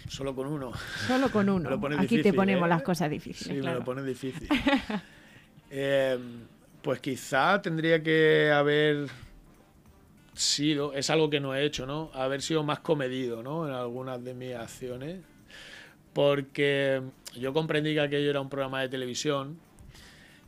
Solo 0.08 0.36
con 0.36 0.48
uno. 0.48 0.72
Solo 1.08 1.32
con 1.32 1.50
uno. 1.50 1.70
Aquí 2.00 2.22
te 2.22 2.34
ponemos 2.34 2.66
¿eh? 2.66 2.70
las 2.70 2.82
cosas 2.82 3.10
difíciles. 3.10 3.58
Sí, 3.58 3.68
me 3.68 3.74
lo 3.74 3.84
pone 3.84 4.04
difícil. 4.04 4.48
Eh, 5.76 6.20
pues 6.84 7.00
quizá 7.00 7.60
tendría 7.60 8.04
que 8.04 8.52
haber 8.52 9.08
sido, 10.34 10.94
es 10.94 11.10
algo 11.10 11.30
que 11.30 11.40
no 11.40 11.56
he 11.56 11.64
hecho, 11.64 11.86
¿no? 11.86 12.10
Haber 12.14 12.42
sido 12.42 12.64
más 12.64 12.80
comedido, 12.80 13.44
¿no? 13.44 13.68
En 13.68 13.74
algunas 13.74 14.24
de 14.24 14.34
mis 14.34 14.56
acciones. 14.56 15.22
Porque 16.14 17.02
yo 17.36 17.54
comprendí 17.54 17.94
que 17.94 18.02
aquello 18.02 18.30
era 18.30 18.42
un 18.42 18.50
programa 18.50 18.82
de 18.82 18.90
televisión, 18.90 19.58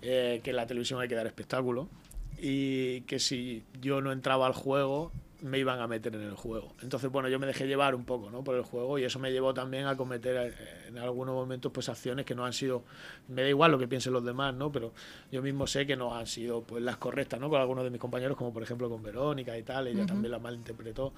eh, 0.02 0.42
que 0.44 0.52
en 0.52 0.56
la 0.56 0.68
televisión 0.68 1.02
hay 1.02 1.08
que 1.08 1.16
dar 1.16 1.26
espectáculo, 1.26 1.90
y 2.38 3.02
que 3.02 3.20
si 3.20 3.64
yo 3.82 4.02
no 4.02 4.12
entraba 4.12 4.46
al 4.46 4.54
juego, 4.54 5.12
me 5.42 5.60
iban 5.60 5.80
a 5.80 5.88
meter 5.88 6.16
en 6.16 6.22
el 6.22 6.36
juego. 6.36 6.74
Entonces, 6.82 7.12
bueno, 7.12 7.30
yo 7.30 7.40
me 7.40 7.48
dejé 7.48 7.68
llevar 7.68 7.96
un 7.96 8.06
poco 8.06 8.30
¿no? 8.30 8.44
por 8.44 8.56
el 8.56 8.64
juego 8.64 8.98
y 8.98 9.04
eso 9.04 9.20
me 9.20 9.32
llevó 9.32 9.54
también 9.54 9.88
a 9.88 9.96
cometer 9.96 10.36
eh, 10.38 10.88
en 10.88 10.98
algunos 10.98 11.36
momentos 11.36 11.72
pues 11.72 11.90
acciones 11.90 12.26
que 12.26 12.36
no 12.36 12.46
han 12.46 12.54
sido, 12.54 12.84
me 13.28 13.42
da 13.42 13.50
igual 13.50 13.72
lo 13.72 13.80
que 13.80 13.88
piensen 13.88 14.14
los 14.14 14.24
demás, 14.24 14.54
¿no? 14.56 14.72
pero 14.72 14.94
yo 15.32 15.42
mismo 15.42 15.68
sé 15.68 15.86
que 15.86 15.96
no 15.96 16.16
han 16.16 16.28
sido 16.28 16.62
pues 16.62 16.84
las 16.84 16.98
correctas 16.98 17.40
¿no? 17.40 17.50
con 17.50 17.60
algunos 17.60 17.84
de 17.84 17.90
mis 17.90 18.00
compañeros, 18.00 18.38
como 18.38 18.54
por 18.54 18.64
ejemplo 18.64 18.90
con 18.90 19.04
Verónica 19.04 19.58
y 19.58 19.64
tal, 19.64 19.88
ella 19.88 20.06
también 20.06 20.32
la 20.32 20.40
malinterpretó 20.40 21.14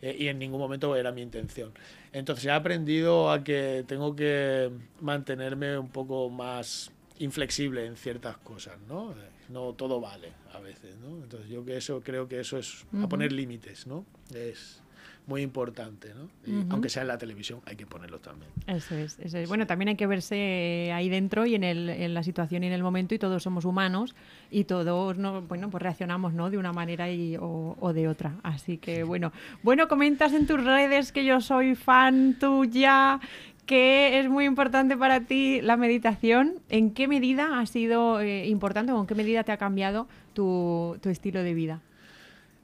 eh, 0.00 0.16
y 0.18 0.28
en 0.28 0.38
ningún 0.38 0.60
momento 0.60 0.94
era 0.96 1.12
mi 1.12 1.22
intención. 1.22 1.72
Entonces 2.12 2.46
he 2.46 2.50
aprendido 2.50 3.30
a 3.30 3.44
que 3.44 3.84
tengo 3.86 4.16
que 4.16 4.70
mantenerme 5.00 5.78
un 5.78 5.88
poco 5.88 6.28
más 6.28 6.90
inflexible 7.18 7.86
en 7.86 7.96
ciertas 7.96 8.36
cosas, 8.38 8.76
¿no? 8.88 9.14
No 9.48 9.72
todo 9.72 10.00
vale 10.00 10.32
a 10.52 10.60
veces, 10.60 10.96
¿no? 10.98 11.22
Entonces 11.22 11.48
yo 11.48 11.64
que 11.64 11.76
eso 11.76 12.00
creo 12.02 12.28
que 12.28 12.40
eso 12.40 12.58
es 12.58 12.84
a 13.02 13.08
poner 13.08 13.32
límites, 13.32 13.86
¿no? 13.86 14.04
Es 14.34 14.82
muy 15.26 15.42
importante, 15.42 16.12
¿no? 16.14 16.28
Aunque 16.70 16.88
sea 16.88 17.02
en 17.02 17.08
la 17.08 17.18
televisión, 17.18 17.60
hay 17.64 17.76
que 17.76 17.86
ponerlo 17.86 18.18
también. 18.18 18.50
Eso 18.66 18.96
es, 18.96 19.18
eso 19.20 19.38
es. 19.38 19.48
Bueno, 19.48 19.66
también 19.66 19.90
hay 19.90 19.96
que 19.96 20.06
verse 20.06 20.90
ahí 20.92 21.08
dentro 21.08 21.46
y 21.46 21.54
en, 21.54 21.62
el, 21.62 21.88
en 21.88 22.12
la 22.12 22.24
situación 22.24 22.64
y 22.64 22.66
en 22.66 22.72
el 22.72 22.82
momento 22.82 23.14
y 23.14 23.18
todos 23.18 23.42
somos 23.42 23.64
humanos 23.64 24.16
y 24.50 24.64
todos, 24.64 25.16
no, 25.18 25.42
bueno, 25.42 25.70
pues 25.70 25.82
reaccionamos, 25.82 26.32
¿no? 26.32 26.50
De 26.50 26.58
una 26.58 26.72
manera 26.72 27.10
y, 27.10 27.36
o, 27.36 27.76
o, 27.78 27.92
de 27.92 28.08
otra. 28.08 28.34
Así 28.42 28.78
que, 28.78 29.04
bueno. 29.04 29.32
Bueno, 29.62 29.86
comentas 29.86 30.32
en 30.32 30.46
tus 30.46 30.62
redes 30.62 31.12
que 31.12 31.24
yo 31.24 31.40
soy 31.40 31.76
fan 31.76 32.36
tuya, 32.40 33.20
que 33.66 34.18
es 34.18 34.28
muy 34.28 34.44
importante 34.44 34.96
para 34.96 35.20
ti 35.20 35.60
la 35.60 35.76
meditación. 35.76 36.54
¿En 36.68 36.92
qué 36.92 37.08
medida 37.08 37.60
ha 37.60 37.66
sido 37.66 38.20
eh, 38.20 38.46
importante 38.48 38.92
o 38.92 39.00
en 39.00 39.06
qué 39.06 39.14
medida 39.14 39.44
te 39.44 39.52
ha 39.52 39.56
cambiado 39.56 40.08
tu, 40.34 40.98
estilo 41.04 41.42
de 41.42 41.54
vida? 41.54 41.80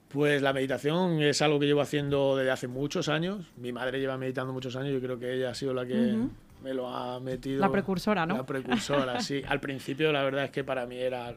Pues 0.09 0.41
la 0.43 0.53
meditación 0.53 1.21
es 1.23 1.43
algo 1.43 1.61
que 1.61 1.67
llevo 1.67 1.83
haciendo 1.83 2.37
desde 2.37 2.51
hace 2.51 2.69
muchos 2.69 3.09
años. 3.09 3.47
Mi 3.57 3.73
madre 3.73 4.01
lleva 4.01 4.17
meditando 4.17 4.53
muchos 4.53 4.75
años, 4.77 4.93
yo 4.93 5.01
creo 5.01 5.19
que 5.19 5.35
ella 5.35 5.51
ha 5.51 5.55
sido 5.55 5.75
la 5.75 5.87
que 5.87 6.17
me 6.63 6.75
lo 6.75 6.89
ha 6.89 7.21
metido. 7.21 7.61
La 7.61 7.71
precursora, 7.71 8.25
¿no? 8.27 8.39
La 8.39 8.47
precursora, 8.47 9.21
sí. 9.21 9.43
Al 9.49 9.61
principio 9.61 10.11
la 10.13 10.23
verdad 10.23 10.45
es 10.45 10.51
que 10.51 10.65
para 10.65 10.87
mí 10.87 10.97
era... 10.97 11.37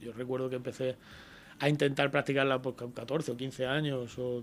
Yo 0.00 0.12
recuerdo 0.12 0.48
que 0.48 0.56
empecé 0.56 0.96
a 1.58 1.68
intentar 1.68 2.10
practicarla 2.10 2.62
por 2.62 2.74
14 2.74 3.32
o 3.32 3.36
15 3.36 3.66
años 3.66 4.18
o 4.18 4.42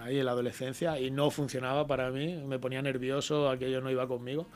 ahí 0.00 0.18
en 0.18 0.24
la 0.24 0.32
adolescencia 0.32 0.98
y 0.98 1.10
no 1.10 1.30
funcionaba 1.30 1.86
para 1.86 2.10
mí, 2.10 2.34
me 2.46 2.58
ponía 2.58 2.82
nervioso, 2.82 3.48
aquello 3.48 3.80
no 3.80 3.90
iba 3.90 4.06
conmigo. 4.06 4.46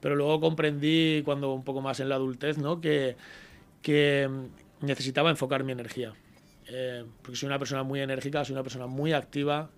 Pero 0.00 0.16
luego 0.16 0.40
comprendí 0.40 1.22
cuando 1.24 1.52
un 1.52 1.64
poco 1.64 1.80
más 1.80 2.00
en 2.00 2.08
la 2.08 2.16
adultez, 2.16 2.58
¿no? 2.58 2.80
Que, 2.80 3.16
que 3.82 4.28
necesitaba 4.80 5.30
enfocar 5.30 5.64
mi 5.64 5.72
energía. 5.72 6.12
Eh, 6.68 7.04
porque 7.22 7.36
soy 7.36 7.46
una 7.46 7.58
persona 7.58 7.82
muy 7.82 8.00
enérgica, 8.00 8.44
soy 8.44 8.54
una 8.54 8.62
persona 8.62 8.86
muy 8.86 9.12
activa 9.12 9.70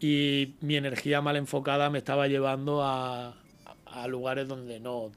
y 0.00 0.54
mi 0.60 0.76
energía 0.76 1.20
mal 1.20 1.36
enfocada 1.36 1.88
me 1.88 1.98
estaba 1.98 2.28
llevando 2.28 2.82
a, 2.82 3.34
a 3.86 4.06
lugares 4.08 4.46
donde 4.46 4.78
no, 4.78 5.10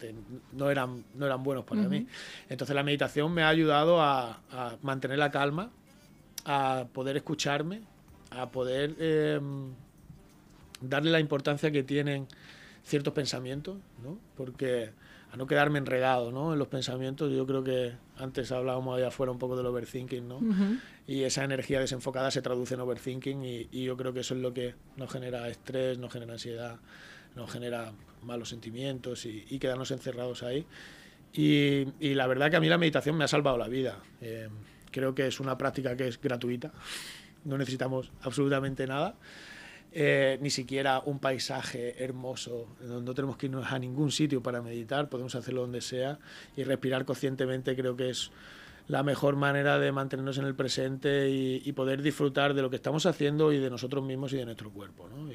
no, 0.53 0.69
eran, 0.69 1.03
no 1.15 1.25
eran 1.25 1.43
buenos 1.43 1.65
para 1.65 1.81
mí. 1.81 2.07
Entonces 2.47 2.75
la 2.75 2.83
meditación 2.83 3.33
me 3.33 3.43
ha 3.43 3.49
ayudado 3.49 4.01
a, 4.01 4.41
a, 4.51 4.77
mantener 4.81 5.17
la 5.17 5.31
calma, 5.31 5.69
a 6.45 6.85
poder 6.93 7.17
escucharme, 7.17 7.81
a 8.31 8.51
poder 8.51 8.95
em, 8.99 9.73
darle 10.81 11.11
la 11.11 11.19
importancia 11.19 11.71
que 11.71 11.83
tienen 11.83 12.27
ciertos 12.83 13.13
pensamientos, 13.13 13.77
¿no? 14.03 14.17
porque 14.35 14.91
a 15.31 15.37
no 15.37 15.45
quedarme 15.45 15.77
enredado 15.77 16.31
¿no? 16.31 16.53
en 16.53 16.59
los 16.59 16.67
pensamientos. 16.67 17.31
Yo 17.31 17.45
creo 17.45 17.63
que 17.63 17.93
antes 18.17 18.51
hablábamos 18.51 18.97
allá 18.97 19.09
afuera 19.09 19.31
un 19.31 19.39
poco 19.39 19.55
del 19.55 19.65
overthinking, 19.67 20.27
¿no? 20.27 20.39
Y 21.07 21.23
esa 21.23 21.43
energía 21.43 21.79
desenfocada 21.79 22.31
se 22.31 22.41
traduce 22.41 22.73
en 22.73 22.81
overthinking 22.81 23.43
y, 23.43 23.67
y, 23.71 23.83
yo 23.83 23.97
creo 23.97 24.13
que 24.13 24.19
eso 24.19 24.35
es 24.35 24.41
lo 24.41 24.53
que 24.53 24.75
nos 24.97 25.11
genera 25.11 25.47
estrés, 25.47 25.97
nos 25.97 26.11
genera 26.11 26.33
ansiedad, 26.33 26.77
nos 27.35 27.51
genera 27.51 27.93
malos 28.23 28.49
sentimientos 28.49 29.25
y, 29.25 29.45
y 29.49 29.59
quedarnos 29.59 29.91
encerrados 29.91 30.43
ahí. 30.43 30.65
Y, 31.33 31.87
y, 31.99 32.15
la 32.15 32.27
verdad 32.27 32.49
que 32.49 32.57
a 32.57 32.59
mí 32.59 32.67
la 32.67 32.77
meditación 32.77 33.15
me 33.15 33.23
ha 33.23 33.27
salvado 33.27 33.57
la 33.57 33.67
vida. 33.67 33.99
Eh, 34.21 34.49
creo 34.91 35.13
que 35.13 35.27
es 35.27 35.39
una 35.39 35.57
práctica 35.57 35.95
que 35.95 36.07
es 36.07 36.19
gratuita, 36.19 36.71
no 37.49 37.57
necesitamos 37.57 38.11
absolutamente 38.21 38.87
nada. 38.87 39.15
Eh, 39.91 40.37
ni 40.39 40.51
siquiera 40.51 41.01
un 41.03 41.17
paisaje 41.17 42.03
hermoso, 42.03 42.67
no 42.79 43.13
tenemos 43.15 43.37
que 43.37 43.47
irnos 43.47 43.71
a 43.71 43.79
ningún 43.79 44.11
sitio 44.11 44.41
para 44.43 44.61
meditar, 44.61 45.09
podemos 45.09 45.33
hacerlo 45.33 45.61
donde 45.61 45.81
sea 45.81 46.19
y 46.55 46.63
respirar 46.63 47.05
conscientemente 47.05 47.75
creo 47.75 47.95
que 47.95 48.11
es 48.11 48.29
la 48.89 49.03
mejor 49.03 49.35
manera 49.35 49.77
de 49.77 49.91
mantenernos 49.91 50.39
en 50.39 50.45
el 50.45 50.55
presente 50.55 51.29
y, 51.29 51.71
poder 51.73 52.01
disfrutar 52.01 52.55
de 52.55 52.63
lo 52.63 52.71
que 52.71 52.75
estamos 52.75 53.05
haciendo 53.05 53.53
y 53.53 53.59
de 53.59 53.69
nosotros 53.69 54.03
mismos 54.03 54.33
y 54.33 54.37
de 54.37 54.45
nuestro 54.45 54.71
cuerpo, 54.71 55.07
¿no? 55.07 55.29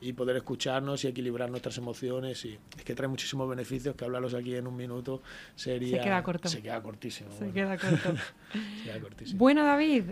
y, 0.00 0.12
poder 0.12 0.36
escucharnos 0.36 1.04
y 1.04 1.08
equilibrar 1.08 1.50
nuestras 1.50 1.76
emociones 1.78 2.44
y 2.44 2.58
es 2.76 2.84
que 2.84 2.94
trae 2.94 3.08
muchísimos 3.08 3.48
beneficios 3.48 3.96
que 3.96 4.04
hablarlos 4.04 4.34
aquí 4.34 4.54
en 4.54 4.68
un 4.68 4.76
minuto 4.76 5.20
sería... 5.56 5.98
Se 5.98 6.04
queda 6.04 6.22
corto. 6.22 6.48
Se 6.48 6.62
queda 6.62 6.80
cortísimo. 6.80 7.30
Se 7.36 7.50
queda 7.50 7.76
corto. 7.76 8.14
se 8.78 8.84
queda 8.84 9.00
cortísimo. 9.00 9.38
Bueno, 9.38 9.64
David, 9.64 10.04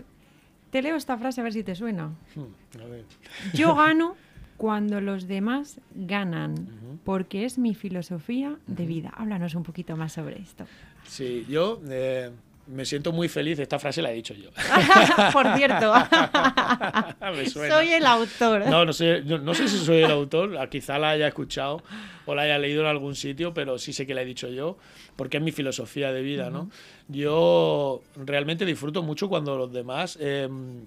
te 0.71 0.81
leo 0.81 0.95
esta 0.95 1.17
frase 1.17 1.41
a 1.41 1.43
ver 1.43 1.53
si 1.53 1.63
te 1.63 1.75
suena. 1.75 2.11
Hmm, 2.35 2.81
a 2.81 2.85
ver. 2.85 3.05
Yo 3.53 3.75
gano 3.75 4.15
cuando 4.57 5.01
los 5.01 5.27
demás 5.27 5.79
ganan, 5.95 6.99
porque 7.03 7.45
es 7.45 7.57
mi 7.57 7.73
filosofía 7.73 8.57
de 8.67 8.85
vida. 8.85 9.11
Háblanos 9.15 9.55
un 9.55 9.63
poquito 9.63 9.97
más 9.97 10.13
sobre 10.13 10.39
esto. 10.39 10.65
Sí, 11.03 11.45
yo 11.49 11.81
eh, 11.89 12.31
me 12.67 12.85
siento 12.85 13.11
muy 13.11 13.27
feliz. 13.27 13.59
Esta 13.59 13.79
frase 13.79 14.01
la 14.01 14.11
he 14.11 14.15
dicho 14.15 14.33
yo. 14.33 14.49
Por 15.33 15.55
cierto. 15.55 15.93
soy 17.51 17.93
el 17.93 18.05
autor. 18.05 18.67
No, 18.67 18.85
no 18.85 18.93
sé, 18.93 19.21
no, 19.21 19.53
sé 19.53 19.67
si 19.67 19.77
soy 19.77 20.03
el 20.03 20.11
autor. 20.11 20.69
Quizá 20.69 20.99
la 20.99 21.11
haya 21.11 21.27
escuchado 21.27 21.83
o 22.25 22.35
la 22.35 22.43
haya 22.43 22.57
leído 22.57 22.81
en 22.81 22.87
algún 22.87 23.15
sitio, 23.15 23.53
pero 23.53 23.77
sí 23.77 23.93
sé 23.93 24.05
que 24.05 24.13
la 24.13 24.21
he 24.21 24.25
dicho 24.25 24.47
yo, 24.49 24.77
porque 25.15 25.37
es 25.37 25.43
mi 25.43 25.51
filosofía 25.51 26.11
de 26.11 26.21
vida, 26.21 26.49
¿no? 26.49 26.69
Yo 27.07 28.01
realmente 28.15 28.65
disfruto 28.65 29.03
mucho 29.03 29.27
cuando 29.27 29.57
los 29.57 29.71
demás 29.71 30.17
em, 30.21 30.85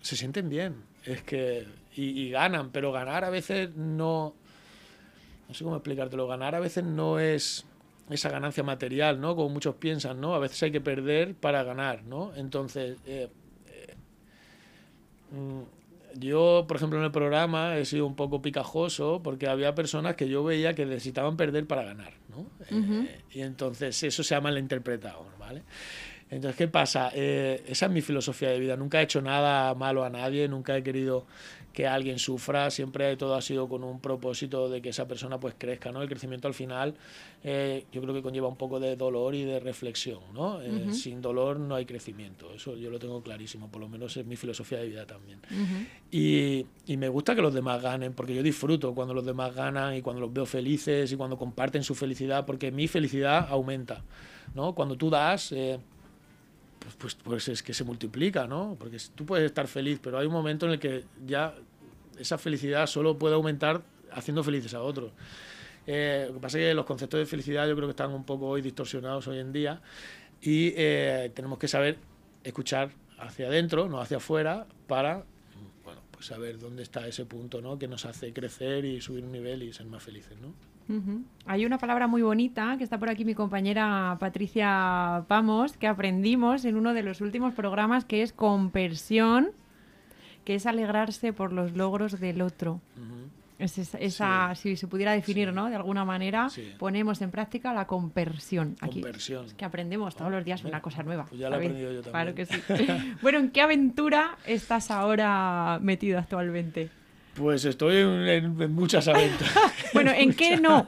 se 0.00 0.16
sienten 0.16 0.48
bien. 0.48 0.84
Es 1.04 1.22
que. 1.22 1.66
Y, 1.96 2.30
ganan, 2.30 2.70
pero 2.70 2.92
ganar 2.92 3.24
a 3.24 3.30
veces 3.30 3.70
no. 3.76 4.34
No 5.48 5.54
sé 5.54 5.64
cómo 5.64 5.76
explicártelo. 5.76 6.26
Ganar 6.28 6.54
a 6.54 6.60
veces 6.60 6.84
no 6.84 7.18
es 7.18 7.66
esa 8.10 8.28
ganancia 8.28 8.62
material, 8.62 9.20
¿no? 9.20 9.36
Como 9.36 9.48
muchos 9.48 9.76
piensan, 9.76 10.20
¿no? 10.20 10.34
A 10.34 10.38
veces 10.38 10.62
hay 10.62 10.72
que 10.72 10.80
perder 10.80 11.34
para 11.34 11.62
ganar, 11.62 12.02
¿no? 12.04 12.32
Entonces, 12.34 12.98
eh, 13.06 13.28
eh, 13.68 13.94
mm, 15.32 16.18
yo, 16.18 16.64
por 16.66 16.76
ejemplo, 16.76 16.98
en 16.98 17.04
el 17.04 17.12
programa 17.12 17.76
he 17.76 17.84
sido 17.84 18.06
un 18.06 18.16
poco 18.16 18.42
picajoso 18.42 19.20
porque 19.22 19.48
había 19.48 19.74
personas 19.74 20.16
que 20.16 20.28
yo 20.28 20.42
veía 20.42 20.74
que 20.74 20.84
necesitaban 20.84 21.36
perder 21.36 21.66
para 21.66 21.84
ganar, 21.84 22.14
¿no? 22.28 22.46
Eh, 22.70 23.20
y 23.32 23.40
entonces 23.42 24.02
eso 24.02 24.22
se 24.24 24.34
ha 24.34 24.40
malinterpretado, 24.40 25.26
¿vale? 25.38 25.62
Entonces, 26.30 26.56
¿qué 26.56 26.68
pasa? 26.68 27.08
esa 27.08 27.86
es 27.86 27.92
mi 27.92 28.02
filosofía 28.02 28.50
de 28.50 28.60
vida. 28.60 28.76
Nunca 28.76 29.00
he 29.00 29.02
hecho 29.02 29.20
nada 29.20 29.74
malo 29.74 30.04
a 30.04 30.10
nadie, 30.10 30.46
nunca 30.46 30.76
he 30.76 30.82
querido 30.82 31.26
que 31.72 31.86
alguien 31.86 32.18
sufra, 32.18 32.70
siempre 32.70 33.16
todo 33.16 33.34
ha 33.34 33.42
sido 33.42 33.68
con 33.68 33.84
un 33.84 34.00
propósito 34.00 34.68
de 34.68 34.82
que 34.82 34.88
esa 34.88 35.06
persona 35.06 35.38
pues 35.38 35.54
crezca, 35.56 35.92
¿no? 35.92 36.02
El 36.02 36.08
crecimiento 36.08 36.48
al 36.48 36.54
final 36.54 36.94
eh, 37.44 37.84
yo 37.92 38.02
creo 38.02 38.12
que 38.14 38.22
conlleva 38.22 38.48
un 38.48 38.56
poco 38.56 38.80
de 38.80 38.96
dolor 38.96 39.34
y 39.34 39.44
de 39.44 39.60
reflexión, 39.60 40.20
¿no? 40.34 40.60
Eh, 40.60 40.92
sin 40.92 41.22
dolor 41.22 41.60
no 41.60 41.76
hay 41.76 41.86
crecimiento, 41.86 42.52
eso 42.52 42.76
yo 42.76 42.90
lo 42.90 42.98
tengo 42.98 43.22
clarísimo, 43.22 43.68
por 43.68 43.80
lo 43.80 43.88
menos 43.88 44.16
es 44.16 44.26
mi 44.26 44.36
filosofía 44.36 44.78
de 44.78 44.88
vida 44.88 45.06
también. 45.06 45.40
y, 46.10 46.66
y, 46.86 46.96
me 46.96 47.08
gusta 47.08 47.34
que 47.34 47.42
los 47.42 47.54
demás 47.54 47.80
ganen, 47.80 48.14
porque 48.14 48.34
yo 48.34 48.42
disfruto 48.42 48.94
cuando 48.94 49.14
los 49.14 49.24
demás 49.24 49.54
ganan 49.54 49.94
y 49.94 50.02
cuando 50.02 50.20
los 50.20 50.32
veo 50.32 50.46
felices 50.46 51.12
y 51.12 51.16
cuando 51.16 51.38
comparten 51.38 51.84
su 51.84 51.94
felicidad, 51.94 52.44
porque 52.46 52.72
mi 52.72 52.88
felicidad 52.88 53.46
aumenta, 53.48 54.02
¿no? 54.54 54.74
Cuando 54.74 54.96
tú 54.96 55.08
das... 55.10 55.52
Eh, 55.52 55.78
pues, 56.94 57.14
pues, 57.14 57.24
pues, 57.24 57.48
es 57.48 57.62
que 57.62 57.74
se 57.74 57.84
multiplica, 57.84 58.46
¿no? 58.46 58.76
Porque 58.78 58.98
tú 59.14 59.26
puedes 59.26 59.46
estar 59.46 59.66
feliz, 59.66 60.00
pero 60.02 60.18
hay 60.18 60.26
un 60.26 60.32
momento 60.32 60.66
en 60.66 60.72
el 60.72 60.78
que 60.78 61.04
ya 61.26 61.54
esa 62.18 62.38
felicidad 62.38 62.86
solo 62.86 63.18
puede 63.18 63.34
aumentar 63.34 63.82
haciendo 64.12 64.42
felices 64.42 64.74
a 64.74 64.82
otros. 64.82 65.12
Eh, 65.86 66.26
lo 66.28 66.34
que 66.34 66.40
pasa 66.40 66.58
es 66.58 66.64
que 66.66 66.74
los 66.74 66.84
conceptos 66.84 67.18
de 67.18 67.26
felicidad 67.26 67.66
yo 67.66 67.74
creo 67.74 67.88
que 67.88 67.92
están 67.92 68.12
un 68.12 68.24
poco 68.24 68.48
hoy 68.48 68.60
distorsionados 68.60 69.26
hoy 69.28 69.38
en 69.38 69.52
día 69.52 69.80
y 70.42 70.72
eh, 70.76 71.30
tenemos 71.34 71.58
que 71.58 71.68
saber 71.68 71.96
escuchar 72.44 72.90
hacia 73.18 73.46
adentro, 73.46 73.88
no 73.88 74.00
hacia 74.00 74.18
afuera, 74.18 74.66
para 74.86 75.24
bueno, 75.84 76.02
pues 76.10 76.26
saber 76.26 76.58
dónde 76.58 76.82
está 76.82 77.06
ese 77.06 77.24
punto 77.24 77.60
¿no? 77.60 77.78
que 77.78 77.88
nos 77.88 78.04
hace 78.04 78.32
crecer 78.32 78.84
y 78.84 79.00
subir 79.00 79.24
un 79.24 79.32
nivel 79.32 79.62
y 79.62 79.72
ser 79.72 79.86
más 79.86 80.02
felices. 80.02 80.38
¿no? 80.40 80.52
Hay 81.46 81.64
una 81.64 81.78
palabra 81.78 82.06
muy 82.06 82.22
bonita 82.22 82.76
que 82.78 82.84
está 82.84 82.98
por 82.98 83.10
aquí 83.10 83.24
mi 83.24 83.34
compañera 83.34 84.16
Patricia 84.20 85.24
Pamos, 85.28 85.76
que 85.76 85.86
aprendimos 85.86 86.64
en 86.64 86.76
uno 86.76 86.94
de 86.94 87.02
los 87.02 87.20
últimos 87.20 87.54
programas, 87.54 88.04
que 88.04 88.22
es 88.22 88.32
compersión, 88.32 89.50
que 90.44 90.54
es 90.54 90.66
alegrarse 90.66 91.32
por 91.32 91.52
los 91.52 91.72
logros 91.72 92.18
del 92.20 92.42
otro. 92.42 92.80
Es 93.58 93.76
esa, 93.76 94.54
Si 94.54 94.74
se 94.76 94.86
pudiera 94.86 95.12
definir, 95.12 95.52
¿no? 95.52 95.68
De 95.68 95.76
alguna 95.76 96.04
manera, 96.04 96.48
ponemos 96.78 97.20
en 97.20 97.30
práctica 97.30 97.74
la 97.74 97.86
compersión. 97.86 98.76
Aquí. 98.80 99.02
que 99.56 99.64
aprendemos 99.64 100.16
todos 100.16 100.30
los 100.30 100.44
días 100.44 100.64
una 100.64 100.80
cosa 100.80 101.02
nueva. 101.02 101.26
Pues 101.26 101.38
ya 101.38 101.50
la 101.50 101.56
he 101.56 101.58
aprendido 101.58 101.92
yo 101.92 102.02
también. 102.02 102.34
Claro 102.34 102.34
que 102.34 102.46
sí. 102.46 103.16
bueno, 103.22 103.38
¿en 103.38 103.50
qué 103.50 103.60
aventura 103.60 104.38
estás 104.46 104.90
ahora 104.90 105.78
metido 105.82 106.18
actualmente? 106.18 106.90
Pues 107.40 107.64
estoy 107.64 107.96
en, 107.96 108.74
muchas 108.74 109.08
aventuras. 109.08 109.54
bueno, 109.94 110.10
¿en, 110.10 110.34
qué 110.34 110.58
no? 110.58 110.86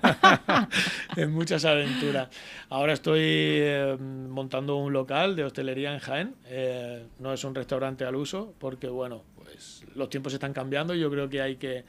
en 1.17 1.33
muchas 1.33 1.65
aventuras. 1.65 2.29
Ahora 2.69 2.93
estoy 2.93 3.23
eh, 3.23 3.97
montando 3.99 4.77
un 4.77 4.93
local 4.93 5.35
de 5.35 5.45
hostelería 5.45 5.95
en 5.95 6.01
Jaén. 6.01 6.35
Eh, 6.45 7.07
no 7.21 7.33
es 7.33 7.43
un 7.45 7.55
restaurante 7.55 8.05
al 8.05 8.17
uso, 8.17 8.53
porque 8.59 8.89
bueno, 8.89 9.23
pues 9.35 9.83
los 9.95 10.11
tiempos 10.11 10.35
están 10.35 10.53
cambiando 10.53 10.95
yo 10.95 11.11
creo 11.11 11.31
que 11.31 11.41
hay 11.41 11.57
que 11.57 11.87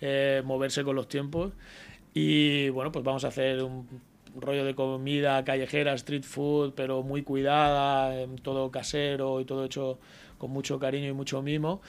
eh, 0.00 0.42
moverse 0.44 0.82
con 0.82 0.96
los 0.96 1.06
tiempos. 1.06 1.52
Y 2.12 2.68
bueno, 2.70 2.90
pues 2.90 3.04
vamos 3.04 3.24
a 3.24 3.28
hacer 3.28 3.62
un 3.62 3.86
rollo 4.34 4.64
de 4.64 4.74
comida 4.74 5.44
callejera, 5.44 5.94
street 5.94 6.24
food, 6.24 6.72
pero 6.74 7.04
muy 7.04 7.22
cuidada, 7.22 8.26
todo 8.42 8.72
casero 8.72 9.40
y 9.40 9.44
todo 9.44 9.64
hecho 9.64 10.00
con 10.40 10.50
mucho 10.50 10.78
cariño 10.80 11.08
y 11.08 11.12
mucho 11.12 11.42
mimo, 11.42 11.82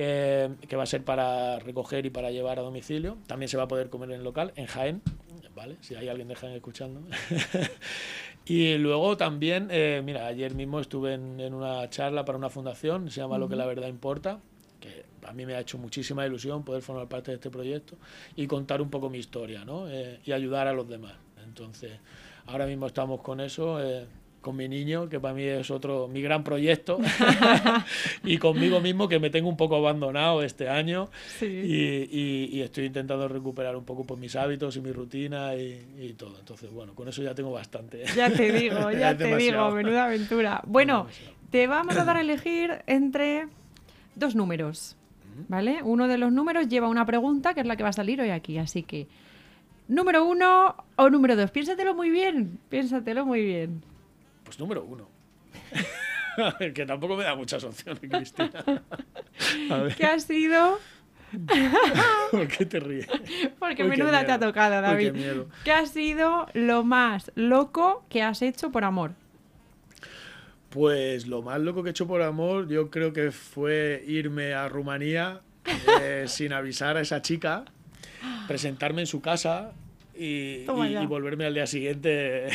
eh, 0.00 0.48
que 0.68 0.76
va 0.76 0.84
a 0.84 0.86
ser 0.86 1.04
para 1.04 1.58
recoger 1.58 2.06
y 2.06 2.10
para 2.10 2.30
llevar 2.30 2.60
a 2.60 2.62
domicilio. 2.62 3.18
También 3.26 3.48
se 3.48 3.56
va 3.56 3.64
a 3.64 3.68
poder 3.68 3.90
comer 3.90 4.10
en 4.10 4.18
el 4.18 4.22
local, 4.22 4.52
en 4.54 4.66
Jaén, 4.66 5.02
¿vale? 5.56 5.76
Si 5.80 5.96
hay 5.96 6.08
alguien 6.08 6.28
de 6.28 6.36
Jaén 6.36 6.54
escuchando. 6.54 7.00
y 8.44 8.78
luego 8.78 9.16
también, 9.16 9.66
eh, 9.72 10.00
mira, 10.04 10.28
ayer 10.28 10.54
mismo 10.54 10.78
estuve 10.78 11.14
en, 11.14 11.52
una 11.52 11.90
charla 11.90 12.24
para 12.24 12.38
una 12.38 12.48
fundación, 12.48 13.10
se 13.10 13.20
llama 13.20 13.38
Lo 13.38 13.48
que 13.48 13.56
la 13.56 13.66
verdad 13.66 13.88
importa, 13.88 14.38
que 14.78 15.04
a 15.26 15.32
mí 15.32 15.44
me 15.44 15.56
ha 15.56 15.60
hecho 15.60 15.78
muchísima 15.78 16.24
ilusión 16.24 16.62
poder 16.62 16.82
formar 16.82 17.08
parte 17.08 17.32
de 17.32 17.34
este 17.34 17.50
proyecto 17.50 17.96
y 18.36 18.46
contar 18.46 18.80
un 18.80 18.90
poco 18.90 19.10
mi 19.10 19.18
historia, 19.18 19.64
¿no? 19.64 19.90
Eh, 19.90 20.20
y 20.24 20.30
ayudar 20.30 20.68
a 20.68 20.72
los 20.72 20.88
demás. 20.88 21.14
Entonces, 21.42 21.98
ahora 22.46 22.66
mismo 22.66 22.86
estamos 22.86 23.20
con 23.20 23.40
eso 23.40 23.80
con 24.48 24.56
mi 24.56 24.66
niño, 24.66 25.10
que 25.10 25.20
para 25.20 25.34
mí 25.34 25.42
es 25.42 25.70
otro, 25.70 26.08
mi 26.08 26.22
gran 26.22 26.42
proyecto, 26.42 26.98
y 28.24 28.38
conmigo 28.38 28.80
mismo, 28.80 29.06
que 29.06 29.18
me 29.18 29.28
tengo 29.28 29.46
un 29.46 29.58
poco 29.58 29.76
abandonado 29.76 30.42
este 30.42 30.70
año, 30.70 31.10
y, 31.42 32.48
y, 32.50 32.62
estoy 32.62 32.86
intentando 32.86 33.28
recuperar 33.28 33.76
un 33.76 33.84
poco 33.84 34.04
pues, 34.04 34.18
mis 34.18 34.34
hábitos 34.36 34.74
y 34.78 34.80
mi 34.80 34.90
rutina 34.90 35.54
y, 35.54 36.14
todo. 36.16 36.38
Entonces, 36.38 36.72
bueno, 36.72 36.94
con 36.94 37.08
eso 37.08 37.22
ya 37.22 37.34
tengo 37.34 37.52
bastante. 37.52 38.04
Ya 38.16 38.30
te 38.30 38.50
digo, 38.58 38.90
ya, 38.90 39.14
te 39.14 39.36
digo, 39.36 39.70
menuda 39.70 40.06
aventura. 40.06 40.62
Bueno, 40.66 41.08
te 41.50 41.66
vamos 41.66 41.98
a 41.98 42.06
dar 42.06 42.16
a 42.16 42.22
elegir 42.22 42.82
entre 42.86 43.48
dos 44.14 44.34
números, 44.34 44.96
¿vale? 45.48 45.82
Uno 45.82 46.08
de 46.08 46.16
los 46.16 46.32
números 46.32 46.68
lleva 46.68 46.88
una 46.88 47.04
pregunta, 47.04 47.52
que 47.52 47.60
es 47.60 47.66
la 47.66 47.76
que 47.76 47.82
va 47.82 47.90
a 47.90 47.92
salir 47.92 48.18
hoy 48.22 48.30
aquí, 48.30 48.56
así 48.56 48.82
que... 48.82 49.08
Número 49.88 50.24
uno 50.26 50.74
o 50.96 51.08
número 51.08 51.34
dos, 51.34 51.50
piénsatelo 51.50 51.94
muy 51.94 52.10
bien, 52.10 52.58
piénsatelo 52.68 53.24
muy 53.24 53.42
bien. 53.42 53.82
Pues 54.48 54.58
número 54.58 54.82
uno. 54.82 55.10
que 56.74 56.86
tampoco 56.86 57.16
me 57.16 57.24
da 57.24 57.36
muchas 57.36 57.62
opciones, 57.64 58.00
Cristina. 58.10 58.64
¿Qué 59.96 60.06
ha 60.06 60.18
sido? 60.18 60.78
¿por 62.30 62.48
qué 62.48 62.64
te 62.64 62.80
ríes? 62.80 63.06
Porque 63.58 63.82
Uy, 63.82 63.90
qué 63.90 63.96
menuda 63.98 64.24
te 64.24 64.32
ha 64.32 64.38
tocado, 64.38 64.76
Uy, 64.76 64.82
David. 64.82 65.04
qué 65.04 65.12
miedo. 65.12 65.48
¿Qué 65.64 65.72
ha 65.72 65.84
sido 65.84 66.46
lo 66.54 66.82
más 66.82 67.30
loco 67.34 68.06
que 68.08 68.22
has 68.22 68.40
hecho 68.40 68.72
por 68.72 68.84
amor? 68.84 69.12
Pues 70.70 71.26
lo 71.26 71.42
más 71.42 71.60
loco 71.60 71.82
que 71.82 71.90
he 71.90 71.92
hecho 71.92 72.06
por 72.06 72.22
amor, 72.22 72.68
yo 72.68 72.88
creo 72.88 73.12
que 73.12 73.30
fue 73.30 74.02
irme 74.06 74.54
a 74.54 74.66
Rumanía 74.70 75.42
eh, 76.00 76.24
sin 76.26 76.54
avisar 76.54 76.96
a 76.96 77.02
esa 77.02 77.20
chica, 77.20 77.66
presentarme 78.46 79.02
en 79.02 79.06
su 79.06 79.20
casa 79.20 79.72
y, 80.18 80.64
volverme 81.06 81.44
al 81.46 81.54
día 81.54 81.66
siguiente 81.66 82.48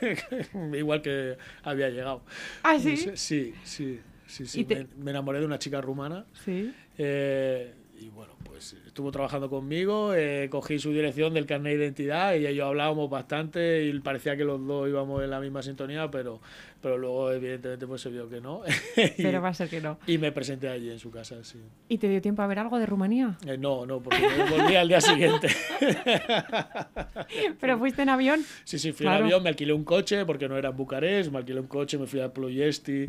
igual 0.74 1.02
que 1.02 1.36
había 1.62 1.90
llegado. 1.90 2.22
¿Ah, 2.62 2.78
sí? 2.78 2.96
Sí, 2.96 3.10
sí, 3.16 3.54
sí. 3.64 4.00
sí, 4.26 4.46
sí. 4.46 4.60
Y 4.60 4.64
te- 4.64 4.84
Me, 4.84 5.04
me 5.04 5.10
enamoré 5.10 5.40
de 5.40 5.46
una 5.46 5.58
chica 5.58 5.80
rumana. 5.80 6.24
Sí. 6.44 6.72
eh, 6.96 7.74
y 8.00 8.08
bueno, 8.10 8.34
pues 8.58 8.74
estuvo 8.88 9.12
trabajando 9.12 9.48
conmigo, 9.48 10.14
eh, 10.14 10.48
cogí 10.50 10.80
su 10.80 10.90
dirección 10.92 11.32
del 11.32 11.46
carnet 11.46 11.78
de 11.78 11.84
identidad 11.84 12.34
y 12.34 12.52
yo 12.56 12.66
hablábamos 12.66 13.08
bastante 13.08 13.84
y 13.84 13.96
parecía 14.00 14.36
que 14.36 14.42
los 14.42 14.64
dos 14.66 14.88
íbamos 14.88 15.22
en 15.22 15.30
la 15.30 15.38
misma 15.38 15.62
sintonía, 15.62 16.10
pero, 16.10 16.40
pero 16.82 16.98
luego 16.98 17.30
evidentemente 17.30 17.86
pues 17.86 18.00
se 18.02 18.10
vio 18.10 18.28
que 18.28 18.40
no. 18.40 18.62
y, 18.96 19.22
Pero 19.22 19.40
va 19.40 19.50
a 19.50 19.54
ser 19.54 19.68
que 19.68 19.80
no. 19.80 20.00
y 20.08 20.18
me 20.18 20.32
presenté 20.32 20.68
allí 20.68 20.90
en 20.90 20.98
su 20.98 21.12
casa, 21.12 21.36
sí. 21.44 21.60
¿Y 21.88 21.98
te 21.98 22.08
dio 22.08 22.20
tiempo 22.20 22.42
a 22.42 22.48
ver 22.48 22.58
algo 22.58 22.80
de 22.80 22.86
Rumanía? 22.86 23.38
Eh, 23.46 23.56
no, 23.56 23.86
no, 23.86 24.00
porque 24.02 24.26
volví 24.50 24.74
al 24.74 24.88
día 24.88 25.00
siguiente. 25.00 25.46
¿Pero 27.60 27.78
fuiste 27.78 28.02
en 28.02 28.08
avión? 28.08 28.40
Sí, 28.64 28.78
sí, 28.80 28.90
fui 28.92 29.04
Claro. 29.04 29.18
en 29.18 29.24
avión, 29.26 29.42
me 29.44 29.50
alquilé 29.50 29.72
un 29.72 29.84
coche 29.84 30.24
porque 30.24 30.48
no 30.48 30.56
era 30.56 30.70
en 30.70 30.76
Bucarest, 30.76 31.30
me 31.30 31.38
alquilé 31.38 31.60
un 31.60 31.68
coche, 31.68 31.96
me 31.96 32.06
fui 32.08 32.18
a 32.20 32.32
Ploiesti 32.32 33.08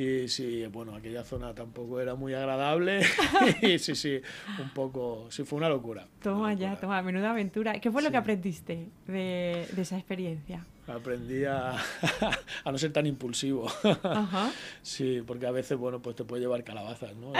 y 0.00 0.28
sí, 0.28 0.66
bueno, 0.66 0.94
aquella 0.94 1.24
zona 1.24 1.54
tampoco 1.54 2.00
era 2.00 2.14
muy 2.14 2.34
agradable 2.34 3.00
y 3.62 3.78
sí, 3.78 3.94
sí, 3.94 4.20
un 4.60 4.70
poco, 4.70 5.26
sí, 5.30 5.44
fue 5.44 5.56
una 5.58 5.68
locura. 5.68 6.06
Toma 6.22 6.40
una 6.40 6.54
ya, 6.54 6.76
toma, 6.76 7.00
menuda 7.02 7.30
aventura. 7.30 7.80
¿Qué 7.80 7.90
fue 7.90 8.02
lo 8.02 8.08
Sí. 8.08 8.12
que 8.12 8.18
aprendiste 8.18 8.88
de, 9.06 9.66
de 9.72 9.82
esa 9.82 9.96
experiencia? 9.96 10.64
Aprendí 10.86 11.44
a, 11.44 11.72
a 12.64 12.72
no 12.72 12.78
ser 12.78 12.92
tan 12.92 13.06
impulsivo. 13.06 13.66
Ajá. 14.02 14.50
Sí, 14.82 15.22
porque 15.26 15.46
a 15.46 15.50
veces, 15.50 15.76
bueno, 15.76 16.00
pues 16.00 16.16
te 16.16 16.24
puede 16.24 16.40
llevar 16.42 16.64
calabazas, 16.64 17.14
¿no? 17.16 17.32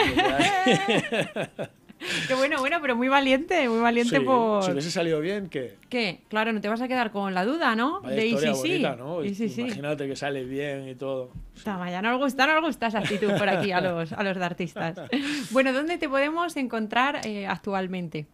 Qué 2.28 2.34
bueno, 2.34 2.58
bueno, 2.58 2.78
pero 2.80 2.96
muy 2.96 3.08
valiente, 3.08 3.68
muy 3.68 3.80
valiente 3.80 4.18
Sí, 4.18 4.24
por... 4.24 4.62
Si 4.62 4.70
hubiese 4.70 4.90
salido 4.90 5.20
bien, 5.20 5.48
¿qué? 5.48 5.76
¿Qué? 5.88 6.20
Claro, 6.28 6.52
no 6.52 6.60
te 6.60 6.68
vas 6.68 6.80
a 6.80 6.88
quedar 6.88 7.10
con 7.10 7.34
la 7.34 7.44
duda, 7.44 7.74
¿no? 7.74 8.00
Vaya 8.00 8.16
de 8.16 8.26
historia 8.26 8.52
bonita, 8.52 8.96
¿no? 8.96 9.22
Sí. 9.22 9.52
Imagínate 9.58 10.06
que 10.06 10.16
sale 10.16 10.44
bien 10.44 10.88
y 10.88 10.94
todo. 10.94 11.32
Toma, 11.64 11.90
ya 11.90 12.00
no 12.02 12.12
nos 12.12 12.20
gusta, 12.20 12.46
no 12.46 12.54
nos 12.54 12.64
gusta 12.64 12.86
esa 12.86 13.00
actitud 13.00 13.32
por 13.36 13.48
aquí 13.48 13.72
a 13.72 13.80
los, 13.80 14.12
a 14.12 14.22
los 14.22 14.36
de 14.36 14.44
artistas. 14.44 15.00
Bueno, 15.50 15.72
¿dónde 15.72 15.98
te 15.98 16.08
podemos 16.08 16.56
encontrar 16.56 17.26
eh, 17.26 17.46
actualmente? 17.46 18.26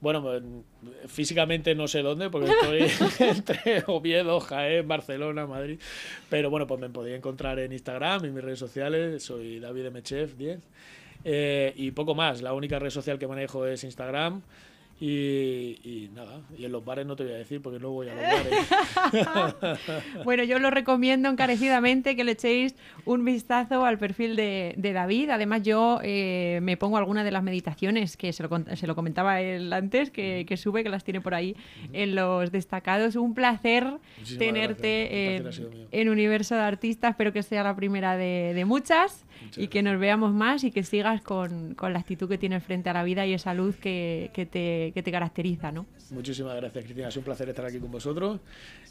Bueno, 0.00 0.22
pues, 0.22 0.42
físicamente 1.06 1.74
no 1.74 1.88
sé 1.88 2.02
dónde, 2.02 2.28
porque 2.28 2.50
estoy 2.50 3.26
entre 3.26 3.84
Oviedo, 3.86 4.40
Jaén, 4.40 4.86
Barcelona, 4.86 5.46
Madrid. 5.46 5.80
Pero 6.28 6.50
bueno, 6.50 6.66
pues 6.66 6.80
me 6.80 6.90
podéis 6.90 7.16
encontrar 7.16 7.58
en 7.58 7.72
Instagram, 7.72 8.24
en 8.24 8.34
mis 8.34 8.44
redes 8.44 8.58
sociales. 8.58 9.22
Soy 9.22 9.58
David 9.58 9.90
Mechef 9.90 10.34
10. 10.36 10.60
Eh, 11.28 11.72
y 11.74 11.90
poco 11.90 12.14
más. 12.14 12.40
La 12.40 12.54
única 12.54 12.78
red 12.78 12.90
social 12.90 13.18
que 13.18 13.26
manejo 13.26 13.66
es 13.66 13.82
Instagram. 13.82 14.42
Y, 14.98 15.78
y 15.84 16.10
nada, 16.14 16.40
y 16.56 16.64
en 16.64 16.72
los 16.72 16.82
bares 16.82 17.04
no 17.04 17.16
te 17.16 17.24
voy 17.24 17.34
a 17.34 17.36
decir 17.36 17.60
porque 17.60 17.78
no 17.78 17.90
voy 17.90 18.08
a 18.08 18.14
los 18.14 19.12
bares. 19.12 19.78
Bueno, 20.24 20.42
yo 20.44 20.58
lo 20.58 20.70
recomiendo 20.70 21.28
encarecidamente 21.28 22.16
que 22.16 22.24
le 22.24 22.32
echéis 22.32 22.76
un 23.04 23.22
vistazo 23.22 23.84
al 23.84 23.98
perfil 23.98 24.36
de, 24.36 24.72
de 24.78 24.94
David. 24.94 25.28
Además, 25.28 25.62
yo 25.64 26.00
eh, 26.02 26.60
me 26.62 26.78
pongo 26.78 26.96
algunas 26.96 27.26
de 27.26 27.30
las 27.30 27.42
meditaciones 27.42 28.16
que 28.16 28.32
se 28.32 28.42
lo, 28.42 28.48
se 28.74 28.86
lo 28.86 28.94
comentaba 28.94 29.42
él 29.42 29.70
antes, 29.70 30.10
que, 30.10 30.46
que 30.48 30.56
sube, 30.56 30.82
que 30.82 30.88
las 30.88 31.04
tiene 31.04 31.20
por 31.20 31.34
ahí 31.34 31.56
en 31.92 32.14
los 32.14 32.50
destacados. 32.50 33.16
Un 33.16 33.34
placer 33.34 33.84
Muchísimas 33.84 34.38
tenerte 34.38 35.08
gracias. 35.42 35.58
En, 35.58 35.68
placer 35.68 35.88
en 35.90 36.08
Universo 36.08 36.54
de 36.54 36.62
Artistas. 36.62 37.10
Espero 37.10 37.34
que 37.34 37.42
sea 37.42 37.64
la 37.64 37.76
primera 37.76 38.16
de, 38.16 38.52
de 38.54 38.64
muchas 38.64 39.25
Muchas 39.44 39.62
y 39.64 39.68
que 39.68 39.82
nos 39.82 39.98
veamos 39.98 40.32
más 40.32 40.64
y 40.64 40.70
que 40.70 40.82
sigas 40.82 41.22
con, 41.22 41.74
con 41.74 41.92
la 41.92 41.98
actitud 41.98 42.28
que 42.28 42.38
tienes 42.38 42.62
frente 42.62 42.90
a 42.90 42.92
la 42.92 43.04
vida 43.04 43.26
y 43.26 43.34
esa 43.34 43.54
luz 43.54 43.76
que, 43.76 44.30
que 44.34 44.46
te, 44.46 44.92
que 44.94 45.02
te 45.02 45.10
caracteriza, 45.10 45.72
¿no? 45.72 45.86
Muchísimas 46.10 46.56
gracias, 46.56 46.84
Cristina. 46.84 47.10
Sido 47.10 47.20
un 47.20 47.24
placer 47.24 47.48
estar 47.48 47.64
aquí 47.64 47.78
con 47.78 47.90
vosotros. 47.90 48.40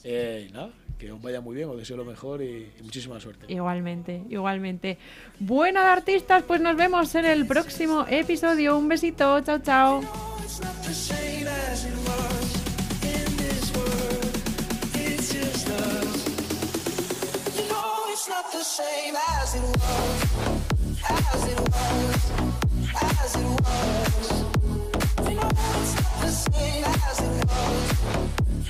Eh, 0.04 0.48
y 0.50 0.52
nada, 0.52 0.70
que 0.98 1.12
os 1.12 1.22
vaya 1.22 1.42
muy 1.42 1.56
bien, 1.56 1.70
os 1.70 1.78
deseo 1.78 1.98
lo 1.98 2.06
mejor 2.06 2.42
y, 2.42 2.72
y 2.80 2.84
muchísima 2.84 3.20
suerte. 3.20 3.46
Igualmente, 3.52 4.24
igualmente. 4.30 4.98
Bueno, 5.40 5.82
de 5.82 5.88
artistas, 5.88 6.44
pues 6.44 6.62
nos 6.62 6.76
vemos 6.76 7.14
en 7.16 7.26
el 7.26 7.46
próximo 7.48 8.06
episodio. 8.08 8.78
Un 8.78 8.88
besito, 8.88 9.42
chao, 9.42 9.60
chao. 9.60 10.02
it's 18.28 18.32
not 18.32 18.52
the 18.52 18.64
same 18.64 19.16
as 19.16 19.54
it 19.54 19.62
was, 19.62 20.24
as 21.10 21.44
it 21.48 21.60
was, 21.60 22.32
as 23.04 23.36
it 23.36 23.46
was. 23.46 24.44
It's 25.20 25.36
not 25.36 25.56
the 26.22 26.32
same 26.32 26.86
as 26.86 27.20
it 27.22 27.46
was, 27.46 27.92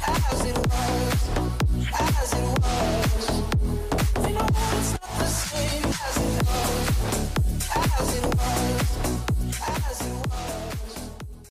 as 0.08 0.46
it 0.46 0.58
was, 0.58 1.30
as 1.94 2.34
it 2.34 2.60
was. 2.60 3.05